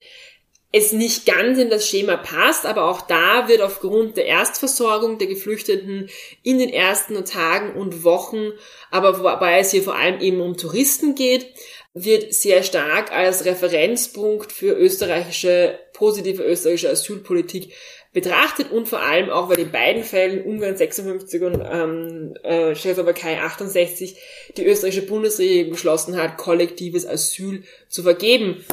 es 0.72 0.92
nicht 0.92 1.26
ganz 1.26 1.58
in 1.58 1.68
das 1.68 1.88
Schema 1.88 2.16
passt, 2.16 2.64
aber 2.64 2.84
auch 2.84 3.00
da 3.00 3.48
wird 3.48 3.60
aufgrund 3.60 4.16
der 4.16 4.26
Erstversorgung 4.26 5.18
der 5.18 5.26
Geflüchteten 5.26 6.08
in 6.42 6.58
den 6.58 6.68
ersten 6.68 7.24
Tagen 7.24 7.74
und 7.74 8.04
Wochen, 8.04 8.52
aber 8.90 9.18
wobei 9.18 9.58
es 9.58 9.72
hier 9.72 9.82
vor 9.82 9.96
allem 9.96 10.20
eben 10.20 10.40
um 10.40 10.56
Touristen 10.56 11.16
geht, 11.16 11.48
wird 11.92 12.32
sehr 12.32 12.62
stark 12.62 13.10
als 13.10 13.44
Referenzpunkt 13.44 14.52
für 14.52 14.72
österreichische, 14.74 15.76
positive 15.92 16.44
österreichische 16.44 16.90
Asylpolitik 16.90 17.74
betrachtet 18.12 18.70
und 18.70 18.88
vor 18.88 19.00
allem 19.00 19.30
auch, 19.30 19.48
weil 19.48 19.58
in 19.58 19.72
beiden 19.72 20.04
Fällen, 20.04 20.44
Ungarn 20.44 20.76
56 20.76 21.42
und 21.42 21.62
ähm, 21.64 22.34
äh, 22.44 22.74
Tschechoslowakei 22.74 23.40
68, 23.40 24.16
die 24.56 24.66
österreichische 24.66 25.06
Bundesregierung 25.06 25.72
beschlossen 25.72 26.16
hat, 26.16 26.36
kollektives 26.36 27.06
Asyl 27.06 27.64
zu 27.88 28.04
vergeben 28.04 28.64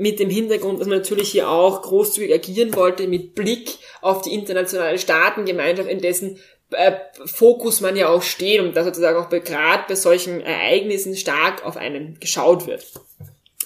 mit 0.00 0.18
dem 0.18 0.30
Hintergrund, 0.30 0.80
dass 0.80 0.88
man 0.88 0.98
natürlich 0.98 1.30
hier 1.30 1.50
auch 1.50 1.82
großzügig 1.82 2.32
agieren 2.32 2.74
wollte 2.74 3.06
mit 3.06 3.34
Blick 3.34 3.76
auf 4.00 4.22
die 4.22 4.32
internationale 4.32 4.98
Staatengemeinschaft, 4.98 5.90
in 5.90 6.00
dessen 6.00 6.38
äh, 6.70 6.92
Fokus 7.26 7.82
man 7.82 7.96
ja 7.96 8.08
auch 8.08 8.22
steht 8.22 8.60
und 8.60 8.74
da 8.74 8.82
sozusagen 8.82 9.18
auch 9.18 9.28
gerade 9.28 9.84
bei 9.86 9.94
solchen 9.94 10.40
Ereignissen 10.40 11.16
stark 11.16 11.66
auf 11.66 11.76
einen 11.76 12.18
geschaut 12.18 12.66
wird. 12.66 12.86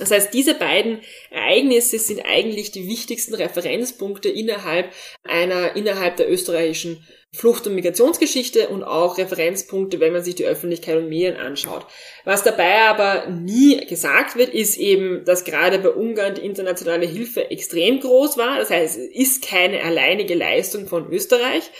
Das 0.01 0.11
heißt, 0.11 0.35
diese 0.35 0.55
beiden 0.55 1.02
Ereignisse 1.31 2.01
sind 2.01 2.20
eigentlich 2.27 2.73
die 2.73 2.89
wichtigsten 2.89 3.35
Referenzpunkte 3.35 4.28
innerhalb 4.28 4.93
einer, 5.23 5.77
innerhalb 5.77 6.16
der 6.16 6.28
österreichischen 6.28 7.06
Flucht- 7.35 7.66
und 7.66 7.74
Migrationsgeschichte 7.74 8.69
und 8.69 8.85
auch 8.85 9.19
Referenzpunkte, 9.19 9.98
wenn 9.98 10.12
man 10.12 10.23
sich 10.23 10.36
die 10.36 10.44
Öffentlichkeit 10.44 10.97
und 10.97 11.09
Medien 11.09 11.36
anschaut. 11.36 11.86
Was 12.24 12.44
dabei 12.44 12.82
aber 12.82 13.27
nie 13.27 13.85
gesagt 13.86 14.36
wird, 14.36 14.55
ist 14.55 14.77
eben, 14.77 15.24
dass 15.24 15.44
gerade 15.44 15.78
bei 15.78 15.90
Ungarn 15.90 16.36
die 16.36 16.44
internationale 16.44 17.06
Hilfe 17.06 17.51
extrem 17.51 18.01
groß 18.01 18.39
war. 18.39 18.59
Das 18.59 18.70
heißt, 18.70 18.97
es 18.97 19.06
ist 19.15 19.47
keine 19.47 19.82
alleinige 19.82 20.35
Leistung 20.35 20.86
von 20.86 21.12
Österreich, 21.12 21.70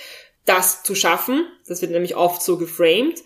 das 0.45 0.83
zu 0.83 0.95
schaffen. 0.95 1.47
Das 1.69 1.81
wird 1.83 1.93
nämlich 1.93 2.17
oft 2.17 2.43
so 2.43 2.59
geframed. 2.59 3.23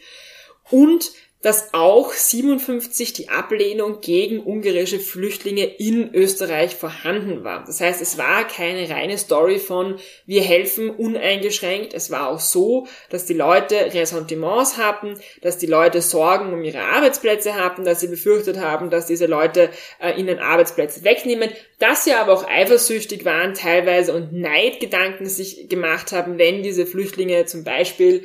Und 0.70 1.12
dass 1.42 1.72
auch 1.72 2.12
57 2.12 3.12
die 3.12 3.28
Ablehnung 3.28 4.00
gegen 4.00 4.40
ungarische 4.40 4.98
Flüchtlinge 4.98 5.64
in 5.64 6.12
Österreich 6.12 6.74
vorhanden 6.74 7.44
war. 7.44 7.64
Das 7.64 7.80
heißt, 7.80 8.02
es 8.02 8.18
war 8.18 8.46
keine 8.46 8.90
reine 8.90 9.16
Story 9.18 9.58
von 9.58 9.98
wir 10.26 10.42
helfen 10.42 10.90
uneingeschränkt. 10.90 11.94
Es 11.94 12.10
war 12.10 12.28
auch 12.28 12.40
so, 12.40 12.88
dass 13.10 13.24
die 13.24 13.34
Leute 13.34 13.76
Ressentiments 13.94 14.76
hatten, 14.76 15.14
dass 15.40 15.58
die 15.58 15.66
Leute 15.66 16.02
Sorgen 16.02 16.52
um 16.52 16.64
ihre 16.64 16.80
Arbeitsplätze 16.80 17.54
hatten, 17.54 17.84
dass 17.84 18.00
sie 18.00 18.08
befürchtet 18.08 18.58
haben, 18.58 18.90
dass 18.90 19.06
diese 19.06 19.26
Leute 19.26 19.70
äh, 20.00 20.18
ihnen 20.18 20.40
Arbeitsplätze 20.40 21.04
wegnehmen, 21.04 21.50
dass 21.78 22.02
sie 22.02 22.14
aber 22.14 22.32
auch 22.32 22.48
eifersüchtig 22.48 23.24
waren 23.24 23.54
teilweise 23.54 24.12
und 24.12 24.32
Neidgedanken 24.32 25.26
sich 25.26 25.68
gemacht 25.68 26.10
haben, 26.10 26.38
wenn 26.38 26.64
diese 26.64 26.84
Flüchtlinge 26.84 27.46
zum 27.46 27.62
Beispiel 27.62 28.24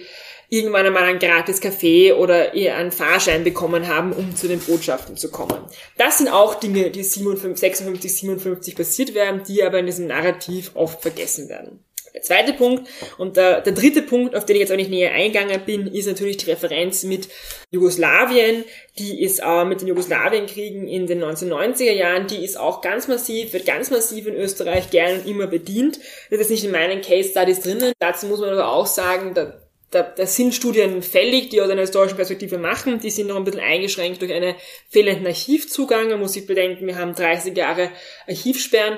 irgendwann 0.49 0.85
einmal 0.85 1.03
ein 1.03 1.19
gratis 1.19 1.61
Kaffee 1.61 2.13
oder 2.13 2.53
eher 2.53 2.77
einen 2.77 2.91
Fahrschein 2.91 3.43
bekommen 3.43 3.87
haben, 3.87 4.13
um 4.13 4.35
zu 4.35 4.47
den 4.47 4.59
Botschaften 4.59 5.17
zu 5.17 5.31
kommen. 5.31 5.59
Das 5.97 6.17
sind 6.17 6.29
auch 6.29 6.55
Dinge, 6.55 6.91
die 6.91 7.03
57, 7.03 7.59
56, 7.59 8.19
57 8.19 8.75
passiert 8.75 9.13
werden, 9.13 9.43
die 9.47 9.63
aber 9.63 9.79
in 9.79 9.85
diesem 9.85 10.07
Narrativ 10.07 10.71
oft 10.75 11.01
vergessen 11.01 11.49
werden. 11.49 11.83
Der 12.13 12.21
zweite 12.21 12.53
Punkt 12.53 12.87
und 13.17 13.37
der, 13.37 13.61
der 13.61 13.73
dritte 13.73 14.03
Punkt, 14.03 14.35
auf 14.35 14.45
den 14.45 14.55
ich 14.55 14.61
jetzt 14.61 14.71
auch 14.71 14.75
nicht 14.75 14.91
näher 14.91 15.13
eingegangen 15.13 15.59
bin, 15.65 15.87
ist 15.87 16.05
natürlich 16.05 16.37
die 16.37 16.51
Referenz 16.51 17.03
mit 17.03 17.27
Jugoslawien. 17.71 18.65
Die 18.99 19.23
ist 19.23 19.41
auch 19.41 19.65
mit 19.65 19.81
den 19.81 19.87
Jugoslawienkriegen 19.87 20.87
in 20.87 21.07
den 21.07 21.23
1990er 21.23 21.91
Jahren, 21.91 22.27
die 22.27 22.45
ist 22.45 22.59
auch 22.59 22.81
ganz 22.81 23.07
massiv, 23.07 23.53
wird 23.53 23.65
ganz 23.65 23.89
massiv 23.89 24.27
in 24.27 24.35
Österreich 24.35 24.91
gern 24.91 25.21
und 25.21 25.27
immer 25.27 25.47
bedient. 25.47 25.99
Das 26.29 26.39
ist 26.39 26.51
nicht 26.51 26.63
in 26.63 26.71
meinen 26.71 27.01
Case 27.01 27.29
Studies 27.29 27.61
drinnen. 27.61 27.93
Dazu 27.97 28.27
muss 28.27 28.41
man 28.41 28.49
aber 28.49 28.71
auch 28.71 28.85
sagen, 28.85 29.33
da, 29.33 29.62
da, 29.93 30.01
da 30.03 30.25
sind 30.25 30.55
Studien 30.55 31.01
fällig, 31.03 31.49
die 31.49 31.61
aus 31.61 31.69
einer 31.69 31.81
historischen 31.81 32.15
Perspektive 32.15 32.57
machen. 32.57 32.99
Die 32.99 33.11
sind 33.11 33.27
noch 33.27 33.35
ein 33.35 33.43
bisschen 33.43 33.61
eingeschränkt 33.61 34.21
durch 34.21 34.33
einen 34.33 34.55
fehlenden 34.89 35.27
Archivzugang. 35.27 36.09
Man 36.09 36.19
muss 36.19 36.33
sich 36.33 36.47
bedenken, 36.47 36.87
wir 36.87 36.97
haben 36.97 37.13
30 37.13 37.55
Jahre 37.55 37.91
Archivsperren. 38.27 38.97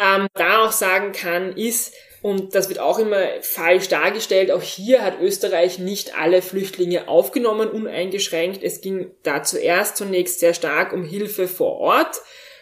Ähm, 0.00 0.28
da 0.34 0.64
auch 0.64 0.72
sagen 0.72 1.12
kann, 1.12 1.56
ist, 1.56 1.92
und 2.22 2.54
das 2.54 2.68
wird 2.68 2.78
auch 2.78 2.98
immer 2.98 3.22
falsch 3.42 3.88
dargestellt. 3.88 4.50
Auch 4.50 4.62
hier 4.62 5.02
hat 5.02 5.20
Österreich 5.20 5.78
nicht 5.78 6.18
alle 6.18 6.40
Flüchtlinge 6.40 7.08
aufgenommen, 7.08 7.68
uneingeschränkt. 7.68 8.62
Es 8.62 8.80
ging 8.80 9.10
da 9.22 9.42
zuerst 9.42 9.96
zunächst 9.96 10.40
sehr 10.40 10.54
stark 10.54 10.92
um 10.92 11.04
Hilfe 11.04 11.48
vor 11.48 11.78
Ort, 11.78 12.20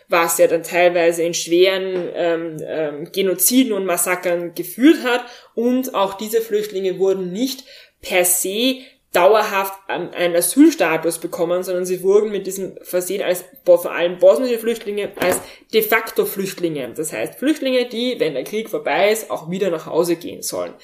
was 0.09 0.39
ja 0.39 0.47
dann 0.47 0.63
teilweise 0.63 1.23
in 1.23 1.35
schweren 1.35 2.09
ähm, 2.15 2.57
ähm, 2.65 3.13
Genoziden 3.13 3.73
und 3.73 3.85
Massakern 3.85 4.55
geführt 4.55 5.05
hat. 5.05 5.25
Und 5.55 5.95
auch 5.95 6.15
diese 6.15 6.41
Flüchtlinge 6.41 6.99
wurden 6.99 7.33
nicht 7.33 7.65
per 8.01 8.25
se 8.25 8.79
dauerhaft 9.13 9.73
einen 9.89 10.37
Asylstatus 10.37 11.19
bekommen, 11.19 11.63
sondern 11.63 11.87
sie 11.87 12.03
wurden 12.03 12.31
mit 12.31 12.47
diesem 12.47 12.77
versehen 12.83 13.23
als 13.23 13.45
vor 13.65 13.91
allem 13.91 14.19
bosnische 14.19 14.59
Flüchtlinge 14.59 15.13
als 15.19 15.41
de 15.73 15.81
facto 15.81 16.27
Flüchtlinge. 16.27 16.93
Das 16.95 17.13
heißt 17.15 17.39
Flüchtlinge, 17.39 17.87
die, 17.87 18.21
wenn 18.21 18.35
der 18.35 18.45
Krieg 18.45 18.69
vorbei 18.69 19.11
ist, 19.11 19.31
auch 19.31 19.51
wieder 19.51 19.71
nach 19.71 19.87
Hause 19.87 20.17
gehen 20.17 20.43
sollen. 20.43 20.75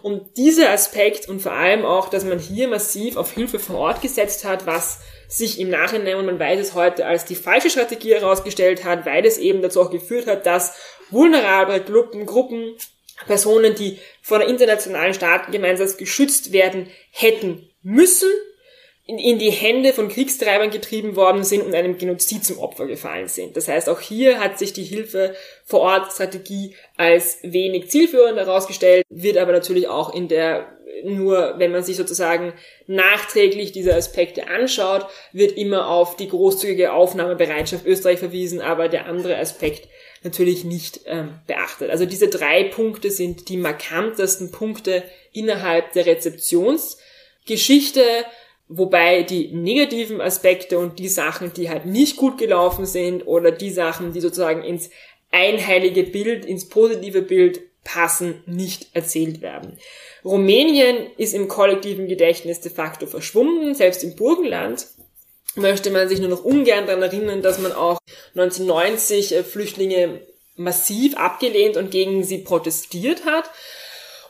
Und 0.00 0.36
dieser 0.36 0.70
Aspekt 0.70 1.28
und 1.28 1.42
vor 1.42 1.52
allem 1.52 1.84
auch, 1.84 2.08
dass 2.08 2.24
man 2.24 2.38
hier 2.38 2.68
massiv 2.68 3.16
auf 3.16 3.32
Hilfe 3.32 3.58
vor 3.58 3.78
Ort 3.78 4.00
gesetzt 4.00 4.44
hat, 4.44 4.64
was 4.64 5.00
sich 5.32 5.58
im 5.58 5.70
Nachhinein, 5.70 6.16
und 6.16 6.26
man 6.26 6.38
weiß 6.38 6.60
es 6.60 6.74
heute, 6.74 7.06
als 7.06 7.24
die 7.24 7.34
falsche 7.34 7.70
Strategie 7.70 8.14
herausgestellt 8.14 8.84
hat, 8.84 9.06
weil 9.06 9.24
es 9.24 9.38
eben 9.38 9.62
dazu 9.62 9.80
auch 9.80 9.90
geführt 9.90 10.26
hat, 10.26 10.44
dass 10.46 10.76
vulnerable 11.10 11.80
Gruppen, 11.80 12.26
Gruppen 12.26 12.74
Personen, 13.26 13.74
die 13.74 13.98
von 14.20 14.40
der 14.40 14.48
internationalen 14.48 15.14
Staatengemeinschaft 15.14 15.96
geschützt 15.98 16.52
werden 16.52 16.88
hätten 17.10 17.70
müssen, 17.82 18.30
in, 19.06 19.18
in 19.18 19.38
die 19.38 19.50
Hände 19.50 19.92
von 19.92 20.08
Kriegstreibern 20.08 20.70
getrieben 20.70 21.16
worden 21.16 21.44
sind 21.44 21.62
und 21.62 21.74
einem 21.74 21.98
Genozid 21.98 22.44
zum 22.44 22.58
Opfer 22.58 22.86
gefallen 22.86 23.28
sind. 23.28 23.56
Das 23.56 23.68
heißt, 23.68 23.88
auch 23.88 24.00
hier 24.00 24.38
hat 24.38 24.58
sich 24.58 24.72
die 24.72 24.84
Hilfe 24.84 25.34
vor 25.64 25.80
Ort 25.80 26.12
Strategie 26.12 26.76
als 26.96 27.38
wenig 27.42 27.90
zielführend 27.90 28.38
herausgestellt, 28.38 29.04
wird 29.08 29.38
aber 29.38 29.52
natürlich 29.52 29.88
auch 29.88 30.14
in 30.14 30.28
der 30.28 30.78
nur 31.04 31.54
wenn 31.58 31.72
man 31.72 31.82
sich 31.82 31.96
sozusagen 31.96 32.52
nachträglich 32.86 33.72
diese 33.72 33.94
Aspekte 33.94 34.48
anschaut, 34.48 35.06
wird 35.32 35.52
immer 35.52 35.88
auf 35.88 36.16
die 36.16 36.28
großzügige 36.28 36.92
Aufnahmebereitschaft 36.92 37.86
Österreich 37.86 38.18
verwiesen, 38.18 38.60
aber 38.60 38.88
der 38.88 39.06
andere 39.06 39.38
Aspekt 39.38 39.88
natürlich 40.22 40.64
nicht 40.64 41.00
ähm, 41.06 41.40
beachtet. 41.46 41.90
Also 41.90 42.06
diese 42.06 42.28
drei 42.28 42.64
Punkte 42.64 43.10
sind 43.10 43.48
die 43.48 43.56
markantesten 43.56 44.52
Punkte 44.52 45.02
innerhalb 45.32 45.92
der 45.92 46.06
Rezeptionsgeschichte, 46.06 48.04
wobei 48.68 49.22
die 49.22 49.48
negativen 49.48 50.20
Aspekte 50.20 50.78
und 50.78 50.98
die 50.98 51.08
Sachen, 51.08 51.52
die 51.52 51.68
halt 51.68 51.86
nicht 51.86 52.16
gut 52.16 52.38
gelaufen 52.38 52.86
sind 52.86 53.26
oder 53.26 53.50
die 53.50 53.70
Sachen, 53.70 54.12
die 54.12 54.20
sozusagen 54.20 54.62
ins 54.62 54.90
einheilige 55.30 56.04
Bild, 56.04 56.44
ins 56.44 56.68
positive 56.68 57.22
Bild 57.22 57.62
passen, 57.84 58.42
nicht 58.46 58.94
erzählt 58.94 59.40
werden. 59.42 59.76
Rumänien 60.24 61.10
ist 61.16 61.34
im 61.34 61.48
kollektiven 61.48 62.06
Gedächtnis 62.06 62.60
de 62.60 62.70
facto 62.70 63.06
verschwunden, 63.06 63.74
selbst 63.74 64.04
im 64.04 64.14
Burgenland 64.16 64.86
möchte 65.54 65.90
man 65.90 66.08
sich 66.08 66.20
nur 66.20 66.30
noch 66.30 66.44
ungern 66.44 66.86
daran 66.86 67.02
erinnern, 67.02 67.42
dass 67.42 67.58
man 67.58 67.72
auch 67.72 67.98
1990 68.34 69.34
äh, 69.34 69.42
Flüchtlinge 69.42 70.20
massiv 70.56 71.16
abgelehnt 71.16 71.76
und 71.76 71.90
gegen 71.90 72.24
sie 72.24 72.38
protestiert 72.38 73.24
hat 73.24 73.50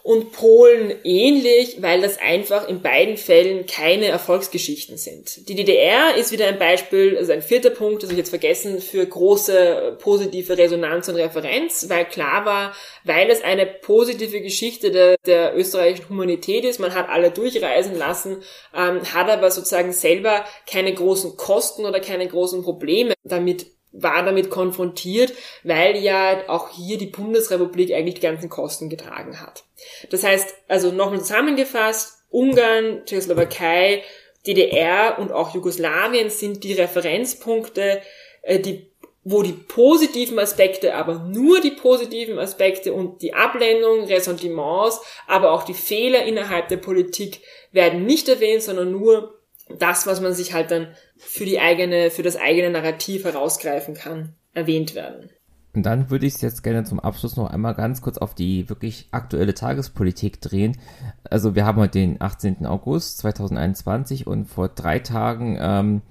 und 0.02 0.32
Polen 0.32 0.92
ähnlich, 1.04 1.80
weil 1.80 2.00
das 2.00 2.18
einfach 2.18 2.68
in 2.68 2.82
beiden 2.82 3.16
Fällen 3.16 3.66
keine 3.66 4.06
Erfolgsgeschichten 4.06 4.96
sind. 4.96 5.48
Die 5.48 5.54
DDR 5.54 6.16
ist 6.16 6.32
wieder 6.32 6.48
ein 6.48 6.58
Beispiel, 6.58 7.16
also 7.16 7.32
ein 7.32 7.42
vierter 7.42 7.70
Punkt, 7.70 8.02
das 8.02 8.10
ich 8.10 8.16
jetzt 8.16 8.30
vergessen, 8.30 8.80
für 8.80 9.06
große 9.06 9.98
positive 10.00 10.58
Resonanz 10.58 11.08
und 11.08 11.14
Referenz, 11.16 11.88
weil 11.88 12.04
klar 12.04 12.44
war, 12.44 12.74
weil 13.04 13.30
es 13.30 13.44
eine 13.44 13.64
positive 13.64 14.40
Geschichte 14.40 14.90
der, 14.90 15.16
der 15.24 15.56
österreichischen 15.56 16.08
Humanität 16.08 16.64
ist, 16.64 16.80
man 16.80 16.94
hat 16.94 17.08
alle 17.08 17.30
durchreisen 17.30 17.96
lassen, 17.96 18.42
ähm, 18.74 19.02
hat 19.14 19.30
aber 19.30 19.52
sozusagen 19.52 19.92
selber 19.92 20.44
keine 20.68 20.92
großen 20.92 21.36
Kosten 21.36 21.84
oder 21.84 22.00
keine 22.00 22.26
großen 22.26 22.62
Probleme 22.62 23.14
damit 23.22 23.66
war 23.92 24.24
damit 24.24 24.50
konfrontiert, 24.50 25.32
weil 25.62 25.96
ja 25.96 26.48
auch 26.48 26.70
hier 26.70 26.98
die 26.98 27.06
Bundesrepublik 27.06 27.92
eigentlich 27.92 28.16
die 28.16 28.22
ganzen 28.22 28.48
Kosten 28.48 28.88
getragen 28.88 29.40
hat. 29.40 29.64
Das 30.10 30.24
heißt, 30.24 30.54
also 30.68 30.90
nochmal 30.90 31.20
zusammengefasst, 31.20 32.18
Ungarn, 32.30 33.02
Tschechoslowakei, 33.04 34.02
DDR 34.46 35.18
und 35.18 35.30
auch 35.30 35.54
Jugoslawien 35.54 36.30
sind 36.30 36.64
die 36.64 36.72
Referenzpunkte, 36.72 38.00
äh, 38.42 38.58
die, 38.58 38.90
wo 39.22 39.42
die 39.42 39.52
positiven 39.52 40.38
Aspekte, 40.38 40.94
aber 40.94 41.20
nur 41.20 41.60
die 41.60 41.70
positiven 41.70 42.38
Aspekte 42.38 42.92
und 42.92 43.22
die 43.22 43.34
Ablehnung, 43.34 44.04
Ressentiments, 44.04 45.00
aber 45.28 45.52
auch 45.52 45.62
die 45.62 45.74
Fehler 45.74 46.24
innerhalb 46.24 46.68
der 46.68 46.78
Politik 46.78 47.40
werden 47.70 48.04
nicht 48.04 48.28
erwähnt, 48.28 48.62
sondern 48.62 48.90
nur 48.90 49.38
das, 49.78 50.06
was 50.06 50.20
man 50.20 50.32
sich 50.32 50.52
halt 50.52 50.70
dann 50.70 50.88
für 51.16 51.44
die 51.44 51.60
eigene, 51.60 52.10
für 52.10 52.22
das 52.22 52.36
eigene 52.36 52.70
Narrativ 52.70 53.24
herausgreifen 53.24 53.94
kann, 53.94 54.34
erwähnt 54.52 54.94
werden. 54.94 55.30
Und 55.74 55.84
dann 55.84 56.10
würde 56.10 56.26
ich 56.26 56.34
es 56.34 56.42
jetzt 56.42 56.62
gerne 56.62 56.84
zum 56.84 57.00
Abschluss 57.00 57.36
noch 57.36 57.50
einmal 57.50 57.74
ganz 57.74 58.02
kurz 58.02 58.18
auf 58.18 58.34
die 58.34 58.68
wirklich 58.68 59.08
aktuelle 59.10 59.54
Tagespolitik 59.54 60.40
drehen. 60.40 60.76
Also 61.24 61.54
wir 61.54 61.64
haben 61.64 61.80
heute 61.80 61.98
den 61.98 62.20
18. 62.20 62.66
August 62.66 63.18
2021 63.18 64.26
und 64.26 64.44
vor 64.44 64.68
drei 64.68 64.98
Tagen 64.98 65.56
ähm, 65.58 66.02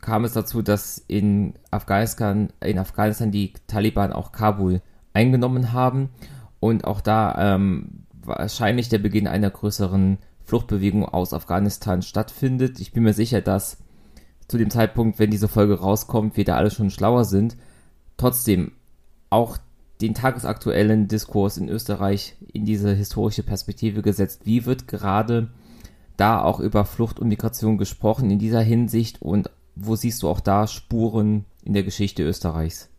kam 0.00 0.24
es 0.24 0.32
dazu, 0.32 0.62
dass 0.62 1.04
in 1.06 1.54
Afghanistan, 1.70 2.50
in 2.62 2.78
Afghanistan 2.78 3.30
die 3.30 3.52
Taliban 3.66 4.12
auch 4.12 4.32
Kabul 4.32 4.80
eingenommen 5.12 5.72
haben 5.72 6.08
und 6.60 6.84
auch 6.84 7.02
da 7.02 7.54
ähm, 7.54 8.06
wahrscheinlich 8.22 8.88
der 8.88 8.98
Beginn 8.98 9.26
einer 9.26 9.50
größeren 9.50 10.18
Fluchtbewegung 10.44 11.04
aus 11.04 11.32
Afghanistan 11.32 12.02
stattfindet. 12.02 12.80
Ich 12.80 12.92
bin 12.92 13.02
mir 13.02 13.14
sicher, 13.14 13.40
dass 13.40 13.78
zu 14.46 14.58
dem 14.58 14.70
Zeitpunkt, 14.70 15.18
wenn 15.18 15.30
diese 15.30 15.48
Folge 15.48 15.80
rauskommt, 15.80 16.36
wir 16.36 16.44
da 16.44 16.56
alle 16.56 16.70
schon 16.70 16.90
schlauer 16.90 17.24
sind. 17.24 17.56
Trotzdem, 18.16 18.72
auch 19.30 19.58
den 20.00 20.14
tagesaktuellen 20.14 21.08
Diskurs 21.08 21.56
in 21.56 21.68
Österreich 21.68 22.36
in 22.52 22.64
diese 22.64 22.92
historische 22.94 23.42
Perspektive 23.42 24.02
gesetzt. 24.02 24.42
Wie 24.44 24.66
wird 24.66 24.86
gerade 24.86 25.50
da 26.16 26.42
auch 26.42 26.60
über 26.60 26.84
Flucht 26.84 27.18
und 27.18 27.28
Migration 27.28 27.78
gesprochen 27.78 28.30
in 28.30 28.38
dieser 28.38 28.60
Hinsicht 28.60 29.22
und 29.22 29.50
wo 29.74 29.96
siehst 29.96 30.22
du 30.22 30.28
auch 30.28 30.40
da 30.40 30.66
Spuren 30.66 31.46
in 31.64 31.72
der 31.72 31.82
Geschichte 31.82 32.22
Österreichs? 32.22 32.90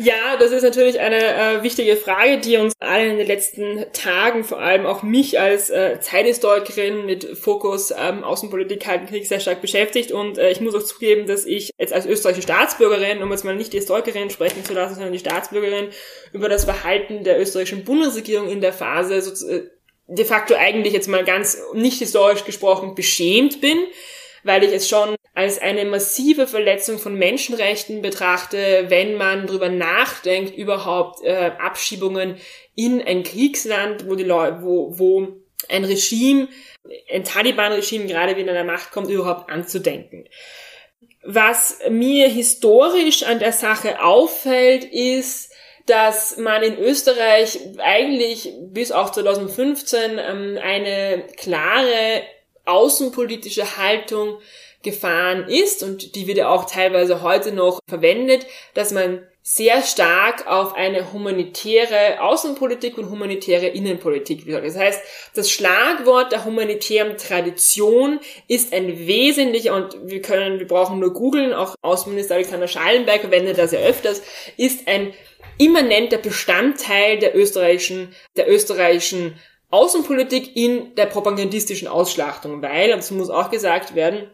Ja, 0.00 0.36
das 0.36 0.52
ist 0.52 0.62
natürlich 0.62 1.00
eine 1.00 1.16
äh, 1.16 1.62
wichtige 1.64 1.96
Frage, 1.96 2.38
die 2.38 2.56
uns 2.56 2.72
alle 2.78 3.08
in 3.08 3.18
den 3.18 3.26
letzten 3.26 3.84
Tagen, 3.92 4.44
vor 4.44 4.60
allem 4.60 4.86
auch 4.86 5.02
mich 5.02 5.40
als 5.40 5.70
äh, 5.70 5.98
Zeithistorikerin 5.98 7.04
mit 7.04 7.36
Fokus 7.36 7.90
ähm, 7.90 8.22
Außenpolitik, 8.22 8.78
Kalten 8.78 9.06
Krieg 9.06 9.26
sehr 9.26 9.40
stark 9.40 9.60
beschäftigt. 9.60 10.12
Und 10.12 10.38
äh, 10.38 10.52
ich 10.52 10.60
muss 10.60 10.76
auch 10.76 10.84
zugeben, 10.84 11.26
dass 11.26 11.44
ich 11.44 11.72
jetzt 11.80 11.92
als 11.92 12.06
österreichische 12.06 12.44
Staatsbürgerin, 12.44 13.24
um 13.24 13.32
jetzt 13.32 13.44
mal 13.44 13.56
nicht 13.56 13.72
die 13.72 13.78
Historikerin 13.78 14.30
sprechen 14.30 14.64
zu 14.64 14.72
lassen, 14.72 14.94
sondern 14.94 15.12
die 15.12 15.18
Staatsbürgerin, 15.18 15.88
über 16.32 16.48
das 16.48 16.64
Verhalten 16.64 17.24
der 17.24 17.40
österreichischen 17.40 17.82
Bundesregierung 17.82 18.48
in 18.48 18.60
der 18.60 18.72
Phase 18.72 19.20
so, 19.20 19.48
äh, 19.48 19.64
de 20.06 20.24
facto 20.24 20.54
eigentlich 20.54 20.92
jetzt 20.92 21.08
mal 21.08 21.24
ganz 21.24 21.60
nicht 21.74 21.98
historisch 21.98 22.44
gesprochen 22.44 22.94
beschämt 22.94 23.60
bin 23.60 23.78
weil 24.44 24.64
ich 24.64 24.72
es 24.72 24.88
schon 24.88 25.16
als 25.38 25.62
eine 25.62 25.84
massive 25.84 26.48
Verletzung 26.48 26.98
von 26.98 27.14
Menschenrechten 27.14 28.02
betrachte, 28.02 28.86
wenn 28.88 29.14
man 29.14 29.46
darüber 29.46 29.68
nachdenkt, 29.68 30.52
überhaupt 30.58 31.22
äh, 31.22 31.52
Abschiebungen 31.60 32.38
in 32.74 33.00
ein 33.00 33.22
Kriegsland, 33.22 34.08
wo 34.08 34.16
die 34.16 34.24
Leute, 34.24 34.62
wo, 34.62 34.98
wo 34.98 35.28
ein 35.68 35.84
Regime, 35.84 36.48
ein 37.08 37.22
Taliban-Regime 37.22 38.06
gerade 38.06 38.36
wieder 38.36 38.48
an 38.48 38.56
der 38.56 38.64
Macht 38.64 38.90
kommt, 38.90 39.10
überhaupt 39.10 39.48
anzudenken. 39.48 40.28
Was 41.22 41.78
mir 41.88 42.28
historisch 42.28 43.22
an 43.22 43.38
der 43.38 43.52
Sache 43.52 44.02
auffällt, 44.02 44.86
ist, 44.86 45.52
dass 45.86 46.36
man 46.38 46.64
in 46.64 46.76
Österreich 46.78 47.60
eigentlich 47.78 48.52
bis 48.72 48.90
auch 48.90 49.12
2015 49.12 50.18
ähm, 50.18 50.58
eine 50.60 51.28
klare 51.36 52.22
außenpolitische 52.64 53.76
Haltung 53.76 54.40
gefahren 54.90 55.46
ist 55.48 55.82
und 55.82 56.14
die 56.14 56.26
wird 56.26 56.38
ja 56.38 56.48
auch 56.48 56.64
teilweise 56.64 57.22
heute 57.22 57.52
noch 57.52 57.80
verwendet, 57.88 58.46
dass 58.74 58.92
man 58.92 59.26
sehr 59.50 59.80
stark 59.82 60.46
auf 60.46 60.74
eine 60.74 61.12
humanitäre 61.14 62.20
Außenpolitik 62.20 62.98
und 62.98 63.08
humanitäre 63.08 63.68
Innenpolitik. 63.68 64.44
Das 64.46 64.76
heißt, 64.76 65.00
das 65.34 65.50
Schlagwort 65.50 66.32
der 66.32 66.44
humanitären 66.44 67.16
Tradition 67.16 68.20
ist 68.46 68.74
ein 68.74 69.06
wesentlicher, 69.06 69.74
und 69.74 69.96
wir 70.04 70.20
können, 70.20 70.58
wir 70.58 70.66
brauchen 70.66 70.98
nur 70.98 71.14
googeln, 71.14 71.54
auch 71.54 71.74
Außenminister 71.80 72.34
Alexander 72.34 72.68
Schallenberg 72.68 73.22
verwendet 73.22 73.56
das 73.56 73.72
ja 73.72 73.78
öfters, 73.78 74.20
ist 74.58 74.86
ein 74.86 75.14
immanenter 75.56 76.18
Bestandteil 76.18 77.18
der 77.18 77.34
österreichischen, 77.34 78.14
der 78.36 78.50
österreichischen 78.50 79.38
Außenpolitik 79.70 80.56
in 80.56 80.94
der 80.94 81.06
propagandistischen 81.06 81.88
Ausschlachtung, 81.88 82.60
weil, 82.60 82.92
und 82.92 82.98
das 82.98 83.10
muss 83.10 83.30
auch 83.30 83.50
gesagt 83.50 83.94
werden, 83.94 84.30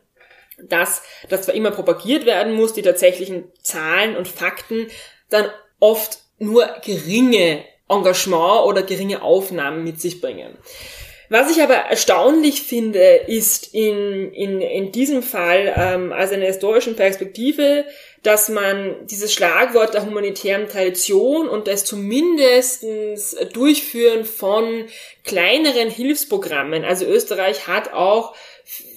dass 0.62 1.02
das 1.28 1.42
zwar 1.42 1.54
immer 1.54 1.70
propagiert 1.70 2.26
werden 2.26 2.54
muss, 2.54 2.72
die 2.72 2.82
tatsächlichen 2.82 3.50
Zahlen 3.62 4.16
und 4.16 4.28
Fakten 4.28 4.88
dann 5.30 5.48
oft 5.80 6.18
nur 6.38 6.66
geringe 6.84 7.64
Engagement 7.88 8.66
oder 8.66 8.82
geringe 8.82 9.22
Aufnahmen 9.22 9.84
mit 9.84 10.00
sich 10.00 10.20
bringen. 10.20 10.56
Was 11.30 11.50
ich 11.50 11.62
aber 11.62 11.74
erstaunlich 11.74 12.62
finde, 12.62 13.00
ist 13.00 13.74
in, 13.74 14.30
in, 14.32 14.60
in 14.60 14.92
diesem 14.92 15.22
Fall 15.22 15.72
ähm, 15.76 16.12
aus 16.12 16.30
einer 16.30 16.46
historischen 16.46 16.96
Perspektive, 16.96 17.86
dass 18.22 18.48
man 18.48 19.06
dieses 19.06 19.32
Schlagwort 19.32 19.94
der 19.94 20.04
humanitären 20.04 20.68
Tradition 20.68 21.48
und 21.48 21.66
das 21.66 21.84
zumindestens 21.84 23.36
Durchführen 23.52 24.24
von 24.24 24.86
kleineren 25.24 25.90
Hilfsprogrammen, 25.90 26.84
also 26.84 27.06
Österreich 27.06 27.66
hat 27.66 27.92
auch 27.92 28.34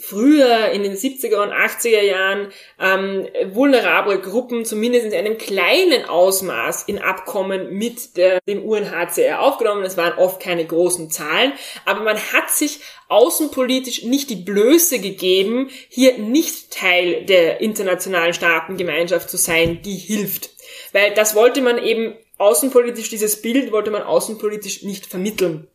früher 0.09 0.69
in 0.69 0.84
den 0.84 0.95
70er 0.95 1.43
und 1.43 1.51
80er 1.51 2.01
Jahren 2.01 2.51
ähm, 2.79 3.27
vulnerable 3.53 4.19
Gruppen 4.19 4.63
zumindest 4.63 5.05
in 5.05 5.13
einem 5.13 5.38
kleinen 5.38 6.05
Ausmaß 6.05 6.84
in 6.84 6.99
Abkommen 6.99 7.73
mit 7.73 8.15
der, 8.15 8.39
dem 8.47 8.63
UNHCR 8.63 9.41
aufgenommen. 9.41 9.84
Das 9.84 9.97
waren 9.97 10.17
oft 10.17 10.41
keine 10.41 10.65
großen 10.65 11.09
Zahlen, 11.09 11.51
aber 11.85 12.01
man 12.01 12.17
hat 12.17 12.49
sich 12.49 12.79
außenpolitisch 13.09 14.03
nicht 14.03 14.29
die 14.29 14.35
Blöße 14.35 14.99
gegeben, 14.99 15.69
hier 15.89 16.17
nicht 16.17 16.71
Teil 16.71 17.25
der 17.25 17.59
internationalen 17.59 18.34
Staatengemeinschaft 18.34 19.29
zu 19.29 19.38
sein, 19.38 19.81
die 19.84 19.95
hilft. 19.95 20.51
Weil 20.93 21.13
das 21.15 21.35
wollte 21.35 21.61
man 21.61 21.84
eben 21.84 22.15
außenpolitisch, 22.38 23.09
dieses 23.09 23.41
Bild 23.41 23.71
wollte 23.71 23.91
man 23.91 24.03
außenpolitisch 24.03 24.84
nicht 24.84 25.05
vermitteln. 25.05 25.67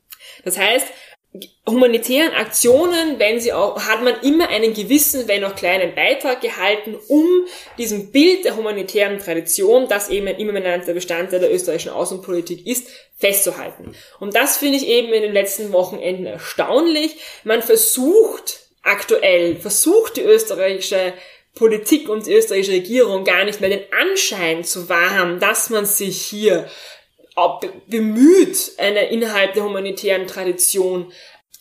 Das 0.44 0.59
heißt, 0.59 0.86
humanitären 1.66 2.34
Aktionen, 2.34 3.18
wenn 3.18 3.40
sie 3.40 3.52
auch, 3.52 3.80
hat 3.80 4.02
man 4.02 4.20
immer 4.20 4.48
einen 4.48 4.74
gewissen, 4.74 5.28
wenn 5.28 5.44
auch 5.44 5.54
kleinen 5.56 5.94
Beitrag 5.94 6.42
gehalten, 6.42 6.96
um 7.09 7.26
diesem 7.78 8.12
Bild 8.12 8.44
der 8.44 8.56
humanitären 8.56 9.18
Tradition, 9.18 9.88
das 9.88 10.10
eben 10.10 10.28
ein 10.28 10.36
immanenter 10.36 10.92
Bestandteil 10.92 11.40
der 11.40 11.52
österreichischen 11.52 11.92
Außenpolitik 11.92 12.66
ist, 12.66 12.88
festzuhalten. 13.16 13.94
Und 14.20 14.34
das 14.34 14.59
finde 14.59 14.76
ich 14.76 14.86
eben 14.86 15.12
in 15.12 15.22
den 15.22 15.32
letzten 15.32 15.72
Wochenenden 15.72 16.26
erstaunlich. 16.26 17.16
Man 17.44 17.62
versucht 17.62 18.60
aktuell, 18.82 19.56
versucht 19.56 20.16
die 20.16 20.22
österreichische 20.22 21.14
Politik 21.54 22.09
und 22.09 22.26
die 22.26 22.34
österreichische 22.34 22.72
Regierung 22.72 23.24
gar 23.24 23.44
nicht 23.44 23.60
mehr 23.60 23.70
den 23.70 23.84
Anschein 23.92 24.64
zu 24.64 24.88
wahren, 24.88 25.38
dass 25.38 25.70
man 25.70 25.86
sich 25.86 26.20
hier 26.22 26.66
bemüht, 27.86 28.72
eine 28.78 29.09
innerhalb 29.09 29.54
der 29.54 29.64
humanitären 29.64 30.26
Tradition 30.26 31.12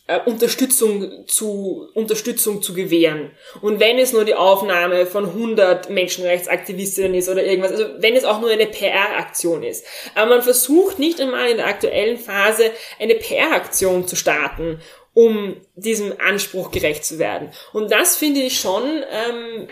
äh, 0.08 0.18
Unterstützung 0.26 1.26
zu, 1.28 1.88
Unterstützung 1.94 2.60
zu 2.60 2.74
gewähren. 2.74 3.30
Und 3.60 3.78
wenn 3.78 3.98
es 3.98 4.12
nur 4.12 4.24
die 4.24 4.34
Aufnahme 4.34 5.06
von 5.06 5.26
100 5.26 5.90
Menschenrechtsaktivistinnen 5.90 7.14
ist 7.14 7.28
oder 7.28 7.44
irgendwas, 7.44 7.70
also 7.70 7.86
wenn 7.98 8.16
es 8.16 8.24
auch 8.24 8.40
nur 8.40 8.50
eine 8.50 8.66
PR-Aktion 8.66 9.62
ist. 9.62 9.86
Aber 10.14 10.30
man 10.30 10.42
versucht 10.42 10.98
nicht 10.98 11.20
einmal 11.20 11.48
in 11.48 11.58
der 11.58 11.68
aktuellen 11.68 12.18
Phase 12.18 12.72
eine 12.98 13.14
PR-Aktion 13.14 14.08
zu 14.08 14.16
starten 14.16 14.80
um 15.14 15.56
diesem 15.74 16.14
Anspruch 16.20 16.70
gerecht 16.70 17.04
zu 17.04 17.18
werden. 17.18 17.50
Und 17.72 17.90
das 17.92 18.16
finde 18.16 18.40
ich 18.40 18.60
schon 18.60 18.82
ähm, 18.82 19.68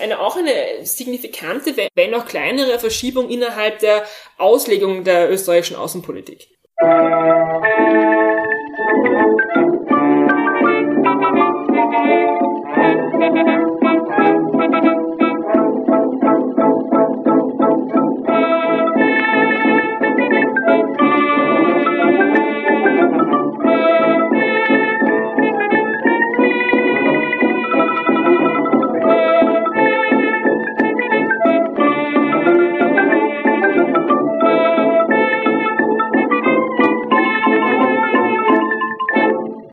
eine, 0.00 0.20
auch 0.20 0.36
eine 0.36 0.52
signifikante, 0.84 1.74
wenn 1.94 2.14
auch 2.14 2.26
kleinere 2.26 2.78
Verschiebung 2.78 3.28
innerhalb 3.28 3.80
der 3.80 4.04
Auslegung 4.38 5.04
der 5.04 5.30
österreichischen 5.30 5.76
Außenpolitik. 5.76 6.48
Musik 6.80 8.46